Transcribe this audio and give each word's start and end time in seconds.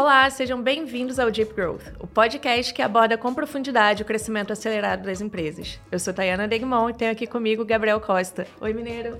Olá, 0.00 0.30
sejam 0.30 0.62
bem-vindos 0.62 1.18
ao 1.18 1.30
Deep 1.30 1.52
Growth, 1.52 1.92
o 1.98 2.06
podcast 2.06 2.72
que 2.72 2.80
aborda 2.80 3.18
com 3.18 3.34
profundidade 3.34 4.02
o 4.02 4.06
crescimento 4.06 4.50
acelerado 4.50 5.04
das 5.04 5.20
empresas. 5.20 5.78
Eu 5.92 5.98
sou 5.98 6.14
Tayana 6.14 6.48
Degmon 6.48 6.88
e 6.88 6.94
tenho 6.94 7.12
aqui 7.12 7.26
comigo 7.26 7.66
Gabriel 7.66 8.00
Costa. 8.00 8.46
Oi, 8.62 8.72
Mineiro. 8.72 9.18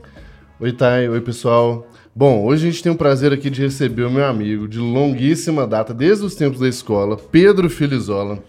Oi, 0.59 0.73
Thay. 0.73 1.07
Oi, 1.07 1.21
pessoal. 1.21 1.87
Bom, 2.17 2.47
hoje 2.47 2.67
a 2.67 2.71
gente 2.71 2.83
tem 2.83 2.91
o 2.91 2.97
prazer 2.97 3.31
aqui 3.31 3.51
de 3.51 3.61
receber 3.61 4.05
o 4.05 4.11
meu 4.11 4.25
amigo 4.25 4.67
de 4.67 4.79
longuíssima 4.79 5.67
data, 5.67 5.93
desde 5.93 6.25
os 6.25 6.35
tempos 6.35 6.59
da 6.59 6.69
escola, 6.69 7.19
Pedro 7.19 7.69
Filizola, 7.69 8.43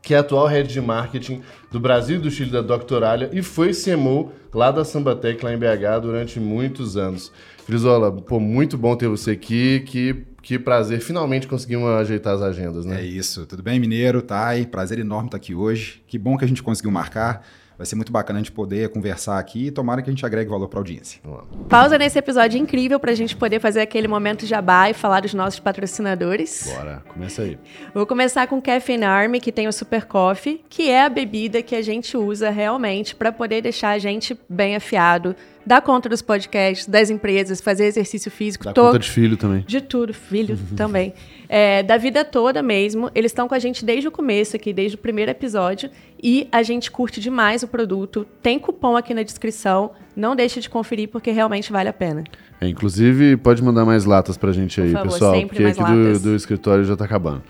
que 0.00 0.14
é 0.14 0.16
atual 0.16 0.46
head 0.46 0.72
de 0.72 0.80
marketing 0.80 1.42
do 1.70 1.78
Brasil 1.78 2.16
e 2.16 2.20
do 2.20 2.30
Chile 2.30 2.50
da 2.50 2.62
Doctoralha 2.62 3.28
e 3.30 3.42
foi 3.42 3.72
CMO 3.74 4.32
lá 4.54 4.70
da 4.70 4.86
Sambatec, 4.86 5.44
lá 5.44 5.52
em 5.52 5.58
BH, 5.58 6.00
durante 6.00 6.40
muitos 6.40 6.96
anos. 6.96 7.30
Frisola, 7.66 8.10
pô, 8.10 8.40
muito 8.40 8.78
bom 8.78 8.96
ter 8.96 9.08
você 9.08 9.32
aqui. 9.32 9.80
Que, 9.80 10.24
que 10.44 10.58
prazer. 10.58 11.00
Finalmente 11.00 11.48
conseguimos 11.48 11.88
ajeitar 11.88 12.34
as 12.34 12.42
agendas, 12.42 12.84
né? 12.84 13.00
É 13.00 13.04
isso. 13.04 13.46
Tudo 13.46 13.62
bem, 13.62 13.80
Mineiro? 13.80 14.20
Thay? 14.20 14.66
Prazer 14.66 14.98
enorme 14.98 15.28
estar 15.28 15.38
aqui 15.38 15.54
hoje. 15.54 16.02
Que 16.06 16.18
bom 16.18 16.36
que 16.36 16.44
a 16.44 16.48
gente 16.48 16.62
conseguiu 16.62 16.92
marcar. 16.92 17.46
Vai 17.76 17.86
ser 17.86 17.96
muito 17.96 18.12
bacana 18.12 18.38
a 18.38 18.42
gente 18.42 18.52
poder 18.52 18.88
conversar 18.90 19.38
aqui 19.38 19.66
e 19.66 19.70
tomara 19.70 20.00
que 20.00 20.08
a 20.08 20.12
gente 20.12 20.24
agregue 20.24 20.48
valor 20.48 20.68
para 20.68 20.78
a 20.78 20.80
audiência. 20.80 21.20
Pausa 21.68 21.98
nesse 21.98 22.18
episódio 22.18 22.58
incrível 22.58 23.00
para 23.00 23.10
a 23.10 23.14
gente 23.14 23.34
poder 23.36 23.60
fazer 23.60 23.80
aquele 23.80 24.06
momento 24.06 24.46
jabá 24.46 24.88
e 24.90 24.94
falar 24.94 25.20
dos 25.20 25.34
nossos 25.34 25.58
patrocinadores. 25.58 26.72
Bora, 26.74 27.02
começa 27.08 27.42
aí. 27.42 27.58
Vou 27.92 28.06
começar 28.06 28.46
com 28.46 28.58
o 28.58 28.62
Caffeine 28.62 29.04
Army, 29.04 29.40
que 29.40 29.50
tem 29.50 29.66
o 29.66 29.72
Super 29.72 30.04
Coffee, 30.04 30.64
que 30.68 30.88
é 30.88 31.04
a 31.04 31.08
bebida 31.08 31.62
que 31.62 31.74
a 31.74 31.82
gente 31.82 32.16
usa 32.16 32.50
realmente 32.50 33.14
para 33.14 33.32
poder 33.32 33.62
deixar 33.62 33.90
a 33.90 33.98
gente 33.98 34.38
bem 34.48 34.76
afiado 34.76 35.34
dar 35.66 35.80
conta 35.80 36.08
dos 36.08 36.22
podcasts, 36.22 36.86
das 36.86 37.10
empresas, 37.10 37.60
fazer 37.60 37.86
exercício 37.86 38.30
físico. 38.30 38.64
To... 38.72 38.80
conta 38.80 38.98
de 38.98 39.10
filho 39.10 39.36
também. 39.36 39.64
De 39.66 39.80
tudo, 39.80 40.12
filho 40.12 40.58
também. 40.76 41.14
É, 41.48 41.82
da 41.82 41.96
vida 41.96 42.24
toda 42.24 42.62
mesmo. 42.62 43.10
Eles 43.14 43.30
estão 43.30 43.48
com 43.48 43.54
a 43.54 43.58
gente 43.58 43.84
desde 43.84 44.08
o 44.08 44.10
começo 44.10 44.56
aqui, 44.56 44.72
desde 44.72 44.96
o 44.96 44.98
primeiro 44.98 45.30
episódio. 45.30 45.90
E 46.22 46.48
a 46.50 46.62
gente 46.62 46.90
curte 46.90 47.20
demais 47.20 47.62
o 47.62 47.68
produto. 47.68 48.26
Tem 48.42 48.58
cupom 48.58 48.96
aqui 48.96 49.12
na 49.12 49.22
descrição. 49.22 49.90
Não 50.16 50.34
deixe 50.34 50.60
de 50.60 50.70
conferir, 50.70 51.08
porque 51.08 51.30
realmente 51.30 51.70
vale 51.70 51.88
a 51.88 51.92
pena. 51.92 52.24
É, 52.60 52.68
inclusive, 52.68 53.36
pode 53.36 53.62
mandar 53.62 53.84
mais 53.84 54.04
latas 54.04 54.36
pra 54.36 54.52
gente 54.52 54.80
aí, 54.80 54.92
favor, 54.92 55.12
pessoal. 55.12 55.40
Porque 55.46 55.64
aqui 55.64 55.82
do, 55.82 56.20
do 56.20 56.36
escritório 56.36 56.84
já 56.84 56.96
tá 56.96 57.04
acabando. 57.04 57.42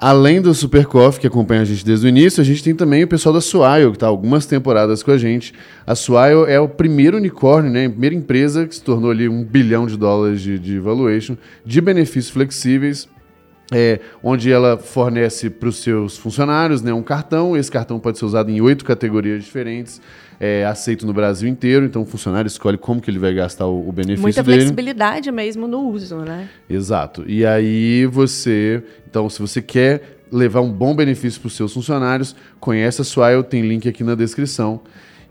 Além 0.00 0.40
do 0.40 0.54
Super 0.54 0.86
Coffee, 0.86 1.22
que 1.22 1.26
acompanha 1.26 1.62
a 1.62 1.64
gente 1.64 1.84
desde 1.84 2.06
o 2.06 2.08
início, 2.08 2.40
a 2.40 2.44
gente 2.44 2.62
tem 2.62 2.72
também 2.72 3.02
o 3.02 3.08
pessoal 3.08 3.32
da 3.32 3.40
Swile, 3.40 3.90
que 3.90 3.96
está 3.96 4.06
algumas 4.06 4.46
temporadas 4.46 5.02
com 5.02 5.10
a 5.10 5.18
gente. 5.18 5.52
A 5.84 5.96
Swile 5.96 6.44
é 6.46 6.60
o 6.60 6.68
primeiro 6.68 7.16
unicórnio, 7.16 7.68
né, 7.68 7.86
a 7.86 7.90
primeira 7.90 8.14
empresa 8.14 8.64
que 8.64 8.76
se 8.76 8.80
tornou 8.80 9.10
ali 9.10 9.28
um 9.28 9.42
bilhão 9.42 9.88
de 9.88 9.96
dólares 9.96 10.40
de, 10.40 10.56
de 10.56 10.78
valuation, 10.78 11.36
de 11.64 11.80
benefícios 11.80 12.30
flexíveis, 12.30 13.08
é, 13.72 13.98
onde 14.22 14.52
ela 14.52 14.78
fornece 14.78 15.50
para 15.50 15.68
os 15.68 15.82
seus 15.82 16.16
funcionários 16.16 16.80
né, 16.80 16.92
um 16.92 17.02
cartão. 17.02 17.56
Esse 17.56 17.70
cartão 17.70 17.98
pode 17.98 18.18
ser 18.18 18.24
usado 18.24 18.52
em 18.52 18.60
oito 18.60 18.84
categorias 18.84 19.42
diferentes 19.42 20.00
é 20.40 20.64
aceito 20.64 21.06
no 21.06 21.12
Brasil 21.12 21.48
inteiro, 21.48 21.84
então 21.84 22.02
o 22.02 22.06
funcionário 22.06 22.46
escolhe 22.46 22.78
como 22.78 23.00
que 23.00 23.10
ele 23.10 23.18
vai 23.18 23.34
gastar 23.34 23.66
o, 23.66 23.88
o 23.88 23.92
benefício 23.92 24.22
Muita 24.22 24.42
dele. 24.42 24.56
Muita 24.56 24.66
flexibilidade 24.66 25.32
mesmo 25.32 25.66
no 25.66 25.88
uso, 25.88 26.18
né? 26.18 26.48
Exato. 26.68 27.24
E 27.26 27.44
aí 27.44 28.06
você, 28.06 28.82
então 29.08 29.28
se 29.28 29.40
você 29.40 29.60
quer 29.60 30.18
levar 30.30 30.60
um 30.60 30.70
bom 30.70 30.94
benefício 30.94 31.40
para 31.40 31.48
os 31.48 31.56
seus 31.56 31.72
funcionários, 31.72 32.36
conhece 32.60 33.00
a 33.00 33.04
Swile, 33.04 33.42
tem 33.42 33.62
link 33.62 33.88
aqui 33.88 34.04
na 34.04 34.14
descrição. 34.14 34.80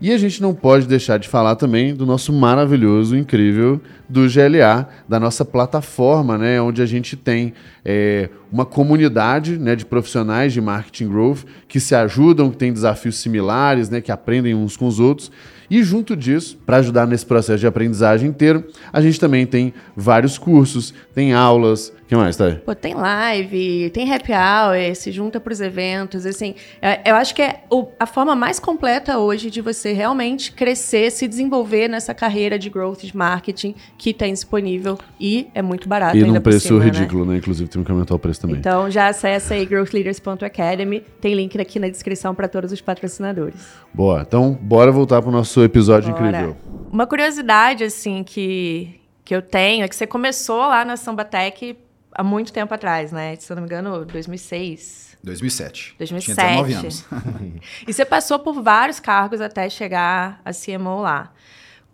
E 0.00 0.12
a 0.12 0.18
gente 0.18 0.40
não 0.40 0.54
pode 0.54 0.86
deixar 0.86 1.18
de 1.18 1.28
falar 1.28 1.56
também 1.56 1.92
do 1.92 2.06
nosso 2.06 2.32
maravilhoso, 2.32 3.16
incrível 3.16 3.80
do 4.08 4.28
GLA, 4.28 4.88
da 5.08 5.18
nossa 5.18 5.44
plataforma, 5.44 6.38
né, 6.38 6.60
onde 6.62 6.80
a 6.80 6.86
gente 6.86 7.16
tem 7.16 7.52
é, 7.84 8.30
uma 8.50 8.64
comunidade 8.64 9.58
né, 9.58 9.74
de 9.74 9.84
profissionais 9.84 10.52
de 10.52 10.60
marketing 10.60 11.08
growth 11.08 11.40
que 11.66 11.80
se 11.80 11.96
ajudam, 11.96 12.48
que 12.48 12.56
têm 12.56 12.72
desafios 12.72 13.18
similares, 13.18 13.90
né, 13.90 14.00
que 14.00 14.12
aprendem 14.12 14.54
uns 14.54 14.76
com 14.76 14.86
os 14.86 15.00
outros. 15.00 15.32
E 15.70 15.82
junto 15.82 16.16
disso, 16.16 16.58
para 16.64 16.78
ajudar 16.78 17.06
nesse 17.06 17.26
processo 17.26 17.58
de 17.58 17.66
aprendizagem 17.66 18.28
inteiro, 18.28 18.64
a 18.92 19.00
gente 19.00 19.20
também 19.20 19.46
tem 19.46 19.74
vários 19.94 20.38
cursos, 20.38 20.94
tem 21.14 21.34
aulas. 21.34 21.88
O 21.88 22.08
que 22.08 22.16
mais, 22.16 22.36
tá? 22.36 22.56
Pô, 22.64 22.74
tem 22.74 22.94
live, 22.94 23.90
tem 23.90 24.10
happy 24.10 24.32
hour, 24.32 24.94
se 24.94 25.12
junta 25.12 25.38
para 25.38 25.52
os 25.52 25.60
eventos. 25.60 26.24
Assim, 26.24 26.54
é, 26.80 27.10
eu 27.10 27.14
acho 27.14 27.34
que 27.34 27.42
é 27.42 27.64
a 28.00 28.06
forma 28.06 28.34
mais 28.34 28.58
completa 28.58 29.18
hoje 29.18 29.50
de 29.50 29.60
você 29.60 29.92
realmente 29.92 30.52
crescer, 30.52 31.10
se 31.10 31.28
desenvolver 31.28 31.86
nessa 31.86 32.14
carreira 32.14 32.58
de 32.58 32.70
growth 32.70 33.00
de 33.00 33.14
marketing 33.14 33.74
que 33.98 34.14
tem 34.14 34.32
disponível 34.32 34.98
e 35.20 35.48
é 35.54 35.60
muito 35.60 35.86
barato 35.86 36.16
e 36.16 36.24
num 36.24 36.40
preço 36.40 36.68
cima, 36.68 36.82
ridículo, 36.82 37.26
né? 37.26 37.32
né? 37.32 37.38
Inclusive 37.38 37.68
tem 37.68 37.84
que 37.84 37.90
aumentar 37.90 38.14
o 38.14 38.18
preço 38.18 38.40
também. 38.40 38.56
Então 38.56 38.90
já 38.90 39.08
acessa 39.08 39.52
aí 39.52 39.66
growthleaders.academy, 39.66 41.02
tem 41.20 41.34
link 41.34 41.60
aqui 41.60 41.78
na 41.78 41.88
descrição 41.88 42.34
para 42.34 42.48
todos 42.48 42.72
os 42.72 42.80
patrocinadores. 42.80 43.60
Boa, 43.92 44.24
então 44.26 44.58
bora 44.60 44.90
voltar 44.90 45.20
para 45.20 45.28
o 45.28 45.32
nosso 45.32 45.57
episódio 45.64 46.12
bora. 46.12 46.28
incrível. 46.28 46.56
Uma 46.90 47.06
curiosidade 47.06 47.84
assim 47.84 48.24
que 48.24 48.98
que 49.28 49.34
eu 49.34 49.42
tenho 49.42 49.84
é 49.84 49.88
que 49.88 49.94
você 49.94 50.06
começou 50.06 50.60
lá 50.60 50.86
na 50.86 50.96
Sambatec 50.96 51.76
há 52.12 52.24
muito 52.24 52.50
tempo 52.50 52.72
atrás, 52.72 53.12
né? 53.12 53.36
Se 53.36 53.52
eu 53.52 53.56
não 53.56 53.62
me 53.62 53.68
engano, 53.68 54.02
2006. 54.06 55.18
2007. 55.22 55.96
2007. 55.98 56.34
Tinha 56.34 56.48
19 56.48 56.72
anos. 56.72 57.04
e 57.86 57.92
você 57.92 58.06
passou 58.06 58.38
por 58.38 58.62
vários 58.62 58.98
cargos 58.98 59.42
até 59.42 59.68
chegar 59.68 60.40
a 60.42 60.50
CMO 60.52 61.02
lá. 61.02 61.30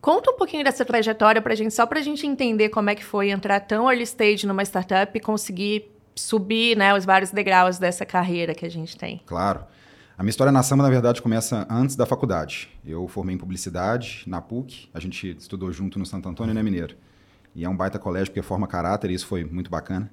Conta 0.00 0.30
um 0.30 0.36
pouquinho 0.36 0.62
dessa 0.62 0.84
trajetória 0.84 1.42
para 1.42 1.54
a 1.54 1.56
gente, 1.56 1.74
só 1.74 1.86
para 1.86 1.98
a 1.98 2.02
gente 2.02 2.24
entender 2.24 2.68
como 2.68 2.88
é 2.88 2.94
que 2.94 3.04
foi 3.04 3.30
entrar 3.30 3.58
tão 3.58 3.90
early 3.90 4.04
stage 4.04 4.46
numa 4.46 4.62
startup 4.62 5.10
e 5.16 5.20
conseguir 5.20 5.90
subir 6.14 6.76
né, 6.76 6.94
os 6.94 7.04
vários 7.04 7.32
degraus 7.32 7.78
dessa 7.78 8.06
carreira 8.06 8.54
que 8.54 8.64
a 8.64 8.70
gente 8.70 8.96
tem. 8.96 9.20
Claro. 9.26 9.64
A 10.16 10.22
minha 10.22 10.30
história 10.30 10.52
na 10.52 10.62
Samba, 10.62 10.84
na 10.84 10.90
verdade, 10.90 11.20
começa 11.20 11.66
antes 11.68 11.96
da 11.96 12.06
faculdade. 12.06 12.68
Eu 12.86 13.08
formei 13.08 13.34
em 13.34 13.38
publicidade 13.38 14.22
na 14.28 14.40
PUC, 14.40 14.88
a 14.94 15.00
gente 15.00 15.36
estudou 15.38 15.72
junto 15.72 15.98
no 15.98 16.06
Santo 16.06 16.28
Antônio, 16.28 16.54
né, 16.54 16.62
Mineiro? 16.62 16.94
E 17.54 17.64
é 17.64 17.68
um 17.68 17.76
baita 17.76 17.98
colégio 17.98 18.28
porque 18.28 18.42
forma 18.42 18.66
caráter 18.66 19.10
e 19.10 19.14
isso 19.14 19.26
foi 19.26 19.44
muito 19.44 19.70
bacana. 19.70 20.08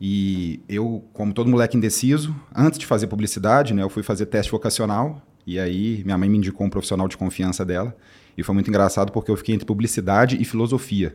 E 0.00 0.60
eu, 0.68 1.04
como 1.12 1.32
todo 1.32 1.48
moleque 1.48 1.76
indeciso, 1.76 2.34
antes 2.54 2.78
de 2.78 2.86
fazer 2.86 3.06
publicidade, 3.06 3.72
né, 3.72 3.82
eu 3.82 3.88
fui 3.88 4.02
fazer 4.02 4.26
teste 4.26 4.50
vocacional. 4.50 5.22
E 5.46 5.60
aí 5.60 6.02
minha 6.04 6.18
mãe 6.18 6.28
me 6.28 6.38
indicou 6.38 6.66
um 6.66 6.70
profissional 6.70 7.06
de 7.06 7.16
confiança 7.16 7.64
dela. 7.64 7.96
E 8.36 8.42
foi 8.42 8.52
muito 8.52 8.68
engraçado 8.68 9.12
porque 9.12 9.30
eu 9.30 9.36
fiquei 9.36 9.54
entre 9.54 9.64
publicidade 9.64 10.36
e 10.40 10.44
filosofia. 10.44 11.14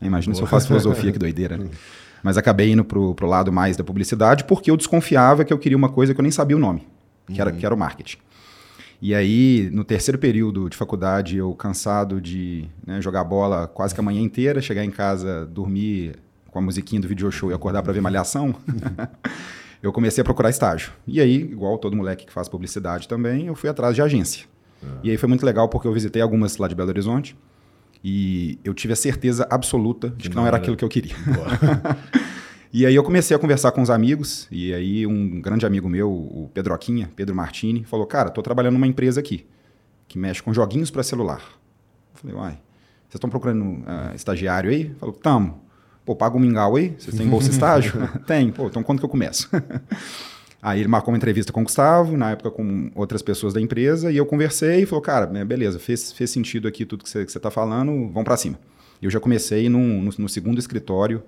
Imagina 0.00 0.32
Boa. 0.32 0.36
se 0.36 0.42
eu 0.42 0.46
faço 0.46 0.68
filosofia, 0.68 1.10
que 1.10 1.18
doideira. 1.18 1.58
Né? 1.58 1.68
Mas 2.22 2.36
acabei 2.36 2.70
indo 2.70 2.84
pro, 2.84 3.14
pro 3.14 3.26
lado 3.26 3.52
mais 3.52 3.76
da 3.76 3.82
publicidade 3.82 4.44
porque 4.44 4.70
eu 4.70 4.76
desconfiava 4.76 5.44
que 5.44 5.52
eu 5.52 5.58
queria 5.58 5.76
uma 5.76 5.88
coisa 5.88 6.14
que 6.14 6.20
eu 6.20 6.22
nem 6.22 6.30
sabia 6.30 6.56
o 6.56 6.60
nome, 6.60 6.86
que, 7.32 7.40
uhum. 7.40 7.48
era, 7.48 7.52
que 7.52 7.64
era 7.64 7.74
o 7.74 7.78
marketing. 7.78 8.18
E 9.02 9.14
aí, 9.14 9.70
no 9.72 9.82
terceiro 9.82 10.18
período 10.18 10.68
de 10.68 10.76
faculdade, 10.76 11.36
eu 11.38 11.54
cansado 11.54 12.20
de 12.20 12.68
né, 12.86 13.00
jogar 13.00 13.24
bola 13.24 13.66
quase 13.66 13.94
que 13.94 14.00
a 14.00 14.02
manhã 14.02 14.20
inteira, 14.20 14.60
chegar 14.60 14.84
em 14.84 14.90
casa, 14.90 15.46
dormir 15.46 16.16
com 16.50 16.58
a 16.58 16.62
musiquinha 16.62 17.00
do 17.00 17.08
video 17.08 17.30
show 17.30 17.50
e 17.50 17.54
acordar 17.54 17.82
para 17.82 17.92
ver 17.92 18.00
malhação, 18.00 18.54
eu 19.82 19.90
comecei 19.92 20.20
a 20.20 20.24
procurar 20.24 20.50
estágio. 20.50 20.92
E 21.06 21.20
aí, 21.20 21.36
igual 21.36 21.78
todo 21.78 21.96
moleque 21.96 22.26
que 22.26 22.32
faz 22.32 22.48
publicidade 22.48 23.08
também, 23.08 23.46
eu 23.46 23.54
fui 23.54 23.70
atrás 23.70 23.94
de 23.94 24.02
agência. 24.02 24.46
E 25.02 25.10
aí 25.10 25.16
foi 25.16 25.28
muito 25.28 25.44
legal 25.44 25.68
porque 25.68 25.86
eu 25.86 25.92
visitei 25.92 26.22
algumas 26.22 26.56
lá 26.56 26.66
de 26.66 26.74
Belo 26.74 26.88
Horizonte 26.88 27.36
e 28.02 28.58
eu 28.64 28.72
tive 28.72 28.94
a 28.94 28.96
certeza 28.96 29.46
absoluta 29.50 30.08
de 30.10 30.30
que 30.30 30.34
não, 30.34 30.42
não 30.42 30.48
era, 30.48 30.56
aquilo 30.56 30.76
que 30.76 30.84
eu 30.84 30.88
queria. 30.88 31.14
e 32.72 32.86
aí 32.86 32.94
eu 32.94 33.02
comecei 33.02 33.36
a 33.36 33.38
conversar 33.38 33.72
com 33.72 33.82
os 33.82 33.90
amigos 33.90 34.46
e 34.50 34.72
aí 34.72 35.06
um 35.06 35.40
grande 35.40 35.66
amigo 35.66 35.88
meu, 35.88 36.10
o 36.10 36.50
Pedroquinha, 36.54 37.10
Pedro 37.16 37.34
Martini, 37.34 37.84
falou: 37.84 38.06
"Cara, 38.06 38.30
tô 38.30 38.42
trabalhando 38.42 38.74
numa 38.74 38.86
empresa 38.86 39.20
aqui 39.20 39.46
que 40.06 40.18
mexe 40.18 40.42
com 40.42 40.52
joguinhos 40.52 40.90
para 40.90 41.02
celular". 41.02 41.42
Eu 42.14 42.20
falei: 42.20 42.36
"Uai, 42.36 42.52
vocês 43.08 43.14
estão 43.14 43.30
procurando 43.30 43.64
uh, 43.64 44.14
estagiário 44.14 44.70
aí?" 44.70 44.94
Falou: 44.98 45.14
"Tamo. 45.14 45.62
Pô, 46.04 46.16
paga 46.16 46.36
um 46.36 46.40
mingau 46.40 46.76
aí? 46.76 46.94
Vocês 46.98 47.16
têm 47.16 47.28
bolsa 47.28 47.50
estágio?" 47.50 47.92
Tem. 48.26 48.50
Pô, 48.50 48.66
então 48.66 48.82
quando 48.82 48.98
que 48.98 49.04
eu 49.04 49.10
começo? 49.10 49.48
Aí 50.62 50.80
ele 50.80 50.88
marcou 50.88 51.10
uma 51.10 51.16
entrevista 51.16 51.52
com 51.52 51.62
o 51.62 51.64
Gustavo, 51.64 52.16
na 52.18 52.32
época 52.32 52.50
com 52.50 52.90
outras 52.94 53.22
pessoas 53.22 53.54
da 53.54 53.60
empresa, 53.60 54.12
e 54.12 54.18
eu 54.18 54.26
conversei 54.26 54.82
e 54.82 54.86
falou, 54.86 55.00
cara, 55.00 55.26
né, 55.26 55.42
beleza, 55.42 55.78
fez, 55.78 56.12
fez 56.12 56.30
sentido 56.30 56.68
aqui 56.68 56.84
tudo 56.84 57.02
que 57.02 57.08
você 57.08 57.20
está 57.22 57.50
falando, 57.50 57.90
vamos 58.08 58.24
para 58.24 58.36
cima. 58.36 58.58
Eu 59.00 59.10
já 59.10 59.18
comecei 59.18 59.70
num, 59.70 60.02
no, 60.02 60.10
no, 60.18 60.28
segundo 60.28 60.58
escritório 60.58 61.22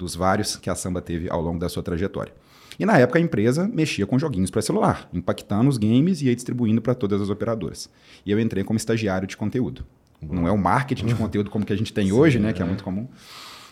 dos 0.00 0.16
vários 0.16 0.56
que 0.56 0.70
a 0.70 0.74
Samba 0.74 1.00
teve 1.00 1.30
ao 1.30 1.40
longo 1.40 1.58
da 1.58 1.68
sua 1.68 1.82
trajetória. 1.82 2.32
E 2.78 2.86
na 2.86 2.98
época 2.98 3.18
a 3.18 3.22
empresa 3.22 3.68
mexia 3.68 4.06
com 4.06 4.18
joguinhos 4.18 4.50
para 4.50 4.62
celular, 4.62 5.08
impactando 5.12 5.68
os 5.68 5.76
games 5.76 6.22
e 6.22 6.34
distribuindo 6.34 6.80
para 6.80 6.94
todas 6.94 7.20
as 7.20 7.28
operadoras. 7.28 7.90
E 8.24 8.30
eu 8.30 8.40
entrei 8.40 8.64
como 8.64 8.78
estagiário 8.78 9.28
de 9.28 9.36
conteúdo. 9.36 9.84
Não 10.22 10.48
é 10.48 10.50
o 10.50 10.56
marketing 10.56 11.06
de 11.06 11.14
conteúdo 11.16 11.50
como 11.50 11.64
que 11.64 11.72
a 11.72 11.76
gente 11.76 11.92
tem 11.92 12.06
Sim, 12.06 12.12
hoje, 12.12 12.38
né, 12.38 12.50
é. 12.50 12.52
que 12.54 12.62
é 12.62 12.64
muito 12.64 12.82
comum. 12.82 13.06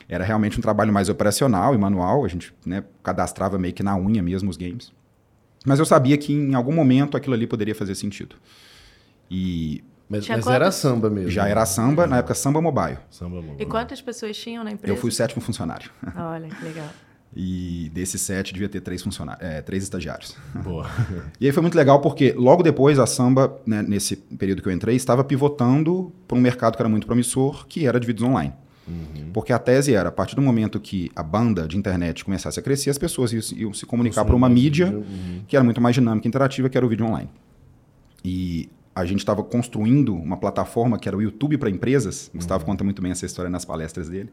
Era 0.07 0.25
realmente 0.25 0.59
um 0.59 0.63
trabalho 0.63 0.93
mais 0.93 1.09
operacional 1.09 1.75
e 1.75 1.79
manual, 1.79 2.25
a 2.25 2.29
gente 2.29 2.55
né, 2.65 2.85
cadastrava 3.03 3.59
meio 3.59 3.73
que 3.73 3.83
na 3.83 3.97
unha 3.97 4.23
mesmo 4.23 4.51
os 4.51 4.57
games. 4.57 4.93
Mas 5.65 5.79
eu 5.79 5.87
sabia 5.87 6.17
que 6.17 6.33
em 6.33 6.55
algum 6.55 6.73
momento 6.73 7.17
aquilo 7.17 7.35
ali 7.35 7.47
poderia 7.47 7.75
fazer 7.75 7.95
sentido. 7.95 8.37
E 9.31 9.83
mas, 10.09 10.27
mas 10.29 10.47
era 10.47 10.71
samba 10.71 11.11
mesmo. 11.11 11.31
Já 11.31 11.49
era 11.49 11.65
samba, 11.67 12.07
na 12.07 12.19
época 12.19 12.35
samba 12.35 12.61
mobile. 12.63 12.99
Samba 13.11 13.37
mobile. 13.43 13.63
E 13.63 13.67
quantas 13.67 14.01
pessoas 14.01 14.37
tinham 14.37 14.65
na 14.65 14.71
empresa? 14.71 14.93
Eu 14.93 15.01
fui 15.01 15.11
o 15.11 15.13
sétimo 15.13 15.43
funcionário. 15.43 15.91
Olha, 16.17 16.49
que 16.49 16.65
legal. 16.65 16.89
E 17.37 17.91
desses 17.93 18.23
sete 18.23 18.55
devia 18.55 18.69
ter 18.71 18.81
três 18.81 19.03
funcionários, 19.03 19.47
é, 19.47 19.61
três 19.61 19.83
estagiários. 19.83 20.35
Boa. 20.65 20.91
E 21.39 21.47
aí 21.47 21.53
foi 21.53 21.61
muito 21.61 21.77
legal 21.77 22.01
porque 22.01 22.33
logo 22.37 22.63
depois 22.63 22.99
a 22.99 23.07
Samba, 23.07 23.61
né, 23.67 23.83
nesse 23.83 24.17
período 24.17 24.63
que 24.63 24.69
eu 24.69 24.73
entrei, 24.73 24.97
estava 24.97 25.23
pivotando 25.23 26.11
para 26.27 26.37
um 26.37 26.41
mercado 26.41 26.75
que 26.75 26.83
era 26.83 26.89
muito 26.89 27.07
promissor, 27.07 27.67
que 27.67 27.87
era 27.87 28.01
de 28.01 28.07
vídeos 28.07 28.27
online. 28.27 28.53
Uhum. 28.89 29.31
Porque 29.33 29.53
a 29.53 29.59
tese 29.59 29.95
era, 29.95 30.09
a 30.09 30.13
partir 30.13 30.35
do 30.35 30.43
momento 30.43 30.81
que 30.81 31.13
a 31.15 31.23
banda 31.23 31.69
de 31.69 31.77
internet 31.77 32.25
começasse 32.25 32.59
a 32.59 32.63
crescer, 32.63 32.89
as 32.89 32.99
pessoas 32.99 33.33
iam, 33.33 33.59
iam 33.59 33.75
se 33.75 33.85
comunicar 33.85 34.25
para 34.25 34.35
uma 34.35 34.49
mídia 34.49 34.87
uhum. 34.87 35.43
que 35.47 35.55
era 35.55 35.63
muito 35.63 35.81
mais 35.81 35.95
dinâmica 35.95 36.27
e 36.27 36.29
interativa, 36.29 36.69
que 36.69 36.79
era 36.79 36.87
o 36.87 36.89
vídeo 36.89 37.07
online. 37.07 37.29
E 38.25 38.69
a 38.99 39.05
gente 39.05 39.21
estava 39.21 39.45
construindo 39.45 40.13
uma 40.13 40.37
plataforma 40.37 40.99
que 40.99 41.09
era 41.09 41.17
o 41.17 41.23
YouTube 41.23 41.57
para 41.57 41.71
empresas. 41.71 42.31
O 42.35 42.39
Gustavo 42.39 42.65
uhum. 42.65 42.71
conta 42.71 42.83
muito 42.83 43.01
bem 43.01 43.13
essa 43.13 43.25
história 43.25 43.49
nas 43.49 43.65
palestras 43.65 44.09
dele. 44.09 44.31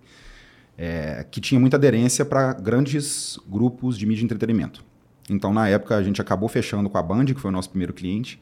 É, 0.76 1.26
que 1.30 1.40
tinha 1.40 1.60
muita 1.60 1.78
aderência 1.78 2.26
para 2.26 2.52
grandes 2.54 3.40
grupos 3.48 3.96
de 3.96 4.08
mídia 4.08 4.24
e 4.24 4.26
entretenimento. 4.26 4.84
Então, 5.30 5.54
na 5.54 5.70
época, 5.70 5.96
a 5.96 6.04
gente 6.04 6.20
acabou 6.20 6.50
fechando 6.50 6.90
com 6.90 6.98
a 6.98 7.04
Band, 7.04 7.26
que 7.26 7.36
foi 7.36 7.50
o 7.50 7.52
nosso 7.52 7.70
primeiro 7.70 7.94
cliente. 7.94 8.42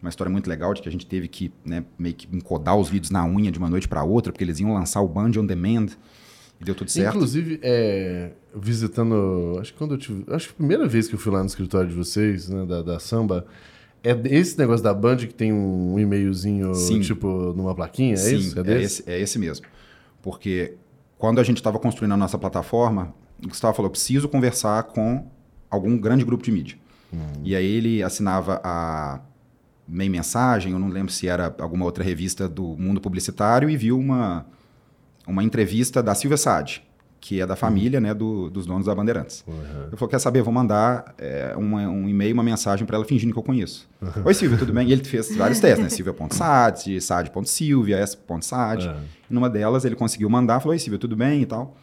Uma 0.00 0.10
história 0.10 0.30
muito 0.30 0.48
legal 0.48 0.74
de 0.74 0.82
que 0.82 0.88
a 0.88 0.92
gente 0.92 1.06
teve 1.06 1.26
que 1.26 1.50
né, 1.64 1.84
meio 1.98 2.14
que 2.14 2.28
encodar 2.36 2.76
os 2.76 2.90
vídeos 2.90 3.10
na 3.10 3.24
unha 3.24 3.50
de 3.50 3.58
uma 3.58 3.70
noite 3.70 3.88
para 3.88 4.04
outra, 4.04 4.30
porque 4.30 4.44
eles 4.44 4.60
iam 4.60 4.74
lançar 4.74 5.00
o 5.00 5.08
Band 5.08 5.32
on 5.38 5.46
Demand. 5.46 5.86
E 6.60 6.64
deu 6.64 6.74
tudo 6.74 6.90
certo. 6.90 7.16
Inclusive, 7.16 7.60
é, 7.62 8.32
visitando. 8.54 9.56
Acho 9.58 9.72
que 9.72 9.78
quando 9.78 9.94
eu 9.94 9.98
tive. 9.98 10.24
Acho 10.28 10.48
que 10.48 10.52
a 10.52 10.56
primeira 10.56 10.86
vez 10.86 11.08
que 11.08 11.14
eu 11.14 11.18
fui 11.18 11.32
lá 11.32 11.40
no 11.40 11.46
escritório 11.46 11.88
de 11.88 11.94
vocês, 11.94 12.48
né, 12.50 12.66
da, 12.66 12.82
da 12.82 12.98
Samba. 12.98 13.46
É 14.04 14.10
esse 14.24 14.58
negócio 14.58 14.82
da 14.82 14.92
Band 14.92 15.18
que 15.18 15.34
tem 15.34 15.52
um 15.52 15.98
e-mailzinho, 15.98 16.74
Sim. 16.74 17.00
tipo, 17.00 17.52
numa 17.56 17.74
plaquinha? 17.74 18.14
É 18.14 18.16
Sim, 18.16 18.36
isso? 18.36 18.60
É, 18.60 18.72
é, 18.72 18.82
esse, 18.82 19.04
é 19.06 19.20
esse 19.20 19.38
mesmo. 19.38 19.66
Porque 20.20 20.74
quando 21.18 21.40
a 21.40 21.44
gente 21.44 21.58
estava 21.58 21.78
construindo 21.78 22.12
a 22.12 22.16
nossa 22.16 22.36
plataforma, 22.36 23.14
o 23.44 23.48
Gustavo 23.48 23.74
falou: 23.74 23.90
preciso 23.90 24.28
conversar 24.28 24.82
com 24.84 25.26
algum 25.70 25.96
grande 25.96 26.24
grupo 26.24 26.42
de 26.42 26.50
mídia. 26.50 26.78
Uhum. 27.12 27.42
E 27.44 27.54
aí 27.54 27.64
ele 27.64 28.02
assinava 28.02 28.60
a 28.64 29.20
Meio 29.86 30.10
Mensagem, 30.10 30.72
eu 30.72 30.78
não 30.78 30.88
lembro 30.88 31.12
se 31.12 31.28
era 31.28 31.54
alguma 31.60 31.84
outra 31.84 32.02
revista 32.02 32.48
do 32.48 32.76
mundo 32.76 33.00
publicitário, 33.00 33.70
e 33.70 33.76
viu 33.76 33.98
uma, 33.98 34.46
uma 35.26 35.44
entrevista 35.44 36.02
da 36.02 36.14
Silvia 36.14 36.36
Saad, 36.36 36.82
que 37.22 37.40
é 37.40 37.46
da 37.46 37.54
família 37.54 38.00
uhum. 38.00 38.02
né, 38.02 38.12
do, 38.12 38.50
dos 38.50 38.66
donos 38.66 38.86
da 38.86 38.94
Bandeirantes. 38.94 39.44
Uhum. 39.46 39.54
Eu 39.92 39.96
falei, 39.96 40.10
quer 40.10 40.18
saber, 40.18 40.42
vou 40.42 40.52
mandar 40.52 41.14
é, 41.16 41.54
uma, 41.56 41.88
um 41.88 42.08
e-mail, 42.08 42.34
uma 42.34 42.42
mensagem 42.42 42.84
para 42.84 42.96
ela 42.96 43.04
fingindo 43.04 43.32
que 43.32 43.38
eu 43.38 43.44
conheço. 43.44 43.88
Uhum. 44.02 44.24
Oi, 44.24 44.34
Silvia, 44.34 44.58
tudo 44.58 44.72
bem? 44.72 44.88
E 44.88 44.92
ele 44.92 45.04
fez 45.04 45.30
vários 45.38 45.60
testes, 45.60 45.84
né? 45.84 45.88
Silvia.sad, 45.88 47.00
sad.silvia, 47.00 47.98
s.sad. 47.98 48.88
Uhum. 48.88 48.94
E 49.30 49.34
numa 49.34 49.48
delas 49.48 49.84
ele 49.84 49.94
conseguiu 49.94 50.28
mandar, 50.28 50.58
falou, 50.58 50.72
oi, 50.72 50.80
Silvia, 50.80 50.98
tudo 50.98 51.14
bem 51.14 51.42
e 51.42 51.46
tal. 51.46 51.76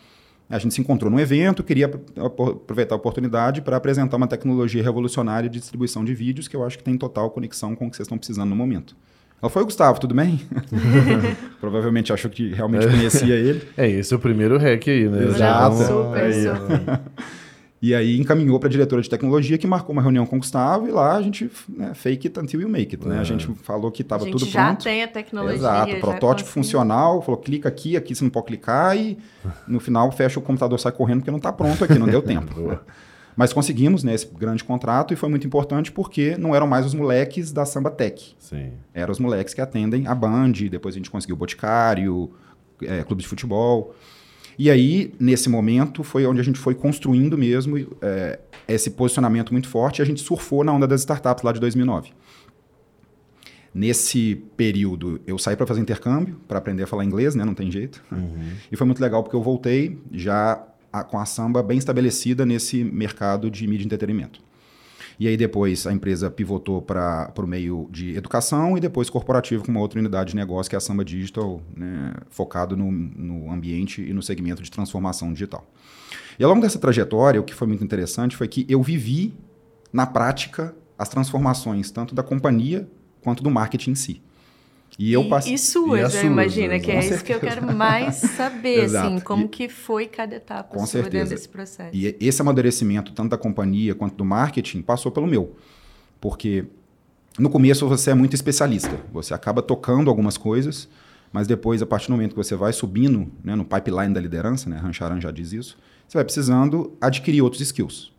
A 0.49 0.59
gente 0.59 0.73
se 0.73 0.81
encontrou 0.81 1.09
num 1.09 1.19
evento, 1.19 1.63
queria 1.63 1.89
aproveitar 2.17 2.95
a 2.95 2.97
oportunidade 2.97 3.61
para 3.61 3.77
apresentar 3.77 4.17
uma 4.17 4.27
tecnologia 4.27 4.83
revolucionária 4.83 5.49
de 5.49 5.57
distribuição 5.57 6.03
de 6.03 6.13
vídeos 6.13 6.49
que 6.49 6.55
eu 6.55 6.65
acho 6.65 6.77
que 6.77 6.83
tem 6.83 6.97
total 6.97 7.31
conexão 7.31 7.75
com 7.77 7.87
o 7.87 7.89
que 7.89 7.95
vocês 7.95 8.07
estão 8.07 8.17
precisando 8.17 8.49
no 8.49 8.57
momento. 8.57 8.93
Ela 9.41 9.49
foi, 9.49 9.63
Gustavo, 9.63 9.99
tudo 9.99 10.13
bem? 10.13 10.41
Provavelmente 11.61 12.11
achou 12.11 12.29
que 12.29 12.53
realmente 12.53 12.87
conhecia 12.87 13.35
ele. 13.35 13.61
É, 13.77 13.89
esse 13.89 14.13
é 14.13 14.17
o 14.17 14.19
primeiro 14.19 14.57
hack 14.57 14.87
aí, 14.87 15.07
né? 15.07 15.23
Exato. 15.25 15.77
Super, 15.77 16.23
aí, 16.23 16.33
super. 16.33 16.99
E 17.81 17.95
aí 17.95 18.19
encaminhou 18.19 18.59
para 18.59 18.67
a 18.67 18.71
diretora 18.71 19.01
de 19.01 19.09
tecnologia 19.09 19.57
que 19.57 19.65
marcou 19.65 19.93
uma 19.93 20.01
reunião 20.01 20.25
com 20.25 20.35
o 20.35 20.39
Gustavo 20.39 20.85
e 20.85 20.91
lá 20.91 21.15
a 21.15 21.21
gente 21.21 21.49
né, 21.69 21.93
fake 21.93 22.27
it 22.27 22.37
until 22.37 22.59
you 22.59 22.67
make 22.67 22.93
it, 22.93 23.07
né? 23.07 23.19
A 23.19 23.23
gente 23.23 23.47
falou 23.63 23.89
que 23.89 24.01
estava 24.01 24.25
tudo 24.25 24.45
já 24.45 24.65
pronto. 24.65 24.83
já 24.83 24.89
tem 24.89 25.03
a 25.03 25.07
tecnologia. 25.07 25.55
Exato, 25.55 25.95
protótipo 26.01 26.49
funcional, 26.49 27.21
falou 27.21 27.39
clica 27.39 27.69
aqui, 27.69 27.95
aqui 27.95 28.13
você 28.13 28.21
não 28.21 28.29
pode 28.29 28.47
clicar 28.47 28.97
e 28.97 29.17
no 29.65 29.79
final 29.79 30.11
fecha 30.11 30.39
o 30.39 30.41
computador, 30.41 30.77
sai 30.77 30.91
correndo 30.91 31.19
porque 31.19 31.31
não 31.31 31.37
está 31.37 31.53
pronto 31.53 31.81
aqui, 31.81 31.97
não 31.97 32.07
deu 32.07 32.21
tempo. 32.21 32.79
Mas 33.35 33.53
conseguimos 33.53 34.03
né, 34.03 34.13
esse 34.13 34.25
grande 34.25 34.63
contrato 34.63 35.13
e 35.13 35.17
foi 35.17 35.29
muito 35.29 35.47
importante 35.47 35.91
porque 35.91 36.37
não 36.37 36.53
eram 36.53 36.67
mais 36.67 36.85
os 36.85 36.93
moleques 36.93 37.51
da 37.51 37.65
Samba 37.65 37.89
Tech. 37.89 38.35
Sim. 38.37 38.71
Eram 38.93 39.11
os 39.11 39.19
moleques 39.19 39.53
que 39.53 39.61
atendem 39.61 40.07
a 40.07 40.15
Band, 40.15 40.51
depois 40.69 40.95
a 40.95 40.97
gente 40.97 41.09
conseguiu 41.09 41.35
o 41.35 41.39
Boticário, 41.39 42.31
é, 42.81 43.03
clube 43.03 43.21
de 43.21 43.27
futebol. 43.27 43.95
E 44.57 44.69
aí, 44.69 45.13
nesse 45.17 45.47
momento, 45.47 46.03
foi 46.03 46.25
onde 46.25 46.41
a 46.41 46.43
gente 46.43 46.59
foi 46.59 46.75
construindo 46.75 47.37
mesmo 47.37 47.77
é, 48.01 48.39
esse 48.67 48.89
posicionamento 48.89 49.53
muito 49.53 49.69
forte 49.69 49.99
e 49.99 50.01
a 50.01 50.05
gente 50.05 50.21
surfou 50.21 50.63
na 50.63 50.73
onda 50.73 50.85
das 50.85 50.99
startups 50.99 51.43
lá 51.43 51.53
de 51.53 51.61
2009. 51.61 52.11
Nesse 53.73 54.43
período, 54.57 55.21
eu 55.25 55.37
saí 55.37 55.55
para 55.55 55.65
fazer 55.65 55.79
intercâmbio, 55.79 56.41
para 56.47 56.57
aprender 56.57 56.83
a 56.83 56.87
falar 56.87 57.05
inglês, 57.05 57.35
né? 57.35 57.45
Não 57.45 57.53
tem 57.53 57.71
jeito. 57.71 58.03
Uhum. 58.11 58.49
E 58.69 58.75
foi 58.75 58.85
muito 58.85 58.99
legal 58.99 59.23
porque 59.23 59.35
eu 59.35 59.41
voltei 59.41 59.97
já 60.11 60.61
a, 60.91 61.03
com 61.03 61.17
a 61.17 61.25
samba 61.25 61.61
bem 61.61 61.77
estabelecida 61.77 62.45
nesse 62.45 62.83
mercado 62.83 63.49
de 63.49 63.65
mídia 63.67 63.83
e 63.83 63.85
entretenimento. 63.85 64.41
E 65.19 65.27
aí 65.27 65.35
depois 65.35 65.85
a 65.85 65.91
empresa 65.91 66.31
pivotou 66.31 66.81
para 66.81 67.33
o 67.37 67.45
meio 67.45 67.89
de 67.91 68.15
educação 68.15 68.77
e 68.77 68.79
depois 68.79 69.09
corporativo 69.09 69.65
com 69.65 69.71
uma 69.71 69.81
outra 69.81 69.99
unidade 69.99 70.29
de 70.31 70.35
negócio 70.37 70.69
que 70.69 70.75
é 70.75 70.77
a 70.77 70.79
Samba 70.79 71.03
Digital, 71.03 71.61
né, 71.75 72.13
focado 72.29 72.77
no, 72.77 72.89
no 72.89 73.51
ambiente 73.51 74.01
e 74.01 74.13
no 74.13 74.23
segmento 74.23 74.63
de 74.63 74.71
transformação 74.71 75.33
digital. 75.33 75.69
E 76.39 76.43
ao 76.43 76.49
longo 76.49 76.61
dessa 76.61 76.79
trajetória, 76.79 77.39
o 77.39 77.43
que 77.43 77.53
foi 77.53 77.67
muito 77.67 77.83
interessante 77.83 78.37
foi 78.37 78.47
que 78.47 78.65
eu 78.69 78.81
vivi 78.81 79.33
na 79.91 80.05
prática 80.05 80.73
as 80.97 81.09
transformações 81.09 81.91
tanto 81.91 82.15
da 82.15 82.23
companhia 82.23 82.87
quanto 83.21 83.43
do 83.43 83.51
marketing 83.51 83.91
em 83.91 83.95
si. 83.95 84.21
E 84.99 85.13
eu. 85.13 85.25
E 85.47 85.57
suas, 85.57 86.13
eu 86.13 86.25
imagino, 86.25 86.77
que 86.81 86.91
é 86.91 86.99
isso 86.99 87.23
que 87.23 87.33
eu 87.33 87.39
quero 87.39 87.73
mais 87.73 88.15
saber, 88.15 88.83
assim, 88.93 89.21
como 89.21 89.45
e, 89.45 89.47
que 89.47 89.69
foi 89.69 90.07
cada 90.07 90.35
etapa 90.35 90.75
com 90.75 90.79
sua 90.79 91.01
certeza. 91.01 91.33
desse 91.33 91.47
processo. 91.47 91.95
E 91.95 92.17
esse 92.19 92.41
amadurecimento, 92.41 93.13
tanto 93.13 93.29
da 93.29 93.37
companhia 93.37 93.95
quanto 93.95 94.15
do 94.15 94.25
marketing, 94.25 94.81
passou 94.81 95.09
pelo 95.09 95.25
meu. 95.25 95.55
Porque 96.19 96.65
no 97.37 97.49
começo 97.49 97.87
você 97.87 98.11
é 98.11 98.13
muito 98.13 98.33
especialista, 98.33 98.99
você 99.09 99.33
acaba 99.33 99.61
tocando 99.61 100.09
algumas 100.09 100.35
coisas, 100.35 100.89
mas 101.31 101.47
depois, 101.47 101.81
a 101.81 101.85
partir 101.85 102.07
do 102.07 102.11
momento 102.11 102.31
que 102.31 102.37
você 102.37 102.57
vai 102.57 102.73
subindo 102.73 103.31
né, 103.41 103.55
no 103.55 103.63
pipeline 103.63 104.13
da 104.13 104.19
liderança, 104.19 104.69
né, 104.69 104.75
Rancharan 104.79 105.21
já 105.21 105.31
diz 105.31 105.53
isso, 105.53 105.77
você 106.05 106.17
vai 106.17 106.25
precisando 106.25 106.91
adquirir 106.99 107.41
outros 107.41 107.61
skills. 107.61 108.11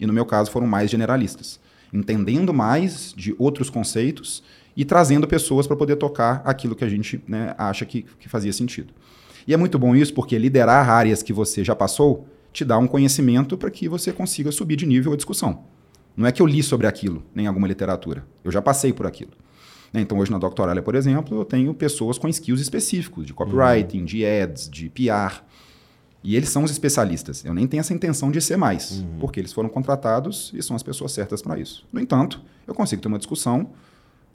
E 0.00 0.06
no 0.06 0.12
meu 0.12 0.26
caso 0.26 0.50
foram 0.50 0.66
mais 0.66 0.90
generalistas, 0.90 1.60
entendendo 1.92 2.52
mais 2.52 3.14
de 3.16 3.36
outros 3.38 3.70
conceitos 3.70 4.42
e 4.76 4.84
trazendo 4.84 5.26
pessoas 5.26 5.66
para 5.66 5.76
poder 5.76 5.96
tocar 5.96 6.42
aquilo 6.44 6.74
que 6.74 6.84
a 6.84 6.88
gente 6.88 7.22
né, 7.26 7.54
acha 7.56 7.84
que, 7.84 8.04
que 8.18 8.28
fazia 8.28 8.52
sentido. 8.52 8.92
E 9.46 9.54
é 9.54 9.56
muito 9.56 9.78
bom 9.78 9.94
isso 9.94 10.14
porque 10.14 10.38
liderar 10.38 10.88
áreas 10.88 11.22
que 11.22 11.32
você 11.32 11.62
já 11.62 11.74
passou 11.76 12.26
te 12.52 12.64
dá 12.64 12.78
um 12.78 12.86
conhecimento 12.86 13.56
para 13.56 13.70
que 13.70 13.88
você 13.88 14.12
consiga 14.12 14.50
subir 14.52 14.76
de 14.76 14.86
nível 14.86 15.12
a 15.12 15.16
discussão. 15.16 15.64
Não 16.16 16.26
é 16.26 16.32
que 16.32 16.40
eu 16.40 16.46
li 16.46 16.62
sobre 16.62 16.86
aquilo, 16.86 17.22
nem 17.34 17.46
alguma 17.46 17.66
literatura. 17.66 18.24
Eu 18.44 18.52
já 18.52 18.62
passei 18.62 18.92
por 18.92 19.06
aquilo. 19.06 19.32
Né, 19.92 20.00
então, 20.00 20.18
hoje 20.18 20.30
na 20.30 20.38
Doctoralia, 20.38 20.82
por 20.82 20.94
exemplo, 20.94 21.38
eu 21.38 21.44
tenho 21.44 21.74
pessoas 21.74 22.18
com 22.18 22.28
skills 22.28 22.60
específicos 22.60 23.26
de 23.26 23.34
copywriting, 23.34 24.00
uhum. 24.00 24.04
de 24.04 24.24
ads, 24.24 24.68
de 24.68 24.88
PR. 24.88 25.42
E 26.22 26.36
eles 26.36 26.48
são 26.48 26.64
os 26.64 26.70
especialistas. 26.70 27.44
Eu 27.44 27.52
nem 27.52 27.66
tenho 27.66 27.80
essa 27.80 27.92
intenção 27.92 28.30
de 28.30 28.40
ser 28.40 28.56
mais, 28.56 28.92
uhum. 28.92 29.18
porque 29.20 29.38
eles 29.38 29.52
foram 29.52 29.68
contratados 29.68 30.52
e 30.54 30.62
são 30.62 30.74
as 30.74 30.82
pessoas 30.82 31.12
certas 31.12 31.42
para 31.42 31.58
isso. 31.58 31.86
No 31.92 32.00
entanto, 32.00 32.40
eu 32.66 32.74
consigo 32.74 33.02
ter 33.02 33.08
uma 33.08 33.18
discussão 33.18 33.70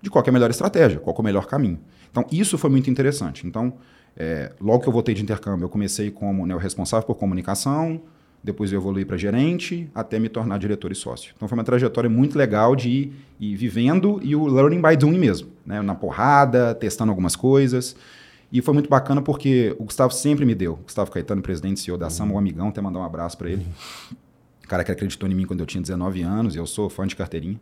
de 0.01 0.09
qual 0.09 0.23
é 0.25 0.29
a 0.29 0.33
melhor 0.33 0.49
estratégia, 0.49 0.99
qual 0.99 1.15
é 1.15 1.19
o 1.19 1.23
melhor 1.23 1.45
caminho. 1.45 1.79
Então, 2.11 2.25
isso 2.31 2.57
foi 2.57 2.69
muito 2.69 2.89
interessante. 2.89 3.45
Então, 3.45 3.73
é, 4.15 4.51
logo 4.59 4.83
que 4.83 4.89
eu 4.89 4.93
voltei 4.93 5.13
de 5.13 5.21
intercâmbio, 5.21 5.65
eu 5.65 5.69
comecei 5.69 6.09
como 6.11 6.45
né, 6.45 6.55
o 6.55 6.57
responsável 6.57 7.05
por 7.05 7.15
comunicação, 7.15 8.01
depois 8.43 8.71
eu 8.71 8.79
evoluí 8.79 9.03
para 9.03 9.17
gerente, 9.17 9.89
até 9.93 10.17
me 10.17 10.29
tornar 10.29 10.57
diretor 10.57 10.91
e 10.91 10.95
sócio. 10.95 11.33
Então, 11.35 11.47
foi 11.47 11.57
uma 11.57 11.63
trajetória 11.63 12.09
muito 12.09 12.37
legal 12.37 12.75
de 12.75 12.89
ir, 12.89 13.13
ir 13.39 13.55
vivendo 13.55 14.19
e 14.23 14.35
o 14.35 14.47
learning 14.47 14.81
by 14.81 14.95
doing 14.95 15.19
mesmo, 15.19 15.49
né, 15.65 15.81
na 15.81 15.93
porrada, 15.93 16.73
testando 16.73 17.11
algumas 17.11 17.35
coisas. 17.35 17.95
E 18.51 18.61
foi 18.61 18.73
muito 18.73 18.89
bacana 18.89 19.21
porque 19.21 19.75
o 19.77 19.83
Gustavo 19.83 20.11
sempre 20.11 20.43
me 20.45 20.55
deu. 20.55 20.77
Gustavo 20.77 21.11
Caetano, 21.11 21.41
presidente 21.41 21.77
e 21.77 21.79
CEO 21.81 21.97
da 21.97 22.09
SAM, 22.09 22.25
um 22.25 22.37
amigão, 22.37 22.69
até 22.69 22.81
mandar 22.81 22.99
um 22.99 23.03
abraço 23.03 23.37
para 23.37 23.49
ele. 23.49 23.65
O 24.63 24.67
cara 24.67 24.83
que 24.83 24.91
acreditou 24.91 25.29
em 25.29 25.35
mim 25.35 25.45
quando 25.45 25.59
eu 25.59 25.65
tinha 25.65 25.81
19 25.81 26.21
anos, 26.21 26.55
e 26.55 26.57
eu 26.57 26.65
sou 26.65 26.89
fã 26.89 27.05
de 27.05 27.15
carteirinha. 27.15 27.59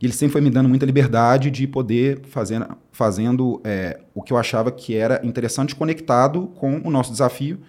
E 0.00 0.06
ele 0.06 0.12
sempre 0.12 0.32
foi 0.32 0.40
me 0.40 0.50
dando 0.50 0.68
muita 0.68 0.84
liberdade 0.84 1.50
de 1.50 1.66
poder 1.66 2.20
fazer 2.24 2.66
fazendo 2.92 3.60
é, 3.64 4.00
o 4.14 4.22
que 4.22 4.32
eu 4.32 4.36
achava 4.36 4.70
que 4.70 4.94
era 4.94 5.20
interessante 5.24 5.74
conectado 5.74 6.48
com 6.56 6.80
o 6.84 6.90
nosso 6.90 7.10
desafio, 7.10 7.60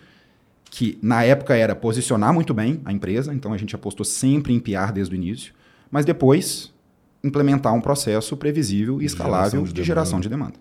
que 0.70 0.98
na 1.02 1.24
época 1.24 1.56
era 1.56 1.76
posicionar 1.76 2.34
muito 2.34 2.54
bem 2.54 2.82
a 2.84 2.92
empresa, 2.92 3.34
então 3.34 3.54
a 3.54 3.58
gente 3.58 3.76
apostou 3.76 4.06
sempre 4.06 4.54
em 4.54 4.60
PR 4.60 4.92
desde 4.94 5.14
o 5.14 5.16
início, 5.16 5.54
mas 5.90 6.04
depois 6.04 6.74
implementar 7.24 7.74
um 7.74 7.82
processo 7.82 8.36
previsível 8.36 9.02
e 9.02 9.06
escalável 9.06 9.64
de, 9.64 9.74
de 9.74 9.84
geração 9.84 10.20
de 10.20 10.30
demanda. 10.30 10.56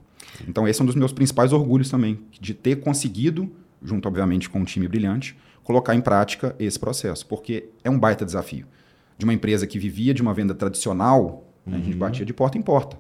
Então 0.48 0.66
esse 0.66 0.80
é 0.80 0.82
um 0.82 0.86
dos 0.86 0.94
meus 0.94 1.12
principais 1.12 1.52
orgulhos 1.52 1.90
também, 1.90 2.20
de 2.40 2.54
ter 2.54 2.76
conseguido, 2.76 3.50
junto 3.82 4.08
obviamente 4.08 4.48
com 4.48 4.60
um 4.60 4.64
time 4.64 4.88
brilhante, 4.88 5.36
colocar 5.62 5.94
em 5.94 6.00
prática 6.00 6.54
esse 6.58 6.78
processo, 6.78 7.26
porque 7.26 7.68
é 7.82 7.90
um 7.90 7.98
baita 7.98 8.24
desafio. 8.24 8.66
De 9.16 9.24
uma 9.24 9.34
empresa 9.34 9.66
que 9.66 9.78
vivia 9.78 10.14
de 10.14 10.22
uma 10.22 10.34
venda 10.34 10.54
tradicional, 10.54 11.44
Uhum. 11.66 11.74
A 11.74 11.78
gente 11.78 11.96
batia 11.96 12.24
de 12.24 12.32
porta 12.32 12.58
em 12.58 12.62
porta. 12.62 12.96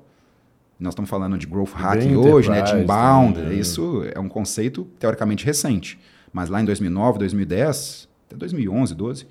Nós 0.78 0.92
estamos 0.92 1.08
falando 1.08 1.38
de 1.38 1.46
growth 1.46 1.72
hacking 1.72 2.16
hoje, 2.16 2.50
né, 2.50 2.62
inbound. 2.80 3.40
Né? 3.40 3.54
Isso 3.54 4.02
é 4.12 4.18
um 4.18 4.28
conceito 4.28 4.84
teoricamente 4.98 5.44
recente. 5.44 5.98
Mas 6.32 6.48
lá 6.48 6.60
em 6.60 6.64
2009, 6.64 7.18
2010, 7.20 8.08
até 8.26 8.36
2011, 8.36 8.94
12, 8.94 9.26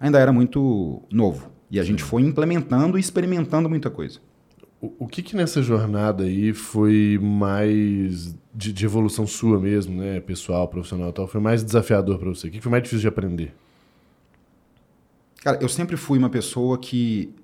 ainda 0.00 0.18
era 0.18 0.32
muito 0.32 1.02
novo. 1.10 1.50
E 1.70 1.78
a 1.78 1.84
gente 1.84 2.02
foi 2.02 2.22
implementando 2.22 2.96
e 2.96 3.00
experimentando 3.00 3.68
muita 3.68 3.90
coisa. 3.90 4.20
O, 4.80 4.92
o 5.00 5.06
que, 5.06 5.22
que 5.22 5.36
nessa 5.36 5.62
jornada 5.62 6.24
aí 6.24 6.52
foi 6.52 7.18
mais 7.20 8.34
de, 8.54 8.72
de, 8.72 8.84
evolução 8.84 9.26
sua 9.26 9.58
mesmo, 9.58 10.00
né? 10.00 10.20
Pessoal, 10.20 10.68
profissional 10.68 11.10
e 11.10 11.12
tal, 11.12 11.26
foi 11.26 11.40
mais 11.40 11.64
desafiador 11.64 12.18
para 12.18 12.28
você? 12.28 12.48
O 12.48 12.50
que, 12.50 12.58
que 12.58 12.62
foi 12.62 12.70
mais 12.70 12.82
difícil 12.82 13.00
de 13.00 13.08
aprender? 13.08 13.54
Cara, 15.42 15.58
eu 15.60 15.68
sempre 15.68 15.96
fui 15.96 16.18
uma 16.18 16.30
pessoa 16.30 16.78
que. 16.78 17.34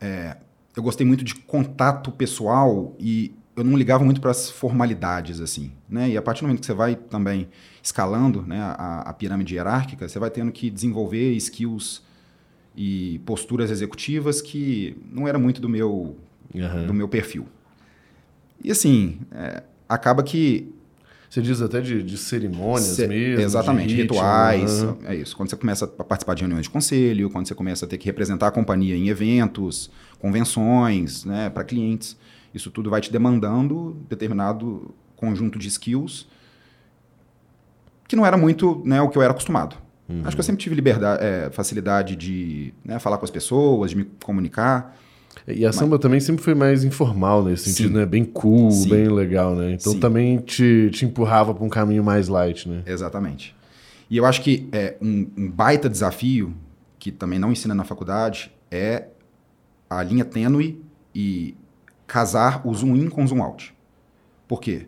É, 0.00 0.36
eu 0.76 0.82
gostei 0.82 1.06
muito 1.06 1.24
de 1.24 1.34
contato 1.34 2.10
pessoal 2.10 2.94
e 2.98 3.32
eu 3.56 3.62
não 3.62 3.76
ligava 3.76 4.04
muito 4.04 4.20
para 4.20 4.32
as 4.32 4.50
formalidades, 4.50 5.40
assim. 5.40 5.72
Né? 5.88 6.10
E 6.10 6.16
a 6.16 6.22
partir 6.22 6.40
do 6.40 6.48
momento 6.48 6.60
que 6.60 6.66
você 6.66 6.74
vai 6.74 6.96
também 6.96 7.48
escalando 7.82 8.42
né, 8.42 8.58
a, 8.60 9.02
a 9.06 9.12
pirâmide 9.12 9.54
hierárquica, 9.54 10.08
você 10.08 10.18
vai 10.18 10.30
tendo 10.30 10.50
que 10.50 10.70
desenvolver 10.70 11.32
skills 11.34 12.02
e 12.76 13.20
posturas 13.24 13.70
executivas 13.70 14.42
que 14.42 14.96
não 15.10 15.28
era 15.28 15.38
muito 15.38 15.60
do 15.60 15.68
meu, 15.68 16.16
uhum. 16.52 16.86
do 16.86 16.94
meu 16.94 17.08
perfil. 17.08 17.46
E 18.62 18.70
assim, 18.70 19.20
é, 19.32 19.62
acaba 19.88 20.22
que. 20.22 20.72
Você 21.28 21.42
diz 21.42 21.60
até 21.60 21.80
de, 21.80 22.00
de 22.00 22.16
cerimônias 22.16 22.94
Ce 22.94 23.08
mesmo. 23.08 23.42
Exatamente, 23.42 23.92
ritmo, 23.92 24.14
rituais. 24.14 24.82
Uhum. 24.82 24.98
É 25.04 25.16
isso. 25.16 25.36
Quando 25.36 25.50
você 25.50 25.56
começa 25.56 25.84
a 25.84 26.04
participar 26.04 26.34
de 26.34 26.42
reuniões 26.42 26.62
de 26.66 26.70
conselho, 26.70 27.28
quando 27.28 27.48
você 27.48 27.54
começa 27.56 27.84
a 27.84 27.88
ter 27.88 27.98
que 27.98 28.06
representar 28.06 28.46
a 28.46 28.50
companhia 28.52 28.94
em 28.94 29.08
eventos, 29.08 29.90
convenções, 30.24 31.22
né, 31.26 31.50
para 31.50 31.62
clientes, 31.62 32.16
isso 32.54 32.70
tudo 32.70 32.88
vai 32.88 32.98
te 32.98 33.12
demandando 33.12 33.94
determinado 34.08 34.94
conjunto 35.16 35.58
de 35.58 35.68
skills 35.68 36.26
que 38.08 38.16
não 38.16 38.24
era 38.24 38.34
muito 38.34 38.80
né, 38.86 39.02
o 39.02 39.10
que 39.10 39.18
eu 39.18 39.22
era 39.22 39.32
acostumado. 39.32 39.76
Uhum. 40.08 40.22
Acho 40.24 40.34
que 40.34 40.40
eu 40.40 40.44
sempre 40.44 40.62
tive 40.62 40.74
liberdade, 40.74 41.22
é, 41.22 41.50
facilidade 41.50 42.16
de 42.16 42.72
né, 42.82 42.98
falar 42.98 43.18
com 43.18 43.24
as 43.26 43.30
pessoas, 43.30 43.90
de 43.90 43.98
me 43.98 44.04
comunicar. 44.24 44.96
E 45.46 45.66
a 45.66 45.72
samba 45.74 45.96
Mas... 45.96 46.00
também 46.00 46.20
sempre 46.20 46.42
foi 46.42 46.54
mais 46.54 46.84
informal 46.84 47.44
nesse 47.44 47.64
sentido, 47.64 47.90
Sim. 47.90 47.94
né? 47.96 48.06
Bem 48.06 48.24
cool, 48.24 48.70
Sim. 48.70 48.88
bem 48.88 49.08
legal, 49.08 49.54
né? 49.54 49.72
Então 49.72 49.92
Sim. 49.92 50.00
também 50.00 50.38
te, 50.38 50.88
te 50.90 51.04
empurrava 51.04 51.54
para 51.54 51.64
um 51.64 51.68
caminho 51.68 52.02
mais 52.02 52.28
light, 52.28 52.66
né? 52.66 52.82
Exatamente. 52.86 53.54
E 54.08 54.16
eu 54.16 54.24
acho 54.24 54.40
que 54.40 54.70
é, 54.72 54.96
um, 55.02 55.26
um, 55.36 55.50
baita 55.50 55.86
desafio, 55.86 56.54
que 56.98 57.12
também 57.12 57.38
não 57.38 57.52
ensina 57.52 57.74
na 57.74 57.84
faculdade, 57.84 58.50
é 58.70 59.08
a 59.98 60.02
linha 60.02 60.24
tênue 60.24 60.84
e 61.14 61.56
casar 62.06 62.66
o 62.66 62.74
zoom 62.74 62.96
in 62.96 63.08
com 63.08 63.24
o 63.24 63.26
zoom 63.26 63.42
out. 63.42 63.74
Por 64.46 64.60
quê? 64.60 64.86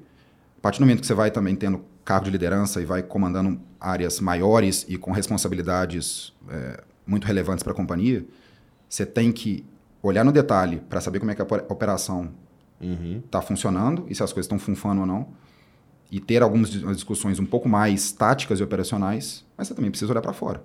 A 0.59 0.61
partir 0.61 0.79
do 0.79 0.87
momento 0.87 1.01
que 1.01 1.07
você 1.07 1.15
vai 1.15 1.31
também 1.31 1.55
tendo 1.55 1.85
cargo 2.05 2.27
de 2.27 2.31
liderança 2.31 2.81
e 2.81 2.85
vai 2.85 3.03
comandando 3.03 3.61
áreas 3.81 4.21
maiores 4.21 4.85
e 4.89 4.97
com 4.97 5.11
responsabilidades 5.11 6.33
é, 6.49 6.83
muito 7.07 7.27
relevantes 7.27 7.63
para 7.63 7.73
a 7.73 7.77
companhia, 7.77 8.25
você 8.89 9.05
tem 9.05 9.33
que 9.33 9.65
olhar 10.03 10.25
no 10.25 10.33
detalhe 10.33 10.81
para 10.89 11.01
saber 11.01 11.19
como 11.19 11.31
é 11.31 11.35
que 11.35 11.43
a 11.43 11.45
operação 11.69 12.31
está 13.25 13.39
uhum. 13.39 13.47
funcionando 13.47 14.07
e 14.09 14.15
se 14.15 14.23
as 14.23 14.33
coisas 14.33 14.47
estão 14.47 14.59
funfando 14.59 15.01
ou 15.01 15.07
não. 15.07 15.29
E 16.11 16.21
ter 16.21 16.43
algumas 16.43 16.71
discussões 16.71 17.41
um 17.41 17.47
pouco 17.47 17.69
mais 17.69 18.13
táticas 18.13 18.61
e 18.61 18.63
operacionais, 18.63 19.45
mas 19.57 19.67
você 19.67 19.75
também 19.75 19.91
precisa 19.91 20.13
olhar 20.13 20.23
para 20.23 20.33
fora. 20.33 20.63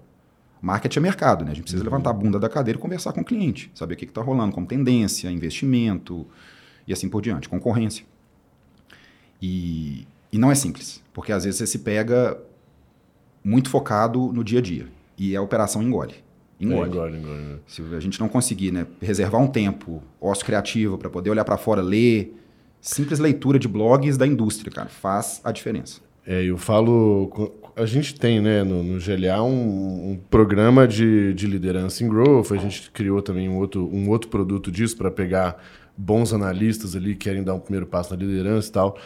Marketing 0.61 0.99
é 0.99 1.01
mercado, 1.01 1.43
né? 1.43 1.51
A 1.51 1.53
gente 1.53 1.63
precisa 1.63 1.83
uhum. 1.83 1.89
levantar 1.89 2.11
a 2.11 2.13
bunda 2.13 2.39
da 2.39 2.47
cadeira 2.47 2.77
e 2.77 2.81
conversar 2.81 3.13
com 3.13 3.21
o 3.21 3.25
cliente, 3.25 3.71
saber 3.73 3.95
o 3.95 3.97
que 3.97 4.05
está 4.05 4.21
rolando 4.21 4.53
como 4.53 4.67
tendência, 4.67 5.29
investimento 5.31 6.25
e 6.87 6.93
assim 6.93 7.09
por 7.09 7.21
diante, 7.21 7.49
concorrência. 7.49 8.05
E, 9.41 10.07
e 10.31 10.37
não 10.37 10.51
é 10.51 10.55
simples, 10.55 11.01
porque 11.11 11.31
às 11.31 11.43
vezes 11.43 11.57
você 11.57 11.65
se 11.65 11.79
pega 11.79 12.37
muito 13.43 13.69
focado 13.69 14.31
no 14.31 14.43
dia 14.43 14.59
a 14.59 14.61
dia 14.61 14.87
e 15.17 15.35
a 15.35 15.41
operação 15.41 15.81
engole. 15.81 16.15
Engole. 16.59 16.83
É, 16.83 16.93
engole, 16.93 17.17
engole. 17.17 17.41
Né? 17.41 17.59
Se 17.65 17.81
a 17.95 17.99
gente 17.99 18.19
não 18.19 18.29
conseguir 18.29 18.71
né, 18.71 18.85
reservar 19.01 19.41
um 19.41 19.47
tempo, 19.47 20.03
ócio 20.19 20.45
criativo, 20.45 20.95
para 20.95 21.09
poder 21.09 21.31
olhar 21.31 21.43
para 21.43 21.57
fora, 21.57 21.81
ler, 21.81 22.39
simples 22.79 23.17
leitura 23.17 23.57
de 23.57 23.67
blogs 23.67 24.15
da 24.15 24.27
indústria, 24.27 24.71
cara, 24.71 24.89
faz 24.89 25.41
a 25.43 25.51
diferença. 25.51 26.01
É, 26.25 26.43
eu 26.43 26.57
falo. 26.57 27.31
A 27.75 27.85
gente 27.85 28.19
tem, 28.19 28.41
né, 28.41 28.63
no, 28.63 28.83
no 28.83 28.99
GLA, 28.99 29.41
um, 29.43 30.11
um, 30.11 30.19
programa 30.29 30.87
de, 30.87 31.33
de 31.33 31.47
liderança 31.47 32.03
em 32.03 32.09
growth. 32.09 32.51
A 32.51 32.57
gente 32.57 32.91
criou 32.91 33.21
também 33.21 33.47
um 33.47 33.57
outro, 33.57 33.89
um 33.91 34.09
outro 34.09 34.29
produto 34.29 34.71
disso 34.71 34.97
para 34.97 35.09
pegar 35.09 35.63
bons 35.97 36.33
analistas 36.33 36.95
ali 36.95 37.15
que 37.15 37.29
querem 37.29 37.43
dar 37.43 37.53
um 37.53 37.59
primeiro 37.59 37.85
passo 37.85 38.13
na 38.13 38.19
liderança 38.19 38.69
e 38.69 38.71
tal. 38.71 38.97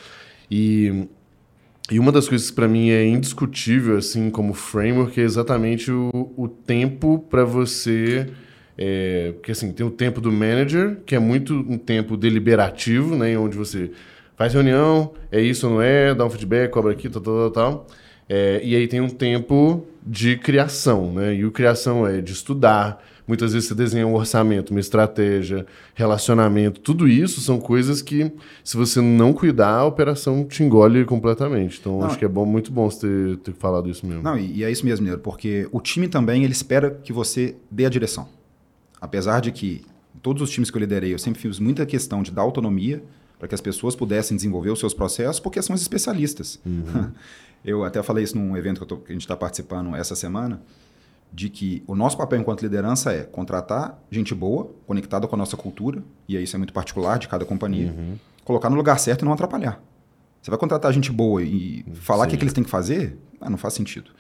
E 0.50 1.08
e 1.92 2.00
uma 2.00 2.12
das 2.12 2.28
coisas 2.28 2.50
que 2.50 2.56
para 2.56 2.68
mim 2.68 2.90
é 2.90 3.06
indiscutível, 3.06 3.98
assim, 3.98 4.32
como 4.32 4.56
framework, 4.56 5.20
é 5.20 5.24
exatamente 5.24 5.92
o, 5.92 6.34
o 6.36 6.48
tempo 6.48 7.20
para 7.30 7.44
você. 7.46 8.28
É, 8.78 9.34
porque 9.34 9.52
assim, 9.52 9.72
tem 9.72 9.86
o 9.86 9.92
tempo 9.92 10.20
do 10.20 10.32
manager, 10.32 10.98
que 11.06 11.16
é 11.16 11.20
muito 11.20 11.54
um 11.54 11.78
tempo 11.78 12.18
deliberativo, 12.18 13.16
né? 13.16 13.38
Onde 13.38 13.56
você 13.56 13.92
faz 14.36 14.54
reunião, 14.54 15.14
é 15.32 15.40
isso 15.40 15.68
ou 15.68 15.76
não 15.76 15.82
é, 15.82 16.14
dá 16.14 16.26
um 16.26 16.30
feedback, 16.30 16.72
cobra 16.72 16.92
aqui, 16.92 17.08
tal, 17.08 17.22
tal, 17.22 17.52
tal, 17.52 17.52
tal. 17.52 17.88
É, 18.28 18.62
e 18.64 18.76
aí 18.76 18.88
tem 18.88 19.02
um 19.02 19.10
tempo 19.10 19.86
de 20.06 20.38
criação, 20.38 21.14
né? 21.14 21.36
E 21.36 21.46
o 21.46 21.52
criação 21.52 22.08
é 22.08 22.22
de 22.22 22.32
estudar, 22.32 23.02
Muitas 23.28 23.54
vezes 23.54 23.68
você 23.68 23.76
desenha 23.76 24.06
um 24.06 24.14
orçamento, 24.14 24.70
uma 24.70 24.80
estratégia, 24.80 25.66
relacionamento, 25.96 26.80
tudo 26.80 27.08
isso 27.08 27.42
são 27.42 27.60
coisas 27.60 28.02
que, 28.02 28.32
se 28.64 28.78
você 28.78 29.02
não 29.02 29.34
cuidar, 29.34 29.78
a 29.78 29.86
operação 29.86 30.46
te 30.46 30.62
engole 30.62 31.04
completamente. 31.06 31.80
Então, 31.80 32.00
não, 32.00 32.06
acho 32.06 32.20
que 32.20 32.26
é 32.26 32.28
bom, 32.28 32.46
muito 32.46 32.72
bom 32.72 32.90
você 32.90 33.08
ter, 33.08 33.38
ter 33.38 33.54
falado 33.54 33.90
isso 33.90 34.06
mesmo. 34.06 34.22
Não, 34.22 34.38
e, 34.38 34.58
e 34.58 34.64
é 34.64 34.72
isso 34.72 34.86
mesmo, 34.86 35.06
Nero, 35.08 35.20
porque 35.20 35.68
o 35.72 35.82
time 35.82 36.08
também 36.08 36.44
ele 36.44 36.54
espera 36.54 36.92
que 36.92 37.12
você 37.12 37.56
dê 37.72 37.86
a 37.86 37.90
direção. 37.90 38.28
Apesar 39.02 39.40
de 39.40 39.52
que 39.52 39.82
todos 40.22 40.44
os 40.44 40.52
times 40.52 40.70
que 40.70 40.78
eu 40.78 40.82
liderei, 40.82 41.14
eu 41.14 41.20
sempre 41.20 41.42
fiz 41.42 41.58
muita 41.60 41.84
questão 41.86 42.22
de 42.22 42.32
dar 42.32 42.44
autonomia 42.44 43.02
para 43.38 43.48
que 43.48 43.56
as 43.56 43.62
pessoas 43.62 43.96
pudessem 43.96 44.36
desenvolver 44.36 44.70
os 44.70 44.80
seus 44.80 44.94
processos, 44.94 45.40
porque 45.40 45.62
são 45.62 45.76
especialistas. 45.76 46.60
Uhum. 46.66 47.12
Eu 47.64 47.84
até 47.84 48.02
falei 48.04 48.24
isso 48.24 48.38
num 48.38 48.56
evento 48.56 48.80
que, 48.80 48.86
tô, 48.86 48.98
que 48.98 49.12
a 49.12 49.14
gente 49.14 49.24
está 49.24 49.36
participando 49.36 49.96
essa 49.96 50.16
semana 50.16 50.62
de 51.34 51.50
que 51.50 51.84
o 51.88 51.96
nosso 51.96 52.16
papel 52.16 52.40
enquanto 52.40 52.62
liderança 52.62 53.12
é 53.12 53.24
contratar 53.24 54.00
gente 54.10 54.34
boa, 54.34 54.72
conectada 54.86 55.28
com 55.28 55.36
a 55.36 55.38
nossa 55.38 55.58
cultura, 55.58 56.02
e 56.30 56.38
aí 56.38 56.44
isso 56.44 56.56
é 56.56 56.60
muito 56.60 56.72
particular 56.72 57.18
de 57.18 57.28
cada 57.28 57.44
companhia, 57.44 57.92
uhum. 57.92 58.16
colocar 58.44 58.70
no 58.70 58.76
lugar 58.76 59.00
certo 59.00 59.24
e 59.24 59.26
não 59.26 59.34
atrapalhar. 59.34 59.82
Você 60.42 60.52
vai 60.52 60.60
contratar 60.60 60.94
gente 60.94 61.12
boa 61.12 61.42
e 61.42 61.84
falar 61.96 62.26
o 62.26 62.30
que, 62.30 62.38
que, 62.38 62.44
eles 62.44 62.54
têm 62.54 62.64
que 62.64 62.70
fazer, 62.70 63.18
ah, 63.42 63.50
não 63.50 63.58
faz 63.58 63.74
sentido. 63.74 64.12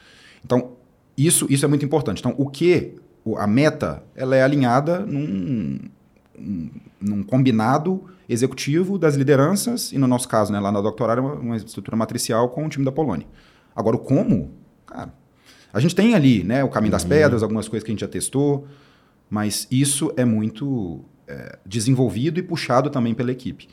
Então, 0.44 0.72
isso, 1.16 1.46
isso 1.50 1.64
é 1.64 1.68
muito 1.68 1.86
importante. 1.86 2.20
Então, 2.20 2.34
o 2.36 2.50
que, 2.50 2.96
a 3.38 3.46
meta, 3.46 4.04
ela 4.16 4.36
é 4.36 4.42
alinhada 4.42 5.00
num, 5.00 5.80
num 7.00 7.24
combinado 7.24 8.04
executivo 8.28 8.98
das 8.98 9.16
lideranças, 9.16 9.92
e 9.92 9.98
no 9.98 10.08
nosso 10.08 10.28
caso, 10.28 10.52
né, 10.52 10.60
lá 10.60 10.72
na 10.72 10.82
doutorada, 10.82 11.22
uma, 11.22 11.34
uma 11.34 11.56
estrutura 11.56 11.96
matricial 11.96 12.50
com 12.50 12.66
o 12.66 12.70
time 12.70 12.84
da 12.84 12.92
Polônia. 12.92 13.28
Agora, 13.76 13.96
o 13.96 14.00
como, 14.00 14.52
cara, 14.86 15.14
a 15.74 15.80
gente 15.80 15.94
tem 15.94 16.16
ali 16.16 16.44
né, 16.44 16.64
o 16.64 16.70
caminho 16.70 16.92
das 16.92 17.04
uhum. 17.04 17.10
pedras, 17.10 17.44
algumas 17.44 17.68
coisas 17.68 17.84
que 17.84 17.92
a 17.92 17.94
gente 17.94 18.02
já 18.02 18.08
testou, 18.08 18.68
mas 19.30 19.68
isso 19.70 20.12
é 20.16 20.24
muito 20.24 21.04
é, 21.28 21.60
desenvolvido 21.66 22.40
e 22.40 22.44
puxado 22.44 22.90
também 22.90 23.14
pela 23.14 23.32
equipe. 23.32 23.68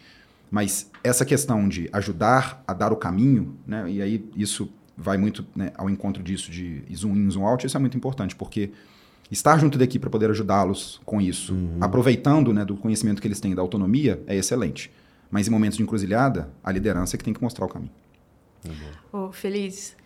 Mas 0.50 0.90
essa 1.02 1.24
questão 1.24 1.68
de 1.68 1.88
ajudar 1.92 2.62
a 2.66 2.74
dar 2.74 2.92
o 2.92 2.96
caminho, 2.96 3.56
né, 3.66 3.90
e 3.90 4.02
aí 4.02 4.28
isso 4.36 4.70
vai 4.96 5.16
muito 5.16 5.46
né, 5.54 5.72
ao 5.76 5.88
encontro 5.88 6.22
disso 6.22 6.50
de 6.50 6.84
zoom 6.94 7.16
in, 7.16 7.30
zoom 7.30 7.46
out, 7.46 7.66
isso 7.66 7.76
é 7.76 7.80
muito 7.80 7.96
importante, 7.96 8.36
porque 8.36 8.70
estar 9.32 9.58
junto 9.58 9.78
da 9.78 9.84
equipe 9.84 10.00
para 10.00 10.10
poder 10.10 10.30
ajudá-los 10.30 11.00
com 11.06 11.20
isso, 11.20 11.54
uhum. 11.54 11.78
aproveitando 11.80 12.52
né, 12.52 12.64
do 12.64 12.76
conhecimento 12.76 13.20
que 13.20 13.26
eles 13.26 13.40
têm 13.40 13.54
da 13.54 13.62
autonomia, 13.62 14.22
é 14.26 14.36
excelente. 14.36 14.92
Mas 15.30 15.48
em 15.48 15.50
momentos 15.50 15.78
de 15.78 15.82
encruzilhada, 15.82 16.50
a 16.62 16.70
liderança 16.70 17.16
é 17.16 17.18
que 17.18 17.24
tem 17.24 17.32
que 17.32 17.42
mostrar 17.42 17.64
o 17.64 17.68
caminho. 17.68 17.92
Uhum. 18.64 19.28
Oh, 19.28 19.32
Feliz, 19.32 19.96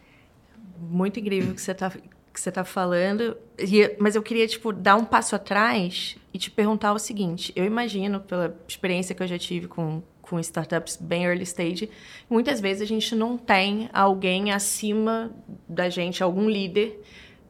muito 0.78 1.18
incrível 1.18 1.52
que 1.52 1.60
você 1.60 1.72
está 1.72 1.92
que 2.32 2.40
você 2.40 2.52
tá 2.52 2.64
falando, 2.64 3.34
e, 3.58 3.96
mas 3.98 4.14
eu 4.14 4.22
queria 4.22 4.46
tipo 4.46 4.70
dar 4.70 4.94
um 4.96 5.06
passo 5.06 5.34
atrás 5.34 6.18
e 6.34 6.38
te 6.38 6.50
perguntar 6.50 6.92
o 6.92 6.98
seguinte: 6.98 7.50
eu 7.56 7.64
imagino 7.64 8.20
pela 8.20 8.54
experiência 8.68 9.14
que 9.14 9.22
eu 9.22 9.26
já 9.26 9.38
tive 9.38 9.66
com 9.66 10.02
com 10.20 10.40
startups 10.40 10.98
bem 11.00 11.24
early 11.24 11.44
stage, 11.44 11.88
muitas 12.28 12.60
vezes 12.60 12.82
a 12.82 12.84
gente 12.84 13.14
não 13.14 13.38
tem 13.38 13.88
alguém 13.92 14.50
acima 14.50 15.30
da 15.68 15.88
gente, 15.88 16.20
algum 16.20 16.50
líder 16.50 17.00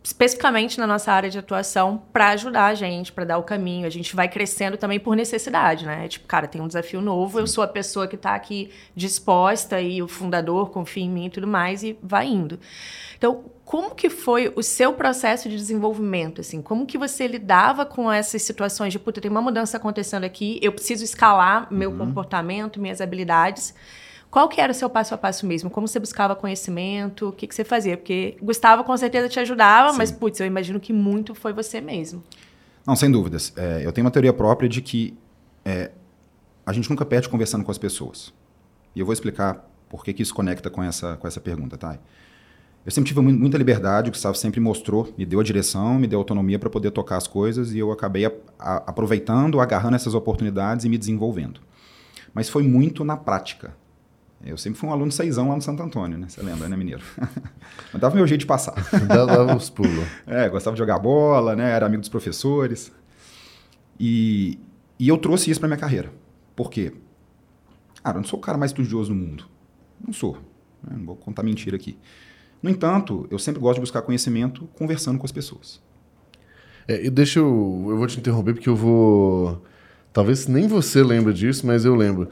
especificamente 0.07 0.79
na 0.79 0.87
nossa 0.87 1.13
área 1.13 1.29
de 1.29 1.37
atuação, 1.37 2.01
para 2.13 2.29
ajudar 2.29 2.67
a 2.67 2.75
gente, 2.75 3.11
para 3.11 3.25
dar 3.25 3.39
o 3.39 3.43
caminho. 3.43 3.89
A 3.89 3.91
gente 3.91 4.15
vai 4.15 4.29
crescendo 4.29 4.77
também 4.77 5.01
por 5.01 5.17
necessidade, 5.17 5.85
né? 5.85 6.07
Tipo, 6.07 6.29
cara, 6.29 6.47
tem 6.47 6.61
um 6.61 6.69
desafio 6.69 7.01
novo, 7.01 7.39
Sim. 7.39 7.41
eu 7.41 7.47
sou 7.49 7.65
a 7.65 7.67
pessoa 7.67 8.07
que 8.07 8.15
está 8.15 8.33
aqui 8.33 8.71
disposta 8.95 9.81
e 9.81 10.01
o 10.01 10.07
fundador 10.07 10.71
confia 10.71 11.03
em 11.03 11.11
mim 11.11 11.27
e 11.27 11.31
tudo 11.31 11.49
mais 11.49 11.83
e 11.83 11.99
vai 12.01 12.29
indo. 12.29 12.61
Então, 13.19 13.47
como 13.65 13.97
que 13.97 14.09
foi 14.09 14.53
o 14.55 14.63
seu 14.63 14.93
processo 14.93 15.49
de 15.49 15.57
desenvolvimento, 15.57 16.41
assim? 16.41 16.63
Como 16.63 16.87
que 16.87 16.97
você 16.97 17.27
lidava 17.27 17.85
com 17.85 18.11
essas 18.11 18.43
situações 18.43 18.93
de, 18.93 19.01
puta, 19.01 19.21
tem 19.21 19.29
uma 19.29 19.43
mudança 19.43 19.77
acontecendo 19.77 20.23
aqui, 20.23 20.61
eu 20.63 20.71
preciso 20.71 21.03
escalar 21.03 21.67
meu 21.69 21.91
uhum. 21.91 21.99
comportamento, 21.99 22.81
minhas 22.81 23.01
habilidades. 23.01 23.75
Qual 24.37 24.51
que 24.51 24.61
era 24.61 24.71
o 24.71 24.75
seu 24.75 24.91
passo 24.91 25.15
a 25.15 25.17
passo 25.17 25.47
mesmo? 25.47 25.71
Como 25.71 25.89
você 25.89 25.99
buscava 25.99 26.37
conhecimento? 26.37 27.31
O 27.31 27.33
que, 27.33 27.47
que 27.47 27.55
você 27.55 27.65
fazia? 27.65 27.97
Porque 27.97 28.37
Gustavo 28.43 28.85
com 28.85 28.95
certeza 28.95 29.31
te 29.31 29.41
ajudava, 29.41 29.93
Sim. 29.93 29.97
mas, 29.97 30.13
putz, 30.13 30.39
eu 30.41 30.47
imagino 30.47 30.79
que 30.79 30.93
muito 30.93 31.35
foi 31.35 31.55
você 31.55 31.81
mesmo. 31.81 32.23
Não, 32.87 32.95
sem 32.95 33.11
dúvidas. 33.11 33.51
É, 33.57 33.81
eu 33.83 33.91
tenho 33.93 34.05
uma 34.05 34.11
teoria 34.11 34.35
própria 34.35 34.69
de 34.69 34.83
que 34.83 35.17
é, 35.65 35.91
a 36.67 36.73
gente 36.75 36.91
nunca 36.91 37.03
perde 37.07 37.31
conversando 37.31 37.65
com 37.65 37.71
as 37.71 37.79
pessoas. 37.79 38.31
E 38.95 39.01
eu 39.01 39.07
vou 39.07 39.15
explicar 39.15 39.67
por 39.89 40.05
que, 40.05 40.13
que 40.13 40.23
isso 40.23 40.35
conecta 40.35 40.69
com 40.69 40.83
essa, 40.83 41.17
com 41.17 41.27
essa 41.27 41.41
pergunta, 41.41 41.79
tá? 41.79 41.99
Eu 42.85 42.93
sempre 42.93 43.09
tive 43.09 43.23
muita 43.23 43.57
liberdade, 43.57 44.11
o 44.11 44.13
Gustavo 44.13 44.37
sempre 44.37 44.61
mostrou, 44.61 45.15
me 45.17 45.25
deu 45.25 45.41
a 45.41 45.43
direção, 45.43 45.99
me 45.99 46.07
deu 46.07 46.19
autonomia 46.19 46.59
para 46.59 46.69
poder 46.69 46.91
tocar 46.91 47.17
as 47.17 47.27
coisas 47.27 47.73
e 47.73 47.79
eu 47.79 47.91
acabei 47.91 48.27
a, 48.27 48.33
a, 48.59 48.77
aproveitando, 48.91 49.59
agarrando 49.61 49.97
essas 49.97 50.13
oportunidades 50.13 50.85
e 50.85 50.91
me 50.91 50.99
desenvolvendo. 50.99 51.59
Mas 52.35 52.51
foi 52.51 52.65
muito 52.65 53.03
na 53.03 53.17
prática. 53.17 53.75
Eu 54.45 54.57
sempre 54.57 54.79
fui 54.79 54.89
um 54.89 54.93
aluno 54.93 55.11
seisão 55.11 55.49
lá 55.49 55.57
no 55.57 55.63
Santo 55.63 55.83
Antônio, 55.83 56.19
né? 56.19 56.29
Você 56.29 56.43
lembra, 56.43 56.69
né, 56.69 56.77
mineiro? 56.77 57.03
Mas 57.93 58.01
dava 58.01 58.15
meu 58.15 58.27
jeito 58.27 58.41
de 58.41 58.47
passar. 58.47 58.75
Dava 59.09 59.55
uns 59.55 59.71
pulos. 59.71 60.07
É, 60.27 60.49
gostava 60.49 60.75
de 60.75 60.79
jogar 60.79 60.99
bola, 60.99 61.57
né? 61.57 61.71
Era 61.73 61.87
amigo 61.87 62.01
dos 62.01 62.09
professores. 62.09 62.93
E, 63.99 64.59
e 64.99 65.09
eu 65.09 65.17
trouxe 65.19 65.51
isso 65.51 65.59
para 65.59 65.69
minha 65.69 65.79
carreira. 65.79 66.13
Por 66.55 66.71
quê? 66.71 66.93
Cara, 68.03 68.19
eu 68.19 68.21
não 68.21 68.29
sou 68.29 68.39
o 68.39 68.43
cara 68.43 68.57
mais 68.57 68.71
estudioso 68.71 69.09
do 69.09 69.17
mundo. 69.17 69.47
Não 70.05 70.13
sou. 70.13 70.35
Né? 70.83 70.97
Não 70.97 71.07
vou 71.07 71.17
contar 71.17 71.43
mentira 71.43 71.75
aqui. 71.75 71.99
No 72.63 72.71
entanto, 72.71 73.27
eu 73.31 73.39
sempre 73.39 73.61
gosto 73.61 73.77
de 73.77 73.81
buscar 73.81 74.03
conhecimento 74.03 74.69
conversando 74.75 75.19
com 75.19 75.25
as 75.25 75.33
pessoas. 75.33 75.81
É, 76.89 77.05
e 77.05 77.11
deixa 77.11 77.41
eu. 77.41 77.87
Eu 77.89 77.97
vou 77.97 78.07
te 78.07 78.19
interromper 78.19 78.55
porque 78.55 78.69
eu 78.69 78.77
vou. 78.77 79.63
Talvez 80.13 80.47
nem 80.47 80.69
você 80.69 81.03
lembre 81.03 81.33
disso, 81.33 81.67
mas 81.67 81.85
eu 81.85 81.95
lembro. 81.95 82.29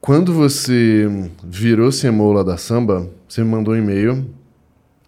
Quando 0.00 0.32
você 0.32 1.06
virou 1.44 1.90
CMO 1.90 2.32
lá 2.32 2.42
da 2.42 2.56
Samba, 2.56 3.06
você 3.28 3.44
me 3.44 3.50
mandou 3.50 3.74
um 3.74 3.76
e-mail 3.76 4.26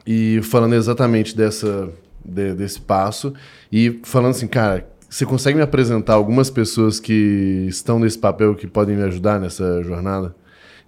e 0.07 0.43
falando 0.43 0.75
exatamente 0.75 1.35
dessa, 1.35 1.89
de, 2.23 2.53
desse 2.53 2.79
passo 2.79 3.33
e 3.73 4.01
falando 4.03 4.33
assim, 4.33 4.47
cara, 4.47 4.87
você 5.09 5.25
consegue 5.25 5.57
me 5.57 5.63
apresentar 5.63 6.13
algumas 6.13 6.51
pessoas 6.51 7.01
que 7.01 7.65
estão 7.69 7.99
nesse 7.99 8.19
papel 8.19 8.55
que 8.55 8.67
podem 8.67 8.95
me 8.95 9.03
ajudar 9.05 9.41
nessa 9.41 9.83
jornada? 9.83 10.37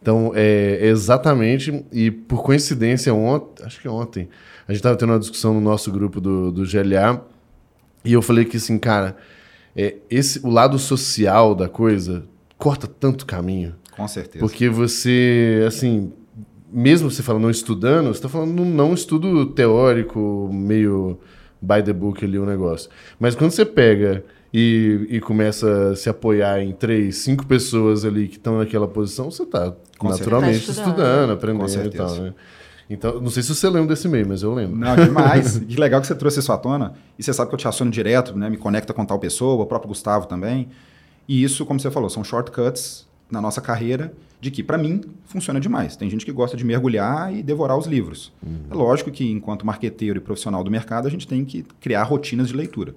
Então, 0.02 0.32
é, 0.34 0.80
é 0.82 0.87
exatamente, 0.88 1.82
e 1.90 2.11
por 2.11 2.42
coincidência, 2.42 3.14
ontem, 3.14 3.64
acho 3.64 3.80
que 3.80 3.88
ontem, 3.88 4.28
a 4.68 4.73
gente 4.73 4.80
estava 4.80 4.96
tendo 4.96 5.12
uma 5.12 5.18
discussão 5.18 5.54
no 5.54 5.62
nosso 5.62 5.90
grupo 5.90 6.20
do, 6.20 6.52
do 6.52 6.62
GLA, 6.64 7.25
e 8.04 8.12
eu 8.12 8.20
falei 8.20 8.44
que, 8.44 8.58
assim, 8.58 8.78
cara, 8.78 9.16
é, 9.75 9.94
esse, 10.11 10.40
o 10.44 10.50
lado 10.50 10.78
social 10.78 11.54
da 11.54 11.70
coisa 11.70 12.25
corta 12.58 12.87
tanto 12.87 13.25
caminho. 13.25 13.75
Com 13.96 14.08
certeza. 14.08 14.44
Porque 14.44 14.68
você, 14.68 15.64
assim, 15.66 16.12
mesmo 16.72 17.10
você 17.10 17.22
falando 17.22 17.42
não 17.42 17.50
estudando, 17.50 18.06
você 18.06 18.18
está 18.18 18.28
falando 18.28 18.52
num 18.52 18.64
não 18.64 18.92
estudo 18.94 19.46
teórico, 19.46 20.50
meio 20.52 21.18
by 21.62 21.82
the 21.82 21.92
book 21.92 22.24
ali 22.24 22.38
o 22.38 22.44
negócio. 22.44 22.90
Mas 23.18 23.34
quando 23.34 23.52
você 23.52 23.64
pega 23.64 24.24
e, 24.52 25.06
e 25.08 25.20
começa 25.20 25.92
a 25.92 25.96
se 25.96 26.08
apoiar 26.08 26.60
em 26.60 26.72
três, 26.72 27.18
cinco 27.18 27.46
pessoas 27.46 28.04
ali 28.04 28.28
que 28.28 28.36
estão 28.36 28.58
naquela 28.58 28.88
posição, 28.88 29.30
você 29.30 29.44
está 29.44 29.72
naturalmente 30.02 30.66
tá 30.66 30.72
estudando. 30.72 30.88
estudando, 30.88 31.32
aprendendo 31.32 31.86
e 31.86 31.90
tal, 31.90 32.14
né? 32.16 32.34
Então, 32.90 33.18
não 33.18 33.30
sei 33.30 33.42
se 33.42 33.54
você 33.54 33.66
lembra 33.68 33.94
desse 33.94 34.06
e-mail, 34.06 34.28
mas 34.28 34.42
eu 34.42 34.52
lembro. 34.52 34.76
Não, 34.76 34.94
demais. 34.94 35.56
que 35.66 35.76
legal 35.76 36.00
que 36.02 36.06
você 36.06 36.14
trouxe 36.14 36.40
isso 36.40 36.52
à 36.52 36.58
tona. 36.58 36.92
E 37.18 37.22
você 37.22 37.32
sabe 37.32 37.48
que 37.48 37.54
eu 37.54 37.58
te 37.58 37.66
aciono 37.66 37.90
direto, 37.90 38.36
né? 38.36 38.50
Me 38.50 38.58
conecta 38.58 38.92
com 38.92 39.06
tal 39.06 39.18
pessoa, 39.18 39.62
o 39.62 39.66
próprio 39.66 39.88
Gustavo 39.88 40.26
também. 40.26 40.68
E 41.26 41.42
isso, 41.42 41.64
como 41.64 41.80
você 41.80 41.90
falou, 41.90 42.10
são 42.10 42.22
shortcuts 42.22 43.06
na 43.30 43.40
nossa 43.40 43.60
carreira 43.60 44.14
de 44.40 44.50
que, 44.50 44.62
para 44.62 44.76
mim, 44.76 45.00
funciona 45.24 45.58
demais. 45.58 45.96
Tem 45.96 46.10
gente 46.10 46.24
que 46.24 46.32
gosta 46.32 46.56
de 46.56 46.64
mergulhar 46.64 47.34
e 47.34 47.42
devorar 47.42 47.78
os 47.78 47.86
livros. 47.86 48.32
Uhum. 48.42 48.66
É 48.70 48.74
lógico 48.74 49.10
que, 49.10 49.30
enquanto 49.30 49.64
marqueteiro 49.64 50.18
e 50.18 50.20
profissional 50.20 50.62
do 50.62 50.70
mercado, 50.70 51.08
a 51.08 51.10
gente 51.10 51.26
tem 51.26 51.44
que 51.44 51.62
criar 51.80 52.02
rotinas 52.02 52.48
de 52.48 52.54
leitura. 52.54 52.94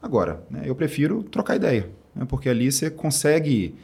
Agora, 0.00 0.44
né, 0.50 0.62
eu 0.64 0.74
prefiro 0.74 1.22
trocar 1.24 1.56
ideia, 1.56 1.90
né, 2.14 2.24
porque 2.28 2.48
ali 2.48 2.70
você 2.70 2.90
consegue 2.90 3.74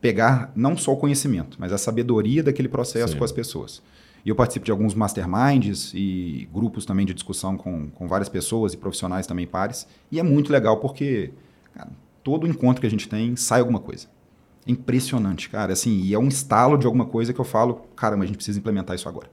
pegar 0.00 0.50
não 0.56 0.76
só 0.76 0.92
o 0.92 0.96
conhecimento, 0.96 1.58
mas 1.60 1.72
a 1.72 1.78
sabedoria 1.78 2.42
daquele 2.42 2.68
processo 2.68 3.12
Sim. 3.12 3.18
com 3.18 3.24
as 3.24 3.32
pessoas. 3.32 3.82
E 4.24 4.28
eu 4.28 4.34
participo 4.34 4.64
de 4.64 4.70
alguns 4.70 4.94
masterminds 4.94 5.92
e 5.94 6.48
grupos 6.52 6.84
também 6.84 7.04
de 7.04 7.14
discussão 7.14 7.56
com, 7.56 7.90
com 7.90 8.06
várias 8.06 8.28
pessoas 8.28 8.72
e 8.72 8.76
profissionais 8.76 9.26
também 9.26 9.46
pares. 9.46 9.86
E 10.10 10.18
é 10.18 10.22
muito 10.22 10.52
legal 10.52 10.78
porque 10.78 11.32
cara, 11.74 11.90
todo 12.22 12.46
encontro 12.46 12.80
que 12.80 12.86
a 12.86 12.90
gente 12.90 13.08
tem 13.08 13.34
sai 13.36 13.60
alguma 13.60 13.80
coisa. 13.80 14.06
É 14.66 14.70
impressionante, 14.70 15.48
cara. 15.48 15.72
Assim, 15.72 16.00
e 16.02 16.14
é 16.14 16.18
um 16.18 16.28
estalo 16.28 16.76
de 16.76 16.86
alguma 16.86 17.06
coisa 17.06 17.32
que 17.32 17.40
eu 17.40 17.44
falo, 17.44 17.82
caramba, 17.96 18.24
a 18.24 18.26
gente 18.26 18.36
precisa 18.36 18.58
implementar 18.58 18.94
isso 18.94 19.08
agora 19.08 19.28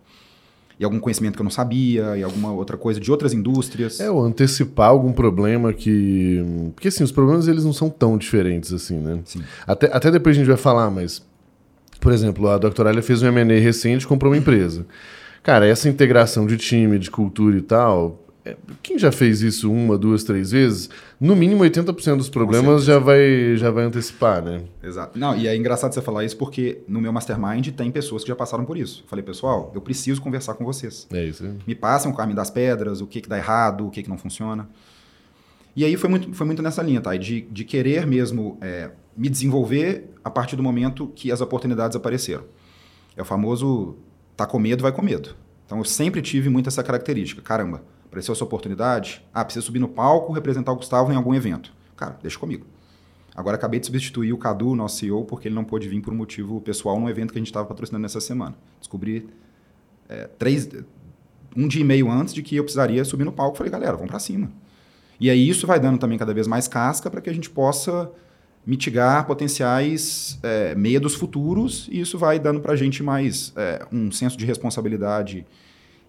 e 0.79 0.85
algum 0.85 0.99
conhecimento 0.99 1.35
que 1.35 1.41
eu 1.41 1.43
não 1.43 1.51
sabia, 1.51 2.15
e 2.17 2.23
alguma 2.23 2.51
outra 2.51 2.77
coisa 2.77 2.99
de 2.99 3.09
outras 3.09 3.33
indústrias. 3.33 3.99
É, 3.99 4.11
ou 4.11 4.23
antecipar 4.23 4.89
algum 4.89 5.11
problema 5.11 5.73
que. 5.73 6.43
Porque 6.75 6.89
assim, 6.89 7.03
os 7.03 7.11
problemas 7.11 7.47
eles 7.47 7.65
não 7.65 7.73
são 7.73 7.89
tão 7.89 8.17
diferentes 8.17 8.71
assim, 8.71 8.97
né? 8.97 9.19
Sim. 9.25 9.41
Até, 9.65 9.87
até 9.87 10.11
depois 10.11 10.35
a 10.35 10.39
gente 10.39 10.47
vai 10.47 10.57
falar, 10.57 10.89
mas. 10.91 11.25
Por 11.99 12.11
exemplo, 12.11 12.47
a 12.47 12.59
Doctoralia 12.59 13.01
fez 13.01 13.23
um 13.23 13.31
MA 13.31 13.59
recente 13.59 14.03
e 14.03 14.07
comprou 14.07 14.31
uma 14.31 14.37
empresa. 14.37 14.85
Cara, 15.41 15.65
essa 15.65 15.89
integração 15.89 16.45
de 16.45 16.55
time, 16.55 16.99
de 16.99 17.09
cultura 17.09 17.57
e 17.57 17.61
tal, 17.61 18.26
quem 18.83 18.97
já 18.97 19.11
fez 19.11 19.41
isso 19.41 19.71
uma, 19.71 19.97
duas, 19.97 20.23
três 20.23 20.51
vezes, 20.51 20.89
no 21.19 21.35
mínimo 21.35 21.63
80% 21.63 22.17
dos 22.17 22.29
problemas 22.29 22.83
já 22.83 22.99
vai, 22.99 23.55
já 23.57 23.71
vai 23.71 23.85
antecipar, 23.85 24.43
né? 24.43 24.63
Exato. 24.83 25.17
Não, 25.17 25.35
e 25.35 25.47
é 25.47 25.55
engraçado 25.55 25.93
você 25.93 26.01
falar 26.01 26.23
isso 26.23 26.37
porque 26.37 26.81
no 26.87 27.01
meu 27.01 27.11
mastermind 27.11 27.69
tem 27.69 27.91
pessoas 27.91 28.23
que 28.23 28.29
já 28.29 28.35
passaram 28.35 28.65
por 28.65 28.77
isso. 28.77 29.03
falei, 29.07 29.23
pessoal, 29.23 29.71
eu 29.73 29.81
preciso 29.81 30.21
conversar 30.21 30.53
com 30.53 30.63
vocês. 30.63 31.07
É 31.11 31.23
isso. 31.23 31.43
Me 31.65 31.75
passem 31.75 32.11
o 32.11 32.15
caminho 32.15 32.35
das 32.35 32.49
pedras, 32.49 33.01
o 33.01 33.07
que, 33.07 33.21
que 33.21 33.29
dá 33.29 33.37
errado, 33.37 33.87
o 33.87 33.89
que, 33.89 34.03
que 34.03 34.09
não 34.09 34.17
funciona. 34.17 34.69
E 35.75 35.85
aí 35.85 35.95
foi 35.95 36.09
muito, 36.09 36.33
foi 36.33 36.45
muito 36.45 36.61
nessa 36.61 36.81
linha, 36.81 36.99
tá? 36.99 37.15
De, 37.15 37.41
de 37.41 37.63
querer 37.63 38.07
mesmo 38.07 38.57
é, 38.61 38.89
me 39.15 39.29
desenvolver 39.29 40.09
a 40.23 40.29
partir 40.29 40.55
do 40.55 40.63
momento 40.63 41.11
que 41.15 41.31
as 41.31 41.39
oportunidades 41.39 41.95
apareceram. 41.95 42.45
É 43.15 43.21
o 43.21 43.25
famoso 43.25 43.95
tá 44.35 44.45
com 44.45 44.59
medo, 44.59 44.83
vai 44.83 44.91
com 44.91 45.01
medo. 45.01 45.35
Então 45.65 45.79
eu 45.79 45.83
sempre 45.83 46.21
tive 46.21 46.49
muito 46.49 46.69
essa 46.69 46.83
característica. 46.83 47.41
Caramba, 47.41 47.83
Apareceu 48.07 48.33
essa 48.33 48.43
oportunidade. 48.43 49.23
Ah, 49.33 49.43
precisa 49.43 49.65
subir 49.65 49.79
no 49.79 49.87
palco, 49.87 50.33
representar 50.33 50.71
o 50.71 50.75
Gustavo 50.75 51.11
em 51.11 51.15
algum 51.15 51.35
evento. 51.35 51.73
Cara, 51.95 52.17
deixa 52.21 52.39
comigo. 52.39 52.65
Agora 53.35 53.55
acabei 53.55 53.79
de 53.79 53.85
substituir 53.85 54.33
o 54.33 54.37
Cadu, 54.37 54.75
nosso 54.75 54.97
CEO, 54.97 55.23
porque 55.25 55.47
ele 55.47 55.55
não 55.55 55.63
pôde 55.63 55.87
vir 55.87 56.01
por 56.01 56.11
um 56.11 56.17
motivo 56.17 56.59
pessoal 56.61 56.99
no 56.99 57.09
evento 57.09 57.31
que 57.31 57.37
a 57.37 57.41
gente 57.41 57.47
estava 57.47 57.67
patrocinando 57.67 58.01
nessa 58.01 58.19
semana. 58.19 58.55
Descobri 58.79 59.29
é, 60.09 60.27
três, 60.39 60.67
um 61.55 61.67
dia 61.67 61.81
e 61.81 61.83
meio 61.83 62.09
antes 62.09 62.33
de 62.33 62.41
que 62.41 62.55
eu 62.55 62.63
precisaria 62.63 63.03
subir 63.05 63.25
no 63.25 63.31
palco. 63.31 63.57
Falei, 63.57 63.71
galera, 63.71 63.93
vamos 63.93 64.09
para 64.09 64.19
cima. 64.19 64.51
E 65.19 65.29
aí 65.29 65.47
isso 65.47 65.67
vai 65.67 65.79
dando 65.79 65.99
também 65.99 66.17
cada 66.17 66.33
vez 66.33 66.47
mais 66.47 66.67
casca 66.67 67.11
para 67.11 67.21
que 67.21 67.29
a 67.29 67.33
gente 67.33 67.49
possa 67.49 68.11
mitigar 68.65 69.25
potenciais 69.25 70.37
é, 70.43 70.75
medos 70.75 71.15
futuros 71.15 71.87
e 71.89 72.01
isso 72.01 72.17
vai 72.17 72.37
dando 72.37 72.59
para 72.59 72.73
a 72.73 72.75
gente 72.75 73.01
mais 73.01 73.53
é, 73.55 73.85
um 73.91 74.11
senso 74.11 74.37
de 74.37 74.45
responsabilidade 74.45 75.45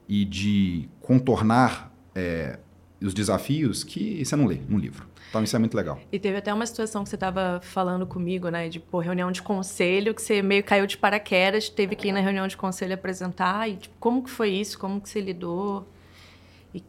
e 0.08 0.24
de 0.24 0.88
contornar 1.00 1.92
é, 2.14 2.58
os 3.00 3.14
desafios 3.14 3.84
que 3.84 4.24
você 4.24 4.34
não 4.34 4.46
lê 4.46 4.60
no 4.68 4.78
livro. 4.78 5.06
Então 5.28 5.42
isso 5.44 5.54
é 5.54 5.58
muito 5.58 5.76
legal. 5.76 6.00
E 6.10 6.18
teve 6.18 6.38
até 6.38 6.52
uma 6.52 6.64
situação 6.64 7.04
que 7.04 7.10
você 7.10 7.16
estava 7.16 7.60
falando 7.62 8.06
comigo, 8.06 8.48
né, 8.48 8.68
de 8.68 8.80
pô, 8.80 8.98
reunião 8.98 9.30
de 9.30 9.42
conselho, 9.42 10.14
que 10.14 10.22
você 10.22 10.40
meio 10.40 10.64
caiu 10.64 10.86
de 10.86 10.96
paraquedas, 10.96 11.68
teve 11.68 11.94
que 11.94 12.08
ir 12.08 12.12
na 12.12 12.20
reunião 12.20 12.48
de 12.48 12.56
conselho 12.56 12.94
apresentar, 12.94 13.68
e 13.68 13.76
tipo, 13.76 13.94
como 14.00 14.22
que 14.22 14.30
foi 14.30 14.50
isso, 14.50 14.78
como 14.78 15.00
que 15.00 15.08
você 15.08 15.20
lidou? 15.20 15.86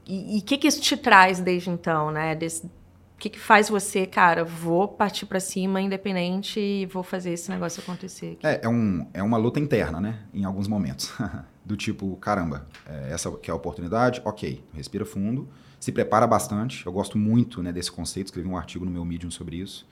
E 0.08 0.39
o 0.39 0.43
que 0.43 0.58
que 0.58 0.67
isso 0.67 0.82
te 0.82 0.95
traz 0.95 1.39
desde 1.39 1.69
então, 1.69 2.12
né? 2.12 2.36
Desse, 2.36 2.65
o 2.65 3.19
que, 3.19 3.29
que 3.29 3.39
faz 3.39 3.69
você, 3.69 4.05
cara, 4.05 4.45
vou 4.45 4.88
partir 4.88 5.25
para 5.25 5.39
cima, 5.39 5.82
independente, 5.82 6.60
e 6.60 6.86
vou 6.86 7.03
fazer 7.03 7.32
esse 7.32 7.49
negócio 7.49 7.82
acontecer? 7.82 8.38
É, 8.43 8.62
é, 8.63 8.69
um, 8.69 9.05
é 9.13 9.23
uma 9.23 9.38
luta 9.38 9.60
interna, 9.60 9.99
né? 9.99 10.19
Em 10.34 10.45
alguns 10.45 10.67
momentos. 10.67 11.13
do 11.69 11.77
tipo, 11.77 12.15
caramba, 12.15 12.65
é, 12.84 13.12
essa 13.12 13.32
que 13.32 13.51
é 13.51 13.53
a 13.53 13.55
oportunidade, 13.55 14.23
ok, 14.25 14.63
respira 14.73 15.05
fundo, 15.05 15.47
se 15.79 15.91
prepara 15.91 16.25
bastante. 16.25 16.84
Eu 16.84 16.91
gosto 16.91 17.15
muito 17.15 17.62
né, 17.62 17.71
desse 17.71 17.91
conceito, 17.91 18.25
escrevi 18.25 18.49
um 18.49 18.58
artigo 18.58 18.84
no 18.84 18.89
meu 18.89 19.05
Medium 19.05 19.29
sobre 19.29 19.58
isso, 19.58 19.88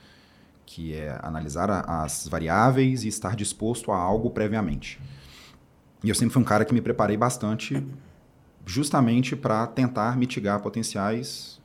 que 0.66 0.96
é 0.96 1.20
analisar 1.22 1.70
a, 1.70 2.04
as 2.04 2.28
variáveis 2.28 3.04
e 3.04 3.08
estar 3.08 3.36
disposto 3.36 3.92
a 3.92 3.96
algo 3.98 4.32
previamente. 4.32 5.00
E 6.04 6.10
eu 6.10 6.16
sempre 6.16 6.34
fui 6.34 6.42
um 6.42 6.46
cara 6.46 6.66
que 6.66 6.74
me 6.74 6.82
preparei 6.82 7.16
bastante 7.16 7.86
justamente 8.66 9.36
para 9.36 9.68
tentar 9.68 10.18
mitigar 10.18 10.60
potenciais 10.62 11.62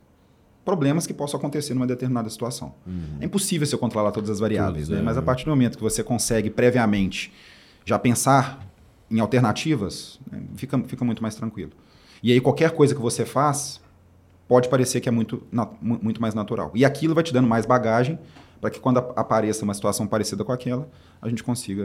problemas 0.63 1.07
que 1.07 1.15
possam 1.15 1.41
acontecer 1.41 1.73
numa 1.73 1.87
determinada 1.87 2.29
situação. 2.29 2.75
Uhum. 2.87 3.17
É 3.19 3.25
impossível 3.25 3.67
você 3.67 3.79
controlar 3.79 4.13
todas 4.13 4.29
as 4.29 4.41
variáveis, 4.41 4.91
né? 4.91 4.99
é. 4.99 5.03
mas 5.03 5.17
a 5.17 5.23
partir 5.23 5.47
do 5.47 5.51
momento 5.51 5.79
que 5.79 5.83
você 5.83 6.05
consegue 6.05 6.51
previamente 6.51 7.33
já 7.85 7.99
pensar 7.99 8.72
em 9.13 9.21
alternativas, 9.21 10.19
né, 10.31 10.41
fica, 10.57 10.79
fica 10.81 11.05
muito 11.05 11.23
mais 11.23 11.35
tranquilo. 11.35 11.71
E 12.23 12.33
aí 12.33 12.41
qualquer 12.41 12.71
coisa 12.71 12.95
que 12.95 13.01
você 13.01 13.25
faz 13.25 13.81
pode 14.49 14.69
parecer 14.69 15.01
que 15.01 15.09
é 15.09 15.13
muito, 15.13 15.43
na, 15.51 15.69
muito 15.81 16.21
mais 16.21 16.35
natural. 16.35 16.71
E 16.75 16.85
aquilo 16.85 17.15
vai 17.15 17.23
te 17.23 17.33
dando 17.33 17.49
mais 17.49 17.67
bagagem 17.67 18.19
para 18.61 18.71
que 18.71 18.79
quando 18.79 18.99
apareça 18.99 19.65
uma 19.65 19.75
situação 19.75 20.07
parecida 20.07 20.45
com 20.45 20.53
aquela, 20.53 20.89
a 21.21 21.29
gente 21.29 21.43
consiga 21.43 21.83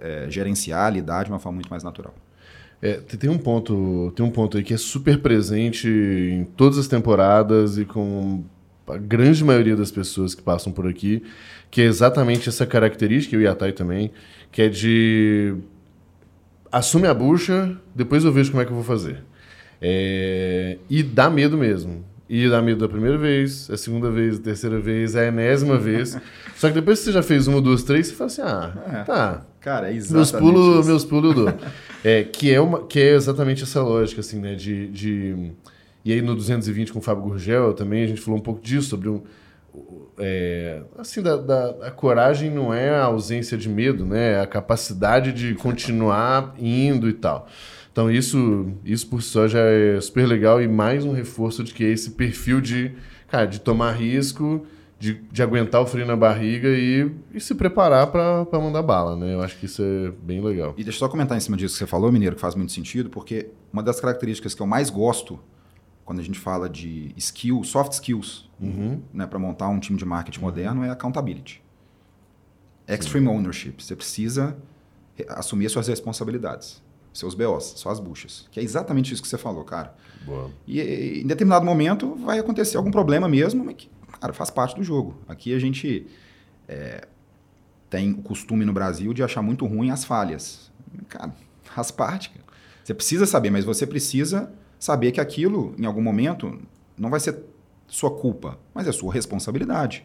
é, 0.00 0.24
é, 0.24 0.30
gerenciar, 0.30 0.92
lidar 0.92 1.24
de 1.24 1.30
uma 1.30 1.38
forma 1.38 1.56
muito 1.56 1.70
mais 1.70 1.82
natural. 1.82 2.14
É, 2.82 2.94
tem 2.94 3.30
um 3.30 3.38
ponto, 3.38 4.12
tem 4.14 4.26
um 4.26 4.30
ponto 4.30 4.56
aí 4.56 4.62
que 4.62 4.74
é 4.74 4.76
super 4.76 5.20
presente 5.22 5.88
em 5.88 6.44
todas 6.44 6.78
as 6.78 6.88
temporadas 6.88 7.78
e 7.78 7.84
com 7.84 8.44
a 8.88 8.96
grande 8.96 9.44
maioria 9.44 9.76
das 9.76 9.90
pessoas 9.90 10.34
que 10.34 10.42
passam 10.42 10.72
por 10.72 10.86
aqui, 10.86 11.22
que 11.70 11.80
é 11.80 11.84
exatamente 11.84 12.48
essa 12.48 12.66
característica, 12.66 13.34
e 13.34 13.38
o 13.38 13.42
Yatai 13.42 13.72
também, 13.72 14.10
que 14.50 14.62
é 14.62 14.68
de 14.68 15.54
assume 16.70 17.06
a 17.06 17.14
bucha, 17.14 17.76
depois 17.94 18.24
eu 18.24 18.32
vejo 18.32 18.50
como 18.50 18.62
é 18.62 18.64
que 18.64 18.70
eu 18.70 18.76
vou 18.76 18.84
fazer. 18.84 19.24
É, 19.80 20.78
e 20.88 21.02
dá 21.02 21.28
medo 21.30 21.56
mesmo. 21.56 22.04
E 22.28 22.48
dá 22.48 22.60
medo 22.60 22.80
da 22.80 22.88
primeira 22.88 23.16
vez, 23.16 23.70
a 23.70 23.76
segunda 23.76 24.10
vez, 24.10 24.36
a 24.38 24.42
terceira 24.42 24.80
vez, 24.80 25.14
a 25.14 25.24
enésima 25.26 25.78
vez. 25.78 26.18
Só 26.56 26.68
que 26.68 26.74
depois 26.74 26.98
que 26.98 27.04
você 27.04 27.12
já 27.12 27.22
fez 27.22 27.46
uma, 27.46 27.60
duas, 27.60 27.84
três, 27.84 28.08
você 28.08 28.14
fala 28.14 28.26
assim: 28.26 28.42
ah, 28.42 28.72
é. 28.92 29.04
tá. 29.04 29.46
Cara, 29.60 29.90
é 29.90 29.94
exatamente 29.94 30.32
meus 30.32 30.32
pulos, 30.32 30.78
isso. 30.78 30.88
Meus 30.88 31.04
pulos 31.04 31.36
eu 31.36 31.44
dou. 31.44 31.54
é, 32.04 32.22
que, 32.24 32.52
é 32.52 32.60
uma, 32.60 32.84
que 32.84 33.00
é 33.00 33.14
exatamente 33.14 33.62
essa 33.64 33.82
lógica, 33.82 34.20
assim, 34.20 34.40
né? 34.40 34.54
De, 34.54 34.88
de... 34.88 35.52
E 36.04 36.12
aí 36.12 36.22
no 36.22 36.36
220 36.36 36.92
com 36.92 37.00
o 37.00 37.02
Fábio 37.02 37.24
Gurgel 37.24 37.74
também 37.74 38.04
a 38.04 38.06
gente 38.06 38.20
falou 38.20 38.38
um 38.38 38.42
pouco 38.42 38.60
disso, 38.60 38.88
sobre 38.88 39.08
um. 39.08 39.22
É, 40.18 40.82
assim, 40.96 41.22
da, 41.22 41.36
da, 41.36 41.68
a 41.86 41.90
coragem 41.90 42.50
não 42.50 42.72
é 42.72 42.90
a 42.90 43.04
ausência 43.04 43.56
de 43.56 43.68
medo, 43.68 44.04
né? 44.04 44.32
É 44.32 44.40
a 44.40 44.46
capacidade 44.46 45.32
de 45.32 45.54
continuar 45.54 46.54
indo 46.58 47.08
e 47.08 47.12
tal. 47.12 47.46
Então 47.92 48.10
isso, 48.10 48.72
isso 48.84 49.08
por 49.08 49.22
si 49.22 49.30
só 49.30 49.48
já 49.48 49.60
é 49.60 50.00
super 50.00 50.26
legal 50.26 50.60
e 50.60 50.68
mais 50.68 51.04
um 51.04 51.12
reforço 51.12 51.64
de 51.64 51.72
que 51.72 51.84
é 51.84 51.88
esse 51.88 52.10
perfil 52.10 52.60
de, 52.60 52.92
cara, 53.26 53.46
de 53.46 53.58
tomar 53.58 53.92
risco, 53.92 54.66
de, 54.98 55.14
de 55.30 55.42
aguentar 55.42 55.80
o 55.82 55.86
frio 55.86 56.06
na 56.06 56.16
barriga 56.16 56.68
e, 56.68 57.10
e 57.32 57.40
se 57.40 57.54
preparar 57.54 58.06
para 58.08 58.46
mandar 58.52 58.82
bala, 58.82 59.16
né? 59.16 59.34
Eu 59.34 59.42
acho 59.42 59.58
que 59.58 59.66
isso 59.66 59.82
é 59.82 60.12
bem 60.22 60.42
legal. 60.42 60.74
E 60.76 60.84
deixa 60.84 60.96
eu 60.96 61.00
só 61.00 61.08
comentar 61.08 61.36
em 61.36 61.40
cima 61.40 61.56
disso 61.56 61.74
que 61.74 61.78
você 61.78 61.86
falou, 61.86 62.10
Mineiro, 62.10 62.34
que 62.34 62.40
faz 62.40 62.54
muito 62.54 62.72
sentido, 62.72 63.10
porque 63.10 63.48
uma 63.72 63.82
das 63.82 64.00
características 64.00 64.54
que 64.54 64.60
eu 64.60 64.66
mais 64.66 64.90
gosto 64.90 65.38
quando 66.06 66.20
a 66.20 66.22
gente 66.22 66.38
fala 66.38 66.70
de 66.70 67.12
skills, 67.16 67.68
soft 67.68 67.92
skills, 67.92 68.48
uhum. 68.58 69.02
né, 69.12 69.26
para 69.26 69.38
montar 69.38 69.68
um 69.68 69.78
time 69.78 69.98
de 69.98 70.04
marketing 70.06 70.40
moderno 70.40 70.82
é 70.82 70.88
accountability. 70.88 71.62
Extreme 72.88 73.26
Sim. 73.26 73.32
ownership. 73.34 73.74
Você 73.82 73.94
precisa 73.94 74.56
assumir 75.28 75.68
suas 75.68 75.88
responsabilidades 75.88 76.80
seus 77.16 77.34
BOs, 77.34 77.74
suas 77.76 77.98
buchas. 77.98 78.46
Que 78.50 78.60
é 78.60 78.62
exatamente 78.62 79.12
isso 79.12 79.22
que 79.22 79.28
você 79.28 79.38
falou, 79.38 79.64
cara. 79.64 79.94
Boa. 80.24 80.50
E, 80.66 80.80
e 80.80 81.22
em 81.22 81.26
determinado 81.26 81.64
momento 81.64 82.14
vai 82.16 82.38
acontecer 82.38 82.76
algum 82.76 82.90
problema 82.90 83.28
mesmo, 83.28 83.64
mas 83.64 83.74
que, 83.76 83.88
cara, 84.20 84.32
faz 84.32 84.50
parte 84.50 84.76
do 84.76 84.84
jogo. 84.84 85.16
Aqui 85.26 85.54
a 85.54 85.58
gente 85.58 86.06
é, 86.68 87.06
tem 87.88 88.12
o 88.12 88.22
costume 88.22 88.64
no 88.64 88.72
Brasil 88.72 89.12
de 89.12 89.22
achar 89.22 89.42
muito 89.42 89.64
ruim 89.66 89.90
as 89.90 90.04
falhas. 90.04 90.70
Cara, 91.08 91.34
faz 91.62 91.90
parte. 91.90 92.30
Cara. 92.30 92.44
Você 92.84 92.94
precisa 92.94 93.26
saber, 93.26 93.50
mas 93.50 93.64
você 93.64 93.86
precisa 93.86 94.52
saber 94.86 95.10
que 95.10 95.20
aquilo, 95.20 95.74
em 95.76 95.84
algum 95.84 96.00
momento, 96.00 96.60
não 96.96 97.10
vai 97.10 97.18
ser 97.18 97.36
sua 97.88 98.08
culpa, 98.08 98.56
mas 98.72 98.86
é 98.86 98.92
sua 98.92 99.12
responsabilidade. 99.12 100.04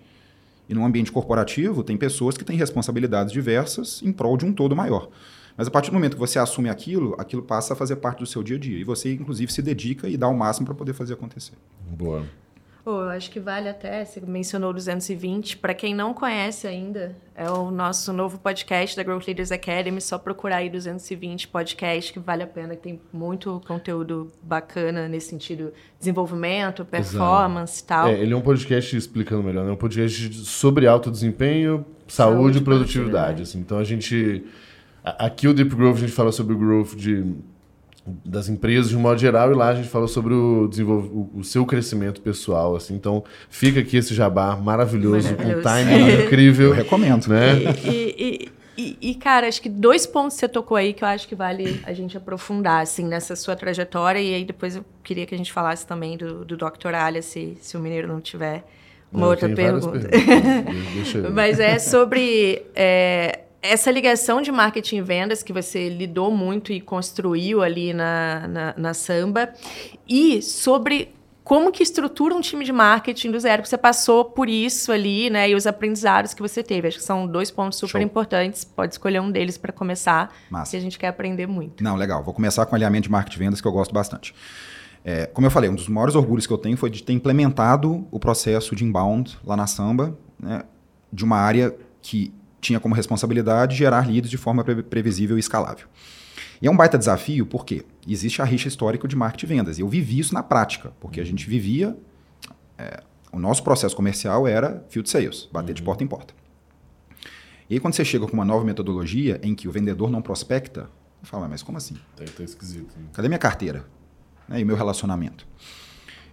E 0.67 0.73
no 0.73 0.83
ambiente 0.83 1.11
corporativo, 1.11 1.83
tem 1.83 1.95
pessoas 1.95 2.35
que 2.35 2.43
têm 2.43 2.57
responsabilidades 2.57 3.31
diversas 3.31 4.01
em 4.01 4.11
prol 4.11 4.35
de 4.37 4.43
um 4.43 4.51
todo 4.51 4.75
maior. 4.75 5.07
Mas 5.55 5.67
a 5.67 5.71
partir 5.71 5.91
do 5.91 5.93
momento 5.93 6.13
que 6.13 6.19
você 6.19 6.39
assume 6.39 6.67
aquilo, 6.67 7.15
aquilo 7.19 7.43
passa 7.43 7.73
a 7.73 7.75
fazer 7.75 7.97
parte 7.97 8.19
do 8.19 8.25
seu 8.25 8.41
dia 8.41 8.55
a 8.55 8.59
dia. 8.59 8.79
E 8.79 8.83
você, 8.83 9.13
inclusive, 9.13 9.51
se 9.51 9.61
dedica 9.61 10.09
e 10.09 10.17
dá 10.17 10.27
o 10.27 10.35
máximo 10.35 10.65
para 10.65 10.73
poder 10.73 10.93
fazer 10.93 11.13
acontecer. 11.13 11.53
Boa. 11.87 12.25
Oh, 12.83 13.01
eu 13.01 13.09
acho 13.09 13.29
que 13.29 13.39
vale 13.39 13.69
até, 13.69 14.03
você 14.03 14.19
mencionou 14.21 14.73
220, 14.73 15.57
para 15.57 15.73
quem 15.73 15.93
não 15.93 16.13
conhece 16.13 16.65
ainda, 16.67 17.15
é 17.35 17.49
o 17.49 17.69
nosso 17.69 18.11
novo 18.11 18.39
podcast 18.39 18.95
da 18.95 19.03
Growth 19.03 19.27
Leaders 19.27 19.51
Academy, 19.51 20.01
só 20.01 20.17
procurar 20.17 20.57
aí 20.57 20.69
220 20.69 21.47
podcast, 21.47 22.11
que 22.11 22.19
vale 22.19 22.41
a 22.41 22.47
pena, 22.47 22.75
que 22.75 22.81
tem 22.81 23.01
muito 23.13 23.61
conteúdo 23.67 24.31
bacana 24.41 25.07
nesse 25.07 25.29
sentido, 25.29 25.71
desenvolvimento, 25.99 26.83
performance 26.83 27.81
e 27.81 27.85
tal. 27.85 28.07
É, 28.07 28.19
ele 28.19 28.33
é 28.33 28.37
um 28.37 28.41
podcast 28.41 28.97
explicando 28.97 29.43
melhor, 29.43 29.63
né? 29.63 29.69
É 29.69 29.73
um 29.73 29.77
podcast 29.77 30.33
sobre 30.45 30.87
alto 30.87 31.11
desempenho, 31.11 31.85
saúde, 32.07 32.35
saúde 32.35 32.57
e 32.57 32.61
produtividade. 32.61 32.63
produtividade. 32.63 33.41
Assim. 33.43 33.59
Então 33.59 33.77
a 33.77 33.83
gente 33.83 34.43
Aqui 35.03 35.47
o 35.47 35.53
Deep 35.53 35.75
Growth 35.75 35.95
a 35.95 35.99
gente 35.99 36.11
fala 36.11 36.31
sobre 36.31 36.53
o 36.53 36.57
growth 36.57 36.95
de, 36.95 37.25
das 38.05 38.49
empresas 38.49 38.89
de 38.89 38.97
um 38.97 38.99
modo 38.99 39.19
geral 39.19 39.51
e 39.51 39.55
lá 39.55 39.69
a 39.69 39.75
gente 39.75 39.87
fala 39.87 40.07
sobre 40.07 40.33
o, 40.33 40.69
o, 40.69 41.39
o 41.39 41.43
seu 41.43 41.65
crescimento 41.65 42.21
pessoal. 42.21 42.75
Assim. 42.75 42.95
Então 42.95 43.23
fica 43.49 43.79
aqui 43.79 43.97
esse 43.97 44.13
jabá 44.13 44.55
maravilhoso, 44.55 45.31
maravilhoso. 45.31 45.63
com 45.63 45.69
time 45.69 46.23
incrível. 46.25 46.69
Eu 46.69 46.73
recomendo. 46.73 47.27
Né? 47.27 47.59
E, 47.85 48.15
e, 48.17 48.51
e, 48.77 48.97
e, 49.11 49.15
cara, 49.15 49.47
acho 49.47 49.61
que 49.61 49.69
dois 49.69 50.07
pontos 50.07 50.37
você 50.37 50.47
tocou 50.47 50.75
aí 50.75 50.93
que 50.93 51.03
eu 51.03 51.07
acho 51.07 51.27
que 51.27 51.35
vale 51.35 51.79
a 51.83 51.93
gente 51.93 52.17
aprofundar, 52.17 52.81
assim, 52.81 53.05
nessa 53.05 53.35
sua 53.35 53.55
trajetória. 53.55 54.19
E 54.19 54.33
aí 54.33 54.43
depois 54.43 54.75
eu 54.75 54.85
queria 55.03 55.25
que 55.25 55.35
a 55.35 55.37
gente 55.37 55.53
falasse 55.53 55.85
também 55.85 56.17
do, 56.17 56.43
do 56.43 56.57
Dr. 56.57 56.95
Alia, 56.95 57.21
se, 57.21 57.57
se 57.61 57.77
o 57.77 57.79
Mineiro 57.79 58.07
não 58.07 58.19
tiver 58.19 58.63
uma 59.11 59.21
não, 59.21 59.29
outra 59.29 59.47
pergunta. 59.49 60.09
Mas 61.31 61.59
é 61.59 61.77
sobre... 61.77 62.65
É, 62.73 63.41
essa 63.61 63.91
ligação 63.91 64.41
de 64.41 64.51
marketing 64.51 64.97
e 64.97 65.01
vendas 65.01 65.43
que 65.43 65.53
você 65.53 65.89
lidou 65.89 66.31
muito 66.31 66.71
e 66.71 66.81
construiu 66.81 67.61
ali 67.61 67.93
na, 67.93 68.47
na, 68.47 68.73
na 68.75 68.93
Samba, 68.93 69.53
e 70.07 70.41
sobre 70.41 71.13
como 71.43 71.71
que 71.71 71.83
estrutura 71.83 72.33
um 72.33 72.41
time 72.41 72.63
de 72.63 72.71
marketing 72.71 73.31
do 73.31 73.39
zero, 73.39 73.61
que 73.61 73.69
você 73.69 73.77
passou 73.77 74.25
por 74.25 74.47
isso 74.47 74.91
ali, 74.91 75.29
né, 75.29 75.49
e 75.49 75.55
os 75.55 75.67
aprendizados 75.67 76.33
que 76.33 76.41
você 76.41 76.63
teve. 76.63 76.87
Acho 76.87 76.97
que 76.97 77.03
são 77.03 77.27
dois 77.27 77.51
pontos 77.51 77.77
super 77.77 77.93
Show. 77.93 78.01
importantes. 78.01 78.63
Pode 78.63 78.93
escolher 78.93 79.19
um 79.19 79.31
deles 79.31 79.57
para 79.57 79.71
começar, 79.71 80.33
Massa. 80.49 80.71
se 80.71 80.77
a 80.77 80.79
gente 80.79 80.97
quer 80.97 81.07
aprender 81.07 81.47
muito. 81.47 81.83
Não, 81.83 81.95
legal. 81.95 82.23
Vou 82.23 82.33
começar 82.33 82.65
com 82.65 82.73
o 82.73 82.75
alinhamento 82.75 83.03
de 83.03 83.11
marketing 83.11 83.35
e 83.35 83.39
vendas, 83.39 83.61
que 83.61 83.67
eu 83.67 83.71
gosto 83.71 83.93
bastante. 83.93 84.33
É, 85.03 85.25
como 85.25 85.47
eu 85.47 85.51
falei, 85.51 85.69
um 85.69 85.75
dos 85.75 85.87
maiores 85.89 86.15
orgulhos 86.15 86.45
que 86.45 86.53
eu 86.53 86.57
tenho 86.59 86.77
foi 86.77 86.89
de 86.89 87.01
ter 87.01 87.13
implementado 87.13 88.07
o 88.11 88.19
processo 88.19 88.75
de 88.75 88.85
inbound 88.85 89.37
lá 89.43 89.57
na 89.57 89.65
Samba, 89.65 90.17
né, 90.39 90.63
de 91.11 91.25
uma 91.25 91.37
área 91.37 91.75
que 92.01 92.31
tinha 92.61 92.79
como 92.79 92.95
responsabilidade 92.95 93.75
gerar 93.75 94.07
leads 94.07 94.29
de 94.29 94.37
forma 94.37 94.63
pre 94.63 94.81
previsível 94.83 95.35
e 95.35 95.39
escalável. 95.39 95.87
E 96.61 96.67
é 96.67 96.71
um 96.71 96.77
baita 96.77 96.97
desafio 96.97 97.45
porque 97.45 97.83
existe 98.07 98.41
a 98.41 98.45
rixa 98.45 98.67
histórica 98.67 99.07
de 99.07 99.15
marketing 99.15 99.45
e 99.45 99.57
vendas. 99.57 99.77
E 99.79 99.81
eu 99.81 99.89
vivi 99.89 100.19
isso 100.19 100.33
na 100.33 100.43
prática, 100.43 100.93
porque 100.99 101.19
a 101.19 101.25
gente 101.25 101.49
vivia. 101.49 101.97
É, 102.77 103.01
o 103.31 103.39
nosso 103.39 103.63
processo 103.63 103.95
comercial 103.95 104.47
era 104.47 104.85
field 104.89 105.09
sales, 105.09 105.47
bater 105.51 105.69
uhum. 105.69 105.73
de 105.73 105.81
porta 105.81 106.03
em 106.03 106.07
porta. 106.07 106.33
E 107.69 107.75
aí, 107.75 107.79
quando 107.79 107.93
você 107.93 108.03
chega 108.03 108.27
com 108.27 108.33
uma 108.33 108.43
nova 108.43 108.65
metodologia 108.65 109.39
em 109.41 109.55
que 109.55 109.67
o 109.67 109.71
vendedor 109.71 110.11
não 110.11 110.21
prospecta, 110.21 110.89
fala, 111.23 111.47
mas 111.47 111.63
como 111.63 111.77
assim? 111.77 111.95
Tá, 112.15 112.25
tá 112.25 112.43
esquisito. 112.43 112.93
Né? 112.97 113.05
Cadê 113.13 113.29
minha 113.29 113.39
carteira? 113.39 113.85
Né, 114.47 114.59
e 114.59 114.63
o 114.63 114.67
meu 114.67 114.75
relacionamento? 114.75 115.47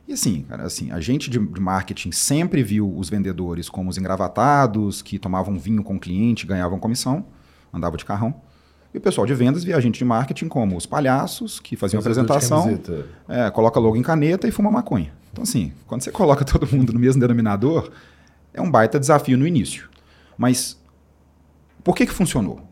E 0.09 0.15
assim, 0.15 0.41
cara, 0.49 0.65
assim, 0.65 0.91
a 0.91 1.01
gente 1.01 1.29
de, 1.29 1.39
de, 1.39 1.61
marketing 1.61 2.13
sempre 2.13 2.63
viu 2.63 2.91
os 2.97 3.11
vendedores 3.11 3.69
como 3.69 3.91
os 3.91 3.99
engravatados, 3.99 5.03
que 5.03 5.19
tomavam 5.19 5.59
vinho 5.59 5.85
com 5.85 5.97
o 5.97 6.01
cliente, 6.01 6.47
ganhavam 6.47 6.79
comissão, 6.79 7.27
andavam 7.71 7.99
de 7.99 8.07
carrão. 8.07 8.41
E 8.95 8.97
o 8.97 9.01
pessoal 9.03 9.27
de 9.27 9.35
vendas 9.35 9.63
via 9.65 9.77
a 9.77 9.81
gente 9.81 9.99
de 9.99 10.07
marketing 10.07 10.49
como 10.49 10.79
os 10.79 10.87
palhaços, 10.87 11.61
que 11.61 11.77
faziam 11.77 12.01
apresentação, 12.01 12.81
é, 13.29 13.51
coloca 13.51 13.79
logo 13.79 13.97
em 13.97 14.03
caneta 14.03 14.49
e 14.49 14.51
fuma 14.51 14.71
maconha. 14.71 15.13
Então, 15.31 15.43
assim, 15.43 15.75
quando 15.87 16.01
você 16.01 16.11
coloca 16.11 16.43
todo 16.47 16.67
mundo 16.75 16.91
no 16.95 16.99
mesmo 16.99 17.21
denominador, 17.21 17.91
é 18.55 18.63
um 18.63 18.71
baita 18.71 18.99
desafio 18.99 19.37
no 19.37 19.47
início. 19.47 19.91
Mas 20.39 20.81
por 21.85 21.95
que, 21.95 22.07
que 22.07 22.15
funcionou? 22.15 22.63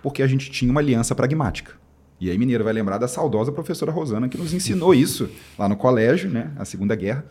Porque 0.00 0.22
a 0.22 0.28
gente 0.28 0.48
tinha 0.48 0.70
uma 0.70 0.80
aliança 0.80 1.12
pragmática. 1.12 1.72
E 2.24 2.30
aí 2.30 2.38
Mineiro 2.38 2.64
vai 2.64 2.72
lembrar 2.72 2.96
da 2.96 3.06
saudosa 3.06 3.52
professora 3.52 3.92
Rosana 3.92 4.30
que 4.30 4.38
nos 4.38 4.54
ensinou 4.54 4.94
isso 4.94 5.28
lá 5.58 5.68
no 5.68 5.76
colégio, 5.76 6.30
né, 6.30 6.52
a 6.56 6.64
Segunda 6.64 6.96
Guerra, 6.96 7.26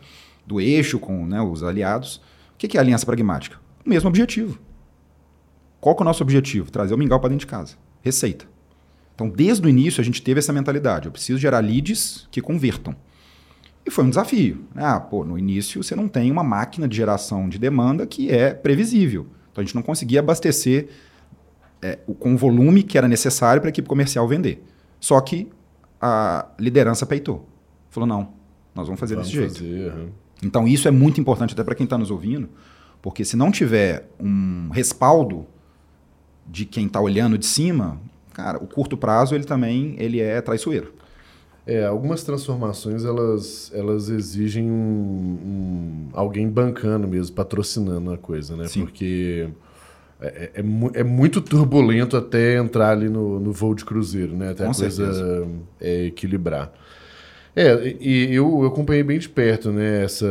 do 0.46 0.60
eixo 0.60 1.00
com 1.00 1.26
né, 1.26 1.42
os 1.42 1.64
aliados. 1.64 2.20
O 2.54 2.58
que 2.58 2.76
é 2.76 2.78
a 2.78 2.82
aliança 2.84 3.04
pragmática? 3.04 3.58
O 3.84 3.88
mesmo 3.88 4.08
objetivo. 4.08 4.56
Qual 5.80 5.96
é 5.98 6.00
o 6.00 6.04
nosso 6.04 6.22
objetivo? 6.22 6.70
Trazer 6.70 6.94
o 6.94 6.96
mingau 6.96 7.18
para 7.18 7.30
dentro 7.30 7.44
de 7.44 7.50
casa. 7.50 7.74
Receita. 8.02 8.46
Então, 9.16 9.28
desde 9.28 9.66
o 9.66 9.68
início, 9.68 10.00
a 10.00 10.04
gente 10.04 10.22
teve 10.22 10.38
essa 10.38 10.52
mentalidade. 10.52 11.06
Eu 11.06 11.12
preciso 11.12 11.40
gerar 11.40 11.58
leads 11.58 12.28
que 12.30 12.40
convertam. 12.40 12.94
E 13.84 13.90
foi 13.90 14.04
um 14.04 14.10
desafio. 14.10 14.64
Ah, 14.76 15.00
pô, 15.00 15.24
no 15.24 15.36
início 15.36 15.82
você 15.82 15.96
não 15.96 16.06
tem 16.06 16.30
uma 16.30 16.44
máquina 16.44 16.86
de 16.86 16.96
geração 16.96 17.48
de 17.48 17.58
demanda 17.58 18.06
que 18.06 18.30
é 18.30 18.54
previsível. 18.54 19.26
Então, 19.50 19.60
a 19.60 19.64
gente 19.64 19.74
não 19.74 19.82
conseguia 19.82 20.20
abastecer 20.20 20.86
é, 21.82 21.98
com 22.20 22.34
o 22.34 22.36
volume 22.36 22.84
que 22.84 22.96
era 22.96 23.08
necessário 23.08 23.60
para 23.60 23.70
a 23.70 23.72
equipe 23.72 23.88
comercial 23.88 24.28
vender. 24.28 24.64
Só 25.04 25.20
que 25.20 25.50
a 26.00 26.46
liderança 26.58 27.04
peitou. 27.04 27.46
Falou, 27.90 28.06
não, 28.06 28.28
nós 28.74 28.86
vamos 28.86 28.98
fazer 28.98 29.16
vamos 29.16 29.28
desse 29.30 29.42
fazer, 29.48 29.68
jeito. 29.68 29.94
Uhum. 29.98 30.08
Então 30.42 30.66
isso 30.66 30.88
é 30.88 30.90
muito 30.90 31.20
importante 31.20 31.52
até 31.52 31.62
para 31.62 31.74
quem 31.74 31.84
está 31.84 31.98
nos 31.98 32.10
ouvindo, 32.10 32.48
porque 33.02 33.22
se 33.22 33.36
não 33.36 33.50
tiver 33.50 34.08
um 34.18 34.70
respaldo 34.72 35.46
de 36.46 36.64
quem 36.64 36.86
está 36.86 37.02
olhando 37.02 37.36
de 37.36 37.44
cima, 37.44 38.00
cara, 38.32 38.56
o 38.56 38.66
curto 38.66 38.96
prazo 38.96 39.34
ele 39.34 39.44
também 39.44 39.94
ele 39.98 40.20
é 40.22 40.40
traiçoeiro. 40.40 40.94
É, 41.66 41.84
algumas 41.84 42.24
transformações 42.24 43.04
elas, 43.04 43.70
elas 43.74 44.08
exigem 44.08 44.70
um, 44.70 44.74
um- 44.74 46.08
alguém 46.14 46.48
bancando 46.48 47.06
mesmo, 47.06 47.36
patrocinando 47.36 48.10
a 48.10 48.16
coisa, 48.16 48.56
né? 48.56 48.68
Sim. 48.68 48.80
Porque 48.86 49.50
é, 50.24 50.50
é, 50.54 50.60
é 50.60 51.00
é 51.00 51.04
muito 51.04 51.40
turbulento 51.40 52.16
até 52.16 52.56
entrar 52.56 52.90
ali 52.90 53.08
no, 53.08 53.38
no 53.40 53.52
voo 53.52 53.74
de 53.74 53.84
cruzeiro, 53.84 54.36
né? 54.36 54.50
Até 54.50 54.64
Com 54.64 54.70
a 54.70 54.74
coisa 54.74 54.90
certeza. 54.90 55.48
é, 55.80 56.04
equilibrar. 56.06 56.72
É, 57.56 57.96
e 58.00 58.34
eu, 58.34 58.62
eu 58.62 58.66
acompanhei 58.66 59.02
bem 59.04 59.18
de 59.18 59.28
perto, 59.28 59.70
né, 59.70 60.02
essa 60.04 60.26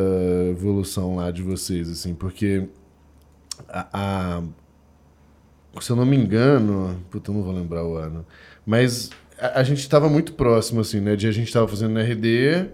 evolução 0.52 1.16
lá 1.16 1.32
de 1.32 1.42
vocês, 1.42 1.90
assim, 1.90 2.14
porque 2.14 2.68
a, 3.70 3.88
a- 3.94 4.44
se 5.82 5.90
eu 5.90 5.96
não 5.96 6.06
me 6.06 6.18
engano, 6.18 6.98
puta, 7.10 7.32
eu 7.32 7.36
não 7.36 7.44
vou 7.44 7.54
lembrar 7.54 7.86
o 7.86 7.96
ano, 7.96 8.26
mas 8.66 9.10
a, 9.40 9.60
a 9.62 9.64
gente 9.64 9.80
estava 9.80 10.10
muito 10.10 10.34
próximo, 10.34 10.82
assim, 10.82 11.00
né, 11.00 11.16
de 11.16 11.28
a 11.28 11.32
gente 11.32 11.48
estava 11.48 11.68
fazendo 11.68 11.98
RD, 12.00 12.68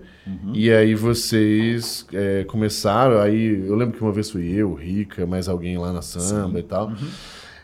e 0.53 0.71
aí 0.71 0.95
vocês 0.95 2.05
é, 2.13 2.43
começaram, 2.45 3.19
aí 3.19 3.65
eu 3.67 3.75
lembro 3.75 3.97
que 3.97 4.01
uma 4.03 4.11
vez 4.11 4.29
fui 4.29 4.47
eu, 4.51 4.73
Rica, 4.73 5.25
mais 5.25 5.47
alguém 5.47 5.77
lá 5.77 5.91
na 5.93 6.01
samba 6.01 6.59
e 6.59 6.63
tal, 6.63 6.91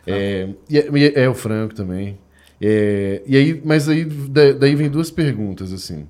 é, 0.08 0.50
e, 0.70 0.78
é- 0.78 0.90
e 0.94 1.06
é, 1.06 1.24
é 1.24 1.30
o 1.30 1.34
Franco 1.34 1.74
também, 1.76 2.18
É, 2.62 3.22
e 3.28 3.36
aí, 3.36 3.62
mas 3.66 3.90
aí 3.90 4.06
da- 4.06 4.54
daí 4.54 4.76
vem 4.76 4.90
duas 4.90 5.12
perguntas, 5.12 5.74
assim, 5.74 6.08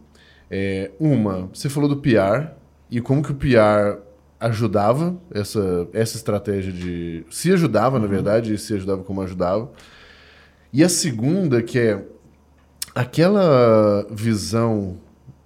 é, 0.50 0.92
uma, 1.00 1.50
você 1.52 1.68
falou 1.70 1.90
do 1.90 1.98
PR, 1.98 2.50
e 2.92 3.02
como 3.02 3.24
que 3.24 3.32
o 3.32 3.36
PR 3.36 3.98
ajudava 4.40 5.18
essa, 5.34 5.88
essa 5.92 6.16
estratégia 6.18 6.72
de. 6.72 7.26
Se 7.32 7.52
ajudava, 7.52 7.98
na 8.00 8.06
verdade, 8.06 8.54
e 8.54 8.58
se 8.60 8.76
ajudava 8.76 9.02
como 9.04 9.22
ajudava. 9.24 9.72
E 10.72 10.84
a 10.84 10.90
segunda, 10.90 11.64
que 11.64 11.80
é 11.80 12.06
aquela 12.94 14.06
visão 14.12 14.98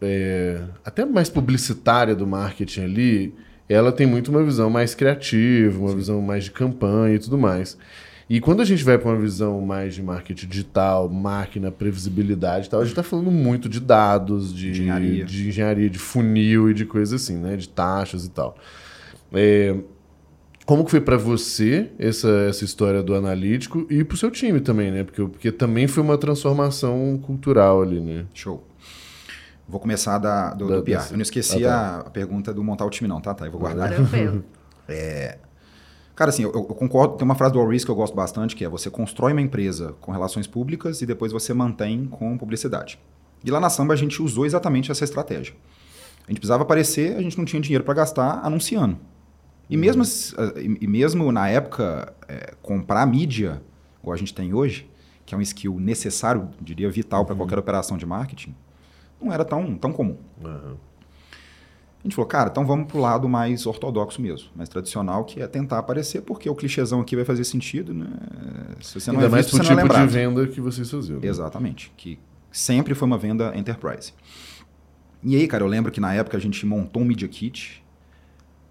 é, 0.01 0.61
até 0.83 1.05
mais 1.05 1.29
publicitária 1.29 2.15
do 2.15 2.25
marketing 2.25 2.81
ali, 2.81 3.35
ela 3.67 3.91
tem 3.91 4.07
muito 4.07 4.29
uma 4.29 4.43
visão 4.43 4.69
mais 4.69 4.95
criativa, 4.95 5.79
uma 5.79 5.95
visão 5.95 6.21
mais 6.21 6.45
de 6.45 6.51
campanha 6.51 7.15
e 7.15 7.19
tudo 7.19 7.37
mais. 7.37 7.77
E 8.29 8.39
quando 8.39 8.61
a 8.61 8.65
gente 8.65 8.83
vai 8.83 8.97
para 8.97 9.09
uma 9.09 9.19
visão 9.19 9.59
mais 9.61 9.95
de 9.95 10.03
marketing 10.03 10.47
digital, 10.47 11.09
máquina, 11.09 11.71
previsibilidade 11.71 12.67
e 12.67 12.69
tal, 12.69 12.79
a 12.79 12.83
gente 12.83 12.91
está 12.91 13.01
falando 13.01 13.31
muito 13.31 13.67
de 13.67 13.79
dados, 13.79 14.53
de 14.53 14.69
Engenharia. 14.69 15.25
de 15.25 15.47
engenharia, 15.47 15.89
de 15.89 15.97
funil 15.97 16.69
e 16.69 16.73
de 16.75 16.85
coisas 16.85 17.21
assim, 17.21 17.37
né? 17.37 17.55
De 17.55 17.67
taxas 17.67 18.25
e 18.25 18.29
tal. 18.29 18.55
É, 19.33 19.75
como 20.63 20.85
que 20.85 20.91
foi 20.91 21.01
para 21.01 21.17
você 21.17 21.89
essa, 21.97 22.29
essa 22.47 22.63
história 22.63 23.01
do 23.01 23.15
analítico 23.15 23.87
e 23.89 24.03
para 24.03 24.13
o 24.13 24.17
seu 24.17 24.29
time 24.29 24.59
também, 24.59 24.91
né? 24.91 25.03
Porque, 25.03 25.21
porque 25.23 25.51
também 25.51 25.87
foi 25.87 26.03
uma 26.03 26.15
transformação 26.15 27.19
cultural 27.23 27.81
ali, 27.81 27.99
né? 27.99 28.25
Show. 28.35 28.68
Vou 29.69 29.79
começar 29.79 30.17
da, 30.17 30.53
do, 30.53 30.67
Da- 30.67 30.75
do 30.77 30.83
PR. 30.83 31.11
Eu 31.11 31.17
não 31.17 31.21
esqueci 31.21 31.65
Ah, 31.65 31.97
a, 31.97 31.99
a 31.99 32.09
pergunta 32.09 32.53
do 32.53 32.63
montar 32.63 32.85
o 32.85 32.89
time, 32.89 33.07
não, 33.07 33.21
tá? 33.21 33.33
Tá, 33.33 33.45
eu 33.45 33.51
vou 33.51 33.59
guardar. 33.61 33.89
Tranquilo. 33.93 34.43
Cara, 36.15 36.29
assim, 36.29 36.43
eu, 36.43 36.51
eu 36.51 36.63
concordo. 36.63 37.15
Tem 37.15 37.23
uma 37.23 37.35
frase 37.35 37.53
do 37.53 37.65
Risk 37.65 37.85
que 37.85 37.91
eu 37.91 37.95
gosto 37.95 38.13
bastante, 38.15 38.55
que 38.55 38.65
é 38.65 38.69
você 38.69 38.89
constrói 38.89 39.31
uma 39.31 39.41
empresa 39.41 39.93
com 40.01 40.11
relações 40.11 40.47
públicas 40.47 41.01
e 41.01 41.05
depois 41.05 41.31
você 41.31 41.53
mantém 41.53 42.05
com 42.05 42.37
publicidade. 42.37 42.99
E 43.43 43.49
lá 43.49 43.59
na 43.59 43.69
Samba 43.69 43.93
a 43.93 43.97
gente 43.97 44.21
usou 44.21 44.45
exatamente 44.45 44.91
essa 44.91 45.03
estratégia. 45.03 45.53
A 46.27 46.31
gente 46.31 46.39
precisava 46.39 46.63
aparecer, 46.63 47.15
a 47.15 47.21
gente 47.21 47.37
não 47.37 47.45
tinha 47.45 47.61
dinheiro 47.61 47.83
para 47.85 47.93
gastar 47.93 48.41
anunciando. 48.43 48.97
E 49.69 49.77
mesmo, 49.77 50.01
as- 50.01 50.33
e 50.81 50.87
mesmo 50.87 51.31
na 51.31 51.47
época, 51.47 52.11
é, 52.27 52.53
comprar 52.61 53.05
mídia, 53.05 53.61
igual 54.01 54.13
a 54.13 54.17
gente 54.17 54.33
tem 54.33 54.53
hoje, 54.53 54.89
que 55.25 55.33
é 55.33 55.37
um 55.37 55.41
skill 55.41 55.79
necessário, 55.79 56.49
diria 56.59 56.89
vital 56.89 57.23
para 57.25 57.35
qualquer 57.35 57.57
operação 57.57 57.97
de 57.97 58.05
marketing, 58.05 58.53
não 59.21 59.31
era 59.33 59.43
tão, 59.45 59.75
tão 59.75 59.91
comum. 59.91 60.17
A 60.43 62.03
gente 62.03 62.15
falou, 62.15 62.27
cara, 62.27 62.49
então 62.49 62.65
vamos 62.65 62.87
pro 62.87 62.97
lado 62.99 63.27
mais 63.27 63.65
ortodoxo 63.65 64.21
mesmo, 64.21 64.49
mais 64.55 64.69
tradicional, 64.69 65.25
que 65.25 65.41
é 65.41 65.47
tentar 65.47 65.79
aparecer, 65.79 66.21
porque 66.21 66.49
o 66.49 66.55
clichêzão 66.55 67.01
aqui 67.01 67.13
vai 67.15 67.25
fazer 67.25 67.43
sentido, 67.43 67.93
né? 67.93 68.07
Se 68.81 68.99
você 68.99 69.11
não 69.11 69.19
Ainda 69.19 69.27
é 69.27 69.31
mais 69.31 69.45
visto, 69.45 69.57
pro 69.57 69.65
você 69.67 69.73
não 69.73 69.79
é 69.79 69.83
tipo 69.83 69.93
de 69.93 69.99
lembrado. 69.99 70.09
venda 70.09 70.47
que 70.47 70.61
vocês 70.61 70.89
faziam. 70.89 71.19
né? 71.19 71.27
Exatamente, 71.27 71.91
que 71.97 72.17
sempre 72.51 72.95
foi 72.95 73.05
uma 73.05 73.17
venda 73.17 73.51
enterprise. 73.57 74.13
E 75.21 75.35
aí, 75.35 75.45
cara, 75.45 75.63
eu 75.63 75.67
lembro 75.67 75.91
que 75.91 75.99
na 75.99 76.13
época 76.13 76.37
a 76.37 76.39
gente 76.39 76.65
montou 76.65 77.01
um 77.01 77.05
Media 77.05 77.27
Kit, 77.27 77.83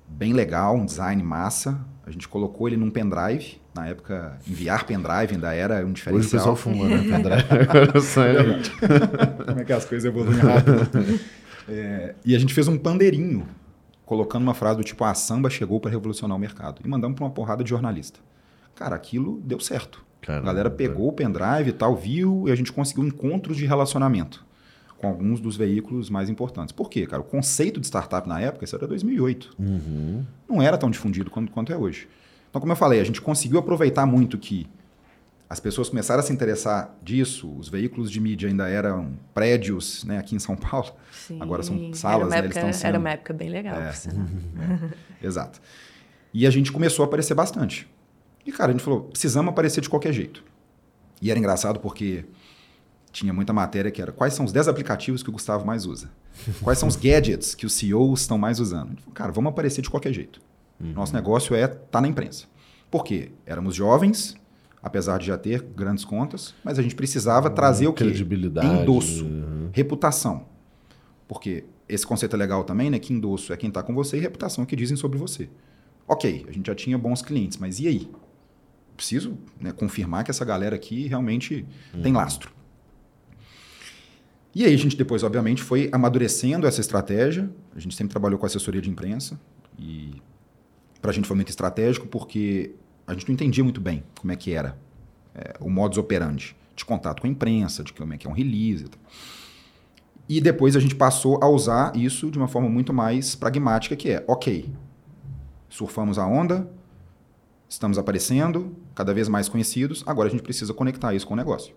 bem 0.08 0.32
legal, 0.32 0.74
um 0.74 0.87
design 0.87 1.22
massa, 1.22 1.78
a 2.09 2.11
gente 2.11 2.27
colocou 2.27 2.66
ele 2.66 2.77
num 2.77 2.90
pendrive, 2.90 3.61
na 3.75 3.87
época 3.87 4.38
enviar 4.49 4.85
pendrive 4.87 5.35
ainda 5.35 5.55
era 5.55 5.75
um 5.77 5.79
Hoje 5.79 5.90
o 5.90 5.92
diferencial. 5.92 6.31
pessoal 6.40 6.57
fuma, 6.57 6.88
né? 6.88 6.97
Pendrive. 7.05 7.44
É- 7.53 9.44
Como 9.44 9.61
é 9.61 9.64
que 9.64 9.73
as 9.73 9.85
coisas 9.85 10.05
evoluem 10.05 10.38
rápido. 10.38 11.21
É, 11.68 12.14
e 12.25 12.35
a 12.35 12.38
gente 12.38 12.55
fez 12.55 12.66
um 12.66 12.79
pandeirinho, 12.79 13.47
colocando 14.07 14.42
uma 14.42 14.55
frase 14.55 14.79
do 14.79 14.85
tipo, 14.85 15.05
a 15.05 15.12
samba 15.12 15.51
chegou 15.51 15.79
para 15.79 15.90
revolucionar 15.90 16.35
o 16.37 16.40
mercado. 16.40 16.81
E 16.83 16.88
mandamos 16.88 17.14
para 17.14 17.25
uma 17.27 17.31
porrada 17.31 17.62
de 17.62 17.68
jornalista. 17.68 18.21
Cara, 18.75 18.97
aquilo 18.97 19.40
deu 19.44 19.61
certo. 19.61 20.03
Caramba. 20.23 20.44
a 20.44 20.53
galera 20.53 20.71
pegou 20.71 21.09
o 21.09 21.12
pendrive 21.12 21.68
e 21.68 21.73
tal, 21.73 21.94
viu, 21.94 22.44
e 22.47 22.51
a 22.51 22.55
gente 22.55 22.73
conseguiu 22.73 23.05
encontros 23.05 23.57
de 23.57 23.64
relacionamento 23.66 24.44
com 24.98 25.06
alguns 25.06 25.40
dos 25.40 25.56
veículos 25.56 26.11
mais 26.11 26.28
importantes. 26.28 26.72
Por 26.72 26.90
quê, 26.90 27.06
cara? 27.06 27.22
O 27.22 27.24
conceito 27.24 27.80
de 27.80 27.87
startup 27.87 28.28
na 28.28 28.40
época, 28.40 28.64
isso 28.64 28.74
era 28.74 28.87
2008. 28.87 29.54
Uhum. 29.58 30.24
Não 30.48 30.61
era 30.61 30.76
tão 30.76 30.90
difundido 30.90 31.30
quanto, 31.30 31.52
quanto 31.52 31.72
é 31.72 31.76
hoje. 31.76 32.08
Então, 32.50 32.61
como 32.61 32.72
eu 32.72 32.76
falei, 32.76 33.00
a 33.00 33.04
gente 33.04 33.20
conseguiu 33.20 33.58
aproveitar 33.58 34.04
muito 34.06 34.37
que 34.37 34.66
as 35.48 35.61
pessoas 35.61 35.88
começaram 35.88 36.20
a 36.20 36.22
se 36.22 36.32
interessar 36.32 36.94
disso, 37.02 37.50
os 37.56 37.68
veículos 37.68 38.11
de 38.11 38.20
mídia 38.20 38.48
ainda 38.48 38.68
eram 38.68 39.14
prédios 39.32 40.04
né, 40.04 40.18
aqui 40.18 40.34
em 40.34 40.38
São 40.38 40.56
Paulo. 40.56 40.92
Sim. 41.11 41.38
Agora 41.40 41.62
são 41.62 41.94
salas, 41.94 42.28
né? 42.28 42.38
Eles 42.38 42.50
época, 42.50 42.61
estão 42.61 42.72
sendo... 42.72 42.88
Era 42.88 42.98
uma 42.98 43.11
época 43.11 43.32
bem 43.32 43.48
legal, 43.48 43.80
É. 43.80 43.92
sinal. 43.92 44.26
Exato. 45.22 45.61
E 46.34 46.46
a 46.46 46.50
gente 46.50 46.70
começou 46.70 47.04
a 47.04 47.06
aparecer 47.06 47.34
bastante. 47.34 47.88
E, 48.44 48.52
cara, 48.52 48.70
a 48.70 48.72
gente 48.72 48.84
falou, 48.84 49.02
precisamos 49.04 49.50
aparecer 49.50 49.80
de 49.80 49.88
qualquer 49.88 50.12
jeito. 50.12 50.44
E 51.22 51.30
era 51.30 51.38
engraçado 51.38 51.80
porque 51.80 52.24
tinha 53.12 53.33
muita 53.33 53.53
matéria 53.53 53.90
que 53.90 54.01
era 54.03 54.12
quais 54.12 54.35
são 54.35 54.44
os 54.44 54.53
10 54.53 54.68
aplicativos 54.68 55.23
que 55.23 55.29
o 55.29 55.33
Gustavo 55.33 55.66
mais 55.66 55.87
usa? 55.87 56.11
Quais 56.62 56.79
são 56.79 56.88
os 56.88 56.97
gadgets 56.97 57.55
que 57.55 57.66
os 57.66 57.73
CEOs 57.73 58.21
estão 58.21 58.38
mais 58.38 58.61
usando? 58.61 58.97
Falou, 59.01 59.12
cara, 59.14 59.33
vamos 59.33 59.51
aparecer 59.51 59.83
de 59.83 59.90
qualquer 59.90 60.12
jeito. 60.12 60.40
Nosso 60.81 61.12
negócio 61.12 61.57
é 61.57 61.64
estar 61.64 61.77
tá 61.77 62.01
na 62.01 62.07
imprensa. 62.07 62.47
Por 62.90 63.03
quê? 63.05 63.33
Éramos 63.44 63.75
jovens, 63.75 64.37
apesar 64.83 65.18
de 65.18 65.27
já 65.27 65.37
ter 65.37 65.61
grandes 65.62 66.05
contas, 66.05 66.55
mas 66.62 66.79
a 66.79 66.83
gente 66.83 66.94
precisava 66.94 67.51
trazer 67.51 67.88
o 67.88 67.92
quê? 67.92 68.05
Credibilidade. 68.05 68.83
Endosso, 68.83 69.25
Uhum. 69.25 69.71
reputação. 69.73 70.47
Porque 71.27 71.64
esse 71.88 72.07
conceito 72.07 72.37
é 72.37 72.38
legal 72.38 72.62
também, 72.64 72.88
né? 72.90 72.99
Que 72.99 73.12
endosso 73.12 73.53
é 73.53 73.57
quem 73.57 73.68
está 73.68 73.83
com 73.83 73.94
você 73.94 74.16
e 74.16 74.21
reputação 74.21 74.62
é 74.62 74.64
o 74.64 74.66
que 74.68 74.77
dizem 74.77 74.97
sobre 74.97 75.18
você. 75.18 75.49
Ok, 76.07 76.47
a 76.49 76.53
gente 76.53 76.66
já 76.68 76.75
tinha 76.75 76.97
bons 76.97 77.21
clientes, 77.21 77.59
mas 77.59 77.81
e 77.81 77.88
aí? 77.88 78.11
Preciso 78.97 79.37
né, 79.61 79.73
confirmar 79.73 80.25
que 80.25 80.31
essa 80.31 80.44
galera 80.44 80.75
aqui 80.77 81.07
realmente 81.07 81.66
tem 82.03 82.12
lastro. 82.12 82.51
E 84.59 84.64
aí 84.64 84.75
a 84.75 84.77
gente 84.77 84.97
depois, 84.97 85.23
obviamente, 85.23 85.62
foi 85.62 85.88
amadurecendo 85.92 86.66
essa 86.66 86.81
estratégia. 86.81 87.49
A 87.77 87.79
gente 87.79 87.94
sempre 87.94 88.11
trabalhou 88.11 88.40
com 88.40 88.44
assessoria 88.44 88.81
de 88.83 88.90
imprensa 88.90 89.38
e 89.79 90.21
para 91.01 91.12
a 91.12 91.14
gente 91.14 91.29
foi 91.29 91.37
muito 91.37 91.51
estratégico 91.51 92.09
porque 92.09 92.75
a 93.07 93.12
gente 93.12 93.29
não 93.29 93.35
entendia 93.35 93.62
muito 93.62 93.81
bem 93.81 94.03
como 94.18 94.33
é 94.33 94.37
que 94.37 94.53
era 94.53 94.77
é, 95.33 95.55
o 95.61 95.71
modus 95.71 95.97
operandi 95.97 96.57
de 96.75 96.85
contato 96.85 97.21
com 97.21 97.29
a 97.29 97.31
imprensa, 97.31 97.85
de 97.85 97.92
como 97.92 98.12
é 98.12 98.18
que 98.18 98.27
é 98.27 98.31
um 98.31 98.33
release. 98.33 98.87
E, 98.87 98.88
tal. 98.88 99.01
e 100.29 100.40
depois 100.40 100.75
a 100.75 100.81
gente 100.81 100.97
passou 100.97 101.38
a 101.40 101.49
usar 101.49 101.94
isso 101.94 102.29
de 102.29 102.37
uma 102.37 102.49
forma 102.49 102.68
muito 102.68 102.92
mais 102.92 103.37
pragmática, 103.37 103.94
que 103.94 104.11
é, 104.11 104.25
ok, 104.27 104.68
surfamos 105.68 106.18
a 106.18 106.27
onda, 106.27 106.68
estamos 107.68 107.97
aparecendo, 107.97 108.75
cada 108.92 109.14
vez 109.14 109.29
mais 109.29 109.49
conhecidos, 109.49 110.03
agora 110.05 110.27
a 110.27 110.33
gente 110.33 110.42
precisa 110.42 110.75
conectar 110.75 111.14
isso 111.14 111.29
com 111.29 111.35
o 111.35 111.37
negócio. 111.37 111.77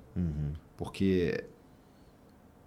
Porque 0.75 1.45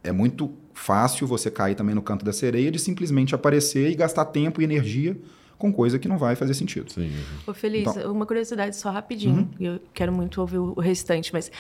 é 0.05 0.13
muito 0.13 0.53
fácil 0.73 1.27
você 1.27 1.51
cair 1.51 1.75
também 1.75 1.95
no 1.95 2.03
canto 2.03 2.25
da 2.25 2.33
sereia 2.33 2.71
de 2.71 2.79
simplesmente 2.79 3.35
aparecer 3.35 3.91
e 3.91 3.95
gastar 3.95 4.27
tempo 4.27 4.61
e 4.61 4.65
energia 4.65 5.17
com 5.59 5.73
coisa 5.73 5.99
que 5.99 6.07
não 6.09 6.19
vai 6.19 6.37
fazer 6.37 6.53
sentido. 6.55 6.93
Sim. 6.93 7.11
Ô, 7.47 7.55
Feliz, 7.55 7.89
Então- 7.89 8.13
uma 8.13 8.27
curiosidade 8.27 8.77
só 8.77 8.91
rapidinho. 8.91 9.49
Uhum. 9.59 9.67
Eu 9.67 9.81
quero 9.95 10.13
muito 10.13 10.41
ouvir 10.41 10.59
o 10.59 10.75
restante, 10.81 11.33
mas 11.33 11.51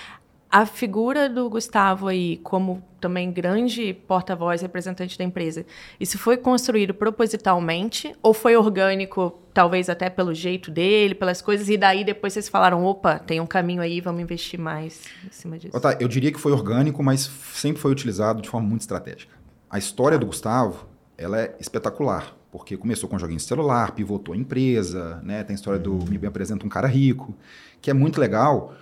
a 0.55 0.64
figura 0.67 1.29
do 1.29 1.51
Gustavo 1.51 2.07
aí, 2.07 2.37
como 2.37 2.81
também 3.01 3.33
grande 3.33 3.93
porta-voz, 3.93 4.62
representante 4.62 5.19
da 5.19 5.25
empresa, 5.25 5.67
isso 5.99 6.17
foi 6.17 6.37
construído 6.37 6.95
propositalmente 6.95 8.14
ou 8.23 8.33
foi 8.33 8.57
orgânico, 8.57 9.37
talvez 9.53 9.90
até 9.90 10.09
pelo 10.09 10.33
jeito 10.33 10.71
dele, 10.71 11.12
pelas 11.12 11.43
coisas, 11.43 11.69
e 11.69 11.77
daí 11.77 12.05
depois 12.05 12.35
vocês 12.35 12.49
falaram, 12.49 12.85
opa, 12.85 13.19
tem 13.19 13.40
um 13.40 13.47
caminho 13.49 13.83
aí, 13.83 14.01
vamos 14.01 14.23
investir 14.23 14.61
mais 14.61 15.03
em 15.27 15.33
cima 15.33 15.59
disso? 15.59 15.81
Tá, 15.81 15.97
eu 15.99 16.07
diria 16.07 16.31
que 16.31 16.38
foi 16.38 16.53
orgânico, 16.53 17.03
mas 17.03 17.29
sempre 17.53 17.83
foi 17.83 17.90
utilizado 17.90 18.40
de 18.40 18.49
forma 18.49 18.69
muito 18.69 18.83
estratégica. 18.83 19.35
A 19.69 19.77
história 19.77 20.17
do 20.17 20.27
Gustavo, 20.27 20.87
ela 21.19 21.40
é 21.40 21.57
espetacular, 21.59 22.33
porque 22.53 22.77
começou 22.77 23.09
com 23.09 23.19
joguinho 23.19 23.38
de 23.38 23.45
celular, 23.45 23.90
pivotou 23.90 24.33
a 24.33 24.38
empresa, 24.38 25.21
né? 25.25 25.43
Tem 25.43 25.55
a 25.55 25.57
história 25.57 25.81
do 25.81 25.95
Me 26.09 26.17
Bem 26.17 26.29
Apresenta 26.29 26.64
um 26.64 26.69
Cara 26.69 26.87
Rico, 26.87 27.35
que 27.83 27.90
é 27.90 27.93
muito 27.93 28.21
legal. 28.21 28.73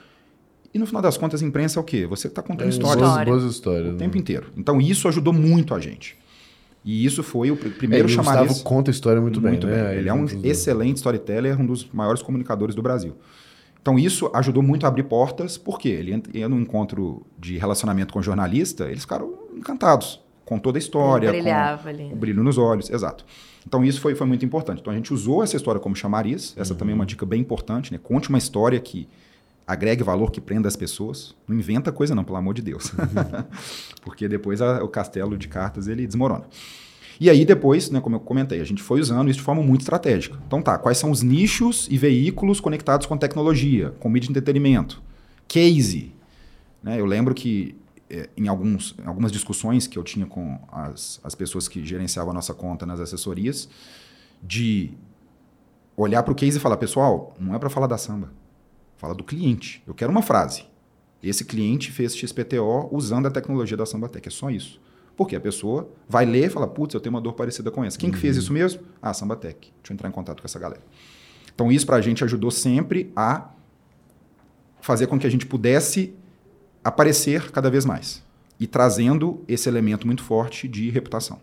E 0.75 0.79
no 0.79 0.87
final 0.87 1.03
das 1.03 1.17
contas, 1.19 1.43
a 1.43 1.47
imprensa 1.47 1.79
é 1.79 1.81
o 1.81 1.85
quê? 1.85 2.07
Você 2.07 2.29
está 2.29 2.41
contando 2.43 2.67
É, 2.67 2.71
histórias 2.71 2.97
boas, 2.99 3.09
História. 3.11 3.33
boas 3.33 3.45
histórias. 3.53 3.89
o 3.89 3.93
né? 3.93 3.99
tempo 3.99 4.17
inteiro. 4.17 4.47
Então 4.57 4.81
isso 4.81 5.07
ajudou 5.09 5.33
muito 5.33 5.75
a 5.75 5.81
gente. 5.81 6.17
E 6.85 7.05
isso 7.05 7.23
foi 7.23 7.51
o 7.51 7.57
pr- 7.57 7.69
primeiro 7.71 8.09
É, 8.09 8.11
e 8.11 8.13
o 8.13 8.15
chamariz. 8.15 8.49
Gustavo 8.49 8.65
conta 8.65 8.91
a 8.91 8.93
história 8.93 9.21
muito, 9.21 9.41
bem, 9.41 9.59
né? 9.61 9.97
Ele 9.97 10.09
é 10.09 10.15
um 10.15 10.27
juntos 10.27 10.43
do- 10.43 10.47
excelente 10.49 10.97
storyteller, 10.97 11.61
um 11.61 11.67
dos 11.67 11.89
maiores 11.93 12.23
comunicadores 12.23 12.75
do 12.75 12.83
Brasil. 12.83 13.15
Então 13.81 13.99
isso 13.99 14.31
ajudou 14.35 14.63
muito 14.63 14.85
a 14.85 14.89
abrir 14.89 15.03
portas, 15.05 15.59
porque 15.59 15.89
ele 15.89 16.23
ia 16.33 16.49
num 16.49 16.61
encontro 16.61 17.25
de 17.39 17.59
relacionamento 17.59 18.13
com 18.13 18.23
jornalista, 18.23 18.85
eles 18.89 19.03
ficaram 19.03 19.33
encantados 19.57 20.21
com 20.45 20.59
toda 20.59 20.79
a 20.79 20.81
história, 20.81 21.29
Ele 21.29 21.39
brilhava 21.39 21.83
com 21.85 21.89
ali. 21.89 22.11
o 22.13 22.17
brilho 22.17 22.43
nos 22.43 22.59
olhos, 22.59 22.91
exato. 22.91 23.25
Então 23.67 23.85
isso 23.85 24.01
foi, 24.01 24.15
foi 24.15 24.27
muito 24.27 24.45
importante. 24.45 24.81
Então 24.81 24.93
a 24.93 24.97
gente 24.97 25.13
usou 25.13 25.43
essa 25.43 25.57
história 25.57 25.81
como 25.81 25.95
chamariz, 25.95 26.55
essa 26.57 26.75
também 26.75 26.93
é 26.93 26.97
uma 26.97 27.07
dica 27.07 27.25
bem 27.27 27.41
importante, 27.41 27.93
né? 27.93 27.99
Conte 28.03 28.29
uma 28.29 28.39
história 28.39 28.79
que 28.81 29.07
agregue 29.73 30.03
valor, 30.03 30.31
que 30.31 30.41
prenda 30.41 30.69
as 30.69 30.77
pessoas. 30.77 31.35
Não 31.49 31.57
inventa 31.57 31.91
coisa 31.93 32.15
não, 32.15 32.25
pelo 32.25 32.37
amor 32.39 32.55
de 32.55 32.63
Deus. 32.63 32.93
Porque 34.03 34.29
depois 34.29 34.61
a- 34.61 34.83
o 34.83 34.89
castelo 34.89 35.37
de 35.37 35.49
cartas 35.49 35.89
ele 35.89 36.07
desmorona. 36.07 36.45
E 37.21 37.31
aí 37.31 37.45
depois, 37.45 37.91
né, 37.91 38.01
como 38.01 38.17
eu 38.17 38.21
comentei, 38.21 38.61
a 38.61 38.65
gente 38.65 38.83
foi 38.83 39.01
usando 39.01 39.29
isso 39.31 39.39
de 39.39 39.45
forma 39.45 39.63
muito 39.63 39.83
estratégica. 39.83 40.39
Então 40.47 40.61
tá, 40.63 40.77
quais 40.79 40.99
são 40.99 41.11
os 41.11 41.23
nichos 41.23 41.87
e 41.91 41.97
veículos 41.97 42.61
conectados 42.61 43.07
com 43.07 43.17
tecnologia, 43.17 43.91
com 44.01 44.09
mídia 44.09 44.27
de 44.27 44.33
entretenimento? 44.33 45.01
Case. 45.47 46.13
Né, 46.83 46.99
eu 47.01 47.07
lembro 47.07 47.33
que 47.35 47.77
eh, 48.11 48.29
em, 48.37 48.49
alguns, 48.49 48.97
em 49.03 49.07
algumas 49.07 49.31
discussões 49.31 49.87
que 49.87 49.97
eu 49.99 50.03
tinha 50.03 50.27
com 50.27 50.59
as, 50.73 51.21
as 51.23 51.35
pessoas 51.35 51.69
que 51.69 51.85
gerenciavam 51.85 52.33
a 52.33 52.35
nossa 52.35 52.55
conta 52.55 52.85
nas 52.85 52.99
assessorias, 52.99 53.69
de 54.43 54.91
olhar 55.97 56.23
para 56.25 56.33
o 56.33 56.35
case 56.35 56.57
e 56.57 56.61
falar, 56.61 56.77
pessoal, 56.79 57.37
não 57.39 57.55
é 57.55 57.59
para 57.59 57.71
falar 57.71 57.87
da 57.87 57.97
samba, 57.99 58.33
fala 59.03 59.17
do 59.17 59.25
cliente. 59.25 59.83
Eu 59.85 59.93
quero 59.93 60.12
uma 60.12 60.23
frase. 60.23 60.65
Esse 61.21 61.45
cliente 61.45 61.91
fez 61.91 62.17
XPTO 62.17 62.88
usando 62.93 63.27
a 63.27 63.31
tecnologia 63.33 63.77
da 63.77 63.85
Sambatec, 63.85 64.29
é 64.29 64.31
só 64.31 64.49
isso. 64.49 64.81
Porque 65.17 65.35
a 65.35 65.41
pessoa 65.41 65.91
vai 66.09 66.25
ler 66.25 66.47
e 66.47 66.49
fala, 66.49 66.69
putz, 66.69 66.95
eu 66.95 67.01
tenho 67.01 67.12
uma 67.12 67.21
dor 67.21 67.33
parecida 67.33 67.69
com 67.73 67.85
essa. 67.85 67.99
Quem 67.99 68.12
que 68.12 68.17
fez 68.17 68.37
isso 68.37 68.53
mesmo? 68.53 68.83
Ah, 69.03 69.12
Sambatec. 69.12 69.73
Deixa 69.83 69.93
eu 69.93 69.95
entrar 69.95 70.09
em 70.09 70.12
contato 70.12 70.41
com 70.41 70.47
essa 70.47 70.59
galera. 70.59 70.81
Então 71.53 71.71
isso 71.71 71.85
para 71.85 71.97
a 71.97 72.01
gente 72.01 72.23
ajudou 72.23 72.53
sempre 72.53 73.12
a 73.17 73.51
fazer 74.81 75.09
com 75.09 75.19
que 75.19 75.27
a 75.27 75.31
gente 75.31 75.47
pudesse 75.47 76.15
aparecer 76.85 77.51
cada 77.51 77.69
vez 77.69 77.85
mais. 77.85 78.23
E 78.59 78.69
trazendo 78.69 79.43
esse 79.49 79.69
elemento 79.69 80.07
muito 80.07 80.23
forte 80.23 80.69
de 80.69 80.91
reputação. 80.91 81.41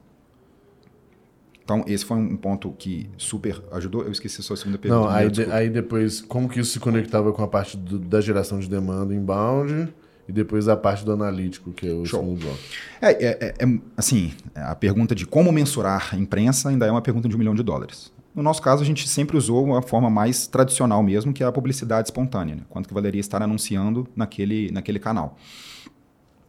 Então, 1.72 1.84
esse 1.88 2.04
foi 2.04 2.18
um 2.18 2.36
ponto 2.36 2.72
que 2.80 3.08
super 3.16 3.62
ajudou. 3.74 4.02
Eu 4.04 4.12
esqueci 4.12 4.42
a 4.42 4.44
sua 4.44 4.58
segunda 4.58 4.80
pergunta. 4.80 5.04
Não, 5.04 5.08
aí, 5.08 5.30
de- 5.30 5.52
aí 5.52 5.70
depois, 5.70 6.20
como 6.20 6.50
que 6.50 6.60
isso 6.60 6.72
se 6.72 6.80
conectava 6.80 7.32
com 7.32 7.44
a 7.44 7.48
parte 7.48 7.78
do- 7.78 8.00
da 8.00 8.20
geração 8.20 8.60
de 8.60 8.68
demanda 8.68 9.14
inbound 9.14 9.88
e 10.28 10.32
depois 10.32 10.68
a 10.68 10.76
parte 10.76 11.06
do 11.06 11.12
analítico, 11.12 11.72
que 11.72 11.88
é 11.88 11.92
o 11.94 12.04
Show. 12.08 12.22
segundo 12.22 12.40
bloco. 12.40 12.58
É, 13.00 13.12
é- 13.12 13.38
é- 13.40 13.56
é, 13.66 13.80
assim, 13.96 14.32
a 14.56 14.74
pergunta 14.74 15.14
de 15.14 15.28
como 15.28 15.52
mensurar 15.52 16.10
a 16.12 16.18
imprensa 16.18 16.70
ainda 16.70 16.88
é 16.88 16.92
uma 16.92 17.04
pergunta 17.04 17.30
de 17.30 17.36
um 17.36 17.38
milhão 17.38 17.54
de 17.54 17.62
dólares. 17.62 18.12
No 18.34 18.42
nosso 18.42 18.64
caso, 18.64 18.82
a 18.82 18.86
gente 18.86 19.08
sempre 19.08 19.38
usou 19.38 19.64
uma 19.64 19.82
forma 19.84 20.10
mais 20.10 20.48
tradicional 20.48 21.04
mesmo, 21.04 21.32
que 21.32 21.44
é 21.44 21.46
a 21.46 21.52
publicidade 21.52 22.08
espontânea. 22.08 22.56
Né? 22.56 22.62
Quanto 22.68 22.88
que 22.88 22.94
valeria 22.96 23.22
estar 23.22 23.44
anunciando 23.44 24.08
naquele, 24.16 24.72
naquele 24.72 24.98
canal. 24.98 25.38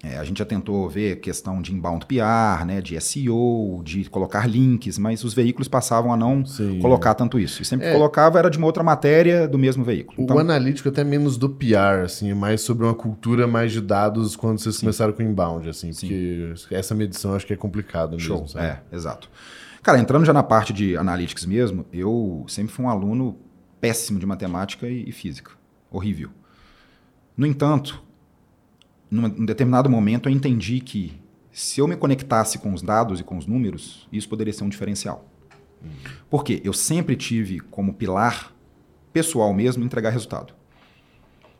É, 0.02 0.16
a 0.16 0.24
gente 0.24 0.38
já 0.38 0.46
tentou 0.46 0.88
ver 0.88 1.16
questão 1.20 1.60
de 1.60 1.74
inbound 1.74 2.06
PR, 2.06 2.64
né, 2.66 2.80
de 2.80 2.98
SEO, 2.98 3.82
de 3.84 4.08
colocar 4.08 4.46
links, 4.48 4.96
mas 4.96 5.22
os 5.24 5.34
veículos 5.34 5.68
passavam 5.68 6.10
a 6.10 6.16
não 6.16 6.42
Sim, 6.46 6.78
colocar 6.80 7.12
tanto 7.12 7.38
isso. 7.38 7.60
E 7.60 7.66
sempre 7.66 7.86
É. 7.88 7.92
colocava 7.92 8.38
era 8.38 8.48
de 8.48 8.56
uma 8.56 8.66
outra 8.66 8.82
matéria 8.82 9.46
do 9.46 9.58
mesmo 9.58 9.84
veículo. 9.84 10.18
O 10.18 10.22
Então, 10.24 10.38
analítico 10.38 10.88
até 10.88 11.04
menos 11.04 11.36
do 11.36 11.50
PR, 11.50 12.04
assim, 12.04 12.30
é 12.30 12.34
mais 12.34 12.62
sobre 12.62 12.86
uma 12.86 12.94
cultura 12.94 13.46
mais 13.46 13.72
de 13.72 13.80
dados 13.82 14.36
quando 14.36 14.58
vocês 14.58 14.78
começaram 14.80 15.12
com 15.12 15.22
inbound, 15.22 15.68
assim, 15.68 15.92
Sim. 15.92 16.08
porque 16.08 16.74
essa 16.74 16.94
medição 16.94 17.34
acho 17.34 17.46
que 17.46 17.52
é 17.52 17.56
complicado 17.56 18.12
mesmo, 18.12 18.26
Show, 18.26 18.48
sabe? 18.48 18.64
é, 18.66 18.80
exato. 18.90 19.28
Cara, 19.82 19.98
entrando 19.98 20.24
já 20.24 20.32
na 20.32 20.42
parte 20.42 20.72
de 20.72 20.96
analytics 20.96 21.44
mesmo, 21.44 21.84
eu 21.92 22.44
sempre 22.48 22.72
fui 22.72 22.86
um 22.86 22.88
aluno 22.88 23.36
péssimo 23.82 24.18
de 24.18 24.24
matemática 24.24 24.86
e, 24.88 25.08
e 25.08 25.12
física. 25.12 25.52
Horrível. 25.90 26.30
No 27.36 27.46
entanto, 27.46 28.02
num, 29.10 29.44
determinado 29.44 29.90
momento 29.90 30.28
eu 30.28 30.32
entendi 30.32 30.80
que 30.80 31.20
se 31.52 31.80
eu 31.80 31.88
me 31.88 31.96
conectasse 31.96 32.58
com 32.58 32.72
os 32.72 32.80
dados 32.80 33.20
e 33.20 33.24
com 33.24 33.36
os 33.36 33.46
números, 33.46 34.08
isso 34.12 34.28
poderia 34.28 34.52
ser 34.52 34.64
um 34.64 34.68
diferencial. 34.68 35.26
Por 36.28 36.44
quê? 36.44 36.60
Eu 36.62 36.72
sempre 36.72 37.16
tive 37.16 37.58
como 37.58 37.94
pilar 37.94 38.54
pessoal 39.12 39.52
mesmo 39.52 39.84
entregar 39.84 40.10
resultado. 40.10 40.54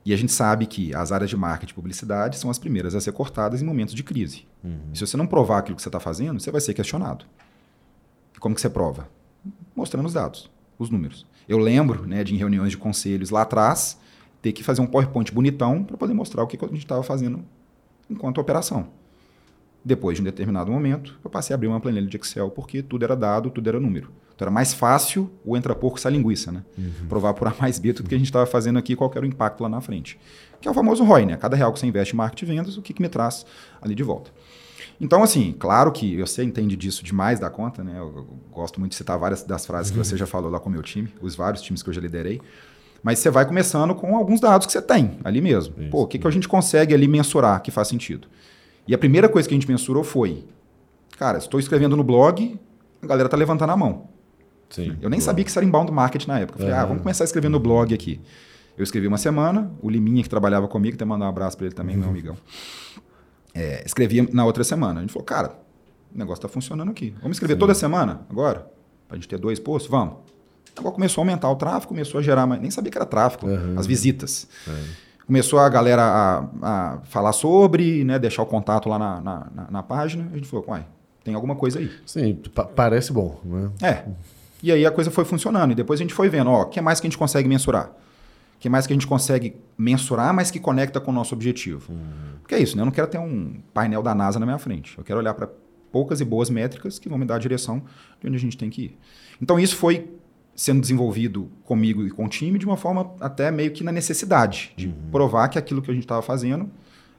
E 0.05 0.15
a 0.15 0.17
gente 0.17 0.33
sabe 0.33 0.67
que 0.67 0.95
as 0.95 1.13
áreas 1.13 1.29
de 1.29 1.37
marketing 1.37 1.73
e 1.73 1.75
publicidade 1.75 2.39
são 2.39 2.51
as 2.51 2.59
primeiras 2.59 2.95
a 2.95 3.01
ser 3.01 3.13
cortadas 3.13 3.61
em 3.61 3.65
momentos 3.65 3.95
de 3.95 4.03
crise. 4.03 4.47
E 4.93 4.99
se 4.99 5.07
você 5.07 5.17
não 5.17 5.27
provar 5.27 5.59
aquilo 5.59 5.77
que 5.77 5.83
você 5.83 5.89
está 5.89 6.01
fazendo, 6.01 6.41
você 6.41 6.51
vai 6.51 6.61
ser 6.61 6.73
questionado. 6.73 7.25
E 8.35 8.39
como 8.39 8.55
que 8.55 8.61
você 8.61 8.71
prova? 8.71 9.09
Mostrando 9.75 10.07
os 10.07 10.15
dados, 10.15 10.51
os 10.79 10.89
números. 10.89 11.27
Eu 11.49 11.59
lembro 11.59 12.07
né, 12.07 12.23
de 12.25 12.35
em 12.35 12.39
reuniões 12.39 12.71
de 12.71 12.79
conselhos 12.79 13.31
lá 13.31 13.43
atrás, 13.43 13.99
ter 14.43 14.53
que 14.53 14.63
fazer 14.63 14.81
um 14.81 14.87
PowerPoint 14.87 15.33
bonitão 15.33 15.85
para 15.85 15.97
poder 15.97 16.15
mostrar 16.15 16.43
o 16.43 16.47
que 16.47 16.57
que 16.57 16.65
a 16.65 16.69
gente 16.69 16.79
estava 16.79 17.03
fazendo 17.03 17.45
enquanto 18.09 18.41
operação. 18.41 18.89
Depois 19.85 20.17
de 20.17 20.23
um 20.23 20.25
determinado 20.25 20.71
momento, 20.71 21.19
eu 21.25 21.31
passei 21.31 21.55
a 21.55 21.57
abrir 21.57 21.69
uma 21.69 21.81
planilha 21.81 22.07
de 22.07 22.17
Excel, 22.17 22.51
porque 22.51 22.83
tudo 22.83 23.03
era 23.05 23.17
dado, 23.17 23.51
tudo 23.51 23.67
era 23.69 23.81
número. 23.81 24.11
Então 24.35 24.47
era 24.47 24.51
mais 24.51 24.75
fácil 24.75 25.31
o 25.45 25.57
entra 25.57 25.75
porco 25.75 25.99
essa 25.99 26.11
linguiça, 26.11 26.53
né? 26.53 26.65
Provar 27.09 27.35
por 27.35 27.49
A 27.49 27.55
mais 27.59 27.79
B 27.79 27.93
tudo 27.93 28.09
que 28.09 28.15
a 28.15 28.19
gente 28.19 28.27
estava 28.27 28.47
fazendo 28.47 28.79
aqui, 28.79 28.95
qual 28.95 29.11
era 29.15 29.25
o 29.25 29.29
impacto 29.29 29.63
lá 29.63 29.69
na 29.69 29.81
frente. 29.81 30.19
Que 30.61 30.69
é 30.69 30.71
o 30.71 30.75
famoso 30.75 31.03
ROI, 31.05 31.27
né? 31.27 31.37
Cada 31.37 31.57
real 31.57 31.73
que 31.73 31.79
você 31.79 31.87
investe 31.87 32.15
em 32.15 32.17
marketing 32.17 32.45
e 32.45 32.57
vendas, 32.57 32.77
o 32.77 32.83
que, 32.83 32.93
que 32.93 33.01
me 33.01 33.09
traz 33.09 33.47
ali 33.81 33.95
de 33.95 34.03
volta. 34.03 34.31
Então, 35.01 35.23
assim, 35.23 35.55
claro 35.59 35.91
que 35.93 36.19
você 36.21 36.45
entende 36.45 36.77
disso 36.77 37.03
demais 37.03 37.41
da 37.41 37.49
conta, 37.49 37.83
né? 37.83 37.99
Eu, 37.99 38.15
eu 38.17 38.39
gosto 38.53 38.79
muito 38.79 38.93
de 38.93 38.97
citar 38.97 39.19
várias 39.19 39.43
das 39.43 39.65
frases 39.65 39.91
que 39.91 39.97
você 39.97 40.15
já 40.15 40.27
falou 40.27 40.51
lá 40.51 40.61
com 40.61 40.69
o 40.69 40.73
meu 40.73 40.83
time, 40.83 41.09
os 41.23 41.35
vários 41.35 41.63
times 41.63 41.83
que 41.83 41.89
eu 41.89 41.95
já 41.95 42.01
liderei. 42.03 42.41
Mas 43.03 43.19
você 43.19 43.31
vai 43.31 43.47
começando 43.47 43.95
com 43.95 44.17
alguns 44.17 44.41
dados 44.41 44.67
que 44.67 44.73
você 44.73 44.83
tem 44.83 45.19
ali 45.25 45.41
mesmo. 45.41 45.75
Isso. 45.79 45.91
Pô, 45.91 46.03
o 46.03 46.07
que, 46.07 46.19
que 46.19 46.27
a 46.27 46.31
gente 46.31 46.47
consegue 46.49 46.95
ali 46.95 47.09
mensurar 47.09 47.63
que 47.63 47.71
faz 47.71 47.89
sentido? 47.89 48.29
E 48.87 48.95
a 48.95 48.99
primeira 48.99 49.29
coisa 49.29 49.49
que 49.49 49.55
a 49.55 49.59
gente 49.59 49.69
mensurou 49.69 50.05
foi: 50.05 50.45
cara, 51.17 51.39
estou 51.39 51.59
escrevendo 51.59 51.97
no 51.97 52.05
blog, 52.05 52.59
a 53.03 53.07
galera 53.07 53.29
tá 53.29 53.37
levantando 53.37 53.71
a 53.71 53.77
mão. 53.77 54.09
Sim. 54.69 54.97
Eu 55.01 55.11
nem 55.11 55.19
sabia 55.19 55.45
que 55.45 55.51
isso 55.51 55.59
era 55.59 55.67
inbound 55.67 55.91
marketing 55.91 56.29
na 56.29 56.39
época. 56.41 56.59
Eu 56.59 56.61
falei, 56.61 56.75
ah, 56.75 56.79
Aham. 56.81 56.89
vamos 56.89 57.03
começar 57.03 57.25
a 57.25 57.27
escrever 57.27 57.49
no 57.49 57.59
blog 57.59 57.93
aqui. 57.93 58.21
Eu 58.79 58.85
escrevi 58.85 59.07
uma 59.09 59.19
semana, 59.19 59.71
o 59.83 59.91
Liminha, 59.91 60.23
que 60.23 60.29
trabalhava 60.29 60.69
comigo, 60.69 60.95
até 60.95 61.05
mandar 61.05 61.27
um 61.27 61.29
abraço 61.29 61.57
para 61.57 61.67
ele 61.67 61.75
também, 61.75 61.97
meu 61.97 62.09
amigão. 62.09 62.37
É, 63.53 63.83
escrevi 63.85 64.33
na 64.33 64.45
outra 64.45 64.63
semana. 64.63 65.01
A 65.01 65.03
gente 65.03 65.13
falou, 65.13 65.27
cara, 65.27 65.59
o 66.15 66.19
negócio 66.19 66.39
está 66.39 66.49
funcionando 66.49 66.91
aqui. 66.91 67.15
Vamos 67.21 67.37
escrever 67.37 67.57
toda 67.57 67.75
semana 67.75 68.21
agora? 68.31 68.71
Para 69.09 69.17
a 69.17 69.21
gente 69.21 69.29
ter 69.29 69.39
dois 69.39 69.59
posts? 69.59 69.91
Vamos. 69.91 70.19
Agora 70.79 70.95
começou 70.95 71.21
a 71.23 71.25
aumentar 71.25 71.51
o 71.51 71.57
tráfego, 71.57 71.89
começou 71.89 72.19
a 72.21 72.23
gerar. 72.23 72.47
Nem 72.47 72.71
sabia 72.71 72.91
que 72.91 72.97
era 72.99 73.07
tráfego, 73.07 73.49
Aham. 73.49 73.75
as 73.79 73.87
visitas. 73.87 74.47
Começou 75.27 75.59
a 75.59 75.69
galera 75.69 76.03
a, 76.03 76.45
a 76.63 76.99
falar 77.05 77.33
sobre, 77.33 78.03
né, 78.05 78.19
deixar 78.19 78.43
o 78.43 78.47
contato 78.47 78.89
lá 78.89 78.99
na, 78.99 79.21
na, 79.21 79.47
na- 79.55 79.71
na 79.71 79.83
página. 79.83 80.29
A 80.33 80.37
gente 80.37 80.49
falou, 80.49 80.65
uai, 80.69 80.85
tem 81.23 81.35
alguma 81.35 81.55
coisa 81.55 81.79
aí. 81.79 81.91
Sim, 82.05 82.35
pa- 82.55 82.65
parece 82.65 83.13
bom, 83.13 83.41
né? 83.45 83.71
É. 83.83 84.05
E 84.63 84.73
aí 84.73 84.85
a 84.85 84.91
coisa 84.91 85.11
foi 85.11 85.25
funcionando. 85.25 85.71
E 85.71 85.75
depois 85.75 86.01
a 86.01 86.03
gente 86.03 86.13
foi 86.15 86.29
vendo, 86.29 86.51
ó, 86.51 86.63
o 86.63 86.67
que 86.67 86.81
mais 86.81 86.99
que 87.01 87.07
a 87.07 87.11
gente 87.11 87.19
consegue 87.19 87.49
mensurar? 87.49 87.87
O 88.57 88.59
que 88.61 88.69
mais 88.69 88.87
que 88.87 88.93
a 88.93 88.97
gente 88.97 89.07
consegue 89.07 89.55
mensurar, 89.79 90.35
mas 90.35 90.51
que 90.51 90.59
conecta 90.59 91.01
com 91.01 91.11
o 91.11 91.15
nosso 91.15 91.35
objetivo? 91.35 91.93
Porque 92.43 92.55
é 92.55 92.59
isso, 92.59 92.77
né? 92.77 92.83
Eu 92.83 92.87
não 92.87 92.93
quero 92.93 93.07
ter 93.07 93.19
um 93.19 93.55
painel 93.73 94.03
da 94.03 94.15
NASA 94.15 94.39
na 94.41 94.45
minha 94.47 94.59
frente. 94.59 94.99
Eu 94.99 95.05
quero 95.05 95.19
olhar 95.21 95.33
para 95.35 95.49
poucas 95.93 96.21
e 96.21 96.25
boas 96.25 96.51
métricas 96.51 96.99
que 96.99 97.09
vão 97.09 97.17
me 97.19 97.25
dar 97.25 97.37
a 97.37 97.39
direção 97.39 97.83
de 98.21 98.27
onde 98.27 98.37
a 98.37 98.41
gente 98.41 98.59
tem 98.59 98.69
que 98.69 98.83
ir. 98.83 98.99
Então 99.41 99.59
isso 99.59 99.77
foi 99.77 100.11
sendo 100.61 100.83
desenvolvido 100.83 101.51
comigo 101.65 102.07
e 102.07 102.11
com 102.11 102.27
o 102.27 102.29
time 102.29 102.59
de 102.59 102.67
uma 102.67 102.77
forma 102.77 103.15
até 103.19 103.51
meio 103.51 103.71
que 103.71 103.83
na 103.83 103.91
necessidade 103.91 104.75
de 104.77 104.95
provar 105.11 105.49
que 105.49 105.59
aquilo 105.59 105.81
que 105.81 105.91
a 105.91 105.95
gente 105.95 106.03
estava 106.03 106.21
fazendo 106.21 106.69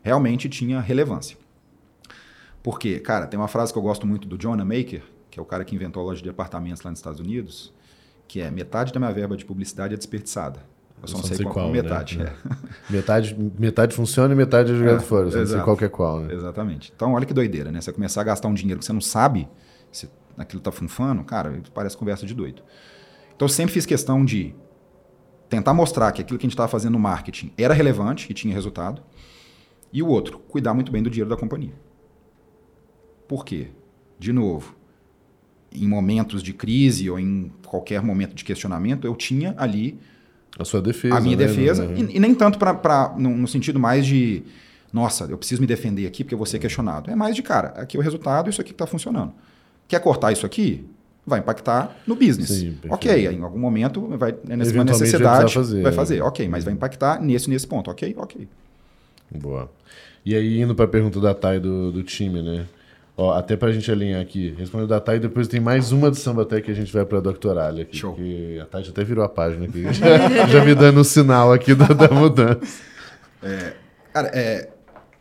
realmente 0.04 0.48
tinha 0.48 0.80
relevância. 0.80 1.36
Porque, 2.62 3.00
cara, 3.00 3.26
tem 3.26 3.40
uma 3.40 3.48
frase 3.48 3.74
que 3.74 3.80
eu 3.80 3.82
gosto 3.82 4.06
muito 4.06 4.28
do 4.28 4.38
Jonah 4.38 4.64
Maker, 4.64 5.02
que 5.32 5.40
é 5.40 5.42
o 5.42 5.46
cara 5.46 5.66
que 5.66 5.74
inventou 5.74 6.04
a 6.04 6.06
loja 6.06 6.22
de 6.22 6.30
apartamentos 6.30 6.84
lá 6.84 6.92
nos 6.92 7.00
Estados 7.00 7.20
Unidos, 7.20 7.74
que 8.28 8.40
é 8.40 8.52
metade 8.52 8.94
da 8.94 9.00
minha 9.00 9.12
verba 9.12 9.36
de 9.36 9.44
publicidade 9.44 9.96
é 9.96 9.98
desperdiçada. 9.98 10.60
Eu 11.02 11.08
só 11.08 11.18
não 11.18 11.24
sei 11.24 11.44
qual, 11.44 11.66
né? 11.66 11.82
metade. 11.82 12.22
É. 12.22 12.26
é. 12.26 12.34
Metade, 12.92 13.36
metade 13.58 13.96
funciona 13.96 14.36
e 14.36 14.38
metade 14.38 14.72
é 14.72 14.76
jogado 14.76 14.98
É, 14.98 15.00
fora. 15.00 15.32
Você 15.32 15.40
não 15.40 15.48
sei 15.48 15.62
qual 15.62 15.76
que 15.76 15.86
é 15.86 15.90
qual, 15.90 16.20
né? 16.20 16.32
Exatamente. 16.32 16.94
Então, 16.96 17.14
olha 17.14 17.26
que 17.26 17.34
doideira, 17.34 17.72
né? 17.72 17.82
Você 17.82 17.92
começar 17.92 18.22
a 18.22 18.24
gastar 18.24 18.48
um 18.50 18.54
dinheiro 18.54 18.80
que 18.80 18.86
você 18.86 18.94
não 18.94 19.02
sabe 19.02 19.50
se 19.92 20.08
aquilo 20.38 20.62
tá 20.62 20.72
funfando, 20.72 21.24
cara, 21.24 21.60
parece 21.74 21.98
conversa 21.98 22.24
de 22.24 22.36
doido. 22.36 22.62
Então, 23.42 23.48
eu 23.48 23.50
sempre 23.50 23.74
fiz 23.74 23.88
questão 23.88 24.24
de 24.24 24.54
tentar 25.50 25.74
mostrar 25.74 26.12
que 26.12 26.22
aquilo 26.22 26.38
que 26.38 26.46
a 26.46 26.48
gente 26.48 26.54
estava 26.54 26.70
fazendo 26.70 26.92
no 26.92 27.00
marketing 27.00 27.52
era 27.58 27.74
relevante 27.74 28.28
e 28.30 28.36
tinha 28.36 28.54
resultado. 28.54 29.02
E 29.92 30.04
o 30.04 30.08
outro, 30.08 30.38
cuidar 30.38 30.76
muito 30.76 30.92
bem 30.92 31.02
do 31.02 31.10
dinheiro 31.10 31.28
da 31.28 31.36
companhia. 31.36 31.74
Por 33.28 33.44
quê? 33.44 33.70
De 34.20 34.32
novo, 34.32 34.76
em 35.74 35.88
momentos 35.88 36.44
de 36.44 36.54
crise 36.54 37.10
ou 37.10 37.20
em 37.20 37.52
qualquer 37.66 38.04
momento 38.04 38.36
de 38.36 38.46
questionamento, 38.46 39.08
eu 39.08 39.16
tinha 39.16 39.56
ali 39.58 40.00
A 40.60 40.64
sua 40.64 40.80
defesa. 40.80 41.18
A 41.18 41.20
minha 41.20 41.36
né? 41.36 41.48
defesa. 41.48 41.88
Uhum. 41.88 41.96
E, 41.96 42.18
e 42.18 42.20
nem 42.20 42.36
tanto 42.36 42.60
pra, 42.60 43.16
no, 43.18 43.36
no 43.36 43.48
sentido 43.48 43.80
mais 43.80 44.06
de, 44.06 44.44
nossa, 44.94 45.26
eu 45.26 45.38
preciso 45.40 45.62
me 45.62 45.66
defender 45.66 46.06
aqui 46.06 46.24
porque 46.24 46.36
eu 46.36 46.38
vou 46.38 46.46
ser 46.46 46.60
questionado. 46.60 47.10
É 47.10 47.16
mais 47.16 47.36
de, 47.36 47.42
cara, 47.42 47.70
aqui 47.70 47.98
é 47.98 48.00
o 48.00 48.04
resultado, 48.04 48.52
isso 48.52 48.62
aqui 48.62 48.72
está 48.72 48.86
funcionando. 48.86 49.34
Quer 49.88 50.00
cortar 50.00 50.32
isso 50.32 50.46
aqui? 50.46 50.88
Vai 51.26 51.40
impactar 51.40 51.98
no 52.08 52.16
business. 52.16 52.50
Sim, 52.50 52.78
ok, 52.90 53.28
em 53.28 53.42
algum 53.44 53.60
momento 53.60 54.02
vai 54.18 54.36
nessa 54.44 54.72
uma 54.72 54.84
vai 54.84 54.94
necessidade, 54.94 55.44
precisar 55.44 55.62
fazer, 55.62 55.82
vai 55.84 55.92
né? 55.92 55.96
fazer. 55.96 56.22
Ok, 56.22 56.48
mas 56.48 56.64
vai 56.64 56.74
impactar 56.74 57.22
nesse 57.22 57.50
nesse 57.50 57.68
ponto. 57.68 57.92
Ok, 57.92 58.16
ok. 58.18 58.48
Boa. 59.30 59.70
E 60.26 60.36
aí, 60.36 60.60
indo 60.60 60.74
pra 60.76 60.88
pergunta 60.88 61.20
da 61.20 61.34
Thay 61.34 61.60
do, 61.60 61.92
do 61.92 62.04
time, 62.04 62.42
né? 62.42 62.66
Ó, 63.16 63.34
até 63.34 63.56
pra 63.56 63.72
gente 63.72 63.92
alinhar 63.92 64.22
aqui. 64.22 64.54
Respondeu 64.58 64.88
da 64.88 65.00
Thay, 65.00 65.20
depois 65.20 65.48
tem 65.48 65.60
mais 65.60 65.92
uma 65.92 66.10
do 66.10 66.16
Samba 66.16 66.46
Tech 66.46 66.64
que 66.64 66.72
a 66.72 66.74
gente 66.74 66.92
vai 66.92 67.06
pra 67.06 67.20
Doctoralha 67.20 67.84
aqui. 67.84 67.98
Show. 67.98 68.14
Que 68.14 68.60
a 68.60 68.66
Thay 68.66 68.84
já 68.84 68.90
até 68.90 69.04
virou 69.04 69.24
a 69.24 69.30
página 69.30 69.66
aqui. 69.66 69.84
já, 69.94 70.48
já 70.48 70.66
me 70.66 70.74
dando 70.74 71.02
o 71.02 71.04
sinal 71.04 71.54
aqui 71.54 71.76
da, 71.76 71.88
da 71.88 72.08
mudança. 72.10 72.62
Cara, 74.14 74.30
é, 74.34 74.70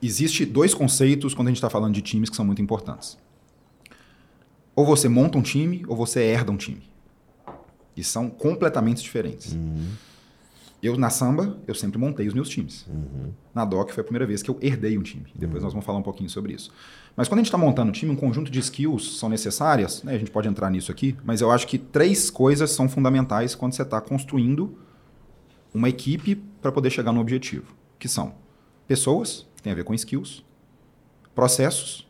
existe 0.03 0.45
dois 0.45 0.75
conceitos 0.75 1.35
quando 1.35 1.49
a 1.49 1.51
gente 1.51 1.59
está 1.59 1.71
falando 1.71 1.95
de 1.95 2.03
times 2.03 2.31
que 2.31 2.37
são 2.37 2.45
muito 2.45 2.63
importantes. 2.63 3.19
Ou 4.81 4.87
você 4.87 5.11
monta 5.11 5.37
um 5.37 5.43
time, 5.43 5.85
ou 5.87 5.95
você 5.95 6.23
herda 6.23 6.51
um 6.51 6.57
time. 6.57 6.83
E 7.95 8.03
são 8.03 8.31
completamente 8.31 9.03
diferentes. 9.03 9.55
Eu, 10.83 10.97
na 10.97 11.11
samba, 11.11 11.59
eu 11.67 11.75
sempre 11.75 11.99
montei 11.99 12.27
os 12.27 12.33
meus 12.33 12.49
times. 12.49 12.87
Na 13.55 13.67
DOC 13.67 13.93
foi 13.93 14.01
a 14.01 14.05
primeira 14.05 14.27
vez 14.27 14.43
que 14.43 14.51
eu 14.51 14.57
herdei 14.63 14.97
um 14.97 15.03
time. 15.03 15.27
Depois 15.35 15.63
nós 15.63 15.75
vamos 15.75 15.85
falar 15.85 15.99
um 15.99 16.03
pouquinho 16.03 16.31
sobre 16.31 16.55
isso. 16.55 16.73
Mas 17.15 17.29
quando 17.29 17.41
a 17.41 17.43
gente 17.43 17.49
está 17.49 17.59
montando 17.59 17.91
um 17.91 17.93
time, 17.93 18.11
um 18.11 18.17
conjunto 18.17 18.51
de 18.51 18.59
skills 18.59 19.19
são 19.19 19.29
necessárias, 19.29 20.03
né? 20.03 20.15
a 20.15 20.19
gente 20.19 20.31
pode 20.31 20.49
entrar 20.49 20.71
nisso 20.71 20.91
aqui, 20.91 21.15
mas 21.23 21.43
eu 21.43 21.51
acho 21.51 21.67
que 21.67 21.77
três 21.77 22.31
coisas 22.31 22.71
são 22.71 22.89
fundamentais 22.89 23.55
quando 23.55 23.75
você 23.75 23.83
está 23.83 24.01
construindo 24.01 24.79
uma 25.75 25.91
equipe 25.91 26.37
para 26.63 26.73
poder 26.73 26.89
chegar 26.89 27.13
no 27.13 27.21
objetivo, 27.21 27.77
que 27.99 28.09
são 28.09 28.35
pessoas, 28.89 29.47
que 29.57 29.63
tem 29.63 29.75
a 29.75 29.77
ver 29.77 29.85
com 29.85 29.93
skills, 29.93 30.43
processos 31.35 32.09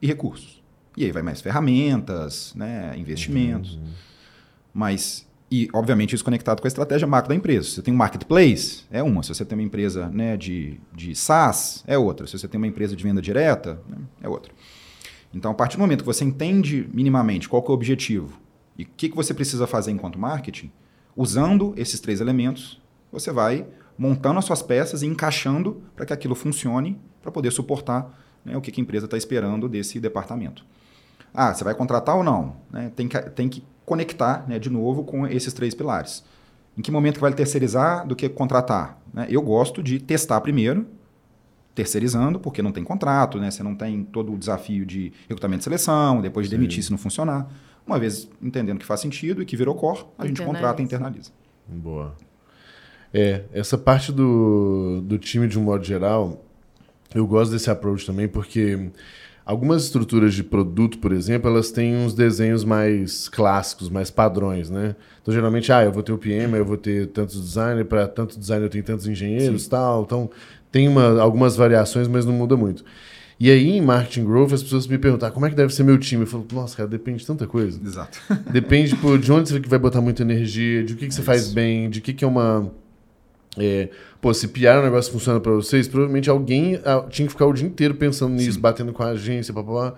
e 0.00 0.06
recursos. 0.06 0.59
E 0.96 1.04
aí 1.04 1.12
vai 1.12 1.22
mais 1.22 1.40
ferramentas, 1.40 2.52
né, 2.54 2.94
investimentos. 2.96 3.78
Mas, 4.72 5.26
e 5.50 5.68
obviamente 5.72 6.14
isso 6.14 6.24
conectado 6.24 6.60
com 6.60 6.66
a 6.66 6.68
estratégia 6.68 7.06
macro 7.06 7.28
da 7.28 7.34
empresa. 7.34 7.68
Se 7.68 7.74
você 7.76 7.82
tem 7.82 7.94
um 7.94 7.96
marketplace, 7.96 8.84
é 8.90 9.02
uma. 9.02 9.22
Se 9.22 9.34
você 9.34 9.44
tem 9.44 9.58
uma 9.58 9.64
empresa 9.64 10.08
né, 10.08 10.36
de, 10.36 10.80
de 10.94 11.14
SaaS, 11.14 11.84
é 11.86 11.96
outra. 11.96 12.26
Se 12.26 12.38
você 12.38 12.48
tem 12.48 12.58
uma 12.58 12.66
empresa 12.66 12.96
de 12.96 13.02
venda 13.02 13.22
direta, 13.22 13.80
né, 13.88 13.96
é 14.22 14.28
outra. 14.28 14.52
Então, 15.32 15.50
a 15.50 15.54
partir 15.54 15.76
do 15.76 15.80
momento 15.80 16.00
que 16.00 16.06
você 16.06 16.24
entende 16.24 16.88
minimamente 16.92 17.48
qual 17.48 17.64
é 17.64 17.70
o 17.70 17.72
objetivo 17.72 18.40
e 18.76 18.82
o 18.82 18.86
que, 18.96 19.08
que 19.08 19.16
você 19.16 19.32
precisa 19.32 19.66
fazer 19.66 19.92
enquanto 19.92 20.18
marketing, 20.18 20.72
usando 21.16 21.72
esses 21.76 22.00
três 22.00 22.20
elementos, 22.20 22.80
você 23.12 23.30
vai 23.30 23.66
montando 23.96 24.38
as 24.38 24.44
suas 24.44 24.62
peças 24.62 25.02
e 25.02 25.06
encaixando 25.06 25.82
para 25.94 26.06
que 26.06 26.12
aquilo 26.12 26.34
funcione 26.34 26.98
para 27.20 27.30
poder 27.30 27.50
suportar 27.50 28.18
né, 28.44 28.56
o 28.56 28.60
que, 28.60 28.72
que 28.72 28.80
a 28.80 28.82
empresa 28.82 29.04
está 29.04 29.16
esperando 29.16 29.68
desse 29.68 30.00
departamento. 30.00 30.64
Ah, 31.32 31.54
você 31.54 31.64
vai 31.64 31.74
contratar 31.74 32.16
ou 32.16 32.24
não? 32.24 32.56
Né, 32.70 32.90
tem, 32.94 33.08
que, 33.08 33.20
tem 33.30 33.48
que 33.48 33.64
conectar 33.84 34.44
né, 34.48 34.58
de 34.58 34.70
novo 34.70 35.04
com 35.04 35.26
esses 35.26 35.52
três 35.52 35.74
pilares. 35.74 36.24
Em 36.76 36.82
que 36.82 36.90
momento 36.90 37.14
que 37.14 37.20
vai 37.20 37.32
terceirizar 37.32 38.06
do 38.06 38.14
que 38.16 38.28
contratar? 38.28 39.00
Né? 39.12 39.26
Eu 39.28 39.42
gosto 39.42 39.82
de 39.82 39.98
testar 39.98 40.40
primeiro, 40.40 40.86
terceirizando, 41.74 42.38
porque 42.38 42.62
não 42.62 42.72
tem 42.72 42.84
contrato, 42.84 43.38
né? 43.38 43.50
você 43.50 43.62
não 43.62 43.74
tem 43.74 44.04
todo 44.04 44.32
o 44.32 44.38
desafio 44.38 44.84
de 44.86 45.12
recrutamento 45.28 45.62
e 45.62 45.64
seleção, 45.64 46.20
depois 46.20 46.48
de 46.48 46.56
demitir 46.56 46.82
se 46.82 46.90
não 46.90 46.98
funcionar. 46.98 47.48
Uma 47.86 47.98
vez 47.98 48.28
entendendo 48.40 48.78
que 48.78 48.86
faz 48.86 49.00
sentido 49.00 49.42
e 49.42 49.44
que 49.44 49.56
virou 49.56 49.74
core, 49.74 50.04
a 50.18 50.26
gente 50.26 50.40
Internaliza. 50.40 50.44
contrata 50.44 50.82
e 50.82 50.84
internaliza. 50.84 51.30
Boa. 51.66 52.14
É, 53.12 53.44
essa 53.52 53.76
parte 53.76 54.12
do, 54.12 55.00
do 55.02 55.18
time 55.18 55.48
de 55.48 55.58
um 55.58 55.62
modo 55.62 55.84
geral, 55.84 56.44
eu 57.14 57.26
gosto 57.26 57.50
desse 57.50 57.70
approach 57.70 58.06
também, 58.06 58.28
porque 58.28 58.90
algumas 59.50 59.82
estruturas 59.82 60.32
de 60.32 60.44
produto, 60.44 60.98
por 60.98 61.10
exemplo, 61.10 61.50
elas 61.50 61.72
têm 61.72 61.96
uns 61.96 62.14
desenhos 62.14 62.62
mais 62.62 63.28
clássicos, 63.28 63.90
mais 63.90 64.08
padrões, 64.08 64.70
né? 64.70 64.94
Então, 65.20 65.34
geralmente, 65.34 65.72
ah, 65.72 65.82
eu 65.82 65.90
vou 65.90 66.04
ter 66.04 66.12
o 66.12 66.18
PM, 66.18 66.56
eu 66.56 66.64
vou 66.64 66.76
ter 66.76 67.08
tantos 67.08 67.40
designers, 67.40 67.88
para 67.88 68.06
tanto 68.06 68.38
designer 68.38 68.66
eu 68.66 68.70
tenho 68.70 68.84
tantos 68.84 69.08
engenheiros 69.08 69.66
tal. 69.66 70.04
Então, 70.04 70.30
tem 70.70 70.86
uma, 70.86 71.20
algumas 71.20 71.56
variações, 71.56 72.06
mas 72.06 72.24
não 72.24 72.32
muda 72.32 72.56
muito. 72.56 72.84
E 73.40 73.50
aí, 73.50 73.70
em 73.70 73.80
Marketing 73.80 74.24
Growth, 74.24 74.52
as 74.52 74.62
pessoas 74.62 74.86
me 74.86 74.98
perguntam, 74.98 75.28
ah, 75.28 75.32
como 75.32 75.46
é 75.46 75.50
que 75.50 75.56
deve 75.56 75.74
ser 75.74 75.82
meu 75.82 75.98
time? 75.98 76.22
Eu 76.22 76.28
falo, 76.28 76.46
nossa, 76.52 76.76
cara, 76.76 76.88
depende 76.88 77.18
de 77.18 77.26
tanta 77.26 77.44
coisa. 77.44 77.80
Exato. 77.84 78.20
Depende 78.52 78.94
pô, 78.94 79.18
de 79.18 79.32
onde 79.32 79.48
você 79.48 79.58
vai 79.58 79.80
botar 79.80 80.00
muita 80.00 80.22
energia, 80.22 80.84
de 80.84 80.92
o 80.92 80.96
que, 80.96 81.08
que 81.08 81.14
você 81.14 81.22
faz 81.22 81.52
bem, 81.52 81.90
de 81.90 82.00
que, 82.00 82.12
que 82.12 82.24
é 82.24 82.28
uma. 82.28 82.70
É, 83.58 83.88
pô, 84.20 84.32
se 84.32 84.48
piar 84.48 84.78
um 84.80 84.84
negócio 84.84 85.10
que 85.10 85.18
funciona 85.18 85.40
pra 85.40 85.52
vocês, 85.52 85.88
provavelmente 85.88 86.30
alguém 86.30 86.80
ah, 86.84 87.04
tinha 87.08 87.26
que 87.26 87.32
ficar 87.32 87.46
o 87.46 87.52
dia 87.52 87.66
inteiro 87.66 87.94
pensando 87.94 88.34
nisso, 88.34 88.60
batendo 88.60 88.92
com 88.92 89.02
a 89.02 89.08
agência, 89.08 89.52
papapá. 89.52 89.94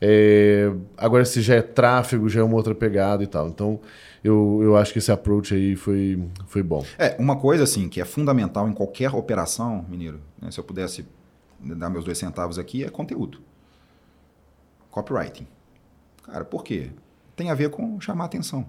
É, 0.00 0.72
agora, 0.96 1.24
se 1.24 1.40
já 1.40 1.56
é 1.56 1.62
tráfego, 1.62 2.28
já 2.28 2.40
é 2.40 2.42
uma 2.42 2.56
outra 2.56 2.74
pegada 2.74 3.22
e 3.22 3.26
tal. 3.26 3.48
Então, 3.48 3.80
eu, 4.22 4.60
eu 4.62 4.76
acho 4.76 4.92
que 4.92 4.98
esse 4.98 5.12
approach 5.12 5.54
aí 5.54 5.76
foi, 5.76 6.22
foi 6.46 6.62
bom. 6.62 6.84
É, 6.98 7.16
uma 7.18 7.36
coisa 7.36 7.64
assim 7.64 7.88
que 7.88 8.00
é 8.00 8.04
fundamental 8.04 8.68
em 8.68 8.72
qualquer 8.72 9.14
operação, 9.14 9.84
Mineiro, 9.88 10.20
né, 10.40 10.50
se 10.50 10.58
eu 10.58 10.64
pudesse 10.64 11.06
dar 11.60 11.90
meus 11.90 12.04
dois 12.04 12.18
centavos 12.18 12.58
aqui, 12.58 12.84
é 12.84 12.88
conteúdo. 12.88 13.40
Copywriting. 14.90 15.46
Cara, 16.24 16.44
por 16.44 16.64
quê? 16.64 16.90
Tem 17.36 17.50
a 17.50 17.54
ver 17.54 17.70
com 17.70 18.00
chamar 18.00 18.26
atenção. 18.26 18.66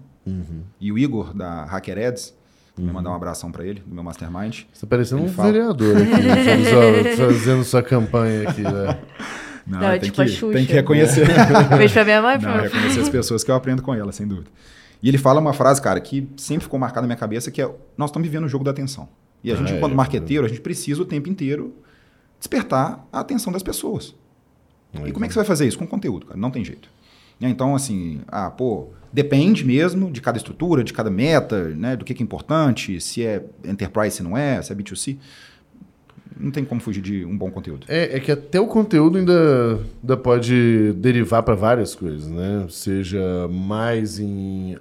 E 0.80 0.90
o 0.90 0.98
Igor, 0.98 1.32
da 1.32 1.64
Hacker 1.64 1.98
Ads, 1.98 2.34
vou 2.76 2.92
mandar 2.92 3.10
um 3.10 3.14
abração 3.14 3.50
para 3.50 3.64
ele, 3.64 3.80
do 3.86 3.94
meu 3.94 4.04
mastermind. 4.04 4.62
Você 4.72 4.80
tá 4.82 4.86
parecendo 4.86 5.22
Ele 5.22 5.30
um 5.30 5.32
fala. 5.32 5.52
vereador 5.52 5.96
aqui, 5.96 6.10
fazendo, 6.12 6.64
sua- 7.16 7.26
fazendo 7.26 7.64
sua 7.64 7.82
campanha 7.82 8.48
aqui. 8.48 8.62
Né? 8.62 8.98
Não, 9.66 9.80
Não, 9.80 9.86
é 9.90 9.98
tem, 9.98 10.10
tipo 10.10 10.22
a 10.22 10.24
que, 10.24 10.30
Xuxa. 10.30 10.52
tem 10.52 10.66
que 10.66 10.72
reconhecer. 10.72 11.26
Beijo 11.76 11.94
pra 11.94 12.04
minha 12.04 12.22
mãe. 12.22 12.38
Não, 12.38 12.56
reconhecer 12.60 13.00
as 13.00 13.08
pessoas 13.08 13.42
que 13.42 13.50
eu 13.50 13.54
aprendo 13.54 13.82
com 13.82 13.94
ela, 13.94 14.12
sem 14.12 14.26
dúvida. 14.26 14.48
E 15.02 15.08
ele 15.08 15.18
fala 15.18 15.40
uma 15.40 15.52
frase, 15.52 15.80
cara, 15.82 16.00
que 16.00 16.28
sempre 16.36 16.64
ficou 16.64 16.78
marcada 16.78 17.02
na 17.02 17.06
minha 17.08 17.16
cabeça, 17.18 17.50
que 17.50 17.60
é 17.60 17.70
nós 17.96 18.10
estamos 18.10 18.26
vivendo 18.28 18.44
o 18.44 18.48
jogo 18.48 18.64
da 18.64 18.70
atenção. 18.70 19.08
E 19.42 19.52
a 19.52 19.56
gente, 19.56 19.72
Ah, 19.72 19.76
enquanto 19.76 19.92
é. 19.92 19.94
marqueteiro, 19.96 20.44
a 20.46 20.48
gente 20.48 20.60
precisa 20.60 21.02
o 21.02 21.04
tempo 21.04 21.28
inteiro 21.28 21.74
despertar 22.38 23.06
a 23.12 23.20
atenção 23.20 23.52
das 23.52 23.62
pessoas. 23.62 24.14
E 25.04 25.12
como 25.12 25.24
é 25.24 25.28
que 25.28 25.34
você 25.34 25.40
vai 25.40 25.46
fazer 25.46 25.66
isso? 25.66 25.78
Com 25.78 25.86
conteúdo, 25.86 26.26
cara. 26.26 26.38
Não 26.40 26.50
tem 26.50 26.64
jeito. 26.64 26.88
Né, 27.40 27.48
Então, 27.50 27.74
assim, 27.74 28.20
ah, 28.28 28.50
pô, 28.50 28.88
depende 29.12 29.64
mesmo 29.64 30.10
de 30.10 30.20
cada 30.20 30.36
estrutura, 30.38 30.82
de 30.84 30.92
cada 30.92 31.10
meta, 31.10 31.68
né? 31.70 31.96
Do 31.96 32.04
que, 32.04 32.14
que 32.14 32.22
é 32.22 32.24
importante, 32.24 33.00
se 33.00 33.24
é 33.24 33.44
enterprise, 33.64 34.16
se 34.16 34.22
não 34.22 34.36
é, 34.36 34.60
se 34.62 34.72
é 34.72 34.74
B2C. 34.76 35.16
Não 36.38 36.50
tem 36.50 36.64
como 36.66 36.80
fugir 36.82 37.00
de 37.00 37.24
um 37.24 37.36
bom 37.36 37.50
conteúdo. 37.50 37.86
É, 37.88 38.16
é 38.16 38.20
que 38.20 38.30
até 38.30 38.60
o 38.60 38.66
conteúdo 38.66 39.16
ainda, 39.16 39.80
ainda 40.02 40.16
pode 40.18 40.92
derivar 40.94 41.42
para 41.42 41.54
várias 41.54 41.94
coisas, 41.94 42.28
né? 42.28 42.66
Seja 42.68 43.48
mais 43.50 44.18
em 44.18 44.76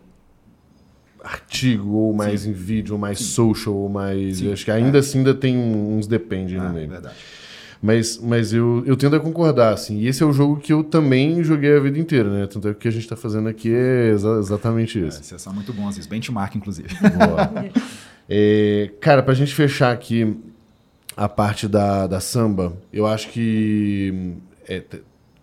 artigo, 1.24 1.90
ou 1.92 2.14
mais 2.14 2.46
em 2.46 2.52
vídeo, 2.52 2.94
ou 2.94 3.00
mais 3.00 3.20
social, 3.20 3.74
ou 3.74 3.90
mais. 3.90 4.38
Sim, 4.40 4.52
acho 4.52 4.66
que 4.66 4.72
ainda 4.72 5.00
assim 5.00 5.20
ainda 5.20 5.34
tem 5.34 5.58
uns 5.58 6.08
depende 6.08 6.56
aí 6.56 6.60
Ah, 6.62 6.68
no 6.68 6.74
meio. 6.74 6.90
verdade. 6.90 7.16
Mas, 7.86 8.18
mas 8.18 8.52
eu, 8.52 8.82
eu 8.86 8.98
tendo 8.98 9.16
a 9.16 9.20
concordar, 9.20 9.74
assim. 9.74 10.00
E 10.00 10.08
esse 10.08 10.24
é 10.24 10.26
o 10.26 10.34
jogo 10.34 10.58
que 10.58 10.74
eu 10.74 10.84
também 10.84 11.44
joguei 11.44 11.76
a 11.78 11.80
vida 11.80 12.00
inteira, 12.00 12.30
né? 12.30 12.48
Tanto 12.48 12.68
é 12.68 12.72
que 12.72 12.78
o 12.78 12.82
que 12.82 12.88
a 12.88 12.92
gente 12.92 13.08
tá 13.08 13.16
fazendo 13.16 13.48
aqui 13.48 13.72
é 13.72 14.10
exa- 14.12 14.40
exatamente 14.40 14.98
É, 15.04 15.08
isso. 15.08 15.24
vocês 15.24 15.40
são 15.42 15.54
muito 15.54 15.72
bons, 15.72 15.96
isso. 15.98 16.10
Benchmark, 16.10 16.56
inclusive. 16.56 16.88
Boa. 17.00 17.66
É, 18.28 18.90
cara, 19.00 19.22
pra 19.22 19.36
gente 19.36 19.54
fechar 19.54 19.92
aqui 19.92 20.36
a 21.16 21.30
parte 21.30 21.68
da, 21.68 22.08
da 22.08 22.20
samba, 22.20 22.74
eu 22.92 23.06
acho 23.06 23.30
que 23.30 24.34
é, 24.68 24.82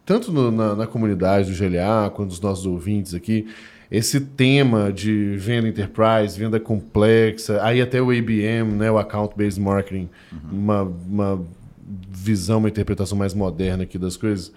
tanto 0.04 0.32
no- 0.32 0.50
na, 0.50 0.74
na 0.74 0.86
comunidade 0.88 1.48
do 1.52 1.56
GLA 1.56 2.10
quanto 2.10 2.30
dos 2.30 2.40
nossos 2.40 2.66
ouvintes 2.66 3.14
aqui, 3.14 3.46
esse 3.88 4.18
tema 4.20 4.92
de 4.92 5.36
venda 5.36 5.68
enterprise, 5.68 6.36
venda 6.36 6.58
complexa, 6.58 7.62
aí 7.62 7.80
até 7.80 8.02
o 8.02 8.10
ABM, 8.10 8.72
né, 8.76 8.90
o 8.90 8.98
Account 8.98 9.32
Based 9.36 9.60
Marketing, 9.62 10.08
uma, 10.50 10.82
uma 10.82 11.40
visão, 12.10 12.58
uma 12.58 12.68
interpretação 12.68 13.16
mais 13.16 13.34
moderna 13.34 13.84
aqui 13.84 13.98
das 13.98 14.16
coisas, 14.16 14.52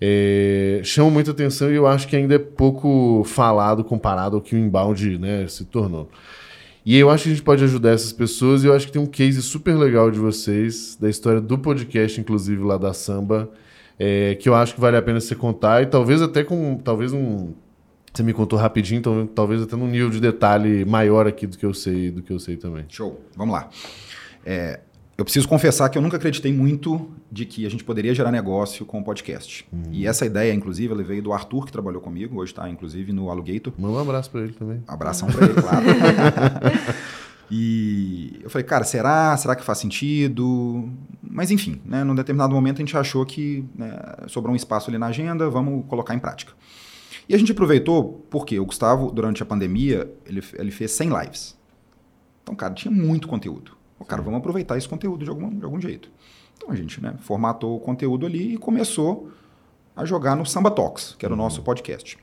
é, 0.00 0.80
chama 0.82 1.10
muita 1.10 1.30
atenção 1.30 1.70
e 1.70 1.76
eu 1.76 1.86
acho 1.86 2.08
que 2.08 2.16
ainda 2.16 2.34
é 2.34 2.38
pouco 2.38 3.22
falado 3.24 3.84
comparado 3.84 4.36
ao 4.36 4.42
que 4.42 4.54
o 4.54 4.58
inbound 4.58 5.18
né, 5.18 5.46
se 5.46 5.64
tornou. 5.64 6.10
E 6.84 6.96
eu 6.98 7.08
acho 7.10 7.24
que 7.24 7.28
a 7.30 7.32
gente 7.32 7.44
pode 7.44 7.62
ajudar 7.62 7.90
essas 7.90 8.12
pessoas 8.12 8.64
e 8.64 8.66
eu 8.66 8.74
acho 8.74 8.86
que 8.86 8.92
tem 8.92 9.00
um 9.00 9.06
case 9.06 9.40
super 9.40 9.76
legal 9.76 10.10
de 10.10 10.18
vocês, 10.18 10.96
da 11.00 11.08
história 11.08 11.40
do 11.40 11.56
podcast, 11.56 12.20
inclusive 12.20 12.60
lá 12.64 12.76
da 12.76 12.92
Samba, 12.92 13.48
é, 13.96 14.34
que 14.34 14.48
eu 14.48 14.54
acho 14.54 14.74
que 14.74 14.80
vale 14.80 14.96
a 14.96 15.02
pena 15.02 15.20
você 15.20 15.36
contar 15.36 15.82
e 15.82 15.86
talvez 15.86 16.20
até 16.20 16.42
com 16.42 16.76
talvez 16.82 17.12
um 17.12 17.52
você 18.12 18.22
me 18.22 18.34
contou 18.34 18.58
rapidinho, 18.58 18.98
então 18.98 19.26
talvez 19.26 19.62
até 19.62 19.74
num 19.74 19.86
nível 19.86 20.10
de 20.10 20.20
detalhe 20.20 20.84
maior 20.84 21.26
aqui 21.26 21.46
do 21.46 21.56
que 21.56 21.64
eu 21.64 21.72
sei, 21.72 22.10
do 22.10 22.22
que 22.22 22.30
eu 22.30 22.38
sei 22.38 22.56
também. 22.56 22.84
Show. 22.88 23.18
Vamos 23.36 23.54
lá. 23.54 23.70
É, 24.44 24.80
eu 25.22 25.24
preciso 25.24 25.48
confessar 25.48 25.88
que 25.88 25.96
eu 25.96 26.02
nunca 26.02 26.16
acreditei 26.16 26.52
muito 26.52 27.08
de 27.30 27.46
que 27.46 27.64
a 27.64 27.70
gente 27.70 27.84
poderia 27.84 28.12
gerar 28.12 28.32
negócio 28.32 28.84
com 28.84 28.98
o 28.98 29.04
podcast. 29.04 29.64
E 29.92 30.04
essa 30.04 30.26
ideia, 30.26 30.52
inclusive, 30.52 30.92
ela 30.92 31.02
veio 31.02 31.22
do 31.22 31.32
Arthur, 31.32 31.64
que 31.64 31.70
trabalhou 31.70 32.02
comigo, 32.02 32.40
hoje 32.40 32.50
está, 32.50 32.68
inclusive, 32.68 33.12
no 33.12 33.30
Alugator. 33.30 33.72
Manda 33.78 33.98
um 33.98 34.00
abraço 34.00 34.28
pra 34.30 34.40
ele 34.40 34.52
também. 34.52 34.82
Abração 34.86 35.28
para 35.28 35.44
ele, 35.46 35.54
claro. 35.54 35.86
E 37.54 38.40
eu 38.42 38.48
falei, 38.48 38.64
cara, 38.64 38.82
será? 38.82 39.36
Será 39.36 39.54
que 39.54 39.62
faz 39.62 39.76
sentido? 39.76 40.88
Mas 41.22 41.50
enfim, 41.50 41.82
né, 41.84 42.02
num 42.02 42.14
determinado 42.14 42.54
momento 42.54 42.76
a 42.76 42.78
gente 42.78 42.96
achou 42.96 43.26
que 43.26 43.62
né, 43.74 43.94
sobrou 44.26 44.54
um 44.54 44.56
espaço 44.56 44.88
ali 44.88 44.96
na 44.96 45.08
agenda, 45.08 45.50
vamos 45.50 45.84
colocar 45.86 46.14
em 46.14 46.18
prática. 46.18 46.54
E 47.28 47.34
a 47.34 47.38
gente 47.38 47.52
aproveitou 47.52 48.24
porque 48.30 48.58
o 48.58 48.64
Gustavo, 48.64 49.10
durante 49.12 49.42
a 49.42 49.46
pandemia, 49.46 50.10
ele, 50.24 50.42
ele 50.54 50.70
fez 50.70 50.92
100 50.92 51.10
lives. 51.10 51.58
Então, 52.42 52.54
cara, 52.54 52.72
tinha 52.72 52.90
muito 52.90 53.28
conteúdo. 53.28 53.81
O 54.02 54.04
cara, 54.04 54.20
vamos 54.20 54.38
aproveitar 54.38 54.76
esse 54.76 54.88
conteúdo 54.88 55.24
de 55.24 55.30
algum, 55.30 55.48
de 55.48 55.64
algum 55.64 55.80
jeito. 55.80 56.10
Então 56.56 56.70
a 56.70 56.74
gente 56.74 57.00
né, 57.00 57.14
formatou 57.20 57.76
o 57.76 57.80
conteúdo 57.80 58.26
ali 58.26 58.54
e 58.54 58.56
começou 58.58 59.30
a 59.94 60.04
jogar 60.04 60.34
no 60.34 60.44
Samba 60.44 60.72
Talks, 60.72 61.14
que 61.16 61.24
era 61.24 61.32
o 61.32 61.36
nosso 61.36 61.58
uhum. 61.58 61.64
podcast. 61.64 62.18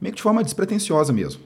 Meio 0.00 0.12
que 0.12 0.16
de 0.16 0.22
forma 0.22 0.42
despretensiosa 0.42 1.12
mesmo. 1.12 1.42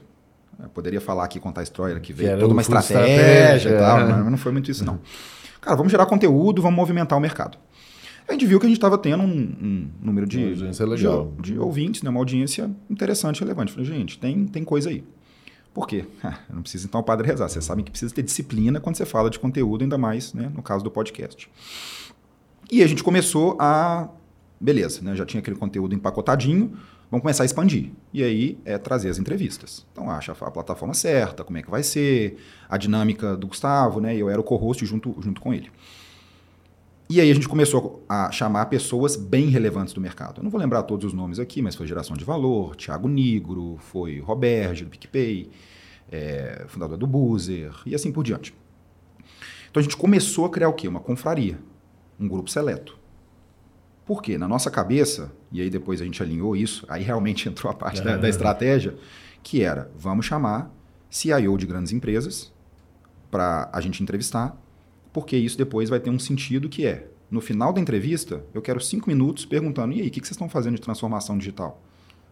Eu 0.63 0.69
poderia 0.69 1.01
falar 1.01 1.25
aqui, 1.25 1.39
contar 1.39 1.61
a 1.61 1.63
história, 1.63 1.99
que 1.99 2.13
veio 2.13 2.33
que 2.35 2.39
toda 2.39 2.53
uma 2.53 2.61
estratégia, 2.61 3.69
e 3.69 3.77
tal, 3.77 3.99
é. 3.99 4.05
mas 4.05 4.31
não 4.31 4.37
foi 4.37 4.51
muito 4.51 4.71
isso, 4.71 4.83
não. 4.83 4.99
Cara, 5.61 5.75
vamos 5.75 5.91
gerar 5.91 6.05
conteúdo, 6.05 6.61
vamos 6.61 6.77
movimentar 6.77 7.17
o 7.17 7.21
mercado. 7.21 7.57
A 8.27 8.31
gente 8.31 8.45
viu 8.45 8.59
que 8.59 8.65
a 8.65 8.69
gente 8.69 8.77
estava 8.77 8.97
tendo 8.97 9.23
um, 9.23 9.55
um, 9.61 9.89
número 10.01 10.25
de, 10.25 10.55
de, 10.55 10.71
de, 11.41 11.59
ouvintes, 11.59 12.01
né, 12.01 12.09
uma 12.09 12.19
audiência 12.19 12.71
interessante 12.89 13.41
relevante. 13.41 13.71
Falei, 13.71 13.85
gente, 13.85 14.17
tem, 14.17 14.45
tem 14.45 14.63
coisa 14.63 14.89
aí. 14.89 15.03
Por 15.77 15.87
quê? 15.87 16.05
não 16.49 16.63
precisa 16.63 16.87
então 16.87 16.99
o 17.01 17.03
padre 17.03 17.27
rezar. 17.27 17.47
Vocês 17.47 17.63
sabem 17.63 17.85
que 17.85 17.91
precisa 17.91 18.11
ter 18.11 18.23
disciplina 18.23 18.79
quando 18.79 18.95
você 18.95 19.05
fala 19.05 19.29
de 19.29 19.37
conteúdo, 19.37 19.83
ainda 19.83 19.95
mais 19.95 20.33
né, 20.33 20.51
no 20.55 20.63
caso 20.63 20.83
do 20.83 20.89
podcast. 20.89 21.47
E 22.71 22.81
a 22.81 22.87
gente 22.87 23.03
começou 23.03 23.55
a. 23.59 24.09
Beleza, 24.59 25.03
né, 25.03 25.15
já 25.15 25.23
tinha 25.23 25.39
aquele 25.39 25.55
conteúdo 25.55 25.93
empacotadinho, 25.93 26.75
vamos 27.11 27.21
começar 27.21 27.43
a 27.43 27.45
expandir. 27.45 27.91
E 28.11 28.23
aí 28.23 28.57
é 28.65 28.79
trazer 28.79 29.07
as 29.07 29.19
entrevistas. 29.19 29.85
Então 29.91 30.09
acha 30.09 30.31
a 30.31 30.49
plataforma 30.49 30.95
certa, 30.95 31.43
como 31.43 31.59
é 31.59 31.61
que 31.61 31.69
vai 31.69 31.83
ser, 31.83 32.39
a 32.67 32.75
dinâmica 32.75 33.37
do 33.37 33.45
Gustavo, 33.45 34.01
né? 34.01 34.15
Eu 34.15 34.31
era 34.31 34.41
o 34.41 34.43
co-host 34.43 34.83
junto, 34.83 35.15
junto 35.21 35.39
com 35.39 35.53
ele. 35.53 35.69
E 37.09 37.21
aí 37.21 37.31
a 37.31 37.33
gente 37.33 37.47
começou 37.47 38.03
a 38.09 38.29
chamar 38.31 38.65
pessoas 38.65 39.15
bem 39.15 39.47
relevantes 39.47 39.93
do 39.93 40.01
mercado. 40.01 40.39
Eu 40.39 40.43
não 40.43 40.51
vou 40.51 40.59
lembrar 40.59 40.83
todos 40.83 41.05
os 41.05 41.13
nomes 41.13 41.39
aqui, 41.39 41.61
mas 41.61 41.73
foi 41.73 41.87
Geração 41.87 42.17
de 42.17 42.25
Valor, 42.25 42.75
Thiago 42.75 43.07
Nigro, 43.07 43.77
foi 43.79 44.19
Roberto 44.19 44.83
do 44.83 44.89
PicPay, 44.89 45.49
é, 46.11 46.65
fundador 46.67 46.97
do 46.97 47.07
Boozer, 47.07 47.71
e 47.85 47.95
assim 47.95 48.11
por 48.11 48.25
diante. 48.25 48.53
Então 49.71 49.79
a 49.79 49.83
gente 49.83 49.95
começou 49.95 50.45
a 50.45 50.49
criar 50.49 50.67
o 50.67 50.73
quê? 50.73 50.85
Uma 50.85 50.99
confraria, 50.99 51.57
um 52.19 52.27
grupo 52.27 52.51
seleto. 52.51 52.97
Por 54.05 54.21
quê? 54.21 54.37
Na 54.37 54.47
nossa 54.47 54.69
cabeça, 54.69 55.31
e 55.49 55.61
aí 55.61 55.69
depois 55.69 56.01
a 56.01 56.03
gente 56.03 56.21
alinhou 56.21 56.57
isso, 56.57 56.85
aí 56.89 57.03
realmente 57.03 57.47
entrou 57.49 57.71
a 57.71 57.75
parte 57.75 58.01
é. 58.01 58.03
da, 58.03 58.17
da 58.17 58.27
estratégia, 58.27 58.97
que 59.41 59.61
era, 59.61 59.89
vamos 59.97 60.25
chamar 60.25 60.69
CIO 61.09 61.57
de 61.57 61.65
grandes 61.65 61.93
empresas 61.93 62.51
para 63.31 63.69
a 63.71 63.79
gente 63.79 64.03
entrevistar 64.03 64.57
porque 65.17 65.35
isso 65.35 65.57
depois 65.57 65.89
vai 65.89 65.99
ter 65.99 66.11
um 66.11 66.19
sentido 66.19 66.69
que 66.69 66.85
é, 66.85 67.07
no 67.31 67.41
final 67.41 67.73
da 67.73 67.81
entrevista, 67.81 68.43
eu 68.53 68.61
quero 68.61 68.79
cinco 68.79 69.09
minutos 69.09 69.47
perguntando, 69.47 69.91
e 69.95 70.01
aí, 70.03 70.09
o 70.09 70.11
que, 70.11 70.19
vocês 70.19 70.29
estão 70.29 70.47
fazendo 70.47 70.75
de 70.75 70.81
transformação 70.81 71.39
digital? 71.39 71.81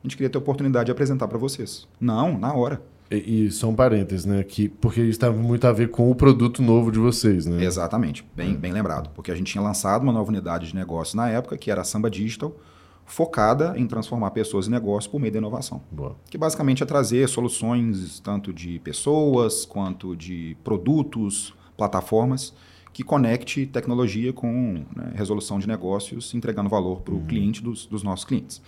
A 0.03 0.05
gente 0.05 0.15
queria 0.15 0.29
ter 0.29 0.37
a 0.37 0.39
oportunidade 0.39 0.85
de 0.85 0.91
apresentar 0.91 1.27
para 1.27 1.39
vocês. 1.39 1.87
Não, 1.99 2.37
na 2.37 2.53
hora. 2.53 2.79
E, 3.09 3.45
e 3.47 3.51
são 3.51 3.73
parênteses, 3.73 4.23
né? 4.23 4.43
Que, 4.43 4.69
porque 4.69 5.01
isso 5.01 5.19
tem 5.19 5.31
muito 5.31 5.65
a 5.65 5.71
ver 5.71 5.89
com 5.89 6.11
o 6.11 6.13
produto 6.13 6.61
novo 6.61 6.91
de 6.91 6.99
vocês, 6.99 7.47
né? 7.47 7.63
Exatamente, 7.63 8.23
bem, 8.35 8.53
bem 8.53 8.71
lembrado. 8.71 9.09
Porque 9.15 9.31
a 9.31 9.35
gente 9.35 9.51
tinha 9.51 9.63
lançado 9.63 10.03
uma 10.03 10.13
nova 10.13 10.29
unidade 10.29 10.67
de 10.67 10.75
negócio 10.75 11.17
na 11.17 11.27
época, 11.27 11.57
que 11.57 11.71
era 11.71 11.81
a 11.81 11.83
Samba 11.83 12.07
Digital, 12.07 12.55
focada 13.03 13.73
em 13.79 13.87
transformar 13.87 14.29
pessoas 14.29 14.67
em 14.67 14.69
negócios 14.69 15.11
por 15.11 15.19
meio 15.19 15.33
da 15.33 15.39
inovação. 15.39 15.81
Boa. 15.91 16.15
Que 16.29 16.37
basicamente 16.37 16.83
é 16.83 16.85
trazer 16.85 17.27
soluções 17.27 18.19
tanto 18.19 18.53
de 18.53 18.77
pessoas 18.77 19.65
quanto 19.65 20.15
de 20.15 20.55
produtos, 20.63 21.51
plataformas 21.75 22.53
que 22.95 23.03
conecte 23.03 23.65
tecnologia 23.65 24.31
com 24.31 24.85
né, 24.95 25.11
resolução 25.15 25.59
de 25.59 25.67
negócios, 25.67 26.33
entregando 26.33 26.69
valor 26.69 27.01
para 27.01 27.13
o 27.13 27.17
uhum. 27.17 27.25
cliente 27.25 27.61
dos, 27.61 27.85
dos, 27.85 28.03
nossos 28.03 28.23
clientes. 28.23 28.61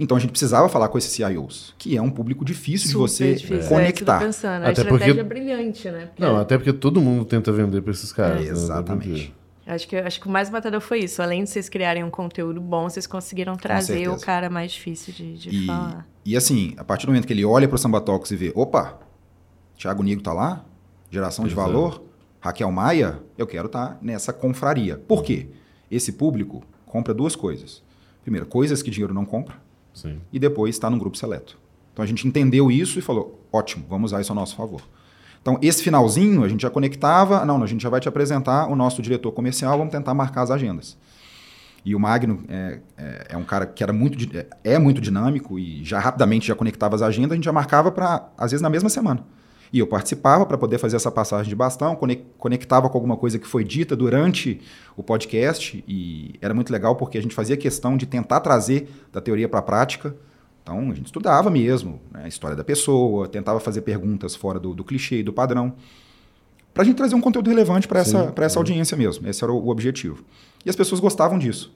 Então 0.00 0.16
a 0.16 0.20
gente 0.20 0.30
precisava 0.30 0.66
falar 0.70 0.88
com 0.88 0.96
esses 0.96 1.12
CIOs, 1.12 1.74
que 1.76 1.94
é 1.94 2.00
um 2.00 2.08
público 2.08 2.42
difícil 2.42 2.88
Super 2.88 3.06
de 3.06 3.12
você 3.12 3.34
difícil. 3.34 3.58
É, 3.58 3.68
conectar. 3.68 4.16
É, 4.16 4.24
pensando. 4.24 4.62
A 4.62 4.70
até 4.70 4.80
estratégia 4.80 5.14
porque... 5.14 5.20
é 5.20 5.22
brilhante, 5.24 5.90
né? 5.90 6.06
Porque... 6.06 6.22
Não, 6.22 6.38
até 6.38 6.56
porque 6.56 6.72
todo 6.72 6.98
mundo 6.98 7.26
tenta 7.26 7.52
vender 7.52 7.82
para 7.82 7.90
esses 7.90 8.10
caras. 8.14 8.40
É, 8.40 8.44
né? 8.44 8.50
exatamente. 8.50 9.34
Acho 9.66 9.86
que, 9.86 9.96
acho 9.96 10.18
que 10.18 10.26
o 10.26 10.30
mais 10.30 10.48
matador 10.48 10.80
foi 10.80 11.00
isso. 11.00 11.20
Além 11.20 11.44
de 11.44 11.50
vocês 11.50 11.68
criarem 11.68 12.02
um 12.02 12.08
conteúdo 12.08 12.62
bom, 12.62 12.88
vocês 12.88 13.06
conseguiram 13.06 13.56
trazer 13.56 14.08
o 14.08 14.18
cara 14.18 14.48
mais 14.48 14.72
difícil 14.72 15.12
de, 15.12 15.36
de 15.36 15.50
e, 15.50 15.66
falar. 15.66 16.06
E 16.24 16.34
assim, 16.34 16.72
a 16.78 16.84
partir 16.84 17.04
do 17.04 17.10
momento 17.10 17.26
que 17.26 17.34
ele 17.34 17.44
olha 17.44 17.68
para 17.68 17.74
o 17.74 17.78
Samba 17.78 18.00
Talks 18.00 18.30
e 18.30 18.36
vê, 18.36 18.52
opa, 18.54 18.98
Thiago 19.76 20.02
Nigo 20.02 20.22
tá 20.22 20.32
lá, 20.32 20.64
geração 21.10 21.44
Exato. 21.44 21.48
de 21.48 21.54
valor, 21.54 22.05
Raquel 22.46 22.70
Maia, 22.70 23.20
eu 23.36 23.46
quero 23.46 23.66
estar 23.66 23.88
tá 23.88 23.98
nessa 24.00 24.32
confraria. 24.32 24.96
Por 24.96 25.22
quê? 25.22 25.48
Esse 25.90 26.12
público 26.12 26.62
compra 26.84 27.12
duas 27.12 27.36
coisas. 27.36 27.82
Primeiro, 28.22 28.46
coisas 28.46 28.82
que 28.82 28.90
dinheiro 28.90 29.14
não 29.14 29.24
compra. 29.24 29.56
Sim. 29.92 30.20
E 30.32 30.38
depois 30.38 30.74
está 30.74 30.90
num 30.90 30.98
grupo 30.98 31.16
seleto. 31.16 31.58
Então 31.92 32.02
a 32.04 32.06
gente 32.06 32.26
entendeu 32.26 32.70
isso 32.70 32.98
e 32.98 33.02
falou: 33.02 33.40
ótimo, 33.52 33.84
vamos 33.88 34.10
usar 34.10 34.20
isso 34.20 34.32
a 34.32 34.34
nosso 34.34 34.56
favor. 34.56 34.82
Então, 35.40 35.58
esse 35.62 35.80
finalzinho, 35.82 36.42
a 36.42 36.48
gente 36.48 36.62
já 36.62 36.70
conectava. 36.70 37.44
Não, 37.44 37.62
a 37.62 37.66
gente 37.66 37.80
já 37.80 37.88
vai 37.88 38.00
te 38.00 38.08
apresentar 38.08 38.66
o 38.66 38.74
nosso 38.74 39.00
diretor 39.00 39.30
comercial, 39.30 39.78
vamos 39.78 39.92
tentar 39.92 40.12
marcar 40.12 40.42
as 40.42 40.50
agendas. 40.50 40.98
E 41.84 41.94
o 41.94 42.00
Magno 42.00 42.42
é, 42.48 42.80
é, 42.98 43.26
é 43.30 43.36
um 43.36 43.44
cara 43.44 43.64
que 43.64 43.80
era 43.80 43.92
muito, 43.92 44.18
é, 44.36 44.46
é 44.64 44.78
muito 44.78 45.00
dinâmico 45.00 45.56
e 45.56 45.84
já 45.84 46.00
rapidamente 46.00 46.48
já 46.48 46.54
conectava 46.56 46.96
as 46.96 47.02
agendas, 47.02 47.30
a 47.30 47.34
gente 47.36 47.44
já 47.44 47.52
marcava 47.52 47.92
para, 47.92 48.28
às 48.36 48.50
vezes, 48.50 48.60
na 48.60 48.68
mesma 48.68 48.88
semana. 48.88 49.24
E 49.72 49.78
eu 49.78 49.86
participava 49.86 50.46
para 50.46 50.56
poder 50.56 50.78
fazer 50.78 50.96
essa 50.96 51.10
passagem 51.10 51.48
de 51.48 51.56
bastão, 51.56 51.98
conectava 52.38 52.88
com 52.88 52.96
alguma 52.96 53.16
coisa 53.16 53.38
que 53.38 53.46
foi 53.46 53.64
dita 53.64 53.96
durante 53.96 54.60
o 54.96 55.02
podcast 55.02 55.84
e 55.86 56.34
era 56.40 56.54
muito 56.54 56.72
legal 56.72 56.96
porque 56.96 57.18
a 57.18 57.22
gente 57.22 57.34
fazia 57.34 57.56
questão 57.56 57.96
de 57.96 58.06
tentar 58.06 58.40
trazer 58.40 58.88
da 59.12 59.20
teoria 59.20 59.48
para 59.48 59.58
a 59.58 59.62
prática. 59.62 60.14
Então 60.62 60.78
a 60.90 60.94
gente 60.94 61.06
estudava 61.06 61.50
mesmo 61.50 62.00
né, 62.12 62.22
a 62.24 62.28
história 62.28 62.56
da 62.56 62.64
pessoa, 62.64 63.28
tentava 63.28 63.60
fazer 63.60 63.82
perguntas 63.82 64.34
fora 64.34 64.58
do, 64.58 64.74
do 64.74 64.84
clichê 64.84 65.20
e 65.20 65.22
do 65.22 65.32
padrão, 65.32 65.74
para 66.72 66.82
a 66.82 66.86
gente 66.86 66.96
trazer 66.96 67.14
um 67.14 67.20
conteúdo 67.20 67.48
relevante 67.48 67.88
para 67.88 68.00
essa, 68.00 68.34
essa 68.36 68.58
audiência 68.58 68.96
mesmo. 68.96 69.26
Esse 69.28 69.42
era 69.42 69.52
o, 69.52 69.56
o 69.56 69.68
objetivo. 69.68 70.24
E 70.64 70.68
as 70.68 70.76
pessoas 70.76 71.00
gostavam 71.00 71.38
disso. 71.38 71.72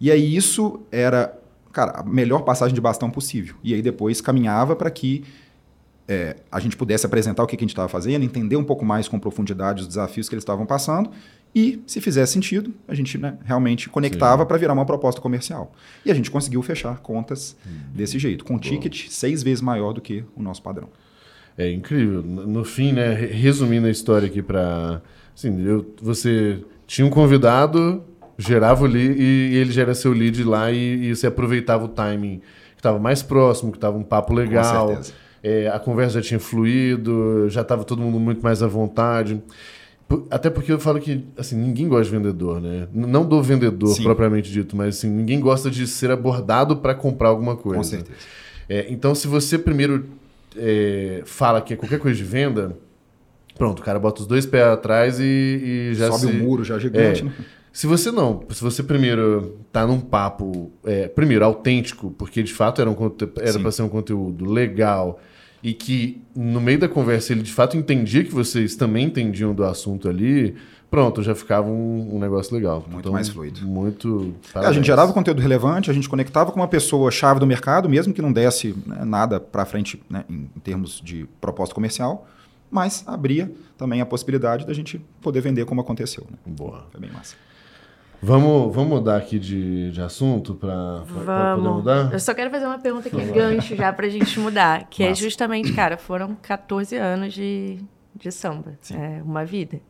E 0.00 0.10
aí 0.10 0.34
isso 0.34 0.80
era, 0.90 1.38
cara, 1.72 2.00
a 2.00 2.02
melhor 2.02 2.40
passagem 2.40 2.74
de 2.74 2.80
bastão 2.80 3.10
possível. 3.10 3.54
E 3.62 3.74
aí 3.74 3.82
depois 3.82 4.20
caminhava 4.20 4.74
para 4.74 4.90
que 4.90 5.24
é, 6.10 6.34
a 6.50 6.58
gente 6.58 6.76
pudesse 6.76 7.06
apresentar 7.06 7.44
o 7.44 7.46
que, 7.46 7.56
que 7.56 7.62
a 7.62 7.66
gente 7.66 7.70
estava 7.70 7.88
fazendo, 7.88 8.24
entender 8.24 8.56
um 8.56 8.64
pouco 8.64 8.84
mais 8.84 9.06
com 9.06 9.16
profundidade 9.16 9.82
os 9.82 9.86
desafios 9.86 10.28
que 10.28 10.34
eles 10.34 10.42
estavam 10.42 10.66
passando 10.66 11.08
e, 11.54 11.80
se 11.86 12.00
fizesse 12.00 12.32
sentido, 12.32 12.74
a 12.88 12.94
gente 12.94 13.16
né, 13.16 13.38
realmente 13.44 13.88
conectava 13.88 14.44
para 14.44 14.56
virar 14.58 14.72
uma 14.72 14.84
proposta 14.84 15.20
comercial. 15.20 15.72
E 16.04 16.10
a 16.10 16.14
gente 16.14 16.28
conseguiu 16.28 16.62
fechar 16.62 16.98
contas 16.98 17.56
hum. 17.64 17.70
desse 17.94 18.18
jeito, 18.18 18.44
com 18.44 18.54
um 18.54 18.58
ticket 18.58 19.08
seis 19.08 19.44
vezes 19.44 19.60
maior 19.60 19.92
do 19.92 20.00
que 20.00 20.24
o 20.34 20.42
nosso 20.42 20.60
padrão. 20.60 20.88
É 21.56 21.70
incrível. 21.70 22.22
No 22.22 22.64
fim, 22.64 22.92
né, 22.92 23.14
resumindo 23.14 23.86
a 23.86 23.90
história 23.90 24.26
aqui 24.26 24.42
para. 24.42 25.00
Assim, 25.32 25.64
eu, 25.64 25.94
você 26.02 26.60
tinha 26.88 27.06
um 27.06 27.10
convidado, 27.10 28.02
gerava 28.36 28.82
o 28.82 28.86
lead 28.86 29.20
e, 29.20 29.56
ele 29.56 29.70
gera 29.70 29.94
seu 29.94 30.12
lead 30.12 30.42
lá 30.42 30.72
e, 30.72 31.06
e 31.06 31.14
você 31.14 31.28
aproveitava 31.28 31.84
o 31.84 31.88
timing 31.88 32.40
que 32.74 32.78
estava 32.78 32.98
mais 32.98 33.22
próximo, 33.22 33.70
que 33.70 33.78
estava 33.78 33.96
um 33.96 34.02
papo 34.02 34.32
legal. 34.32 34.88
Com 34.88 34.94
certeza 34.94 35.29
é, 35.42 35.68
a 35.68 35.78
conversa 35.78 36.20
já 36.20 36.28
tinha 36.28 36.40
fluído, 36.40 37.48
já 37.48 37.62
estava 37.62 37.84
todo 37.84 38.02
mundo 38.02 38.18
muito 38.18 38.42
mais 38.42 38.62
à 38.62 38.66
vontade. 38.66 39.42
Até 40.28 40.50
porque 40.50 40.72
eu 40.72 40.80
falo 40.80 40.98
que 40.98 41.24
assim, 41.36 41.56
ninguém 41.56 41.88
gosta 41.88 42.04
de 42.04 42.10
vendedor, 42.10 42.60
né? 42.60 42.88
Não 42.92 43.24
do 43.24 43.40
vendedor 43.40 43.94
Sim. 43.94 44.02
propriamente 44.02 44.50
dito, 44.50 44.76
mas 44.76 44.96
assim, 44.96 45.08
ninguém 45.08 45.38
gosta 45.38 45.70
de 45.70 45.86
ser 45.86 46.10
abordado 46.10 46.76
para 46.76 46.94
comprar 46.94 47.28
alguma 47.28 47.56
coisa. 47.56 47.78
Com 47.78 47.84
certeza. 47.84 48.18
É, 48.68 48.86
então, 48.90 49.14
se 49.14 49.28
você 49.28 49.56
primeiro 49.56 50.06
é, 50.56 51.22
fala 51.24 51.60
que 51.60 51.74
é 51.74 51.76
qualquer 51.76 52.00
coisa 52.00 52.16
de 52.16 52.24
venda, 52.24 52.76
pronto, 53.56 53.80
o 53.80 53.82
cara 53.82 54.00
bota 54.00 54.20
os 54.20 54.26
dois 54.26 54.44
pés 54.44 54.66
atrás 54.66 55.20
e, 55.20 55.24
e 55.24 55.94
já 55.94 56.10
sobe 56.10 56.26
o 56.26 56.30
um 56.30 56.42
muro 56.42 56.64
já 56.64 56.78
gigante, 56.78 57.22
é. 57.22 57.24
né? 57.24 57.32
Se 57.72 57.86
você 57.86 58.10
não, 58.10 58.42
se 58.50 58.62
você 58.62 58.82
primeiro 58.82 59.58
tá 59.72 59.86
num 59.86 60.00
papo, 60.00 60.72
é, 60.84 61.08
primeiro 61.08 61.44
autêntico, 61.44 62.10
porque 62.10 62.42
de 62.42 62.52
fato 62.52 62.80
era, 62.80 62.90
um, 62.90 62.96
era 63.38 63.58
para 63.60 63.70
ser 63.70 63.82
um 63.82 63.88
conteúdo 63.88 64.44
legal, 64.44 65.20
e 65.62 65.72
que 65.72 66.22
no 66.34 66.60
meio 66.60 66.78
da 66.78 66.88
conversa 66.88 67.32
ele 67.32 67.42
de 67.42 67.52
fato 67.52 67.76
entendia 67.76 68.24
que 68.24 68.32
vocês 68.32 68.74
também 68.74 69.06
entendiam 69.06 69.54
do 69.54 69.62
assunto 69.64 70.08
ali, 70.08 70.56
pronto, 70.90 71.22
já 71.22 71.34
ficava 71.34 71.68
um, 71.68 72.16
um 72.16 72.18
negócio 72.18 72.54
legal. 72.54 72.80
Muito 72.86 73.00
então, 73.00 73.12
mais 73.12 73.28
fluido. 73.28 73.64
Muito. 73.66 74.34
É, 74.54 74.66
a 74.66 74.72
gente 74.72 74.86
gerava 74.86 75.12
conteúdo 75.12 75.40
relevante, 75.40 75.90
a 75.90 75.94
gente 75.94 76.08
conectava 76.08 76.50
com 76.50 76.58
uma 76.58 76.68
pessoa 76.68 77.10
chave 77.10 77.38
do 77.38 77.46
mercado, 77.46 77.88
mesmo 77.88 78.12
que 78.12 78.22
não 78.22 78.32
desse 78.32 78.74
né, 78.86 79.04
nada 79.04 79.38
para 79.38 79.64
frente 79.64 80.02
né, 80.08 80.24
em, 80.28 80.50
em 80.56 80.60
termos 80.60 81.00
de 81.00 81.28
proposta 81.40 81.74
comercial, 81.74 82.26
mas 82.70 83.04
abria 83.06 83.52
também 83.76 84.00
a 84.00 84.06
possibilidade 84.06 84.66
da 84.66 84.72
gente 84.72 85.00
poder 85.20 85.40
vender 85.40 85.64
como 85.66 85.80
aconteceu. 85.80 86.26
Né? 86.30 86.38
Boa. 86.46 86.86
Foi 86.90 87.00
bem 87.00 87.10
massa. 87.10 87.36
Vamos, 88.22 88.74
vamos 88.74 88.90
mudar 88.90 89.16
aqui 89.16 89.38
de, 89.38 89.90
de 89.90 90.00
assunto 90.02 90.54
para 90.54 91.02
poder 91.08 91.62
mudar? 91.62 92.12
Eu 92.12 92.20
só 92.20 92.34
quero 92.34 92.50
fazer 92.50 92.66
uma 92.66 92.78
pergunta 92.78 93.08
aqui, 93.08 93.24
gancho 93.32 93.74
já 93.74 93.92
para 93.92 94.06
a 94.06 94.10
gente 94.10 94.38
mudar, 94.38 94.86
que 94.90 95.02
é 95.02 95.08
Massa. 95.08 95.20
é 95.20 95.24
justamente, 95.24 95.72
cara, 95.72 95.96
foram 95.96 96.36
14 96.42 96.96
anos 96.96 97.32
de, 97.32 97.78
de 98.14 98.30
samba. 98.30 98.78
É 98.92 99.22
uma 99.22 99.44
vida. 99.44 99.80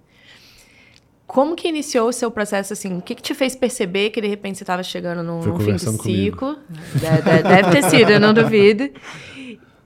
Como 1.26 1.54
que 1.54 1.68
iniciou 1.68 2.08
o 2.08 2.12
seu 2.12 2.30
processo, 2.30 2.72
assim? 2.72 2.98
O 2.98 3.02
que, 3.02 3.14
que 3.14 3.22
te 3.22 3.34
fez 3.34 3.54
perceber 3.54 4.10
que, 4.10 4.20
de 4.20 4.26
repente, 4.26 4.58
você 4.58 4.64
estava 4.64 4.82
chegando 4.82 5.22
num, 5.22 5.40
num 5.40 5.58
fim 5.60 5.74
de 5.74 5.80
ciclo? 5.80 6.56
Deve, 6.94 7.42
deve 7.42 7.70
ter 7.70 7.82
sido, 7.84 8.10
eu 8.10 8.20
não 8.20 8.34
duvido. 8.34 8.90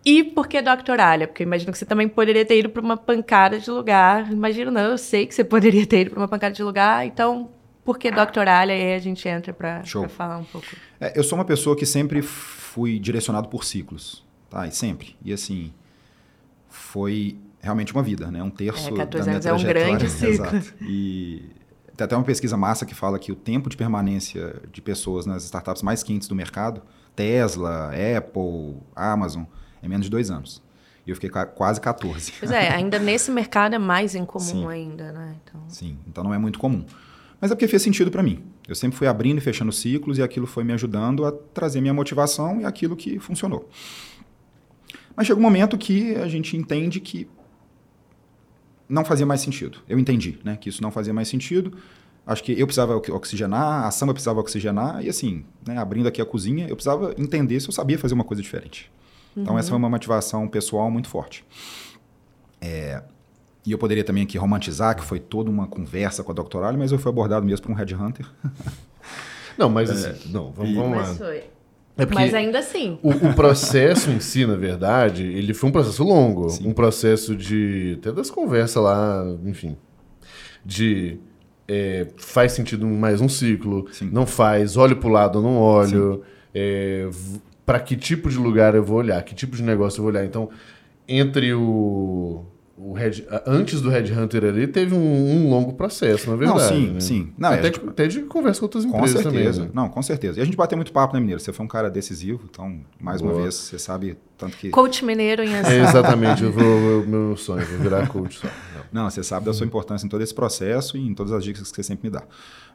E 0.04 0.22
por 0.22 0.46
que 0.46 0.60
doctoralha? 0.60 1.26
Porque 1.26 1.42
eu 1.42 1.46
imagino 1.46 1.72
que 1.72 1.78
você 1.78 1.86
também 1.86 2.08
poderia 2.08 2.44
ter 2.44 2.58
ido 2.58 2.68
para 2.68 2.82
uma 2.82 2.96
pancada 2.96 3.58
de 3.58 3.70
lugar. 3.70 4.30
Imagino 4.30 4.70
não, 4.70 4.82
eu 4.82 4.98
sei 4.98 5.26
que 5.26 5.34
você 5.34 5.42
poderia 5.42 5.86
ter 5.86 6.02
ido 6.02 6.10
para 6.10 6.20
uma 6.20 6.28
pancada 6.28 6.54
de 6.54 6.62
lugar. 6.62 7.06
Então, 7.06 7.50
por 7.84 7.98
que 7.98 8.10
doctoralha? 8.10 8.72
E 8.76 8.80
aí 8.80 8.94
a 8.94 8.98
gente 8.98 9.28
entra 9.28 9.52
para 9.52 9.82
falar 10.08 10.38
um 10.38 10.44
pouco. 10.44 10.66
É, 11.00 11.18
eu 11.18 11.22
sou 11.22 11.38
uma 11.38 11.44
pessoa 11.44 11.76
que 11.76 11.84
sempre 11.84 12.22
fui 12.22 12.98
direcionado 12.98 13.48
por 13.48 13.64
ciclos, 13.64 14.24
tá? 14.48 14.66
E 14.66 14.72
sempre. 14.72 15.16
E 15.22 15.32
assim, 15.32 15.72
foi 16.68 17.36
realmente 17.60 17.92
uma 17.92 18.02
vida, 18.02 18.30
né? 18.30 18.42
Um 18.42 18.50
terço 18.50 18.88
é, 18.88 18.96
14 18.96 19.18
da 19.18 19.24
minha 19.24 19.34
anos 19.34 19.46
é 19.46 19.52
um 19.52 19.62
grande 19.62 20.08
ciclo. 20.10 20.46
Exato. 20.46 20.74
E 20.82 21.50
tem 21.96 22.04
até 22.04 22.16
uma 22.16 22.24
pesquisa 22.24 22.56
massa 22.56 22.84
que 22.84 22.94
fala 22.94 23.18
que 23.18 23.30
o 23.30 23.36
tempo 23.36 23.68
de 23.68 23.76
permanência 23.76 24.60
de 24.72 24.80
pessoas 24.82 25.26
nas 25.26 25.44
startups 25.44 25.82
mais 25.82 26.02
quentes 26.02 26.26
do 26.26 26.34
mercado, 26.34 26.82
Tesla, 27.14 27.90
Apple, 28.16 28.76
Amazon, 28.96 29.44
é 29.82 29.88
menos 29.88 30.06
de 30.06 30.10
dois 30.10 30.30
anos. 30.30 30.62
E 31.06 31.10
eu 31.10 31.16
fiquei 31.16 31.28
quase 31.28 31.80
14. 31.80 32.32
Pois 32.40 32.50
é, 32.50 32.70
ainda 32.70 32.98
nesse 32.98 33.30
mercado 33.30 33.74
é 33.74 33.78
mais 33.78 34.14
incomum 34.14 34.44
Sim. 34.44 34.68
ainda, 34.68 35.12
né? 35.12 35.36
Então... 35.44 35.60
Sim, 35.68 35.98
então 36.06 36.24
não 36.24 36.32
é 36.32 36.38
muito 36.38 36.58
comum. 36.58 36.84
Mas 37.44 37.50
é 37.50 37.54
porque 37.54 37.68
fez 37.68 37.82
sentido 37.82 38.10
para 38.10 38.22
mim. 38.22 38.42
Eu 38.66 38.74
sempre 38.74 38.96
fui 38.96 39.06
abrindo 39.06 39.36
e 39.36 39.40
fechando 39.42 39.70
ciclos 39.70 40.16
e 40.16 40.22
aquilo 40.22 40.46
foi 40.46 40.64
me 40.64 40.72
ajudando 40.72 41.26
a 41.26 41.30
trazer 41.30 41.78
minha 41.78 41.92
motivação 41.92 42.62
e 42.62 42.64
aquilo 42.64 42.96
que 42.96 43.18
funcionou. 43.18 43.68
Mas 45.14 45.26
chega 45.26 45.38
um 45.38 45.42
momento 45.42 45.76
que 45.76 46.14
a 46.14 46.26
gente 46.26 46.56
entende 46.56 47.00
que 47.00 47.28
não 48.88 49.04
fazia 49.04 49.26
mais 49.26 49.42
sentido. 49.42 49.80
Eu 49.86 49.98
entendi, 49.98 50.38
né, 50.42 50.56
que 50.56 50.70
isso 50.70 50.80
não 50.80 50.90
fazia 50.90 51.12
mais 51.12 51.28
sentido. 51.28 51.76
Acho 52.26 52.42
que 52.42 52.58
eu 52.58 52.66
precisava 52.66 52.96
oxigenar, 52.96 53.84
a 53.84 53.90
samba 53.90 54.14
precisava 54.14 54.40
oxigenar, 54.40 55.04
e 55.04 55.10
assim, 55.10 55.44
né, 55.68 55.76
abrindo 55.76 56.08
aqui 56.08 56.22
a 56.22 56.24
cozinha, 56.24 56.66
eu 56.66 56.74
precisava 56.74 57.14
entender 57.18 57.60
se 57.60 57.68
eu 57.68 57.72
sabia 57.74 57.98
fazer 57.98 58.14
uma 58.14 58.24
coisa 58.24 58.42
diferente. 58.42 58.90
Uhum. 59.36 59.42
Então, 59.42 59.58
essa 59.58 59.68
foi 59.68 59.76
uma 59.76 59.90
motivação 59.90 60.48
pessoal 60.48 60.90
muito 60.90 61.10
forte. 61.10 61.44
É, 62.58 63.02
e 63.66 63.72
eu 63.72 63.78
poderia 63.78 64.04
também 64.04 64.24
aqui 64.24 64.36
romantizar, 64.36 64.94
que 64.94 65.04
foi 65.04 65.18
toda 65.18 65.50
uma 65.50 65.66
conversa 65.66 66.22
com 66.22 66.32
a 66.32 66.34
doctoral, 66.34 66.74
mas 66.76 66.92
eu 66.92 66.98
fui 66.98 67.10
abordado 67.10 67.46
mesmo 67.46 67.66
por 67.66 67.72
um 67.72 67.74
headhunter. 67.74 68.26
Não, 69.56 69.68
mas 69.70 69.88
assim, 69.88 70.08
é, 70.08 70.32
não, 70.32 70.50
vamos, 70.50 70.74
vamos 70.74 70.98
lá. 70.98 71.04
Foi. 71.14 71.44
É 71.96 72.04
Mas 72.06 72.34
ainda 72.34 72.58
assim. 72.58 72.98
O, 73.04 73.10
o, 73.10 73.34
processo 73.34 74.10
em 74.10 74.18
si, 74.18 74.44
na 74.44 74.56
verdade, 74.56 75.22
ele 75.22 75.54
foi 75.54 75.68
um 75.68 75.72
processo 75.72 76.02
longo. 76.02 76.50
Sim. 76.50 76.66
Um 76.66 76.72
processo 76.72 77.36
de. 77.36 77.96
Até 78.00 78.10
das 78.10 78.30
conversas 78.30 78.82
lá, 78.82 79.24
enfim. 79.44 79.76
De. 80.64 81.20
É, 81.68 82.08
faz 82.16 82.50
sentido 82.50 82.84
mais 82.84 83.20
um 83.20 83.28
ciclo, 83.28 83.86
Sim. 83.92 84.10
não 84.12 84.26
faz, 84.26 84.76
olho 84.76 84.96
para 84.96 85.08
o 85.08 85.12
lado 85.12 85.36
ou 85.36 85.42
não 85.42 85.56
olho. 85.56 86.22
É, 86.52 87.08
para 87.64 87.78
que 87.78 87.96
tipo 87.96 88.28
de 88.28 88.36
lugar 88.36 88.74
eu 88.74 88.82
vou 88.82 88.98
olhar, 88.98 89.22
que 89.22 89.34
tipo 89.34 89.56
de 89.56 89.62
negócio 89.62 90.00
eu 90.00 90.02
vou 90.02 90.12
olhar. 90.12 90.24
Então, 90.24 90.50
entre 91.08 91.54
o 91.54 92.44
o 92.76 92.92
Red, 92.92 93.24
antes 93.46 93.80
do 93.80 93.88
Red 93.88 94.12
Hunter 94.12 94.44
ali, 94.44 94.66
teve 94.66 94.94
um, 94.94 94.98
um, 94.98 95.48
longo 95.48 95.74
processo, 95.74 96.28
na 96.28 96.36
verdade. 96.36 96.60
Não, 96.60 96.68
sim, 96.68 96.90
né? 96.90 97.00
sim. 97.00 97.32
Não, 97.38 97.50
até, 97.50 97.64
gente... 97.64 97.80
até 97.88 98.06
de 98.08 98.22
conversa 98.22 98.58
com 98.58 98.66
outras 98.66 98.84
empresas 98.84 99.12
com 99.12 99.30
certeza. 99.30 99.52
também. 99.52 99.66
Né? 99.68 99.72
Não, 99.72 99.88
com 99.88 100.02
certeza. 100.02 100.40
E 100.40 100.42
a 100.42 100.44
gente 100.44 100.56
bateu 100.56 100.76
muito 100.76 100.92
papo, 100.92 101.14
né, 101.14 101.20
Mineiro? 101.20 101.40
Você 101.40 101.52
foi 101.52 101.64
um 101.64 101.68
cara 101.68 101.88
decisivo, 101.88 102.42
então, 102.50 102.80
mais 103.00 103.22
Boa. 103.22 103.32
uma 103.32 103.42
vez, 103.42 103.54
você 103.54 103.78
sabe 103.78 104.18
tanto 104.36 104.56
que... 104.56 104.70
Coach 104.70 105.04
mineiro 105.04 105.44
em 105.44 105.54
ação. 105.54 105.72
É, 105.72 105.80
exatamente, 105.82 106.42
eu 106.42 106.50
vou, 106.50 107.06
meu 107.06 107.36
sonho, 107.36 107.64
vou 107.64 107.78
virar 107.78 108.08
coach 108.08 108.40
só. 108.40 108.48
Não. 108.92 109.04
Não, 109.04 109.10
você 109.10 109.22
sabe 109.22 109.46
da 109.46 109.52
sua 109.52 109.66
importância 109.66 110.04
em 110.04 110.08
todo 110.08 110.22
esse 110.22 110.34
processo 110.34 110.96
e 110.96 111.06
em 111.06 111.14
todas 111.14 111.32
as 111.32 111.44
dicas 111.44 111.70
que 111.70 111.76
você 111.76 111.82
sempre 111.82 112.08
me 112.08 112.12
dá. 112.12 112.24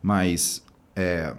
Mas, 0.02 0.64
é... 0.95 1.34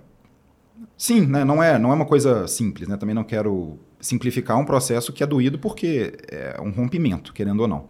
sim, 0.98 1.26
né, 1.26 1.44
não, 1.44 1.62
é, 1.62 1.78
não 1.78 1.90
é 1.92 1.94
uma 1.94 2.06
coisa 2.06 2.46
simples, 2.46 2.88
né? 2.88 2.96
Também 2.96 3.14
não 3.14 3.24
quero 3.24 3.78
simplificar 4.00 4.58
um 4.58 4.64
processo 4.64 5.12
que 5.12 5.22
é 5.22 5.26
doído 5.26 5.58
porque 5.58 6.14
é 6.30 6.58
um 6.60 6.70
rompimento, 6.70 7.32
querendo 7.32 7.60
ou 7.60 7.68
não. 7.68 7.86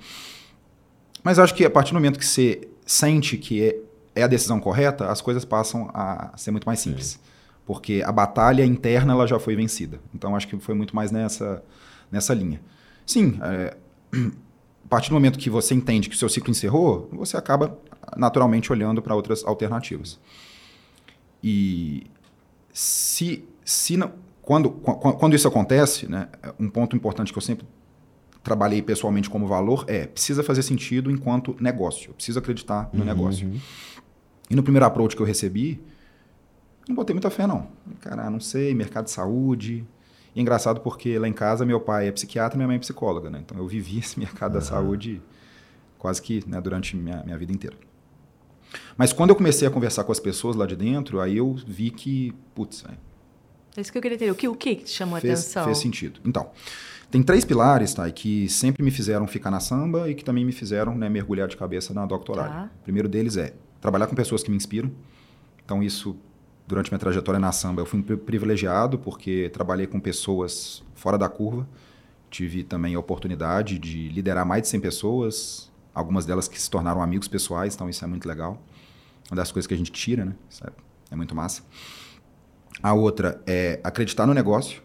Mas 1.23 1.39
acho 1.39 1.55
que 1.55 1.65
a 1.65 1.71
partir 1.71 1.93
do 1.93 1.95
momento 1.95 2.19
que 2.19 2.27
você 2.27 2.69
sente 2.87 3.37
que 3.37 3.63
é, 3.63 3.77
é 4.15 4.23
a 4.23 4.27
decisão 4.27 4.61
correta, 4.61 5.11
as 5.11 5.21
coisas 5.21 5.45
passam 5.45 5.91
a 5.93 6.33
ser 6.37 6.51
muito 6.51 6.65
mais 6.65 6.81
simples. 6.81 7.07
Sim. 7.07 7.19
Porque 7.67 8.03
a 8.05 8.11
batalha 8.11 8.65
interna 8.65 9.13
ela 9.13 9.27
já 9.27 9.39
foi 9.39 9.55
vencida. 9.55 10.01
Então 10.15 10.35
acho 10.35 10.49
que 10.49 10.59
foi 10.59 10.75
muito 10.75 10.95
mais 10.97 11.11
nessa, 11.11 11.63
nessa 12.11 12.35
linha. 12.35 12.61
Sim, 13.07 13.39
é, 13.43 13.77
a 14.85 14.89
partir 14.89 15.11
do 15.11 15.15
momento 15.15 15.39
que 15.39 15.51
você 15.51 15.75
entende 15.75 16.09
que 16.09 16.17
o 16.17 16.19
seu 16.19 16.29
ciclo 16.29 16.51
encerrou, 16.51 17.09
você 17.13 17.37
acaba 17.37 17.79
naturalmente 18.17 18.73
olhando 18.73 19.01
para 19.01 19.15
outras 19.15 19.45
alternativas. 19.45 20.19
E 21.43 22.07
se, 22.73 23.45
se 23.65 23.97
não, 23.97 24.13
quando, 24.43 24.71
quando 24.71 25.35
isso 25.35 25.47
acontece, 25.47 26.09
né, 26.09 26.29
um 26.59 26.69
ponto 26.69 26.97
importante 26.97 27.33
que 27.33 27.39
eu 27.39 27.43
sempre 27.43 27.67
trabalhei 28.43 28.81
pessoalmente 28.83 29.29
como 29.29 29.47
valor 29.47 29.85
é 29.87 30.07
precisa 30.07 30.43
fazer 30.43 30.63
sentido 30.63 31.11
enquanto 31.11 31.57
negócio, 31.61 32.13
precisa 32.15 32.41
acreditar 32.41 32.89
no 32.93 33.01
uhum, 33.01 33.07
negócio. 33.07 33.51
E 34.49 34.57
no 34.57 34.63
primeiro 34.63 34.85
approach 34.87 35.15
que 35.15 35.23
eu 35.23 35.27
recebi, 35.27 35.81
não 36.89 36.95
botei 36.97 37.15
muita 37.15 37.31
fé 37.31 37.47
não. 37.47 37.69
Cara, 38.01 38.29
não 38.29 38.41
sei, 38.41 38.75
mercado 38.75 39.05
de 39.05 39.11
saúde. 39.13 39.87
E 40.35 40.39
é 40.39 40.43
engraçado 40.43 40.81
porque 40.81 41.19
lá 41.19 41.29
em 41.29 41.33
casa 41.33 41.65
meu 41.65 41.81
pai 41.81 42.09
é 42.09 42.13
psiquiatra 42.13 42.57
e 42.57 42.59
minha 42.59 42.67
mãe 42.67 42.77
é 42.77 42.81
psicóloga, 42.81 43.31
né? 43.31 43.41
Então 43.45 43.59
eu 43.59 43.67
vivi 43.67 43.99
esse 43.99 44.19
mercado 44.19 44.55
uhum. 44.55 44.61
da 44.61 44.65
saúde 44.65 45.23
quase 45.99 46.21
que 46.21 46.43
né, 46.47 46.61
durante 46.61 46.97
minha, 46.97 47.23
minha 47.23 47.37
vida 47.37 47.53
inteira. 47.53 47.77
Mas 48.97 49.13
quando 49.13 49.31
eu 49.31 49.37
comecei 49.37 49.67
a 49.67 49.71
conversar 49.71 50.05
com 50.05 50.13
as 50.13 50.21
pessoas 50.21 50.57
lá 50.57 50.65
de 50.65 50.77
dentro, 50.77 51.21
aí 51.21 51.37
eu 51.37 51.55
vi 51.67 51.91
que, 51.91 52.33
putz, 52.55 52.85
é 53.77 53.81
isso 53.81 53.93
que 53.93 53.99
eu 53.99 54.03
queria 54.03 54.19
ter. 54.19 54.31
O 54.31 54.35
que, 54.35 54.49
o 54.49 54.55
que 54.55 54.77
te 54.77 54.91
chamou 54.91 55.15
a 55.15 55.19
atenção? 55.19 55.65
Fez 55.65 55.79
sentido. 55.79 56.21
Então, 56.25 56.51
tem 57.11 57.23
três 57.23 57.45
pilares, 57.45 57.93
tá, 57.93 58.09
que 58.11 58.49
sempre 58.49 58.83
me 58.83 58.91
fizeram 58.91 59.27
ficar 59.27 59.51
na 59.51 59.59
samba 59.59 60.09
e 60.09 60.15
que 60.15 60.25
também 60.25 60.45
me 60.45 60.53
fizeram 60.53 60.95
né, 60.95 61.09
mergulhar 61.09 61.49
de 61.49 61.57
cabeça 61.57 61.93
na 61.93 62.07
doctoral. 62.07 62.47
Tá. 62.47 62.71
O 62.81 62.83
primeiro 62.85 63.09
deles 63.09 63.37
é 63.37 63.53
trabalhar 63.81 64.07
com 64.07 64.15
pessoas 64.15 64.43
que 64.43 64.51
me 64.51 64.57
inspiram. 64.57 64.91
Então, 65.65 65.83
isso, 65.83 66.17
durante 66.69 66.91
minha 66.91 67.01
trajetória 67.01 67.41
na 67.41 67.51
samba, 67.51 67.83
eu 67.83 67.87
fui 67.87 68.01
privilegiado 68.03 68.97
porque 68.99 69.51
trabalhei 69.53 69.89
com 69.89 69.99
pessoas 69.99 70.85
fora 70.95 71.19
da 71.19 71.29
curva. 71.29 71.69
Tive 72.31 72.63
também 72.63 72.95
a 72.95 73.01
oportunidade 73.01 73.77
de 73.77 74.09
liderar 74.09 74.47
mais 74.47 74.63
de 74.63 74.69
100 74.69 74.81
pessoas, 74.81 75.73
algumas 75.93 76.25
delas 76.25 76.47
que 76.47 76.61
se 76.61 76.71
tornaram 76.71 77.03
amigos 77.03 77.27
pessoais, 77.27 77.75
então 77.75 77.91
isso 77.91 78.05
é 78.05 78.07
muito 78.07 78.29
legal. 78.29 78.63
Uma 79.29 79.37
das 79.37 79.51
coisas 79.51 79.67
que 79.67 79.75
a 79.75 79.77
gente 79.77 79.91
tira, 79.91 80.25
né? 80.25 80.35
Isso 80.49 80.65
é, 80.65 80.71
é 81.11 81.17
muito 81.17 81.35
massa. 81.35 81.63
A 82.81 82.93
outra 82.95 83.43
é 83.47 83.81
acreditar 83.83 84.27
no 84.27 84.35
negócio. 84.35 84.81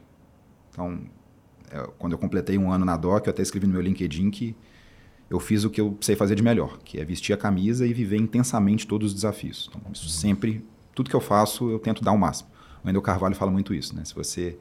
Então, 0.72 1.00
quando 1.98 2.14
eu 2.14 2.18
completei 2.18 2.58
um 2.58 2.72
ano 2.72 2.86
na 2.86 2.98
DOC, 2.98 3.28
eu 3.28 3.32
até 3.32 3.42
escrevi 3.42 3.68
no 3.68 3.74
meu 3.74 3.82
LinkedIn 3.82 4.30
que 4.30 4.56
eu 5.30 5.40
fiz 5.40 5.64
o 5.64 5.70
que 5.70 5.82
eu 5.82 5.98
sei 6.02 6.16
fazer 6.16 6.36
de 6.36 6.44
melhor, 6.44 6.78
que 6.80 7.00
é 7.00 7.06
vestir 7.06 7.34
a 7.34 7.38
camisa 7.38 7.86
e 7.88 7.94
viver 7.94 8.18
intensamente 8.18 8.86
todos 8.86 9.10
os 9.10 9.14
desafios. 9.14 9.70
Então, 9.70 9.92
isso 9.92 10.08
sempre, 10.10 10.64
tudo 10.94 11.10
que 11.10 11.16
eu 11.16 11.22
faço, 11.22 11.70
eu 11.70 11.80
tento 11.80 12.04
dar 12.04 12.12
o 12.12 12.18
máximo. 12.18 12.50
O 12.84 12.88
Wendel 12.88 13.02
Carvalho 13.02 13.36
fala 13.36 13.52
muito 13.52 13.74
isso, 13.74 13.96
né? 13.96 14.06
Se 14.06 14.14
você 14.14 14.58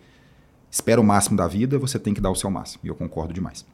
espera 0.71 1.01
o 1.01 1.05
máximo 1.05 1.37
da 1.37 1.47
vida, 1.47 1.79
você 1.79 1.99
tem 1.99 2.15
que 2.15 2.21
dar 2.21 2.31
o 2.31 2.35
seu 2.35 2.51
máximo. 2.51 2.81
E 2.85 2.89
eu 2.89 2.95
concordo 2.95 3.33
demais. 3.33 3.67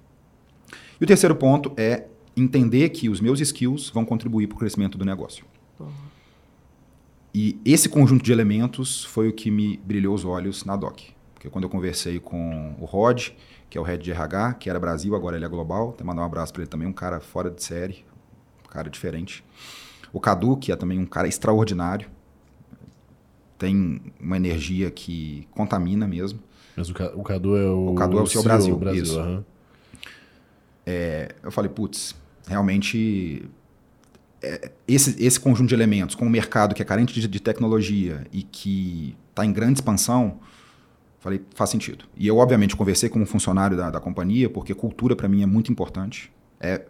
E 1.00 1.04
o 1.04 1.06
terceiro 1.06 1.34
ponto 1.34 1.72
é 1.76 2.06
entender 2.36 2.88
que 2.90 3.08
os 3.08 3.20
meus 3.20 3.40
skills 3.40 3.90
vão 3.90 4.04
contribuir 4.04 4.48
para 4.48 4.56
o 4.56 4.58
crescimento 4.58 4.98
do 4.98 5.04
negócio. 5.04 5.44
Uhum. 5.78 5.88
E 7.32 7.58
esse 7.64 7.88
conjunto 7.88 8.24
de 8.24 8.32
elementos 8.32 9.04
foi 9.04 9.28
o 9.28 9.32
que 9.32 9.50
me 9.50 9.76
brilhou 9.78 10.14
os 10.14 10.24
olhos 10.24 10.64
na 10.64 10.76
DOC. 10.76 11.14
Porque 11.40 11.48
quando 11.48 11.64
eu 11.64 11.70
conversei 11.70 12.20
com 12.20 12.74
o 12.78 12.84
Rod, 12.84 13.28
que 13.70 13.78
é 13.78 13.80
o 13.80 13.82
head 13.82 14.04
de 14.04 14.10
RH, 14.10 14.52
que 14.60 14.68
era 14.68 14.78
Brasil, 14.78 15.16
agora 15.16 15.36
ele 15.36 15.44
é 15.46 15.48
global, 15.48 15.88
até 15.88 16.04
mandar 16.04 16.20
um 16.20 16.26
abraço 16.26 16.52
para 16.52 16.60
ele 16.60 16.68
também, 16.68 16.86
um 16.86 16.92
cara 16.92 17.18
fora 17.18 17.50
de 17.50 17.62
série, 17.64 18.04
um 18.62 18.68
cara 18.68 18.90
diferente. 18.90 19.42
O 20.12 20.20
Cadu, 20.20 20.58
que 20.58 20.70
é 20.70 20.76
também 20.76 20.98
um 20.98 21.06
cara 21.06 21.26
extraordinário, 21.26 22.10
tem 23.56 24.02
uma 24.20 24.36
energia 24.36 24.90
que 24.90 25.48
contamina 25.52 26.06
mesmo. 26.06 26.40
Mas 26.76 26.90
o, 26.90 26.92
o 27.14 27.22
Cadu 27.22 27.56
é 27.56 27.70
o. 27.70 27.92
O 27.92 27.94
Cadu 27.94 28.18
é 28.18 28.22
o 28.22 28.26
seu 28.26 28.42
Brasil. 28.42 28.76
Brasil 28.76 29.02
isso. 29.02 29.18
Uhum. 29.18 29.42
É, 30.84 31.34
eu 31.42 31.50
falei, 31.50 31.70
putz, 31.70 32.14
realmente 32.46 33.48
é, 34.42 34.70
esse, 34.86 35.16
esse 35.24 35.40
conjunto 35.40 35.70
de 35.70 35.74
elementos, 35.74 36.14
com 36.14 36.26
o 36.26 36.30
mercado 36.30 36.74
que 36.74 36.82
é 36.82 36.84
carente 36.84 37.18
de, 37.18 37.26
de 37.26 37.40
tecnologia 37.40 38.26
e 38.30 38.42
que 38.42 39.16
está 39.30 39.42
em 39.42 39.52
grande 39.54 39.78
expansão, 39.78 40.38
Falei, 41.20 41.42
faz 41.54 41.68
sentido. 41.68 42.06
E 42.16 42.26
eu, 42.26 42.38
obviamente, 42.38 42.74
conversei 42.74 43.10
com 43.10 43.20
um 43.20 43.26
funcionário 43.26 43.76
da, 43.76 43.90
da 43.90 44.00
companhia, 44.00 44.48
porque 44.48 44.74
cultura 44.74 45.14
para 45.14 45.28
mim 45.28 45.42
é 45.42 45.46
muito 45.46 45.70
importante, 45.70 46.32
é 46.58 46.86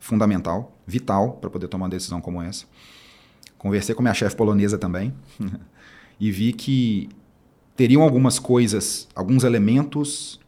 fundamental, 0.00 0.74
vital 0.86 1.32
para 1.32 1.50
poder 1.50 1.68
tomar 1.68 1.84
uma 1.84 1.90
decisão 1.90 2.20
como 2.20 2.40
essa. 2.40 2.64
Conversei 3.58 3.94
com 3.94 4.02
minha 4.02 4.14
chefe 4.14 4.34
polonesa 4.34 4.78
também 4.78 5.12
e 6.18 6.30
vi 6.30 6.54
que 6.54 7.10
teriam 7.76 8.02
algumas 8.02 8.38
coisas, 8.38 9.06
alguns 9.14 9.44
elementos 9.44 10.40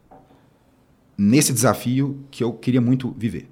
nesse 1.15 1.53
desafio 1.53 2.19
que 2.31 2.43
eu 2.43 2.53
queria 2.53 2.81
muito 2.81 3.11
viver. 3.11 3.47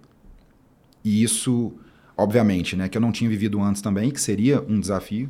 E 1.04 1.22
isso, 1.22 1.74
obviamente, 2.18 2.76
né, 2.76 2.90
que 2.90 2.98
eu 2.98 3.02
não 3.02 3.12
tinha 3.12 3.30
vivido 3.30 3.62
antes 3.62 3.82
também, 3.82 4.10
que 4.10 4.20
seria 4.20 4.60
um 4.68 4.80
desafio, 4.80 5.30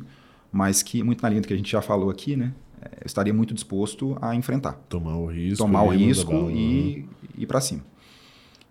mas 0.50 0.82
que, 0.82 1.02
muito 1.02 1.20
na 1.20 1.28
linha 1.28 1.42
do 1.42 1.48
que 1.48 1.52
a 1.52 1.56
gente 1.56 1.70
já 1.70 1.82
falou 1.82 2.08
aqui, 2.08 2.34
né, 2.34 2.54
eu 3.00 3.06
estaria 3.06 3.32
muito 3.32 3.54
disposto 3.54 4.16
a 4.20 4.34
enfrentar. 4.34 4.72
Tomar 4.88 5.16
o 5.16 5.26
risco. 5.26 5.58
Tomar 5.58 5.82
o 5.82 5.92
e 5.92 5.96
risco 5.96 6.32
bala, 6.32 6.46
né? 6.46 6.52
e 6.54 7.08
ir 7.38 7.46
para 7.46 7.60
cima. 7.60 7.82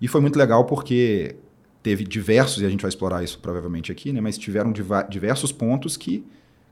E 0.01 0.08
foi 0.08 0.22
muito 0.22 0.38
legal 0.38 0.66
porque 0.66 1.36
teve 1.82 2.03
diversos, 2.03 2.62
e 2.62 2.66
a 2.66 2.70
gente 2.70 2.82
vai 2.82 2.89
explorar 2.89 3.24
isso 3.24 3.39
provavelmente 3.39 3.91
aqui, 3.91 4.12
né, 4.12 4.20
mas 4.20 4.38
tiveram 4.38 4.74
diversos 5.10 5.51
pontos 5.51 5.95
que, 5.95 6.26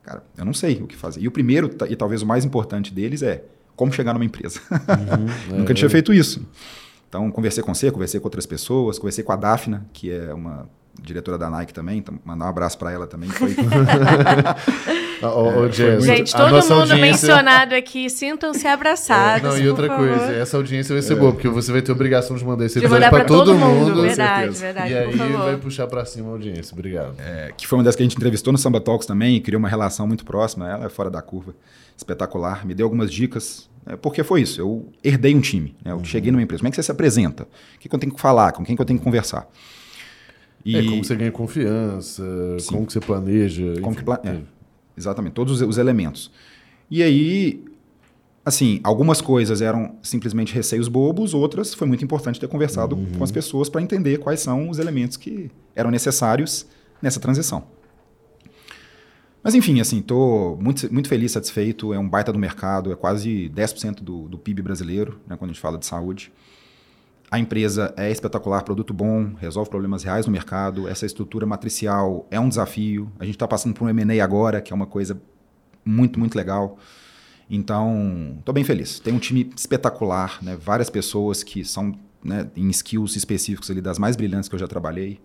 cara, 0.03 0.23
eu 0.38 0.43
não 0.43 0.53
sei 0.53 0.81
o 0.81 0.88
que 0.88 0.95
fazer. 0.95 1.21
E 1.21 1.27
o 1.27 1.31
primeiro, 1.31 1.69
e 1.89 1.95
talvez 1.95 2.21
o 2.21 2.25
mais 2.25 2.43
importante 2.43 2.93
deles, 2.93 3.23
é 3.23 3.43
como 3.75 3.91
chegar 3.93 4.13
numa 4.13 4.25
empresa. 4.25 4.59
Uhum, 5.49 5.59
Nunca 5.59 5.71
é. 5.71 5.75
tinha 5.75 5.89
feito 5.89 6.13
isso. 6.13 6.45
Então, 7.07 7.31
conversei 7.31 7.63
com 7.63 7.73
você, 7.73 7.89
conversei 7.91 8.19
com 8.19 8.27
outras 8.27 8.45
pessoas, 8.45 8.99
conversei 8.99 9.23
com 9.23 9.31
a 9.31 9.36
Dafna, 9.38 9.86
que 9.93 10.11
é 10.11 10.33
uma 10.33 10.67
diretora 11.01 11.38
da 11.38 11.49
Nike 11.49 11.73
também, 11.73 11.99
então 11.99 12.19
mandar 12.23 12.45
um 12.45 12.49
abraço 12.49 12.77
para 12.77 12.91
ela 12.91 13.07
também. 13.07 13.29
Foi... 13.29 13.55
Ah, 15.22 15.30
ô, 15.34 15.61
ô, 15.66 15.72
Jess, 15.72 16.03
Gente, 16.03 16.32
todo 16.34 16.49
mundo 16.51 16.72
audiência- 16.74 16.95
mencionado 16.97 17.74
aqui, 17.76 18.09
sintam-se 18.09 18.68
É, 18.68 18.72
abraçados. 18.72 19.43
não, 19.49 19.57
e 19.57 19.61
por 19.61 19.70
outra 19.70 19.88
favor. 19.88 20.07
coisa, 20.09 20.34
essa 20.34 20.57
audiência 20.57 20.93
vai 20.93 21.01
ser 21.01 21.16
boa, 21.16 21.32
porque 21.32 21.47
você 21.47 21.72
vai 21.72 21.82
ter 21.82 21.91
obrigação 21.91 22.36
de 22.36 22.43
mandar 22.45 22.66
esse 22.66 22.80
episódio 22.80 23.09
pra 23.09 23.24
todo, 23.24 23.45
todo 23.45 23.57
mundo, 23.57 23.89
mundo. 23.91 24.01
verdade, 24.01 24.49
verdade, 24.57 24.91
e 24.93 24.97
aí 24.97 25.18
favor. 25.18 25.38
vai 25.45 25.57
puxar 25.57 25.88
pra 25.88 26.05
cima 26.05 26.30
a 26.30 26.32
audiência. 26.32 26.74
Obrigado. 26.74 27.16
É, 27.20 27.51
que 27.57 27.66
foi 27.68 27.78
uma 27.78 27.84
das 27.84 27.95
que 27.95 28.03
a 28.03 28.05
gente 28.05 28.16
entrevistou 28.16 28.51
no 28.51 28.57
Samba 28.57 28.80
Talks 28.82 29.07
também, 29.07 29.36
e 29.38 29.39
criou 29.39 29.59
uma 29.59 29.70
relação 29.70 30.05
muito 30.07 30.26
próxima. 30.26 30.70
Ela 30.70 30.86
é 30.86 30.89
fora 30.89 31.09
da 31.09 31.22
curva, 31.22 31.55
espetacular. 31.95 32.66
Me 32.66 32.74
deu 32.74 32.86
algumas 32.86 33.11
dicas, 33.11 33.70
né, 33.86 33.95
porque 34.01 34.24
foi 34.24 34.41
isso. 34.41 34.59
Eu 34.59 34.89
herdei 35.03 35.34
um 35.34 35.41
time, 35.41 35.76
né, 35.84 35.91
eu 35.93 36.03
cheguei 36.03 36.32
numa 36.32 36.41
empresa. 36.41 36.59
Como 36.61 36.68
é 36.68 36.72
que 36.72 36.76
você 36.76 36.84
se 36.84 36.91
apresenta? 36.91 37.43
O 37.43 37.80
que, 37.80 37.88
que 37.88 37.95
eu 37.95 37.99
tenho 37.99 38.13
que 38.13 38.20
falar? 38.22 38.51
Com 38.51 38.63
quem 38.66 38.76
que 38.76 38.82
eu 38.82 38.86
tenho 38.86 38.99
que 38.99 39.05
conversar? 39.05 39.47
E 40.63 40.76
É 40.78 40.84
como 40.84 41.03
você 41.03 41.16
ganha 41.16 41.32
confiança, 41.32 42.24
Sim. 42.59 42.68
como 42.74 42.88
que 42.88 42.93
você 42.93 42.99
planeja. 42.99 43.63
Como 43.82 43.88
enfim. 43.91 43.99
que 43.99 44.03
pla- 44.03 44.20
é, 44.26 44.38
exatamente, 44.97 45.33
todos 45.33 45.61
os, 45.61 45.67
os 45.67 45.77
elementos. 45.77 46.31
E 46.89 47.01
aí, 47.01 47.63
assim, 48.43 48.79
algumas 48.83 49.21
coisas 49.21 49.61
eram 49.61 49.95
simplesmente 50.01 50.53
receios 50.53 50.87
bobos, 50.87 51.33
outras 51.33 51.73
foi 51.73 51.87
muito 51.87 52.03
importante 52.03 52.39
ter 52.39 52.47
conversado 52.47 52.97
com 53.17 53.23
as 53.23 53.31
pessoas 53.31 53.69
para 53.69 53.81
entender 53.81 54.19
quais 54.19 54.39
são 54.39 54.69
os 54.69 54.79
elementos 54.79 55.17
que 55.17 55.49
eram 55.75 55.91
necessários 55.91 56.65
nessa 57.01 57.19
transição. 57.19 57.67
Mas 59.45 59.53
enfim, 59.53 59.79
assim, 59.79 59.99
estou 59.99 60.57
muito, 60.59 60.91
muito 60.91 61.07
feliz, 61.07 61.31
satisfeito. 61.31 61.93
É 61.93 61.99
um 61.99 62.09
baita 62.09 62.33
do 62.33 62.39
mercado, 62.39 62.91
é 62.91 62.95
quase 62.95 63.47
10% 63.53 64.01
do, 64.01 64.27
do 64.27 64.39
PIB 64.39 64.63
brasileiro, 64.63 65.19
né, 65.27 65.37
quando 65.37 65.51
a 65.51 65.53
gente 65.53 65.61
fala 65.61 65.77
de 65.77 65.85
saúde. 65.85 66.33
A 67.32 67.39
empresa 67.39 67.93
é 67.97 68.09
espetacular, 68.11 68.63
produto 68.63 68.93
bom, 68.93 69.34
resolve 69.39 69.69
problemas 69.69 70.03
reais 70.03 70.26
no 70.26 70.32
mercado. 70.32 70.88
Essa 70.88 71.05
estrutura 71.05 71.45
matricial 71.45 72.26
é 72.30 72.39
um 72.39 72.47
desafio. 72.47 73.11
A 73.19 73.26
gente 73.26 73.36
está 73.36 73.47
passando 73.47 73.73
por 73.73 73.84
um 73.86 73.89
M&A 73.89 74.23
agora, 74.23 74.61
que 74.61 74.71
é 74.71 74.76
uma 74.76 74.86
coisa 74.86 75.19
muito, 75.84 76.19
muito 76.19 76.36
legal. 76.36 76.78
Então, 77.49 78.36
estou 78.39 78.53
bem 78.53 78.63
feliz. 78.63 78.99
Tem 78.99 79.13
um 79.13 79.19
time 79.19 79.51
espetacular, 79.55 80.39
né? 80.41 80.55
várias 80.59 80.89
pessoas 80.89 81.43
que 81.43 81.63
são 81.63 81.93
né, 82.23 82.47
em 82.55 82.69
skills 82.69 83.15
específicos 83.15 83.69
ali 83.69 83.82
das 83.82 83.99
mais 83.99 84.15
brilhantes 84.15 84.49
que 84.49 84.55
eu 84.55 84.59
já 84.59 84.67
trabalhei. 84.67 85.19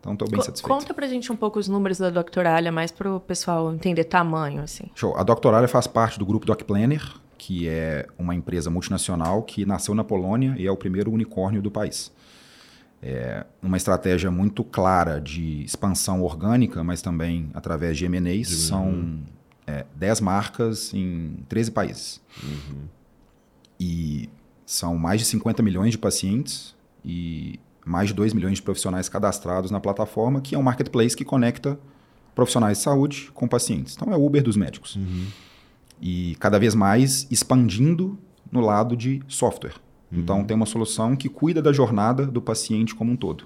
Então, 0.00 0.12
estou 0.12 0.28
bem 0.28 0.38
Co- 0.38 0.44
satisfeito. 0.44 0.72
Conta 0.72 0.94
pra 0.94 1.08
gente 1.08 1.32
um 1.32 1.36
pouco 1.36 1.58
os 1.58 1.66
números 1.66 1.98
da 1.98 2.10
Doctoralha, 2.10 2.70
mais 2.70 2.92
pro 2.92 3.18
pessoal 3.20 3.72
entender 3.72 4.04
tamanho, 4.04 4.62
assim. 4.62 4.84
Show. 4.94 5.16
A 5.16 5.24
Doctoralia 5.24 5.66
faz 5.66 5.88
parte 5.88 6.18
do 6.18 6.24
grupo 6.24 6.46
Doc 6.46 6.62
Planner, 6.62 7.02
que 7.38 7.68
é 7.68 8.06
uma 8.18 8.34
empresa 8.34 8.68
multinacional 8.68 9.42
que 9.42 9.64
nasceu 9.64 9.94
na 9.94 10.02
Polônia 10.02 10.54
e 10.58 10.66
é 10.66 10.70
o 10.70 10.76
primeiro 10.76 11.10
unicórnio 11.10 11.62
do 11.62 11.70
país. 11.70 12.12
É 13.00 13.46
uma 13.62 13.76
estratégia 13.76 14.30
muito 14.30 14.64
clara 14.64 15.20
de 15.20 15.62
expansão 15.62 16.22
orgânica, 16.22 16.82
mas 16.82 17.00
também 17.00 17.48
através 17.54 17.96
de 17.96 18.04
M&As. 18.04 18.48
São 18.48 19.20
é, 19.66 19.86
10 19.94 20.20
marcas 20.20 20.92
em 20.92 21.36
13 21.48 21.70
países. 21.70 22.20
E 23.78 24.28
são 24.66 24.98
mais 24.98 25.20
de 25.20 25.26
50 25.26 25.62
milhões 25.62 25.92
de 25.92 25.98
pacientes 25.98 26.74
e 27.04 27.60
mais 27.84 28.08
de 28.08 28.14
2 28.14 28.34
milhões 28.34 28.56
de 28.56 28.62
profissionais 28.62 29.08
cadastrados 29.08 29.70
na 29.70 29.80
plataforma, 29.80 30.40
que 30.40 30.54
é 30.54 30.58
um 30.58 30.62
marketplace 30.62 31.16
que 31.16 31.24
conecta 31.24 31.78
profissionais 32.34 32.78
de 32.78 32.84
saúde 32.84 33.30
com 33.32 33.46
pacientes. 33.46 33.94
Então 33.96 34.12
é 34.12 34.16
o 34.16 34.24
Uber 34.24 34.42
dos 34.42 34.56
médicos. 34.56 34.98
E 36.00 36.36
cada 36.38 36.58
vez 36.58 36.74
mais 36.74 37.26
expandindo 37.30 38.18
no 38.50 38.60
lado 38.60 38.96
de 38.96 39.22
software. 39.28 39.74
Então 40.10 40.42
tem 40.44 40.56
uma 40.56 40.64
solução 40.66 41.14
que 41.14 41.28
cuida 41.28 41.60
da 41.60 41.72
jornada 41.72 42.26
do 42.26 42.40
paciente 42.40 42.94
como 42.94 43.12
um 43.12 43.16
todo. 43.16 43.44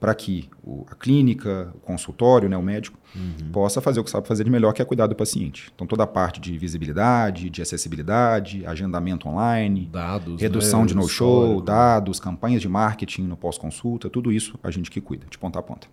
Para 0.00 0.14
que 0.14 0.48
o- 0.62 0.84
a 0.90 0.94
clínica, 0.94 1.72
o 1.74 1.78
consultório, 1.80 2.48
né, 2.48 2.56
o 2.56 2.62
médico, 2.62 2.96
possa 3.52 3.80
fazer 3.80 3.98
o 4.00 4.04
que 4.04 4.10
sabe 4.10 4.26
fazer 4.28 4.44
de 4.44 4.50
melhor, 4.50 4.72
que 4.72 4.80
é 4.80 4.84
cuidar 4.84 5.06
do 5.08 5.14
paciente. 5.14 5.70
Então 5.74 5.86
toda 5.86 6.04
a 6.04 6.06
parte 6.06 6.40
de 6.40 6.56
visibilidade, 6.56 7.50
de 7.50 7.62
acessibilidade, 7.62 8.64
agendamento 8.66 9.28
online, 9.28 9.88
Dados. 9.92 10.40
redução 10.40 10.80
né, 10.82 10.86
de 10.86 10.94
no-show, 10.96 11.60
dados, 11.60 12.18
campanhas 12.20 12.62
de 12.62 12.68
marketing 12.68 13.22
no 13.22 13.36
pós-consulta, 13.36 14.08
tudo 14.08 14.30
isso 14.32 14.58
a 14.62 14.70
gente 14.70 14.90
que 14.90 15.00
cuida, 15.00 15.26
de 15.28 15.36
ponta 15.38 15.58
a 15.58 15.62
ponta. 15.62 15.88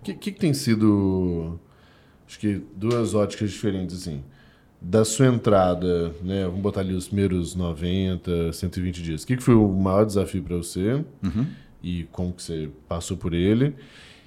O 0.00 0.04
que, 0.04 0.14
que, 0.14 0.32
que 0.32 0.38
tem 0.40 0.52
sido, 0.54 1.58
acho 2.28 2.38
que 2.38 2.62
duas 2.76 3.14
óticas 3.14 3.50
diferentes, 3.50 3.96
assim, 3.96 4.22
da 4.80 5.04
sua 5.04 5.26
entrada, 5.26 6.14
né, 6.22 6.44
vamos 6.44 6.60
botar 6.60 6.80
ali 6.80 6.94
os 6.94 7.06
primeiros 7.06 7.54
90, 7.54 8.52
120 8.52 9.02
dias. 9.02 9.22
O 9.22 9.26
que, 9.26 9.36
que 9.36 9.42
foi 9.42 9.54
o 9.54 9.68
maior 9.68 10.04
desafio 10.04 10.42
para 10.42 10.56
você 10.56 11.04
e 11.82 12.04
como 12.12 12.32
que 12.32 12.42
você 12.42 12.68
passou 12.88 13.16
por 13.16 13.32
ele? 13.34 13.74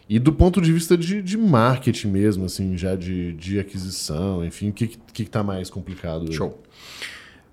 E 0.09 0.17
do 0.17 0.33
ponto 0.33 0.59
de 0.59 0.73
vista 0.73 0.97
de, 0.97 1.21
de 1.21 1.37
marketing 1.37 2.07
mesmo, 2.07 2.45
assim, 2.45 2.75
já 2.75 2.95
de, 2.95 3.33
de 3.33 3.59
aquisição, 3.59 4.43
enfim, 4.43 4.69
o 4.69 4.73
que, 4.73 4.87
que, 4.87 4.97
que 5.13 5.23
que 5.23 5.29
tá 5.29 5.43
mais 5.43 5.69
complicado? 5.69 6.33
Show. 6.33 6.59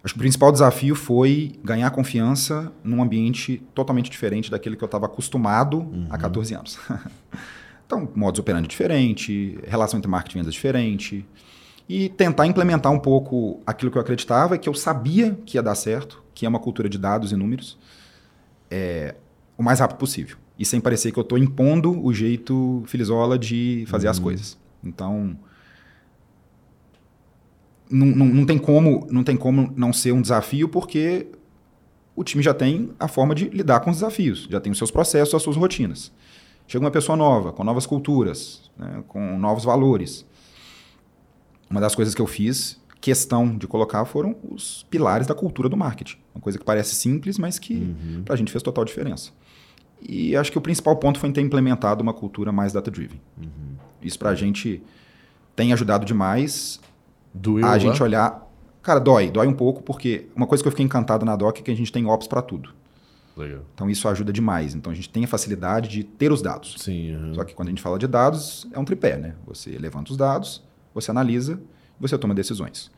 Acho 0.03 0.14
que 0.14 0.18
o 0.18 0.22
principal 0.22 0.51
desafio 0.53 0.94
foi 0.94 1.53
ganhar 1.62 1.90
confiança 1.90 2.72
num 2.82 3.03
ambiente 3.03 3.61
totalmente 3.74 4.09
diferente 4.09 4.51
daquele 4.51 4.76
que 4.76 4.82
eu 4.82 4.86
estava 4.86 5.05
acostumado 5.05 5.86
há 6.09 6.16
14 6.16 6.55
anos. 6.55 6.78
então, 7.84 8.09
modus 8.14 8.38
operandi 8.38 8.68
diferente, 8.68 9.59
relação 9.66 9.99
entre 9.99 10.09
marketing 10.09 10.38
e 10.38 10.40
vendas 10.40 10.55
diferente. 10.55 11.26
E 11.89 12.09
tentar 12.09 12.47
implementar 12.47 12.93
um 12.93 12.99
pouco 12.99 13.61
aquilo 13.66 13.91
que 13.91 13.99
eu 13.99 14.03
acreditava, 14.03 14.59
que 14.59 14.68
eu 14.68 14.74
sabia 14.74 15.39
que 15.47 15.57
ia 15.57 15.62
dar 15.62 15.74
certo, 15.74 16.22
que 16.34 16.45
é 16.45 16.49
uma 16.49 16.59
cultura 16.59 16.89
de 16.89 16.99
dados 16.99 17.30
e 17.30 17.37
números, 17.37 17.78
é, 18.70 19.14
o 19.57 19.62
mais 19.62 19.78
rápido 19.78 19.99
possível. 19.99 20.37
E 20.59 20.64
sem 20.64 20.80
parecer 20.80 21.12
que 21.12 21.18
eu 21.18 21.22
estou 21.22 21.39
impondo 21.39 22.05
o 22.05 22.12
jeito 22.12 22.82
filizola 22.87 23.39
de 23.39 23.84
fazer 23.89 24.09
as 24.09 24.18
coisas. 24.18 24.59
Então, 24.82 25.39
não, 27.91 28.07
não, 28.07 28.26
não 28.26 28.47
tem 28.47 28.59
como, 28.59 29.07
não 29.11 29.22
tem 29.22 29.37
como 29.37 29.72
não 29.76 29.93
ser 29.93 30.12
um 30.12 30.20
desafio, 30.20 30.68
porque 30.68 31.28
o 32.14 32.24
time 32.24 32.43
já 32.43 32.55
tem 32.55 32.91
a 32.99 33.07
forma 33.07 33.34
de 33.34 33.49
lidar 33.51 33.80
com 33.80 33.91
os 33.91 33.99
desafios, 33.99 34.49
já 34.51 34.61
tem 34.61 34.72
os 34.72 34.78
seus 34.78 34.91
processos, 34.91 35.34
as 35.34 35.43
suas 35.43 35.57
rotinas. 35.57 36.11
Chega 36.66 36.84
uma 36.84 36.91
pessoa 36.91 37.16
nova, 37.16 37.53
com 37.53 37.62
novas 37.62 37.87
culturas, 37.87 38.70
né, 38.76 39.05
com 39.07 39.39
novos 39.39 39.64
valores. 39.64 40.26
Uma 41.71 41.81
das 41.81 41.95
coisas 41.95 42.14
que 42.14 42.23
eu 42.23 42.27
fiz 42.27 42.81
questão 43.01 43.57
de 43.57 43.67
colocar 43.67 44.05
foram 44.05 44.35
os 44.51 44.85
pilares 44.91 45.27
da 45.27 45.35
cultura 45.35 45.69
do 45.69 45.77
marketing. 45.77 46.17
Uma 46.35 46.41
coisa 46.41 46.59
que 46.59 46.64
parece 46.64 46.95
simples, 46.95 47.39
mas 47.39 47.59
que 47.59 47.95
para 48.25 48.35
a 48.35 48.37
gente 48.37 48.51
fez 48.51 48.62
total 48.62 48.85
diferença. 48.85 49.31
E 50.01 50.37
acho 50.37 50.51
que 50.53 50.59
o 50.59 50.61
principal 50.61 50.97
ponto 50.97 51.19
foi 51.19 51.31
ter 51.33 51.41
implementado 51.41 52.03
uma 52.03 52.12
cultura 52.12 52.53
mais 52.53 52.73
data-driven. 52.73 53.21
Isso 54.03 54.19
para 54.19 54.31
a 54.31 54.35
gente 54.35 54.83
tem 55.55 55.73
ajudado 55.73 56.05
demais 56.05 56.81
Doeu 57.33 57.64
a 57.64 57.71
lá? 57.71 57.79
gente 57.79 58.03
olhar. 58.03 58.47
Cara, 58.83 59.01
dói, 59.01 59.31
dói 59.31 59.47
um 59.47 59.53
pouco, 59.53 59.83
porque 59.83 60.27
uma 60.35 60.47
coisa 60.47 60.62
que 60.62 60.69
eu 60.69 60.73
fiquei 60.73 60.85
encantado 60.85 61.25
na 61.25 61.35
DOC 61.35 61.59
é 61.59 61.62
que 61.62 61.71
a 61.71 61.77
gente 61.77 61.91
tem 61.91 62.07
ops 62.07 62.29
para 62.29 62.43
tudo. 62.43 62.71
Legal. 63.37 63.61
Então 63.75 63.91
isso 63.91 64.09
ajuda 64.09 64.33
demais. 64.33 64.75
Então 64.75 64.91
a 64.91 64.95
gente 64.95 65.09
tem 65.09 65.25
a 65.25 65.29
facilidade 65.29 65.89
de 65.89 66.05
ter 66.05 66.33
os 66.33 66.41
dados. 66.41 66.77
Sim, 66.79 67.14
aham. 67.14 67.35
Só 67.35 67.45
que 67.45 67.55
quando 67.55 67.69
a 67.69 67.71
gente 67.71 67.83
fala 67.83 67.99
de 67.99 68.07
dados, 68.07 68.67
é 68.73 68.79
um 68.79 68.85
tripé, 68.85 69.17
né? 69.17 69.35
Você 69.47 69.77
levanta 69.77 70.11
os 70.11 70.17
dados, 70.17 70.62
você 70.97 71.11
analisa 71.11 71.61
e 71.99 72.03
você 72.03 72.16
toma 72.18 72.34
decisões. 72.34 72.90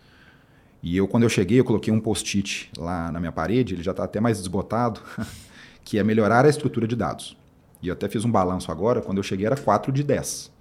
E 0.82 0.96
eu, 0.96 1.08
quando 1.08 1.24
eu 1.24 1.28
cheguei, 1.28 1.58
eu 1.58 1.64
coloquei 1.64 1.92
um 1.92 2.00
post-it 2.00 2.70
lá 2.78 3.10
na 3.10 3.18
minha 3.18 3.32
parede, 3.32 3.74
ele 3.74 3.82
já 3.82 3.90
está 3.90 4.04
até 4.04 4.20
mais 4.20 4.38
desbotado, 4.38 5.00
que 5.84 5.98
é 5.98 6.04
melhorar 6.04 6.46
a 6.46 6.48
estrutura 6.48 6.86
de 6.86 6.94
dados. 6.94 7.36
E 7.82 7.88
eu 7.88 7.92
até 7.92 8.08
fiz 8.08 8.24
um 8.24 8.30
balanço 8.30 8.70
agora, 8.70 9.00
quando 9.00 9.18
eu 9.18 9.22
cheguei 9.22 9.46
era 9.46 9.56
4 9.56 9.92
de 9.92 10.02
10. 10.02 10.52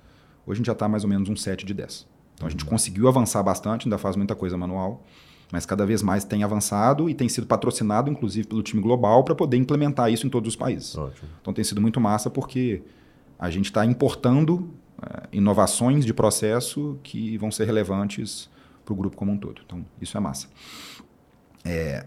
Hoje 0.46 0.56
a 0.56 0.56
gente 0.56 0.66
já 0.66 0.74
está 0.74 0.88
mais 0.88 1.04
ou 1.04 1.10
menos 1.10 1.30
um 1.30 1.36
7 1.36 1.66
de 1.66 1.74
10. 1.74 2.08
Então 2.34 2.48
a 2.48 2.50
gente 2.50 2.66
conseguiu 2.66 3.08
avançar 3.08 3.44
bastante, 3.44 3.88
ainda 3.88 3.98
faz 3.98 4.16
muita 4.16 4.36
coisa 4.36 4.58
manual, 4.58 5.04
mas 5.52 5.66
cada 5.66 5.86
vez 5.86 6.02
mais 6.02 6.24
tem 6.24 6.44
avançado 6.44 7.10
e 7.10 7.14
tem 7.14 7.30
sido 7.30 7.46
patrocinado, 7.46 8.10
inclusive, 8.10 8.48
pelo 8.48 8.64
time 8.64 8.82
global, 8.82 9.24
para 9.24 9.36
poder 9.36 9.58
implementar 9.58 10.12
isso 10.12 10.26
em 10.26 10.30
todos 10.30 10.50
os 10.50 10.56
países. 10.56 10.98
Ótimo. 10.98 11.30
Então 11.42 11.54
tem 11.54 11.64
sido 11.64 11.82
muito 11.82 12.00
massa 12.00 12.30
porque 12.30 12.82
a 13.38 13.50
gente 13.50 13.66
está 13.66 13.86
importando 13.86 14.70
inovações 15.32 16.06
de 16.06 16.14
processo 16.14 17.00
que 17.04 17.38
vão 17.38 17.52
ser 17.52 17.66
relevantes 17.66 18.50
para 18.84 18.94
o 18.94 18.96
grupo 18.96 19.16
como 19.16 19.32
um 19.32 19.38
todo. 19.38 19.62
Então 19.66 19.86
isso 20.02 20.18
é 20.18 20.20
massa. 20.20 20.48
É, 21.64 22.06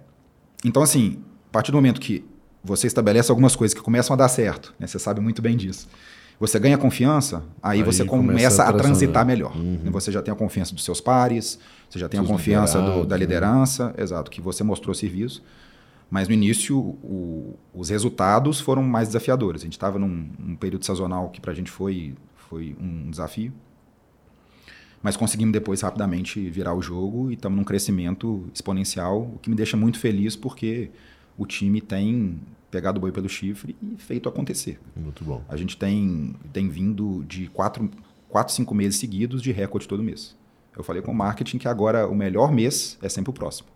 então 0.64 0.82
assim, 0.82 1.22
a 1.48 1.52
partir 1.52 1.70
do 1.70 1.76
momento 1.76 2.00
que 2.00 2.24
você 2.62 2.86
estabelece 2.86 3.30
algumas 3.30 3.56
coisas 3.56 3.74
que 3.74 3.80
começam 3.80 4.14
a 4.14 4.16
dar 4.16 4.28
certo, 4.28 4.74
né? 4.78 4.86
Você 4.86 4.98
sabe 4.98 5.20
muito 5.20 5.40
bem 5.40 5.56
disso. 5.56 5.88
Você 6.38 6.58
ganha 6.58 6.78
confiança, 6.78 7.44
aí, 7.62 7.80
aí 7.80 7.84
você 7.84 8.02
começa, 8.02 8.32
começa 8.32 8.64
a, 8.64 8.72
transitar 8.72 9.26
melhor. 9.26 9.54
Uhum. 9.54 9.90
Você 9.90 10.10
já 10.10 10.22
tem 10.22 10.32
a 10.32 10.34
confiança 10.34 10.74
dos 10.74 10.84
seus 10.84 10.98
pares, 10.98 11.58
você 11.88 11.98
já 11.98 12.08
tem 12.08 12.18
Seus 12.18 12.30
a 12.30 12.32
confiança 12.32 12.80
do, 12.80 13.04
da 13.04 13.14
né? 13.14 13.20
liderança, 13.20 13.88
né? 13.88 13.94
exato, 13.98 14.30
que 14.30 14.40
você 14.40 14.64
mostrou 14.64 14.94
serviço. 14.94 15.42
Mas 16.10 16.28
no 16.28 16.34
início, 16.34 16.78
o, 16.78 17.58
os 17.74 17.90
resultados 17.90 18.58
foram 18.58 18.82
mais 18.82 19.08
desafiadores. 19.08 19.60
A 19.60 19.64
gente 19.64 19.74
estava 19.74 19.98
num, 19.98 20.30
num, 20.38 20.56
período 20.56 20.84
sazonal 20.84 21.28
que 21.28 21.42
para 21.42 21.52
a 21.52 21.54
gente 21.54 21.70
foi, 21.70 22.14
foi 22.50 22.76
um 22.80 23.08
desafio. 23.08 23.52
Mas 25.00 25.16
conseguimos 25.16 25.52
depois 25.52 25.80
rapidamente 25.80 26.50
virar 26.50 26.74
o 26.74 26.82
jogo 26.82 27.30
e 27.30 27.34
estamos 27.34 27.56
num 27.56 27.64
crescimento 27.64 28.46
exponencial, 28.52 29.22
o 29.22 29.38
que 29.38 29.48
me 29.48 29.56
deixa 29.56 29.76
muito 29.76 29.98
feliz 29.98 30.36
porque 30.36 30.90
o 31.38 31.46
time 31.46 31.80
tem 31.80 32.38
pegado 32.70 32.98
o 32.98 33.00
boi 33.00 33.12
pelo 33.12 33.28
chifre 33.28 33.74
e 33.80 33.96
feito 33.96 34.28
acontecer. 34.28 34.78
Muito 34.94 35.24
bom. 35.24 35.42
A 35.48 35.56
gente 35.56 35.76
tem, 35.76 36.34
tem 36.52 36.68
vindo 36.68 37.24
de 37.24 37.46
quatro, 37.48 37.88
quatro, 38.28 38.52
cinco 38.52 38.74
meses 38.74 38.98
seguidos 38.98 39.40
de 39.40 39.52
recorde 39.52 39.88
todo 39.88 40.02
mês. 40.02 40.36
Eu 40.76 40.84
falei 40.84 41.00
com 41.00 41.12
o 41.12 41.14
marketing 41.14 41.56
que 41.56 41.68
agora 41.68 42.06
o 42.06 42.14
melhor 42.14 42.52
mês 42.52 42.98
é 43.00 43.08
sempre 43.08 43.30
o 43.30 43.32
próximo. 43.32 43.68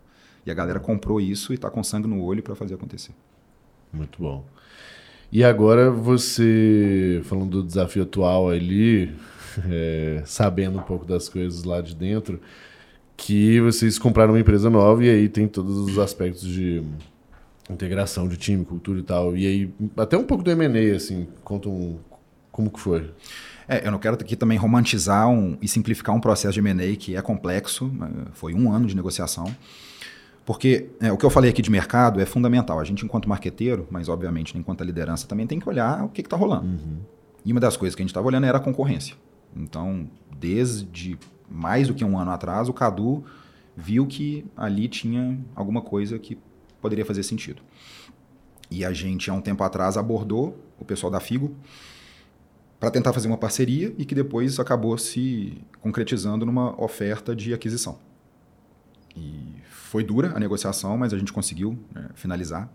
E 0.45 0.51
a 0.51 0.53
galera 0.53 0.79
comprou 0.79 1.19
isso 1.19 1.53
e 1.53 1.55
está 1.55 1.71
com 1.71 1.83
sangue 1.83 2.07
no 2.07 2.21
olho 2.21 2.43
para 2.43 2.55
fazer 2.55 2.75
acontecer. 2.75 3.13
Muito 3.91 4.21
bom. 4.21 4.45
E 5.31 5.43
agora 5.43 5.91
você, 5.91 7.21
falando 7.25 7.61
do 7.61 7.63
desafio 7.63 8.03
atual 8.03 8.49
ali, 8.49 9.13
é, 9.69 10.21
sabendo 10.25 10.79
um 10.79 10.83
pouco 10.83 11.05
das 11.05 11.27
coisas 11.27 11.63
lá 11.63 11.81
de 11.81 11.95
dentro, 11.95 12.39
que 13.17 13.59
vocês 13.61 13.97
compraram 13.97 14.33
uma 14.33 14.39
empresa 14.39 14.69
nova 14.69 15.03
e 15.03 15.09
aí 15.09 15.29
tem 15.29 15.47
todos 15.47 15.77
os 15.77 15.97
aspectos 15.97 16.47
de 16.47 16.83
integração 17.69 18.27
de 18.27 18.37
time, 18.37 18.63
cultura 18.63 18.99
e 18.99 19.03
tal. 19.03 19.35
E 19.35 19.45
aí, 19.45 19.73
até 19.97 20.17
um 20.17 20.23
pouco 20.23 20.43
do 20.43 20.51
M&A, 20.51 20.95
assim, 20.95 21.27
conta 21.43 21.69
um, 21.69 21.97
como 22.51 22.69
que 22.69 22.79
foi. 22.79 23.09
É, 23.67 23.87
eu 23.87 23.91
não 23.91 23.97
quero 23.97 24.15
aqui 24.15 24.35
também 24.35 24.57
romantizar 24.57 25.27
um, 25.27 25.57
e 25.61 25.67
simplificar 25.67 26.15
um 26.15 26.19
processo 26.19 26.53
de 26.53 26.59
M&A 26.59 26.95
que 26.95 27.15
é 27.15 27.21
complexo, 27.21 27.87
né? 27.87 28.09
foi 28.33 28.53
um 28.53 28.71
ano 28.71 28.85
de 28.85 28.95
negociação, 28.95 29.45
porque 30.45 30.89
é, 31.01 31.11
o 31.11 31.17
que 31.17 31.25
eu 31.25 31.29
falei 31.29 31.49
aqui 31.49 31.61
de 31.61 31.71
mercado 31.71 32.21
é 32.21 32.25
fundamental. 32.25 32.79
A 32.79 32.83
gente, 32.83 33.03
enquanto 33.03 33.27
marqueteiro, 33.27 33.87
mas 33.89 34.07
obviamente 34.07 34.55
enquanto 34.57 34.83
liderança, 34.83 35.27
também 35.27 35.47
tem 35.47 35.59
que 35.59 35.67
olhar 35.67 36.05
o 36.05 36.09
que 36.09 36.21
está 36.21 36.37
rolando. 36.37 36.67
Uhum. 36.67 36.97
E 37.43 37.51
uma 37.51 37.59
das 37.59 37.75
coisas 37.75 37.95
que 37.95 38.01
a 38.01 38.03
gente 38.03 38.11
estava 38.11 38.27
olhando 38.27 38.45
era 38.45 38.59
a 38.59 38.61
concorrência. 38.61 39.15
Então, 39.55 40.07
desde 40.37 41.17
mais 41.49 41.87
do 41.87 41.93
que 41.93 42.05
um 42.05 42.17
ano 42.17 42.31
atrás, 42.31 42.69
o 42.69 42.73
Cadu 42.73 43.23
viu 43.75 44.05
que 44.05 44.45
ali 44.55 44.87
tinha 44.87 45.37
alguma 45.55 45.81
coisa 45.81 46.19
que 46.19 46.37
poderia 46.79 47.05
fazer 47.05 47.23
sentido. 47.23 47.61
E 48.69 48.85
a 48.85 48.93
gente, 48.93 49.29
há 49.29 49.33
um 49.33 49.41
tempo 49.41 49.63
atrás, 49.63 49.97
abordou 49.97 50.57
o 50.79 50.85
pessoal 50.85 51.11
da 51.11 51.19
Figo 51.19 51.55
para 52.79 52.91
tentar 52.91 53.13
fazer 53.13 53.27
uma 53.27 53.37
parceria 53.37 53.93
e 53.97 54.05
que 54.05 54.13
depois 54.13 54.59
acabou 54.59 54.97
se 54.97 55.57
concretizando 55.81 56.45
numa 56.45 56.79
oferta 56.81 57.35
de 57.35 57.53
aquisição. 57.53 57.97
E 59.15 59.64
foi 59.85 60.03
dura 60.03 60.33
a 60.35 60.39
negociação, 60.39 60.97
mas 60.97 61.13
a 61.13 61.17
gente 61.17 61.31
conseguiu 61.31 61.77
né, 61.93 62.09
finalizar. 62.15 62.69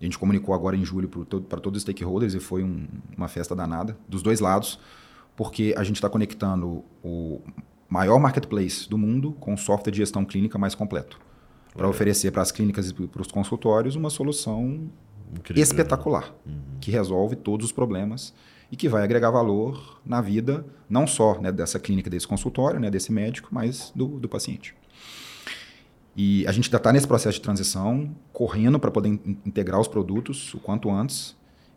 A 0.00 0.04
gente 0.04 0.18
comunicou 0.18 0.54
agora 0.54 0.76
em 0.76 0.84
julho 0.84 1.08
para 1.08 1.60
todos 1.60 1.78
os 1.78 1.82
stakeholders 1.82 2.34
e 2.34 2.40
foi 2.40 2.62
um, 2.62 2.86
uma 3.16 3.28
festa 3.28 3.54
danada, 3.54 3.96
dos 4.08 4.22
dois 4.22 4.40
lados 4.40 4.78
porque 5.36 5.74
a 5.76 5.84
gente 5.84 5.96
está 5.96 6.08
conectando 6.08 6.84
o 7.02 7.40
maior 7.88 8.18
marketplace 8.18 8.88
do 8.88 8.96
mundo 8.96 9.32
com 9.40 9.56
software 9.56 9.90
de 9.90 9.98
gestão 9.98 10.24
clínica 10.24 10.58
mais 10.58 10.74
completo. 10.74 11.18
Para 11.74 11.88
oferecer 11.88 12.30
para 12.30 12.42
as 12.42 12.52
clínicas 12.52 12.90
e 12.90 12.94
para 12.94 13.22
os 13.22 13.28
consultórios 13.28 13.96
uma 13.96 14.10
solução 14.10 14.90
Incrível, 15.34 15.62
espetacular, 15.62 16.24
né? 16.44 16.52
uhum. 16.54 16.78
que 16.80 16.90
resolve 16.90 17.36
todos 17.36 17.66
os 17.66 17.72
problemas 17.72 18.34
e 18.70 18.76
que 18.76 18.88
vai 18.88 19.02
agregar 19.02 19.30
valor 19.30 20.00
na 20.04 20.20
vida, 20.20 20.64
não 20.88 21.06
só 21.06 21.40
né, 21.40 21.50
dessa 21.50 21.78
clínica, 21.78 22.10
desse 22.10 22.26
consultório, 22.26 22.78
né, 22.78 22.90
desse 22.90 23.10
médico, 23.10 23.48
mas 23.50 23.92
do, 23.94 24.06
do 24.18 24.28
paciente. 24.28 24.74
E 26.16 26.46
a 26.46 26.52
gente 26.52 26.66
ainda 26.66 26.76
está 26.76 26.92
nesse 26.92 27.06
processo 27.06 27.38
de 27.38 27.42
transição, 27.42 28.10
correndo 28.32 28.78
para 28.78 28.90
poder 28.90 29.08
in 29.08 29.36
integrar 29.46 29.80
os 29.80 29.88
produtos 29.88 30.52
o 30.54 30.58
quanto 30.58 30.90
antes 30.90 31.34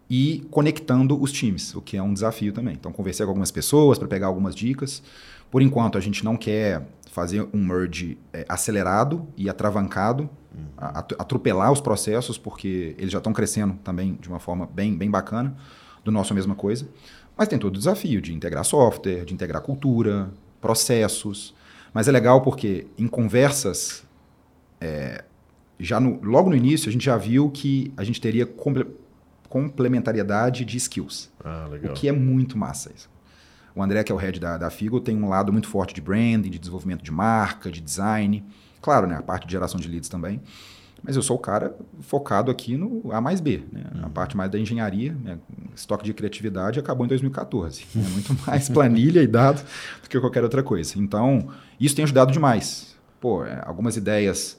e 0.09 0.45
conectando 0.51 1.19
os 1.21 1.31
times, 1.31 1.73
o 1.73 1.81
que 1.81 1.97
é 1.97 2.03
um 2.03 2.13
desafio 2.13 2.51
também. 2.53 2.73
Então, 2.73 2.91
conversei 2.91 3.25
com 3.25 3.31
algumas 3.31 3.51
pessoas 3.51 3.97
para 3.97 4.07
pegar 4.07 4.27
algumas 4.27 4.53
dicas. 4.53 5.01
Por 5.49 5.61
enquanto, 5.61 5.97
a 5.97 6.01
gente 6.01 6.23
não 6.23 6.35
quer 6.35 6.85
fazer 7.11 7.47
um 7.53 7.65
merge 7.65 8.17
é, 8.33 8.45
acelerado 8.49 9.25
e 9.37 9.49
atravancado, 9.49 10.29
uhum. 10.53 10.67
atropelar 10.77 11.71
os 11.71 11.79
processos, 11.79 12.37
porque 12.37 12.93
eles 12.97 13.11
já 13.11 13.19
estão 13.19 13.31
crescendo 13.31 13.75
também 13.83 14.17
de 14.19 14.27
uma 14.27 14.39
forma 14.39 14.67
bem, 14.67 14.95
bem 14.95 15.09
bacana. 15.09 15.55
Do 16.03 16.11
nosso 16.11 16.33
a 16.33 16.35
mesma 16.35 16.53
coisa. 16.53 16.87
Mas 17.35 17.47
tem 17.47 17.57
todo 17.57 17.73
o 17.73 17.79
desafio 17.79 18.21
de 18.21 18.31
integrar 18.31 18.63
software, 18.63 19.25
de 19.25 19.33
integrar 19.33 19.61
cultura, 19.61 20.29
processos. 20.61 21.55
Mas 21.91 22.07
é 22.07 22.11
legal 22.11 22.41
porque 22.41 22.85
em 22.95 23.07
conversas, 23.07 24.04
é, 24.79 25.23
já 25.79 25.99
no, 25.99 26.19
logo 26.23 26.49
no 26.49 26.55
início, 26.55 26.89
a 26.89 26.91
gente 26.91 27.05
já 27.05 27.17
viu 27.17 27.49
que 27.49 27.93
a 27.97 28.03
gente 28.03 28.19
teria 28.21 28.47
complementariedade 29.49 30.65
de 30.65 30.77
skills. 30.77 31.29
Ah, 31.43 31.67
legal. 31.69 31.91
O 31.91 31.95
que 31.95 32.07
é 32.07 32.11
muito 32.11 32.57
massa 32.57 32.91
isso. 32.95 33.09
O 33.75 33.83
André, 33.83 34.03
que 34.03 34.11
é 34.11 34.15
o 34.15 34.17
head 34.17 34.39
da, 34.39 34.57
da 34.57 34.69
Figo, 34.69 35.01
tem 35.01 35.21
um 35.21 35.27
lado 35.27 35.51
muito 35.51 35.67
forte 35.67 35.93
de 35.93 35.99
branding, 35.99 36.49
de 36.49 36.57
desenvolvimento 36.57 37.03
de 37.03 37.11
marca, 37.11 37.69
de 37.69 37.81
design. 37.81 38.43
Claro, 38.81 39.05
né, 39.05 39.17
a 39.17 39.21
parte 39.21 39.45
de 39.45 39.51
geração 39.51 39.79
de 39.79 39.87
leads 39.89 40.07
também. 40.07 40.41
Mas 41.03 41.15
eu 41.15 41.21
sou 41.21 41.35
o 41.35 41.39
cara 41.39 41.75
focado 41.99 42.49
aqui 42.49 42.77
no 42.77 43.11
A 43.11 43.21
mais 43.21 43.39
B, 43.39 43.63
né? 43.71 43.83
Uhum. 43.93 44.05
a 44.05 44.09
parte 44.09 44.35
mais 44.35 44.49
da 44.49 44.57
engenharia, 44.57 45.15
né? 45.23 45.37
estoque 45.75 46.03
de 46.03 46.13
criatividade 46.13 46.79
acabou 46.79 47.05
em 47.05 47.09
2014. 47.09 47.85
É 47.95 48.09
muito 48.09 48.35
mais 48.47 48.69
planilha 48.69 49.21
e 49.21 49.27
dado 49.27 49.63
do 50.01 50.09
que 50.09 50.19
qualquer 50.19 50.41
outra 50.41 50.63
coisa. 50.63 50.97
Então, 50.97 51.49
isso 51.79 51.95
tem 51.95 52.03
ajudado 52.03 52.31
demais. 52.31 52.95
Pô, 53.19 53.45
é, 53.45 53.61
algumas 53.65 53.97
ideias 53.97 54.57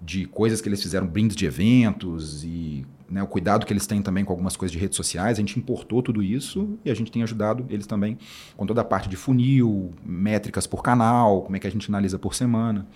de 0.00 0.26
coisas 0.26 0.60
que 0.60 0.68
eles 0.68 0.82
fizeram, 0.82 1.06
brindes 1.06 1.36
de 1.36 1.44
eventos 1.44 2.44
e 2.44 2.86
né, 3.10 3.22
o 3.22 3.26
cuidado 3.26 3.66
que 3.66 3.72
eles 3.72 3.86
têm 3.86 4.02
também 4.02 4.24
com 4.24 4.32
algumas 4.32 4.56
coisas 4.56 4.72
de 4.72 4.78
redes 4.78 4.96
sociais. 4.96 5.38
A 5.38 5.40
gente 5.40 5.58
importou 5.58 6.02
tudo 6.02 6.22
isso 6.22 6.78
e 6.84 6.90
a 6.90 6.94
gente 6.94 7.10
tem 7.10 7.22
ajudado 7.22 7.66
eles 7.68 7.86
também 7.86 8.18
com 8.56 8.66
toda 8.66 8.80
a 8.80 8.84
parte 8.84 9.08
de 9.08 9.16
funil, 9.16 9.92
métricas 10.04 10.66
por 10.66 10.82
canal, 10.82 11.42
como 11.42 11.56
é 11.56 11.58
que 11.58 11.66
a 11.66 11.70
gente 11.70 11.88
analisa 11.88 12.18
por 12.18 12.34
semana. 12.34 12.86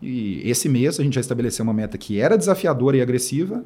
E 0.00 0.42
esse 0.48 0.68
mês 0.68 0.98
a 0.98 1.04
gente 1.04 1.14
já 1.14 1.20
estabeleceu 1.20 1.62
uma 1.62 1.72
meta 1.72 1.96
que 1.96 2.20
era 2.20 2.36
desafiadora 2.36 2.96
e 2.96 3.00
agressiva. 3.00 3.64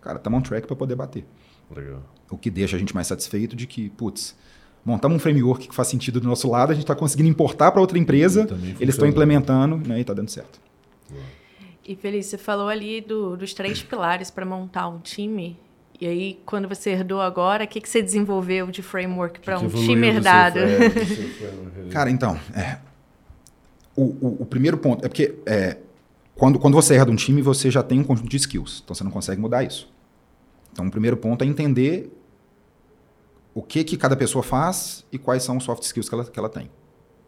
Cara, 0.00 0.16
estamos 0.16 0.38
on 0.38 0.42
track 0.42 0.66
para 0.66 0.76
poder 0.76 0.94
bater. 0.94 1.26
Legal. 1.74 2.02
O 2.30 2.38
que 2.38 2.50
deixa 2.50 2.76
a 2.76 2.78
gente 2.78 2.94
mais 2.94 3.06
satisfeito 3.06 3.54
de 3.54 3.66
que, 3.66 3.90
putz, 3.90 4.34
montamos 4.84 5.16
um 5.16 5.18
framework 5.18 5.68
que 5.68 5.74
faz 5.74 5.88
sentido 5.88 6.20
do 6.20 6.28
nosso 6.28 6.48
lado, 6.50 6.70
a 6.70 6.74
gente 6.74 6.84
está 6.84 6.94
conseguindo 6.94 7.28
importar 7.28 7.70
para 7.70 7.80
outra 7.80 7.98
empresa, 7.98 8.46
eles 8.80 8.94
estão 8.94 9.08
implementando 9.08 9.76
né, 9.76 9.98
e 9.98 10.00
está 10.00 10.14
dando 10.14 10.30
certo. 10.30 10.60
E 11.86 11.94
Feliz, 11.94 12.26
você 12.26 12.38
falou 12.38 12.68
ali 12.68 13.00
do, 13.00 13.36
dos 13.36 13.52
três 13.52 13.82
pilares 13.82 14.30
para 14.30 14.46
montar 14.46 14.88
um 14.88 14.98
time. 14.98 15.58
E 16.00 16.06
aí, 16.06 16.40
quando 16.46 16.66
você 16.66 16.90
herdou 16.90 17.20
agora, 17.20 17.64
o 17.64 17.68
que, 17.68 17.80
que 17.80 17.88
você 17.88 18.02
desenvolveu 18.02 18.70
de 18.70 18.82
framework 18.82 19.40
para 19.40 19.58
um 19.58 19.68
time 19.68 20.06
herdado? 20.08 20.60
Cara, 21.92 22.10
então, 22.10 22.38
é, 22.54 22.78
o, 23.94 24.02
o, 24.02 24.36
o, 24.40 24.46
primeiro 24.46 24.76
ponto 24.76 25.04
é 25.04 25.08
porque 25.08 25.36
é, 25.46 25.76
quando, 26.34 26.58
quando 26.58 26.74
você 26.74 26.94
herda 26.94 27.12
um 27.12 27.16
time, 27.16 27.40
você 27.42 27.70
já 27.70 27.82
tem 27.82 28.00
um 28.00 28.04
conjunto 28.04 28.28
de 28.28 28.36
skills. 28.38 28.80
Então, 28.82 28.94
você 28.94 29.04
não 29.04 29.10
consegue 29.10 29.40
mudar 29.40 29.62
isso. 29.62 29.92
Então, 30.72 30.86
o 30.86 30.90
primeiro 30.90 31.16
ponto 31.16 31.44
é 31.44 31.46
entender 31.46 32.10
o 33.54 33.62
que, 33.62 33.84
que 33.84 33.96
cada 33.96 34.16
pessoa 34.16 34.42
faz 34.42 35.04
e 35.12 35.18
quais 35.18 35.42
são 35.42 35.58
os 35.58 35.64
soft 35.64 35.82
skills 35.84 36.08
que 36.08 36.14
ela, 36.14 36.24
que 36.24 36.38
ela 36.38 36.48
tem. 36.48 36.68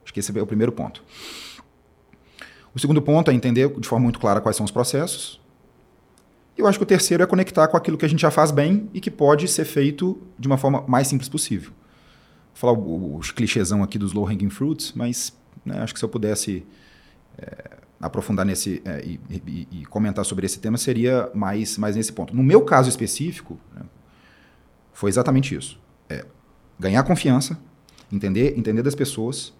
Acho 0.02 0.12
que 0.12 0.20
esse 0.20 0.36
é 0.36 0.42
o 0.42 0.46
primeiro 0.46 0.72
ponto. 0.72 1.04
O 2.76 2.78
segundo 2.78 3.00
ponto 3.00 3.30
é 3.30 3.34
entender 3.34 3.70
de 3.80 3.88
forma 3.88 4.02
muito 4.02 4.20
clara 4.20 4.38
quais 4.38 4.54
são 4.54 4.62
os 4.62 4.70
processos. 4.70 5.40
E 6.58 6.60
eu 6.60 6.66
acho 6.66 6.78
que 6.78 6.82
o 6.82 6.86
terceiro 6.86 7.22
é 7.22 7.26
conectar 7.26 7.66
com 7.68 7.74
aquilo 7.74 7.96
que 7.96 8.04
a 8.04 8.08
gente 8.08 8.20
já 8.20 8.30
faz 8.30 8.50
bem 8.50 8.90
e 8.92 9.00
que 9.00 9.10
pode 9.10 9.48
ser 9.48 9.64
feito 9.64 10.20
de 10.38 10.46
uma 10.46 10.58
forma 10.58 10.84
mais 10.86 11.08
simples 11.08 11.26
possível. 11.26 11.70
Vou 11.70 12.74
falar 12.74 12.78
os 12.78 13.30
clichêsão 13.30 13.82
aqui 13.82 13.98
dos 13.98 14.12
low-hanging 14.12 14.50
fruits, 14.50 14.92
mas 14.94 15.32
né, 15.64 15.78
acho 15.78 15.94
que 15.94 15.98
se 15.98 16.04
eu 16.04 16.08
pudesse 16.10 16.66
é, 17.38 17.78
aprofundar 17.98 18.44
nesse 18.44 18.82
é, 18.84 19.02
e, 19.06 19.20
e, 19.30 19.68
e, 19.72 19.86
comentar 19.86 20.22
sobre 20.26 20.44
esse 20.44 20.58
tema, 20.58 20.76
seria 20.76 21.30
mais, 21.34 21.78
mais 21.78 21.96
nesse 21.96 22.12
ponto. 22.12 22.36
No 22.36 22.42
meu 22.42 22.60
caso 22.60 22.90
específico, 22.90 23.58
né, 23.74 23.86
foi 24.92 25.08
exatamente 25.08 25.54
isso. 25.54 25.80
É, 26.10 26.26
ganhar 26.78 27.02
confiança, 27.04 27.58
entender, 28.12 28.52
entender 28.58 28.82
das 28.82 28.94
pessoas, 28.94 29.54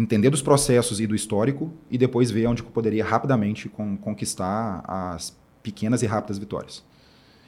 entender 0.00 0.30
dos 0.30 0.42
processos 0.42 1.00
e 1.00 1.06
do 1.06 1.14
histórico 1.14 1.72
e 1.90 1.98
depois 1.98 2.30
ver 2.30 2.46
onde 2.46 2.62
eu 2.62 2.70
poderia 2.70 3.04
rapidamente 3.04 3.68
con 3.68 3.96
conquistar 3.96 4.82
as 4.86 5.36
pequenas 5.62 6.02
e 6.02 6.06
rápidas 6.06 6.38
vitórias. 6.38 6.82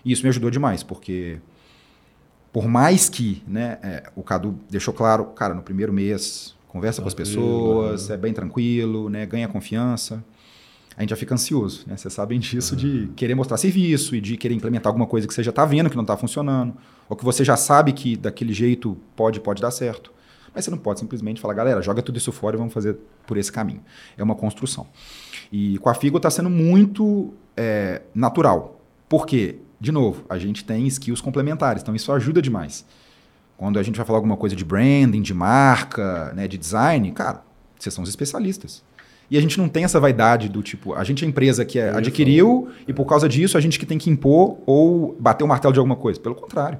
E 0.04 0.12
isso 0.12 0.22
me 0.22 0.28
ajudou 0.28 0.50
demais, 0.50 0.82
porque 0.82 1.38
por 2.52 2.68
mais 2.68 3.08
que 3.08 3.42
né, 3.46 3.78
é, 3.82 4.10
o 4.14 4.22
Cadu 4.22 4.58
deixou 4.68 4.92
claro, 4.92 5.26
cara, 5.26 5.54
no 5.54 5.62
primeiro 5.62 5.92
mês, 5.92 6.54
conversa 6.68 7.00
com 7.00 7.08
as 7.08 7.14
pessoas, 7.14 8.10
é 8.10 8.16
bem 8.16 8.34
tranquilo, 8.34 9.08
né, 9.08 9.24
ganha 9.24 9.48
confiança. 9.48 10.22
a 10.94 11.00
gente 11.00 11.10
já 11.10 11.16
fica 11.16 11.34
ansioso. 11.34 11.84
Né? 11.86 11.96
Vocês 11.96 12.12
sabem 12.12 12.38
disso, 12.38 12.74
uhum. 12.74 12.80
de 12.80 13.08
querer 13.16 13.34
mostrar 13.34 13.56
serviço 13.56 14.14
e 14.14 14.20
de 14.20 14.36
querer 14.36 14.54
implementar 14.54 14.90
alguma 14.90 15.06
coisa 15.06 15.26
que 15.26 15.32
você 15.32 15.42
já 15.42 15.50
está 15.50 15.64
vendo 15.64 15.88
que 15.88 15.96
não 15.96 16.02
está 16.02 16.16
funcionando, 16.16 16.74
ou 17.08 17.16
que 17.16 17.24
você 17.24 17.44
já 17.44 17.56
sabe 17.56 17.92
que 17.92 18.16
daquele 18.16 18.52
jeito 18.52 18.98
pode, 19.16 19.40
pode 19.40 19.62
dar 19.62 19.70
certo. 19.70 20.12
Mas 20.54 20.64
você 20.64 20.70
não 20.70 20.78
pode 20.78 21.00
simplesmente 21.00 21.40
falar, 21.40 21.54
galera, 21.54 21.80
joga 21.80 22.02
tudo 22.02 22.18
isso 22.18 22.30
fora 22.30 22.56
e 22.56 22.58
vamos 22.58 22.74
fazer 22.74 22.96
por 23.26 23.36
esse 23.36 23.50
caminho. 23.50 23.82
É 24.16 24.22
uma 24.22 24.34
construção. 24.34 24.86
E 25.50 25.78
com 25.78 25.88
a 25.88 25.94
Figo 25.94 26.18
está 26.18 26.30
sendo 26.30 26.50
muito 26.50 27.32
é, 27.56 28.02
natural. 28.14 28.80
Por 29.08 29.26
quê? 29.26 29.56
De 29.80 29.90
novo, 29.90 30.24
a 30.28 30.38
gente 30.38 30.64
tem 30.64 30.86
skills 30.86 31.20
complementares, 31.20 31.82
então 31.82 31.94
isso 31.94 32.12
ajuda 32.12 32.40
demais. 32.40 32.84
Quando 33.56 33.78
a 33.78 33.82
gente 33.82 33.96
vai 33.96 34.06
falar 34.06 34.18
alguma 34.18 34.36
coisa 34.36 34.54
de 34.54 34.64
branding, 34.64 35.22
de 35.22 35.34
marca, 35.34 36.32
né, 36.34 36.46
de 36.46 36.58
design, 36.58 37.10
cara, 37.12 37.42
vocês 37.78 37.94
são 37.94 38.04
os 38.04 38.10
especialistas. 38.10 38.82
E 39.30 39.38
a 39.38 39.40
gente 39.40 39.56
não 39.58 39.68
tem 39.68 39.84
essa 39.84 39.98
vaidade 39.98 40.48
do 40.48 40.62
tipo, 40.62 40.94
a 40.94 41.02
gente 41.04 41.24
é 41.24 41.26
a 41.26 41.30
empresa 41.30 41.64
que 41.64 41.78
é, 41.78 41.88
adquiriu 41.88 42.68
e 42.86 42.92
por 42.92 43.06
causa 43.06 43.28
disso 43.28 43.56
a 43.56 43.60
gente 43.60 43.78
que 43.78 43.86
tem 43.86 43.96
que 43.96 44.10
impor 44.10 44.58
ou 44.66 45.16
bater 45.18 45.42
o 45.42 45.48
martelo 45.48 45.72
de 45.72 45.78
alguma 45.78 45.96
coisa. 45.96 46.20
Pelo 46.20 46.34
contrário. 46.34 46.78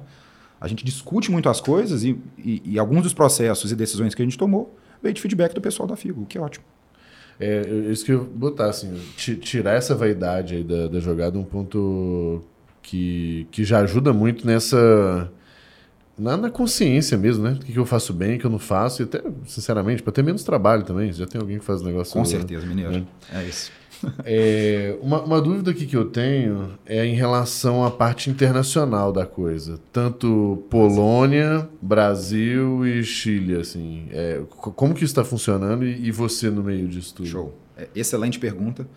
A 0.63 0.67
gente 0.69 0.85
discute 0.85 1.29
muito 1.29 1.49
as 1.49 1.59
coisas 1.59 2.05
e, 2.05 2.17
e, 2.37 2.61
e 2.63 2.79
alguns 2.79 3.03
dos 3.03 3.13
processos 3.13 3.69
e 3.69 3.75
decisões 3.75 4.15
que 4.15 4.21
a 4.21 4.25
gente 4.25 4.37
tomou 4.37 4.73
veio 5.01 5.13
de 5.13 5.19
feedback 5.19 5.53
do 5.53 5.59
pessoal 5.59 5.85
da 5.85 5.97
FIGO, 5.97 6.21
o 6.21 6.25
que 6.25 6.37
é 6.37 6.41
ótimo. 6.41 6.63
É, 7.37 7.67
isso 7.91 8.05
que 8.05 8.13
eu 8.13 8.23
botar, 8.23 8.67
assim, 8.67 8.97
tirar 9.17 9.73
essa 9.73 9.93
vaidade 9.93 10.55
aí 10.55 10.63
da, 10.63 10.87
da 10.87 11.01
jogada, 11.01 11.37
um 11.37 11.43
ponto 11.43 12.41
que, 12.81 13.45
que 13.51 13.65
já 13.65 13.79
ajuda 13.79 14.13
muito 14.13 14.47
nessa 14.47 15.29
na, 16.17 16.37
na, 16.37 16.49
consciência 16.49 17.17
mesmo, 17.17 17.43
né? 17.43 17.57
O 17.59 17.65
que, 17.65 17.73
que 17.73 17.79
eu 17.79 17.85
faço 17.85 18.13
bem, 18.13 18.37
o 18.37 18.39
que 18.39 18.45
eu 18.45 18.51
não 18.51 18.59
faço, 18.59 19.01
e 19.01 19.03
até, 19.03 19.21
sinceramente, 19.45 20.01
para 20.01 20.13
ter 20.13 20.23
menos 20.23 20.45
trabalho 20.45 20.83
também. 20.83 21.11
Já 21.11 21.25
tem 21.25 21.41
alguém 21.41 21.59
que 21.59 21.65
faz 21.65 21.81
o 21.81 21.85
negócio. 21.85 22.13
Com 22.13 22.19
né? 22.19 22.25
certeza, 22.25 22.65
mineiro. 22.65 22.91
Né? 22.91 23.05
É 23.33 23.43
isso. 23.43 23.69
É, 24.25 24.97
uma, 25.01 25.21
uma, 25.21 25.41
dúvida 25.41 25.71
aqui 25.71 25.85
que 25.85 25.95
eu 25.95 26.05
tenho 26.05 26.77
é 26.85 27.05
em 27.05 27.13
relação 27.13 27.83
à 27.83 27.91
parte 27.91 28.29
internacional 28.29 29.11
da 29.11 29.25
coisa. 29.25 29.79
Tanto 29.91 30.63
Polônia, 30.69 31.67
Brasil 31.81 32.85
e 32.85 33.03
Chile, 33.03 33.55
assim. 33.55 34.07
É, 34.11 34.41
como 34.49 34.93
que 34.93 35.03
isso 35.03 35.11
está 35.11 35.23
funcionando 35.23 35.85
e, 35.85 36.07
e, 36.07 36.11
você 36.11 36.49
no 36.49 36.63
meio 36.63 36.87
disso 36.87 37.15
tudo? 37.15 37.27
Show. 37.27 37.57
É, 37.77 37.87
excelente 37.95 38.39
pergunta, 38.39 38.87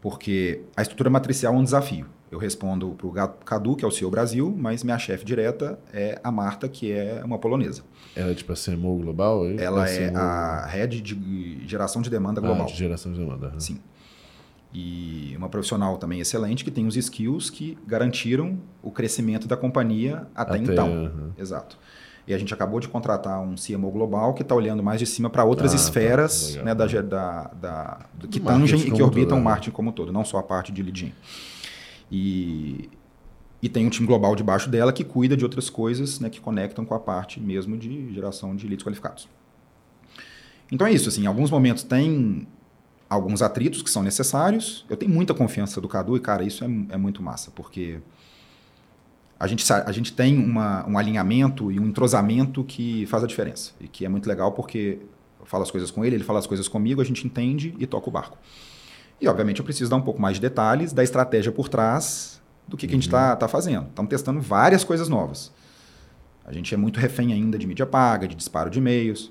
porque 0.00 0.62
a 0.76 0.82
estrutura 0.82 1.10
matricial 1.10 1.54
é 1.54 1.56
um 1.56 1.64
desafio. 1.64 2.06
Eu 2.30 2.38
respondo 2.38 2.96
para 2.98 3.06
o 3.06 3.12
Cadu, 3.44 3.76
que 3.76 3.84
é 3.84 3.88
o 3.88 3.92
CEO 3.92 4.10
Brasil, 4.10 4.52
mas 4.58 4.82
minha 4.82 4.98
chefe 4.98 5.24
direta 5.24 5.78
é 5.92 6.20
a 6.22 6.32
Marta, 6.32 6.68
que 6.68 6.90
é 6.90 7.22
uma 7.24 7.38
polonesa. 7.38 7.82
Ela 8.16 8.32
é 8.32 8.34
tipo 8.34 8.52
a 8.52 8.56
CMO 8.56 8.98
global? 8.98 9.46
É? 9.46 9.62
Ela 9.62 9.88
é, 9.88 10.02
é 10.04 10.16
a 10.16 10.66
head 10.66 11.00
de 11.00 11.66
geração 11.66 12.02
de 12.02 12.10
demanda 12.10 12.40
ah, 12.40 12.44
global. 12.44 12.64
Ah, 12.64 12.66
de 12.66 12.76
geração 12.76 13.12
de 13.12 13.20
demanda. 13.20 13.52
Uhum. 13.52 13.60
Sim. 13.60 13.80
E 14.74 15.34
uma 15.38 15.48
profissional 15.48 15.96
também 15.98 16.20
excelente 16.20 16.64
que 16.64 16.70
tem 16.70 16.86
os 16.86 16.96
skills 16.96 17.48
que 17.48 17.78
garantiram 17.86 18.58
o 18.82 18.90
crescimento 18.90 19.46
da 19.46 19.56
companhia 19.56 20.26
até, 20.34 20.56
até 20.56 20.58
então. 20.58 20.88
Uhum. 20.88 21.30
Exato. 21.38 21.78
E 22.26 22.34
a 22.34 22.38
gente 22.38 22.52
acabou 22.52 22.80
de 22.80 22.88
contratar 22.88 23.40
um 23.40 23.54
CMO 23.54 23.90
global 23.90 24.34
que 24.34 24.42
está 24.42 24.54
olhando 24.54 24.82
mais 24.82 24.98
de 24.98 25.06
cima 25.06 25.30
para 25.30 25.44
outras 25.44 25.72
ah, 25.72 25.76
tá. 25.76 25.82
esferas 25.82 26.54
tá, 26.56 26.62
né, 26.62 26.74
da, 26.74 26.86
da, 26.86 27.50
da, 27.52 27.98
que 28.28 28.40
tangem 28.40 28.80
e 28.80 28.90
que 28.90 29.02
orbitam 29.02 29.36
o 29.36 29.40
né? 29.40 29.44
marketing 29.44 29.70
como 29.70 29.90
um 29.90 29.92
todo, 29.92 30.12
não 30.12 30.24
só 30.24 30.38
a 30.38 30.42
parte 30.42 30.72
de 30.72 30.82
lead 30.82 31.14
e, 32.10 32.88
e 33.62 33.68
tem 33.68 33.86
um 33.86 33.90
time 33.90 34.06
global 34.06 34.34
debaixo 34.34 34.68
dela 34.68 34.92
que 34.92 35.04
cuida 35.04 35.36
de 35.36 35.44
outras 35.44 35.68
coisas 35.68 36.20
né, 36.20 36.30
que 36.30 36.40
conectam 36.40 36.84
com 36.84 36.94
a 36.94 37.00
parte 37.00 37.40
mesmo 37.40 37.76
de 37.76 38.12
geração 38.12 38.54
de 38.54 38.66
leads 38.66 38.84
qualificados. 38.84 39.28
Então 40.72 40.86
é 40.86 40.92
isso, 40.92 41.08
assim, 41.08 41.24
em 41.24 41.26
alguns 41.26 41.50
momentos 41.50 41.82
tem 41.82 42.46
alguns 43.08 43.42
atritos 43.42 43.82
que 43.82 43.90
são 43.90 44.02
necessários. 44.02 44.84
Eu 44.88 44.96
tenho 44.96 45.12
muita 45.12 45.34
confiança 45.34 45.80
do 45.80 45.88
Cadu 45.88 46.16
e, 46.16 46.20
cara, 46.20 46.42
isso 46.42 46.64
é, 46.64 46.68
é 46.90 46.96
muito 46.96 47.22
massa, 47.22 47.50
porque 47.50 48.00
a 49.38 49.46
gente, 49.46 49.70
a 49.72 49.92
gente 49.92 50.12
tem 50.12 50.38
uma, 50.38 50.88
um 50.88 50.96
alinhamento 50.96 51.70
e 51.70 51.78
um 51.78 51.86
entrosamento 51.86 52.64
que 52.64 53.06
faz 53.06 53.22
a 53.24 53.26
diferença. 53.26 53.72
E 53.80 53.88
que 53.88 54.04
é 54.04 54.08
muito 54.08 54.28
legal 54.28 54.52
porque 54.52 54.98
eu 55.40 55.46
falo 55.46 55.62
as 55.62 55.70
coisas 55.70 55.90
com 55.90 56.04
ele, 56.04 56.16
ele 56.16 56.24
fala 56.24 56.38
as 56.38 56.46
coisas 56.46 56.68
comigo, 56.68 57.00
a 57.00 57.04
gente 57.04 57.26
entende 57.26 57.74
e 57.78 57.86
toca 57.86 58.08
o 58.08 58.12
barco. 58.12 58.38
E, 59.20 59.28
obviamente, 59.28 59.58
eu 59.58 59.64
preciso 59.64 59.90
dar 59.90 59.96
um 59.96 60.02
pouco 60.02 60.20
mais 60.20 60.36
de 60.36 60.40
detalhes 60.40 60.92
da 60.92 61.02
estratégia 61.02 61.52
por 61.52 61.68
trás 61.68 62.42
do 62.66 62.76
que, 62.76 62.86
que 62.86 62.94
a 62.94 62.96
gente 62.96 63.06
está 63.06 63.32
uhum. 63.32 63.38
tá 63.38 63.48
fazendo. 63.48 63.88
Estamos 63.88 64.08
testando 64.08 64.40
várias 64.40 64.82
coisas 64.82 65.08
novas. 65.08 65.52
A 66.44 66.52
gente 66.52 66.74
é 66.74 66.76
muito 66.76 66.98
refém 66.98 67.32
ainda 67.32 67.58
de 67.58 67.66
mídia 67.66 67.86
paga, 67.86 68.26
de 68.26 68.34
disparo 68.34 68.70
de 68.70 68.78
e-mails. 68.78 69.30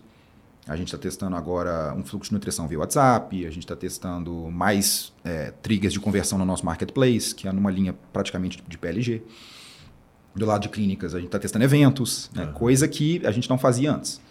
A 0.67 0.77
gente 0.77 0.87
está 0.87 0.97
testando 0.97 1.35
agora 1.35 1.93
um 1.93 2.03
fluxo 2.05 2.29
de 2.29 2.33
nutrição 2.33 2.67
via 2.67 2.79
WhatsApp. 2.79 3.45
A 3.45 3.49
gente 3.49 3.63
está 3.63 3.75
testando 3.75 4.49
mais 4.49 5.11
é, 5.23 5.51
triggers 5.61 5.91
de 5.91 5.99
conversão 5.99 6.37
no 6.37 6.45
nosso 6.45 6.65
marketplace, 6.65 7.35
que 7.35 7.47
é 7.47 7.51
numa 7.51 7.69
linha 7.69 7.93
praticamente 8.13 8.63
de 8.65 8.77
PLG. 8.77 9.23
Do 10.33 10.45
lado 10.45 10.61
de 10.61 10.69
clínicas, 10.69 11.13
a 11.13 11.17
gente 11.17 11.27
está 11.27 11.37
testando 11.37 11.65
eventos, 11.65 12.31
né? 12.33 12.45
uhum. 12.45 12.53
coisa 12.53 12.87
que 12.87 13.21
a 13.25 13.31
gente 13.31 13.49
não 13.49 13.57
fazia 13.57 13.93
antes. 13.93 14.21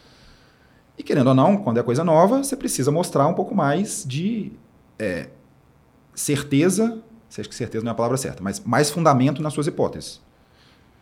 E 0.97 1.03
querendo 1.03 1.29
ou 1.29 1.35
não, 1.35 1.57
quando 1.57 1.79
é 1.79 1.83
coisa 1.83 2.03
nova, 2.03 2.43
você 2.43 2.57
precisa 2.57 2.91
mostrar 2.91 3.27
um 3.27 3.35
pouco 3.35 3.55
mais 3.55 4.05
de 4.07 4.53
é, 4.99 5.29
certeza, 6.15 7.03
você 7.29 7.43
acha 7.43 7.49
que 7.49 7.55
certeza 7.55 7.85
não 7.85 7.91
é 7.91 7.93
a 7.93 7.97
palavra 7.97 8.17
certa, 8.17 8.43
mas 8.43 8.61
mais 8.61 8.91
fundamento 8.91 9.43
nas 9.43 9.53
suas 9.53 9.67
hipóteses. 9.67 10.21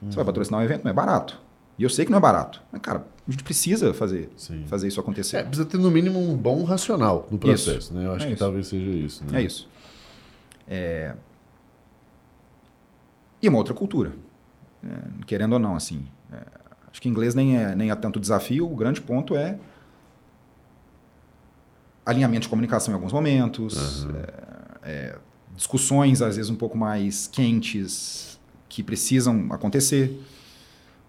Uhum. 0.02 0.10
Você 0.10 0.16
vai 0.16 0.22
uhum. 0.22 0.26
patrocinar 0.26 0.60
um 0.60 0.64
evento, 0.64 0.84
não 0.84 0.90
é 0.90 0.94
barato. 0.94 1.40
E 1.78 1.82
eu 1.82 1.88
sei 1.88 2.04
que 2.04 2.10
não 2.10 2.18
é 2.18 2.20
barato. 2.20 2.62
Mas, 2.70 2.82
cara, 2.82 3.06
a 3.30 3.32
gente 3.32 3.44
precisa 3.44 3.94
fazer, 3.94 4.28
fazer 4.66 4.88
isso 4.88 4.98
acontecer. 4.98 5.36
É, 5.36 5.42
precisa 5.44 5.64
ter, 5.64 5.78
no 5.78 5.90
mínimo, 5.90 6.18
um 6.18 6.36
bom 6.36 6.64
racional 6.64 7.28
no 7.30 7.38
processo. 7.38 7.78
Isso. 7.78 7.94
Né? 7.94 8.04
Eu 8.04 8.12
acho 8.12 8.24
é 8.24 8.26
que 8.26 8.34
isso. 8.34 8.40
talvez 8.40 8.66
seja 8.66 8.90
isso. 8.90 9.24
Né? 9.24 9.40
É 9.40 9.44
isso. 9.44 9.68
É... 10.66 11.14
E 13.40 13.48
uma 13.48 13.58
outra 13.58 13.72
cultura. 13.72 14.12
É, 14.84 15.24
querendo 15.26 15.52
ou 15.52 15.58
não, 15.58 15.76
assim. 15.76 16.04
É, 16.32 16.42
acho 16.90 17.00
que 17.00 17.08
inglês 17.08 17.34
nem 17.34 17.56
é, 17.56 17.74
nem 17.74 17.90
é 17.90 17.94
tanto 17.94 18.18
desafio. 18.18 18.70
O 18.70 18.74
grande 18.74 19.00
ponto 19.00 19.36
é 19.36 19.58
alinhamento 22.04 22.42
de 22.42 22.48
comunicação 22.48 22.92
em 22.92 22.94
alguns 22.96 23.12
momentos. 23.12 24.04
Uhum. 24.04 24.16
É, 24.16 24.90
é, 24.90 25.18
discussões, 25.54 26.20
às 26.20 26.36
vezes, 26.36 26.50
um 26.50 26.56
pouco 26.56 26.76
mais 26.76 27.28
quentes, 27.28 28.40
que 28.68 28.82
precisam 28.82 29.46
acontecer. 29.50 30.20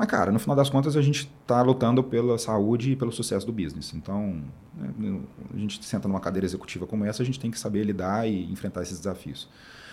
Mas, 0.02 0.10
cara, 0.10 0.32
no 0.32 0.40
final 0.40 0.56
das 0.56 0.68
contas, 0.68 0.98
a 0.98 1.02
gente 1.04 1.32
está 1.42 1.62
lutando 1.62 2.04
pela 2.04 2.36
saúde 2.40 2.94
e 2.94 2.96
pelo 2.96 3.12
sucesso 3.12 3.46
do 3.46 3.54
business. 3.54 3.94
Então, 3.94 4.42
né, 4.76 5.20
a 5.54 5.58
gente 5.60 5.86
senta 5.86 6.08
numa 6.08 6.20
cadeira 6.20 6.44
executiva 6.44 6.88
como 6.88 7.06
essa, 7.06 7.22
a 7.22 7.26
gente 7.26 7.40
tem 7.40 7.52
que 7.52 7.60
saber 7.60 7.84
lidar 7.84 8.28
e 8.28 8.52
enfrentar 8.52 8.82
esses 8.82 8.98
desafios. 8.98 9.48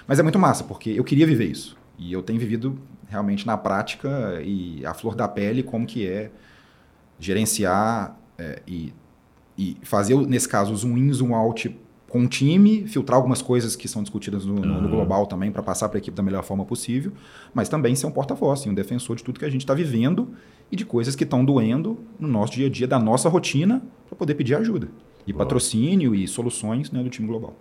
Mas 0.07 0.19
é 0.19 0.23
muito 0.23 0.39
massa, 0.39 0.65
porque 0.65 0.89
eu 0.89 1.05
queria 1.05 1.27
viver 1.27 1.51
isso. 1.51 1.77
E 1.99 2.11
eu 2.11 2.23
tenho 2.23 2.41
vivido 2.41 2.79
realmente 3.07 3.47
na 3.47 3.59
prática 3.59 4.41
e 4.43 4.83
a 4.87 4.95
flor 4.95 5.15
da 5.15 5.29
pele 5.29 5.63
como 5.63 5.87
que 5.87 6.07
é 6.07 6.31
gerenciar 7.21 8.19
é, 8.39 8.63
e, 8.67 8.95
e 9.59 9.77
fazer, 9.83 10.17
nesse 10.27 10.49
caso, 10.49 10.75
zoom 10.75 10.97
in, 10.97 11.13
zoom 11.13 11.35
out 11.35 11.79
com 12.09 12.25
o 12.25 12.29
time, 12.29 12.87
filtrar 12.87 13.17
algumas 13.17 13.43
coisas 13.43 13.77
que 13.77 13.87
são 13.87 14.03
discutidas 14.03 14.47
no, 14.47 14.55
no, 14.55 14.81
no 14.81 14.89
global 14.89 15.27
também 15.27 15.53
para 15.53 15.63
passar 15.63 15.89
para 15.89 15.99
a 15.99 16.01
equipe 16.01 16.17
da 16.17 16.23
melhor 16.23 16.43
forma 16.43 16.65
possível, 16.65 17.13
mas 17.53 17.69
também 17.69 17.95
ser 17.95 18.07
um 18.07 18.11
porta-voz, 18.11 18.67
um 18.67 18.75
defensor 18.75 19.17
de 19.17 19.23
tudo 19.23 19.39
que 19.39 19.45
a 19.45 19.51
gente 19.51 19.61
está 19.61 19.75
vivendo 19.75 20.31
e 20.73 20.77
de 20.77 20.87
coisas 20.87 21.15
que 21.15 21.25
estão 21.25 21.45
doendo 21.45 21.99
no 22.19 22.27
nosso 22.27 22.55
dia 22.55 22.67
a 22.67 22.71
dia, 22.71 22.87
da 22.87 22.99
nossa 22.99 23.29
rotina, 23.29 23.83
para 24.09 24.17
poder 24.17 24.35
pedir 24.35 24.55
ajuda. 24.55 24.89
E 25.27 25.33
Boa. 25.33 25.45
patrocínio 25.45 26.15
e 26.15 26.27
soluções 26.27 26.91
né, 26.91 27.03
do 27.03 27.11
time 27.11 27.29
global. 27.29 27.55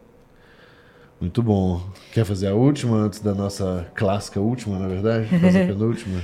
Muito 1.19 1.43
bom. 1.43 1.81
Quer 2.13 2.23
fazer 2.23 2.47
a 2.47 2.53
última 2.53 2.95
antes 2.97 3.19
da 3.19 3.33
nossa 3.33 3.87
clássica 3.95 4.39
última, 4.39 4.79
na 4.79 4.87
verdade? 4.87 5.27
Fazer 5.27 5.63
a 5.63 5.67
penúltima? 5.73 6.21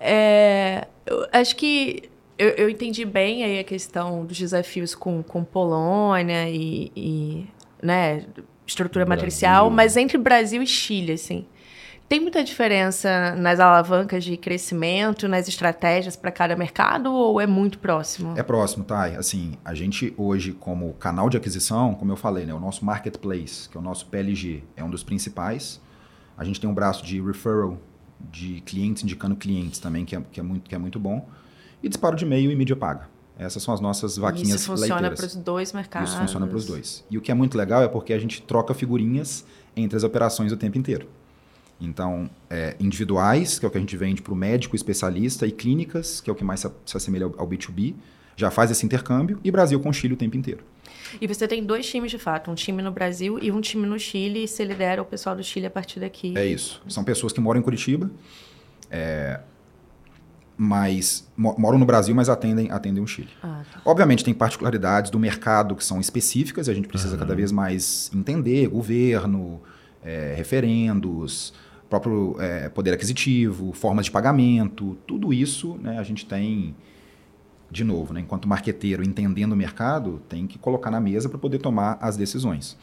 é, 0.00 0.86
eu 1.04 1.26
acho 1.32 1.54
que 1.56 2.04
eu, 2.42 2.48
eu, 2.50 2.68
entendi 2.68 3.04
bem 3.04 3.44
aí 3.44 3.60
a 3.60 3.64
questão 3.64 4.24
dos 4.24 4.36
desafios 4.36 4.94
com, 4.94 5.22
com 5.22 5.44
Polônia 5.44 6.48
e, 6.48 6.90
e 6.96 7.46
né, 7.80 8.26
estrutura 8.66 9.04
Brasil. 9.04 9.20
matricial, 9.20 9.70
mas 9.70 9.96
entre 9.96 10.18
Brasil 10.18 10.60
e 10.60 10.66
Chile, 10.66 11.12
assim. 11.12 11.46
Tem 12.08 12.20
muita 12.20 12.42
diferença 12.44 13.34
nas 13.36 13.60
alavancas 13.60 14.24
de 14.24 14.36
crescimento, 14.36 15.28
nas 15.28 15.48
estratégias 15.48 16.16
para 16.16 16.30
cada 16.30 16.54
mercado 16.56 17.10
ou 17.10 17.40
é 17.40 17.46
muito 17.46 17.78
próximo? 17.78 18.34
É 18.36 18.42
próximo, 18.42 18.84
tá? 18.84 19.04
Assim, 19.04 19.52
a 19.64 19.72
gente 19.72 20.12
hoje, 20.18 20.52
como 20.52 20.92
canal 20.94 21.30
de 21.30 21.36
aquisição, 21.36 21.94
como 21.94 22.12
eu 22.12 22.16
falei, 22.16 22.44
né, 22.44 22.52
o 22.52 22.60
nosso 22.60 22.84
marketplace, 22.84 23.68
que 23.68 23.78
é 23.78 23.80
o 23.80 23.82
nosso 23.82 24.06
PLG, 24.06 24.62
é 24.76 24.84
um 24.84 24.90
dos 24.90 25.02
principais. 25.02 25.80
A 26.36 26.44
gente 26.44 26.60
tem 26.60 26.68
um 26.68 26.74
braço 26.74 27.06
de 27.06 27.18
referral 27.22 27.78
de 28.20 28.60
clientes 28.62 29.02
indicando 29.04 29.34
clientes 29.34 29.78
também, 29.78 30.04
que 30.04 30.14
é, 30.14 30.20
que 30.30 30.38
é, 30.38 30.42
muito, 30.42 30.68
que 30.68 30.74
é 30.74 30.78
muito 30.78 30.98
bom 30.98 31.26
e 31.82 31.88
disparo 31.88 32.16
de 32.16 32.24
e-mail 32.24 32.50
e 32.50 32.56
mídia 32.56 32.76
paga. 32.76 33.08
Essas 33.38 33.62
são 33.62 33.72
as 33.72 33.80
nossas 33.80 34.16
vaquinhas 34.16 34.60
Isso 34.60 34.66
funciona 34.66 35.10
para 35.10 35.26
os 35.26 35.34
dois 35.34 35.72
mercados. 35.72 36.10
Isso 36.10 36.18
funciona 36.18 36.46
para 36.46 36.56
os 36.56 36.66
dois. 36.66 37.04
E 37.10 37.18
o 37.18 37.20
que 37.20 37.30
é 37.30 37.34
muito 37.34 37.56
legal 37.56 37.82
é 37.82 37.88
porque 37.88 38.12
a 38.12 38.18
gente 38.18 38.42
troca 38.42 38.74
figurinhas 38.74 39.44
entre 39.74 39.96
as 39.96 40.04
operações 40.04 40.52
o 40.52 40.56
tempo 40.56 40.78
inteiro. 40.78 41.08
Então, 41.80 42.30
é, 42.48 42.76
individuais, 42.78 43.58
que 43.58 43.64
é 43.64 43.68
o 43.68 43.70
que 43.70 43.76
a 43.76 43.80
gente 43.80 43.96
vende 43.96 44.22
para 44.22 44.32
o 44.32 44.36
médico 44.36 44.76
especialista, 44.76 45.46
e 45.46 45.50
clínicas, 45.50 46.20
que 46.20 46.30
é 46.30 46.32
o 46.32 46.36
que 46.36 46.44
mais 46.44 46.60
se, 46.60 46.70
se 46.86 46.96
assemelha 46.96 47.26
ao, 47.26 47.34
ao, 47.40 47.48
B2B, 47.48 47.94
já 48.36 48.50
faz 48.50 48.70
esse 48.70 48.86
intercâmbio 48.86 49.40
e 49.42 49.50
Brasil 49.50 49.80
com 49.80 49.92
Chile 49.92 50.14
o 50.14 50.16
tempo 50.16 50.36
inteiro. 50.36 50.62
E 51.20 51.26
você 51.26 51.48
tem 51.48 51.64
dois 51.64 51.84
times 51.86 52.10
de 52.10 52.18
fato, 52.18 52.50
um 52.50 52.54
time 52.54 52.80
no 52.82 52.92
Brasil 52.92 53.38
e 53.42 53.50
um 53.50 53.60
time 53.60 53.86
no 53.86 53.98
Chile, 53.98 54.44
e 54.44 54.48
você 54.48 54.64
lidera 54.64 55.02
o 55.02 55.04
pessoal 55.04 55.34
do 55.34 55.42
Chile 55.42 55.66
a 55.66 55.70
partir 55.70 55.98
daqui. 55.98 56.36
É 56.36 56.46
isso. 56.46 56.80
São 56.88 57.02
pessoas 57.02 57.32
que 57.32 57.40
moram 57.40 57.58
em 57.60 57.62
Curitiba, 57.62 58.10
é, 58.88 59.40
mas 60.62 61.28
mo- 61.36 61.56
moram 61.58 61.76
no 61.78 61.84
Brasil, 61.84 62.14
mas 62.14 62.28
atendem, 62.28 62.70
atendem 62.70 63.02
o 63.02 63.06
Chile. 63.06 63.28
Ah, 63.42 63.62
tá. 63.72 63.80
Obviamente 63.84 64.22
tem 64.24 64.32
particularidades 64.32 65.10
do 65.10 65.18
mercado 65.18 65.74
que 65.74 65.84
são 65.84 66.00
específicas, 66.00 66.68
e 66.68 66.70
a 66.70 66.74
gente 66.74 66.86
precisa 66.86 67.16
cada 67.16 67.34
vez 67.34 67.50
mais 67.50 68.10
entender 68.14 68.68
governo, 68.68 69.60
é, 70.04 70.34
referendos, 70.36 71.52
próprio 71.90 72.36
é, 72.38 72.68
poder 72.68 72.92
aquisitivo, 72.94 73.72
formas 73.72 74.04
de 74.06 74.10
pagamento, 74.12 74.96
tudo 75.06 75.32
isso 75.32 75.76
né, 75.82 75.98
a 75.98 76.02
gente 76.04 76.24
tem, 76.24 76.74
de 77.70 77.82
novo, 77.82 78.14
né, 78.14 78.20
enquanto 78.20 78.46
marqueteiro 78.48 79.02
entendendo 79.02 79.52
o 79.52 79.56
mercado, 79.56 80.22
tem 80.28 80.46
que 80.46 80.58
colocar 80.58 80.90
na 80.90 81.00
mesa 81.00 81.28
para 81.28 81.38
poder 81.38 81.58
tomar 81.58 81.98
as 82.00 82.16
decisões. 82.16 82.78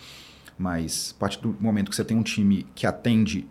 Mas 0.58 1.14
a 1.16 1.20
partir 1.20 1.42
do 1.42 1.56
momento 1.60 1.90
que 1.90 1.96
você 1.96 2.04
tem 2.04 2.18
um 2.18 2.24
time 2.24 2.68
que 2.76 2.86
atende 2.86 3.48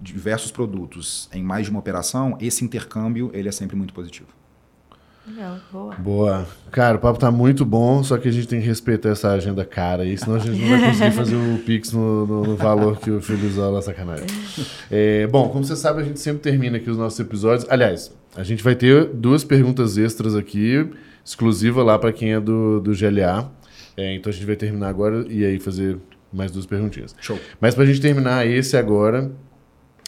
diversos 0.00 0.50
produtos 0.50 1.28
em 1.32 1.42
mais 1.42 1.64
de 1.66 1.70
uma 1.70 1.80
operação, 1.80 2.36
esse 2.40 2.64
intercâmbio 2.64 3.30
ele 3.34 3.48
é 3.48 3.52
sempre 3.52 3.76
muito 3.76 3.92
positivo. 3.94 4.28
Legal, 5.26 5.58
boa. 5.70 5.94
Boa. 5.96 6.46
Cara, 6.70 6.96
o 6.96 7.00
papo 7.00 7.18
tá 7.18 7.30
muito 7.30 7.62
bom, 7.62 8.02
só 8.02 8.16
que 8.16 8.28
a 8.28 8.30
gente 8.32 8.48
tem 8.48 8.60
que 8.62 8.66
respeitar 8.66 9.10
essa 9.10 9.30
agenda 9.32 9.62
cara 9.62 10.02
aí, 10.02 10.16
senão 10.16 10.36
a 10.36 10.38
gente 10.38 10.58
não 10.58 10.68
vai 10.70 10.88
conseguir 10.88 11.10
fazer 11.12 11.36
o 11.36 11.58
Pix 11.66 11.92
no, 11.92 12.26
no- 12.26 12.42
no 12.44 12.56
valor 12.56 12.98
que 12.98 13.10
o 13.10 13.20
Feliz 13.20 13.52
Zola 13.52 13.82
sacanagem. 13.82 14.24
É, 14.90 15.26
bom, 15.26 15.50
como 15.50 15.62
você 15.64 15.76
sabe, 15.76 16.00
a 16.00 16.04
gente 16.04 16.18
sempre 16.18 16.40
termina 16.40 16.78
aqui 16.78 16.88
os 16.88 16.96
nossos 16.96 17.20
episódios. 17.20 17.68
Aliás, 17.70 18.10
a 18.34 18.42
gente 18.42 18.64
vai 18.64 18.74
ter 18.74 19.04
duas 19.04 19.44
perguntas 19.44 19.98
extras 19.98 20.34
aqui, 20.34 20.88
exclusiva 21.22 21.82
lá 21.82 21.98
para 21.98 22.10
quem 22.10 22.32
é 22.32 22.40
do, 22.40 22.80
do 22.80 22.92
GLA. 22.92 23.52
É, 23.98 24.14
então 24.14 24.30
a 24.30 24.32
gente 24.32 24.46
vai 24.46 24.56
terminar 24.56 24.88
agora 24.88 25.26
e 25.28 25.44
aí 25.44 25.60
fazer 25.60 25.98
mais 26.32 26.50
duas 26.50 26.64
perguntinhas. 26.64 27.14
Show. 27.20 27.38
Mas 27.60 27.74
pra 27.74 27.84
gente 27.84 28.00
terminar 28.00 28.46
esse 28.46 28.78
agora, 28.78 29.30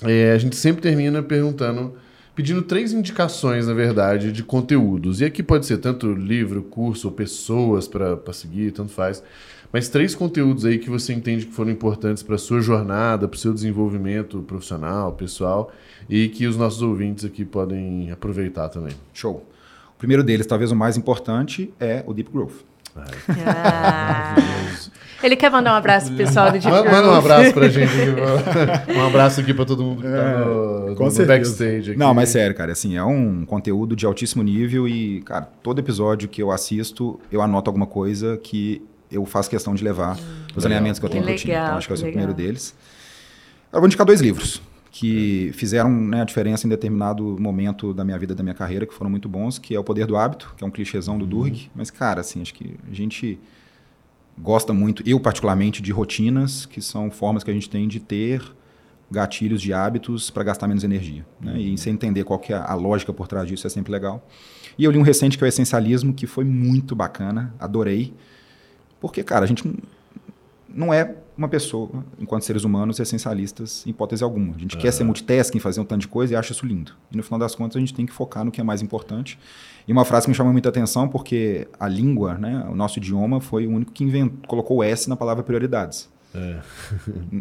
é, 0.02 0.32
a 0.32 0.38
gente 0.38 0.56
sempre 0.56 0.82
termina 0.82 1.22
perguntando, 1.22 1.94
pedindo 2.34 2.62
três 2.62 2.92
indicações, 2.92 3.66
na 3.66 3.74
verdade, 3.74 4.32
de 4.32 4.42
conteúdos. 4.42 5.20
E 5.20 5.24
aqui 5.24 5.42
pode 5.42 5.66
ser 5.66 5.78
tanto 5.78 6.12
livro, 6.12 6.62
curso 6.62 7.08
ou 7.08 7.12
pessoas 7.12 7.86
para 7.86 8.32
seguir, 8.32 8.72
tanto 8.72 8.92
faz. 8.92 9.22
Mas 9.72 9.88
três 9.88 10.14
conteúdos 10.14 10.64
aí 10.64 10.78
que 10.78 10.90
você 10.90 11.12
entende 11.12 11.46
que 11.46 11.52
foram 11.52 11.70
importantes 11.70 12.22
para 12.22 12.36
sua 12.36 12.60
jornada, 12.60 13.28
para 13.28 13.36
o 13.36 13.38
seu 13.38 13.54
desenvolvimento 13.54 14.42
profissional, 14.42 15.12
pessoal, 15.12 15.70
e 16.08 16.28
que 16.28 16.46
os 16.46 16.56
nossos 16.56 16.82
ouvintes 16.82 17.24
aqui 17.24 17.44
podem 17.44 18.10
aproveitar 18.10 18.68
também. 18.68 18.94
Show. 19.14 19.46
O 19.94 19.98
primeiro 19.98 20.24
deles, 20.24 20.46
talvez 20.46 20.72
o 20.72 20.76
mais 20.76 20.96
importante, 20.96 21.72
é 21.78 22.02
o 22.06 22.12
Deep 22.12 22.32
Growth. 22.32 22.64
Ah. 22.96 24.34
Ele 25.22 25.36
quer 25.36 25.50
mandar 25.50 25.72
um 25.74 25.76
abraço 25.76 26.06
pro 26.08 26.16
pessoal 26.16 26.46
do 26.46 26.52
Deep 26.58 26.66
Manda, 26.70 26.90
manda 26.90 27.10
um 27.10 27.14
abraço 27.14 27.52
pra 27.52 27.68
gente 27.70 27.90
aqui. 27.92 28.92
Um 28.96 29.06
abraço 29.06 29.40
aqui 29.40 29.52
pra 29.52 29.64
todo 29.64 29.82
mundo 29.82 30.02
que 30.02 30.08
tá 30.08 30.38
no, 30.44 30.94
com 30.96 31.04
no 31.04 31.10
certeza. 31.10 31.26
backstage 31.38 31.90
aqui. 31.90 31.98
Não, 31.98 32.14
mas 32.14 32.30
sério, 32.30 32.54
cara, 32.56 32.72
assim, 32.72 32.96
é 32.96 33.04
um 33.04 33.44
conteúdo 33.44 33.94
de 33.94 34.06
altíssimo 34.06 34.42
nível 34.42 34.88
e, 34.88 35.20
cara, 35.22 35.48
todo 35.62 35.78
episódio 35.78 36.28
que 36.28 36.42
eu 36.42 36.50
assisto, 36.50 37.20
eu 37.30 37.42
anoto 37.42 37.68
alguma 37.68 37.86
coisa 37.86 38.38
que 38.42 38.82
eu 39.10 39.24
faço 39.26 39.50
questão 39.50 39.74
de 39.74 39.82
levar 39.84 40.16
os 40.56 40.64
alinhamentos 40.64 40.98
que 40.98 41.04
eu 41.04 41.10
Que 41.10 41.16
tenho 41.16 41.26
pro 41.26 41.34
time. 41.36 41.52
legal, 41.52 41.66
Então, 41.66 41.78
acho 41.78 41.86
que 41.88 41.94
esse 41.94 42.02
é 42.02 42.06
o 42.06 42.08
que 42.08 42.12
primeiro 42.12 42.32
deles. 42.34 42.74
Eu 43.72 43.80
vou 43.80 43.86
indicar 43.86 44.06
dois 44.06 44.20
livros 44.20 44.62
que 44.92 45.52
fizeram 45.54 45.88
né, 45.90 46.22
a 46.22 46.24
diferença 46.24 46.66
em 46.66 46.70
determinado 46.70 47.36
momento 47.38 47.92
da 47.94 48.04
minha 48.04 48.18
vida, 48.18 48.34
da 48.34 48.42
minha 48.42 48.54
carreira, 48.54 48.84
que 48.86 48.92
foram 48.94 49.10
muito 49.10 49.28
bons, 49.28 49.58
que 49.58 49.74
é 49.74 49.78
O 49.78 49.84
Poder 49.84 50.06
do 50.06 50.16
Hábito, 50.16 50.52
que 50.56 50.64
é 50.64 50.66
um 50.66 50.70
clichêzão 50.70 51.16
do 51.18 51.26
Durg. 51.26 51.70
Mas, 51.74 51.90
cara, 51.90 52.20
assim, 52.22 52.40
acho 52.42 52.52
que 52.54 52.74
a 52.90 52.94
gente 52.94 53.38
gosta 54.38 54.72
muito, 54.72 55.02
eu 55.08 55.18
particularmente, 55.20 55.82
de 55.82 55.92
rotinas, 55.92 56.66
que 56.66 56.80
são 56.80 57.10
formas 57.10 57.44
que 57.44 57.50
a 57.50 57.54
gente 57.54 57.68
tem 57.68 57.86
de 57.88 58.00
ter 58.00 58.42
gatilhos 59.10 59.60
de 59.60 59.72
hábitos 59.72 60.30
para 60.30 60.44
gastar 60.44 60.68
menos 60.68 60.84
energia. 60.84 61.26
Né? 61.40 61.58
E 61.60 61.76
você 61.76 61.90
entender 61.90 62.22
qual 62.24 62.38
que 62.38 62.52
é 62.52 62.56
a 62.56 62.74
lógica 62.74 63.12
por 63.12 63.26
trás 63.26 63.46
disso 63.48 63.66
é 63.66 63.70
sempre 63.70 63.90
legal. 63.90 64.24
E 64.78 64.84
eu 64.84 64.90
li 64.90 64.98
um 64.98 65.02
recente 65.02 65.36
que 65.36 65.42
é 65.42 65.46
o 65.46 65.48
Essencialismo, 65.48 66.14
que 66.14 66.26
foi 66.26 66.44
muito 66.44 66.94
bacana, 66.94 67.52
adorei. 67.58 68.14
Porque, 69.00 69.22
cara, 69.24 69.44
a 69.44 69.48
gente 69.48 69.64
não- 70.68 70.94
é 70.94 71.16
uma 71.36 71.48
pessoa, 71.48 71.90
enquanto 72.20 72.42
seres 72.44 72.64
humanos, 72.64 73.00
essencialistas 73.00 73.84
em 73.86 73.90
hipótese 73.90 74.22
alguma. 74.22 74.54
A 74.54 74.58
gente 74.58 74.76
quer 74.76 74.92
ser 74.92 75.04
multitasking, 75.04 75.58
fazer 75.58 75.80
um 75.80 75.84
tanto 75.84 76.02
de 76.02 76.08
coisa 76.08 76.34
e 76.34 76.36
acha 76.36 76.52
isso 76.52 76.64
lindo. 76.64 76.92
E 77.10 77.16
no 77.16 77.22
final 77.22 77.38
das 77.40 77.54
contas, 77.54 77.76
a 77.76 77.80
gente 77.80 77.92
tem 77.92 78.06
que 78.06 78.12
focar 78.12 78.44
no 78.44 78.50
que 78.50 78.60
é 78.60 78.64
mais 78.64 78.80
importante. 78.80 79.38
E 79.90 79.92
uma 79.92 80.04
frase 80.04 80.26
que 80.26 80.30
me 80.30 80.36
chamou 80.36 80.52
muita 80.52 80.68
atenção, 80.68 81.08
porque 81.08 81.66
a 81.76 81.88
língua, 81.88 82.38
né, 82.38 82.64
o 82.70 82.76
nosso 82.76 83.00
idioma, 83.00 83.40
foi 83.40 83.66
o 83.66 83.72
único 83.72 83.90
que 83.90 84.04
inventou, 84.04 84.46
colocou 84.46 84.76
o 84.76 84.84
S 84.84 85.08
na 85.10 85.16
palavra 85.16 85.42
prioridades. 85.42 86.08
É. 86.32 86.60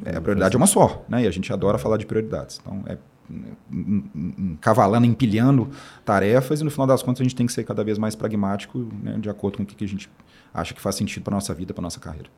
É, 0.03 0.17
a 0.17 0.21
prioridade 0.21 0.55
é 0.55 0.57
uma 0.57 0.65
só, 0.65 1.05
né? 1.07 1.25
E 1.25 1.27
a 1.27 1.31
gente 1.31 1.53
adora 1.53 1.77
falar 1.77 1.97
de 1.97 2.07
prioridades. 2.07 2.59
Então, 2.59 2.83
é 2.87 2.97
cavalando, 4.59 5.05
empilhando 5.05 5.69
tarefas 6.03 6.61
e 6.61 6.63
no 6.63 6.71
final 6.71 6.87
das 6.87 7.03
contas 7.03 7.21
a 7.21 7.23
gente 7.23 7.35
tem 7.35 7.45
que 7.45 7.53
ser 7.53 7.63
cada 7.63 7.83
vez 7.83 7.99
mais 7.99 8.15
pragmático, 8.15 8.89
né, 9.03 9.19
de 9.19 9.29
acordo 9.29 9.57
com 9.57 9.63
o 9.63 9.65
que 9.67 9.75
que 9.75 9.85
a 9.85 9.87
gente 9.87 10.09
acha 10.51 10.73
que 10.73 10.81
faz 10.81 10.95
sentido 10.95 11.21
para 11.21 11.35
nossa 11.35 11.53
vida, 11.53 11.71
para 11.71 11.83
nossa 11.83 11.99
carreira. 11.99 12.31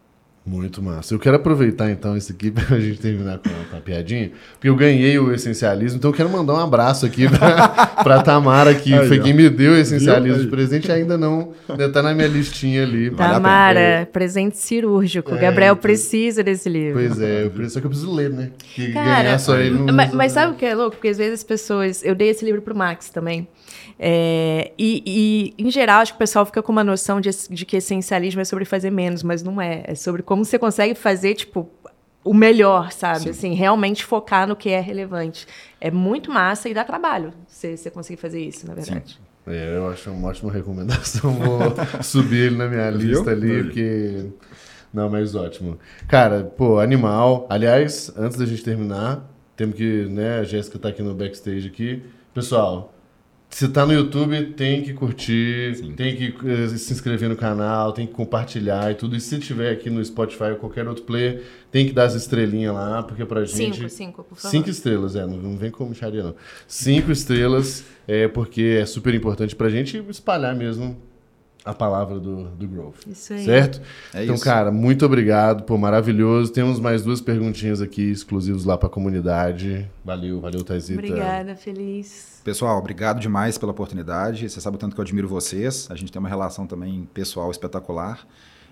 Muito 0.43 0.81
massa. 0.81 1.13
Eu 1.13 1.19
quero 1.19 1.35
aproveitar 1.35 1.91
então 1.91 2.17
isso 2.17 2.31
aqui 2.31 2.49
pra 2.51 2.79
gente 2.79 2.99
terminar 2.99 3.37
com 3.37 3.47
a, 3.49 3.69
com 3.69 3.77
a 3.77 3.79
piadinha, 3.79 4.31
porque 4.53 4.67
eu 4.69 4.75
ganhei 4.75 5.17
o 5.19 5.31
essencialismo, 5.31 5.99
então 5.99 6.09
eu 6.09 6.15
quero 6.15 6.29
mandar 6.29 6.53
um 6.55 6.59
abraço 6.59 7.05
aqui 7.05 7.29
pra, 7.29 7.67
pra 8.03 8.23
Tamara, 8.23 8.73
que 8.73 8.91
Aí, 8.91 9.07
foi 9.07 9.19
ó. 9.19 9.23
quem 9.23 9.33
me 9.35 9.47
deu 9.51 9.73
o 9.73 9.75
essencialismo 9.77 10.37
Viu? 10.37 10.45
de 10.45 10.49
presente 10.49 10.87
e 10.87 10.91
ainda 10.91 11.15
não 11.15 11.53
ainda 11.69 11.89
tá 11.91 12.01
na 12.01 12.11
minha 12.15 12.27
listinha 12.27 12.81
ali. 12.81 13.09
A. 13.09 13.11
Tamara, 13.15 14.09
presente 14.11 14.57
cirúrgico. 14.57 15.35
É, 15.35 15.37
Gabriel 15.37 15.73
então- 15.73 15.81
precisa 15.81 16.43
desse 16.43 16.67
livro. 16.67 16.99
Pois 16.99 17.21
é, 17.21 17.45
eu 17.45 17.51
preciso- 17.51 17.73
só 17.75 17.79
que 17.79 17.85
eu 17.85 17.89
preciso 17.91 18.11
ler, 18.11 18.31
né? 18.31 18.49
Que 18.73 18.91
Cara, 18.93 19.23
ganhar 19.23 19.37
só 19.39 19.55
ele 19.59 19.77
não. 19.77 19.93
mas, 19.93 20.11
mas 20.11 20.31
sabe 20.31 20.53
o 20.53 20.55
que 20.55 20.65
é 20.65 20.73
louco? 20.73 20.95
Porque 20.97 21.09
às 21.09 21.17
vezes 21.19 21.35
as 21.35 21.43
pessoas. 21.43 22.03
Eu 22.03 22.15
dei 22.15 22.29
esse 22.29 22.43
livro 22.43 22.63
pro 22.63 22.75
Max 22.75 23.09
também. 23.09 23.47
É, 24.03 24.71
e, 24.79 25.53
e, 25.57 25.63
em 25.63 25.69
geral, 25.69 26.01
acho 26.01 26.13
que 26.13 26.15
o 26.15 26.19
pessoal 26.19 26.43
fica 26.43 26.63
com 26.63 26.71
uma 26.71 26.83
noção 26.83 27.21
de, 27.21 27.29
de 27.51 27.65
que 27.67 27.77
essencialismo 27.77 28.41
é 28.41 28.43
sobre 28.43 28.65
fazer 28.65 28.89
menos, 28.89 29.21
mas 29.21 29.43
não 29.43 29.61
é. 29.61 29.83
É 29.85 29.93
sobre 29.93 30.23
como 30.23 30.43
você 30.43 30.57
consegue 30.57 30.95
fazer, 30.95 31.35
tipo, 31.35 31.69
o 32.23 32.33
melhor, 32.33 32.91
sabe? 32.91 33.19
Sim. 33.19 33.29
Assim, 33.29 33.53
realmente 33.53 34.03
focar 34.03 34.47
no 34.47 34.55
que 34.55 34.69
é 34.69 34.79
relevante. 34.79 35.45
É 35.79 35.91
muito 35.91 36.31
massa 36.31 36.67
e 36.67 36.73
dá 36.73 36.83
trabalho 36.83 37.31
você, 37.47 37.77
você 37.77 37.91
conseguir 37.91 38.19
fazer 38.19 38.41
isso, 38.41 38.65
na 38.67 38.73
verdade. 38.73 39.19
É, 39.45 39.77
eu 39.77 39.87
acho 39.89 40.09
uma 40.09 40.29
ótima 40.29 40.49
recomendação. 40.53 41.31
Vou 41.33 41.59
subir 42.01 42.47
ele 42.47 42.57
na 42.57 42.67
minha 42.67 42.91
Viu? 42.91 43.07
lista 43.07 43.29
ali, 43.29 43.63
porque. 43.63 44.25
Não, 44.91 45.11
mas 45.11 45.35
ótimo. 45.35 45.77
Cara, 46.07 46.43
pô, 46.43 46.79
animal. 46.79 47.45
Aliás, 47.47 48.11
antes 48.17 48.35
da 48.35 48.47
gente 48.47 48.63
terminar, 48.63 49.29
temos 49.55 49.75
que, 49.75 50.05
né, 50.07 50.39
a 50.39 50.43
Jéssica 50.43 50.79
tá 50.79 50.89
aqui 50.89 51.03
no 51.03 51.13
backstage 51.13 51.67
aqui. 51.67 52.03
Pessoal, 52.33 52.91
se 53.51 53.67
tá 53.67 53.85
no 53.85 53.93
YouTube, 53.93 54.53
tem 54.53 54.81
que 54.81 54.93
curtir, 54.93 55.75
Sim. 55.75 55.91
tem 55.91 56.15
que 56.15 56.33
eh, 56.47 56.67
se 56.69 56.93
inscrever 56.93 57.29
no 57.29 57.35
canal, 57.35 57.91
tem 57.91 58.07
que 58.07 58.13
compartilhar 58.13 58.89
e 58.91 58.95
tudo. 58.95 59.15
E 59.15 59.19
se 59.19 59.37
tiver 59.39 59.71
aqui 59.71 59.89
no 59.89 60.03
Spotify 60.03 60.51
ou 60.51 60.55
qualquer 60.55 60.87
outro 60.87 61.03
player, 61.03 61.43
tem 61.69 61.85
que 61.85 61.91
dar 61.91 62.05
as 62.05 62.15
estrelinhas 62.15 62.73
lá, 62.73 63.03
porque 63.03 63.25
pra 63.25 63.43
gente. 63.43 63.75
Cinco, 63.75 63.89
cinco, 63.89 64.23
por 64.23 64.35
favor. 64.37 64.49
Cinco 64.49 64.69
estrelas, 64.69 65.15
é, 65.15 65.27
não, 65.27 65.37
não 65.37 65.57
vem 65.57 65.69
como 65.69 65.89
micharia, 65.89 66.23
não. 66.23 66.35
Cinco 66.65 67.11
estrelas, 67.11 67.83
é 68.07 68.27
porque 68.27 68.79
é 68.81 68.85
super 68.85 69.13
importante 69.13 69.55
pra 69.55 69.69
gente 69.69 69.97
espalhar 70.09 70.55
mesmo 70.55 70.97
a 71.63 71.73
palavra 71.73 72.19
do, 72.19 72.45
do 72.49 72.67
Growth. 72.67 73.05
Isso 73.07 73.33
aí. 73.33 73.45
Certo? 73.45 73.81
É 74.13 74.23
então, 74.23 74.35
isso. 74.35 74.43
cara, 74.43 74.71
muito 74.71 75.05
obrigado, 75.05 75.63
pô, 75.63 75.77
maravilhoso. 75.77 76.51
Temos 76.51 76.79
mais 76.79 77.03
duas 77.03 77.21
perguntinhas 77.21 77.81
aqui 77.81 78.11
exclusivos 78.11 78.65
lá 78.65 78.77
pra 78.77 78.89
comunidade. 78.89 79.89
Valeu, 80.03 80.41
valeu, 80.41 80.63
Taizita. 80.63 80.99
Obrigada, 80.99 81.55
feliz. 81.55 82.41
Pessoal, 82.43 82.77
obrigado 82.77 83.19
demais 83.19 83.57
pela 83.57 83.71
oportunidade. 83.71 84.49
Você 84.49 84.59
sabe 84.59 84.75
o 84.75 84.79
tanto 84.79 84.95
que 84.95 84.99
eu 84.99 85.03
admiro 85.03 85.27
vocês. 85.27 85.87
A 85.91 85.95
gente 85.95 86.11
tem 86.11 86.19
uma 86.19 86.29
relação 86.29 86.65
também 86.65 87.07
pessoal 87.13 87.51
espetacular. 87.51 88.25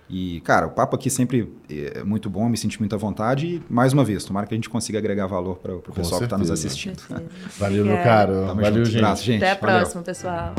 E, 0.10 0.42
cara, 0.42 0.66
o 0.66 0.72
papo 0.72 0.96
aqui 0.96 1.08
sempre 1.08 1.54
é 1.70 2.04
muito 2.04 2.32
bom, 2.32 2.50
me 2.50 2.58
senti 2.58 2.80
muito 2.80 2.96
à 2.96 2.98
vontade. 2.98 3.46
E, 3.46 3.64
mais 3.72 3.94
uma 3.94 4.04
vez, 4.04 4.24
tomara 4.24 4.48
que 4.48 4.56
a 4.56 4.58
gente 4.58 4.68
consiga 4.68 4.98
agregar 4.98 5.28
valor 5.28 5.58
para 5.58 5.76
o 5.76 5.82
pessoal 5.82 6.20
que 6.20 6.26
está 6.26 6.36
nos 6.38 6.48
certeza. 6.48 6.68
assistindo. 6.68 7.00
Certeza. 7.00 7.30
Valeu, 7.60 7.86
meu 7.86 7.98
caro. 7.98 8.34
Tamo 8.48 8.62
valeu, 8.62 8.86
junto. 8.86 8.90
gente. 8.90 8.98
Abraço, 9.04 9.24
gente. 9.24 9.44
Até 9.44 9.52
a 9.52 9.56
Valeu. 9.56 9.78
próxima, 9.82 10.02
pessoal. 10.02 10.56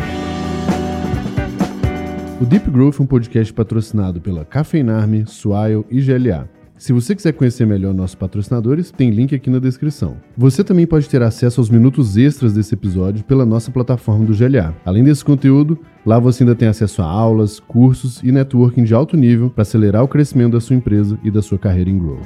O 2.41 2.47
Deep 2.47 2.71
Growth 2.71 2.99
é 2.99 3.03
um 3.03 3.07
podcast 3.07 3.53
patrocinado 3.53 4.19
pela 4.19 4.47
Cafeinarme, 4.47 5.27
Swile 5.27 5.85
e 5.91 6.01
GLA. 6.01 6.49
Se 6.75 6.91
você 6.91 7.15
quiser 7.15 7.35
conhecer 7.35 7.67
melhor 7.67 7.93
nossos 7.93 8.15
patrocinadores, 8.15 8.91
tem 8.91 9.11
link 9.11 9.35
aqui 9.35 9.51
na 9.51 9.59
descrição. 9.59 10.17
Você 10.39 10.65
também 10.65 10.87
pode 10.87 11.07
ter 11.07 11.23
acesso 11.23 11.61
aos 11.61 11.69
minutos 11.69 12.17
extras 12.17 12.55
desse 12.55 12.73
episódio 12.73 13.23
pela 13.25 13.45
nossa 13.45 13.71
plataforma 13.71 14.25
do 14.25 14.35
GLA. 14.35 14.75
Além 14.87 15.05
desse 15.05 15.23
conteúdo, 15.23 15.79
lá 16.07 16.19
você 16.19 16.43
ainda 16.43 16.55
tem 16.55 16.67
acesso 16.67 17.03
a 17.03 17.05
aulas, 17.05 17.61
cursos 17.61 18.23
e 18.23 18.33
networking 18.33 18.85
de 18.85 18.95
alto 18.95 19.19
nível 19.19 19.51
para 19.51 19.61
acelerar 19.61 20.03
o 20.03 20.09
crescimento 20.09 20.53
da 20.53 20.61
sua 20.63 20.77
empresa 20.77 21.19
e 21.23 21.31
da 21.31 21.43
sua 21.43 21.59
carreira 21.59 21.91
em 21.91 21.99
Growth. 21.99 22.25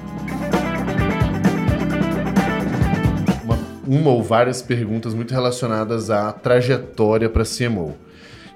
Uma, 3.43 3.59
uma 3.85 4.11
ou 4.11 4.23
várias 4.23 4.63
perguntas 4.63 5.13
muito 5.13 5.35
relacionadas 5.35 6.09
à 6.09 6.31
trajetória 6.31 7.29
para 7.29 7.43
CMO. 7.43 8.04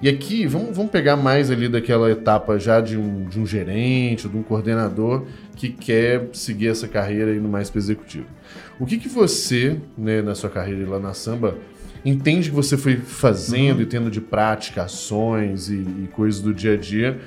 E 0.01 0.07
aqui, 0.07 0.47
vamos, 0.47 0.75
vamos 0.75 0.91
pegar 0.91 1.17
mais 1.17 1.51
ali 1.51 1.67
daquela 1.67 2.09
etapa 2.09 2.57
já 2.57 2.79
de 2.79 2.97
um, 2.97 3.25
de 3.25 3.37
um 3.37 3.45
gerente, 3.45 4.29
de 4.29 4.37
um 4.37 4.41
coordenador 4.41 5.25
que 5.55 5.69
quer 5.69 6.29
seguir 6.31 6.69
essa 6.69 6.87
carreira 6.87 7.35
indo 7.35 7.49
mais 7.49 7.69
para 7.69 7.79
executivo. 7.79 8.27
O 8.79 8.85
que, 8.85 8.97
que 8.97 9.09
você, 9.09 9.77
né, 9.97 10.21
na 10.21 10.35
sua 10.35 10.49
carreira 10.49 10.89
lá 10.89 10.99
na 10.99 11.13
Samba, 11.13 11.55
entende 12.05 12.49
que 12.49 12.55
você 12.55 12.77
foi 12.77 12.95
fazendo 12.95 13.77
uhum. 13.77 13.83
e 13.83 13.85
tendo 13.85 14.09
de 14.09 14.21
prática 14.21 14.83
ações 14.83 15.69
e, 15.69 15.75
e, 15.75 16.09
coisas 16.13 16.39
do 16.39 16.53
dia 16.53 16.75
a 16.75 16.77
dia 16.77 17.19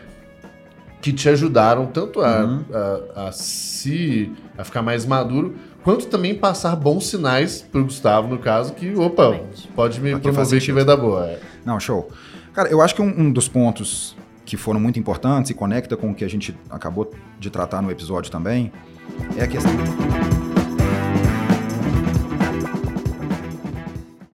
que 1.02 1.12
te 1.12 1.28
ajudaram 1.28 1.84
tanto 1.86 2.22
a, 2.22 2.44
uhum. 2.44 2.64
a, 2.72 3.28
a, 3.28 3.32
se 3.32 4.32
a 4.56 4.64
ficar 4.64 4.80
mais 4.80 5.04
maduro 5.04 5.56
quanto 5.82 6.06
também 6.06 6.34
passar 6.34 6.74
bons 6.76 7.08
sinais 7.08 7.60
para 7.60 7.80
o 7.80 7.84
Gustavo 7.84 8.28
no 8.28 8.38
caso 8.38 8.72
que 8.72 8.94
opa 8.94 9.40
pode 9.74 10.00
me 10.00 10.18
promover 10.18 10.62
que 10.62 10.72
vai 10.72 10.84
dar 10.84 10.96
boa. 10.96 11.38
Não 11.66 11.78
show. 11.78 12.08
Cara, 12.52 12.68
eu 12.68 12.82
acho 12.82 12.94
que 12.94 13.02
um, 13.02 13.08
um 13.08 13.32
dos 13.32 13.48
pontos 13.48 14.16
que 14.44 14.56
foram 14.56 14.78
muito 14.78 14.98
importantes 14.98 15.50
e 15.50 15.54
conecta 15.54 15.96
com 15.96 16.10
o 16.10 16.14
que 16.14 16.24
a 16.24 16.28
gente 16.28 16.56
acabou 16.68 17.10
de 17.38 17.50
tratar 17.50 17.80
no 17.80 17.90
episódio 17.90 18.30
também 18.30 18.72
é 19.36 19.44
a 19.44 19.46
questão 19.46 19.72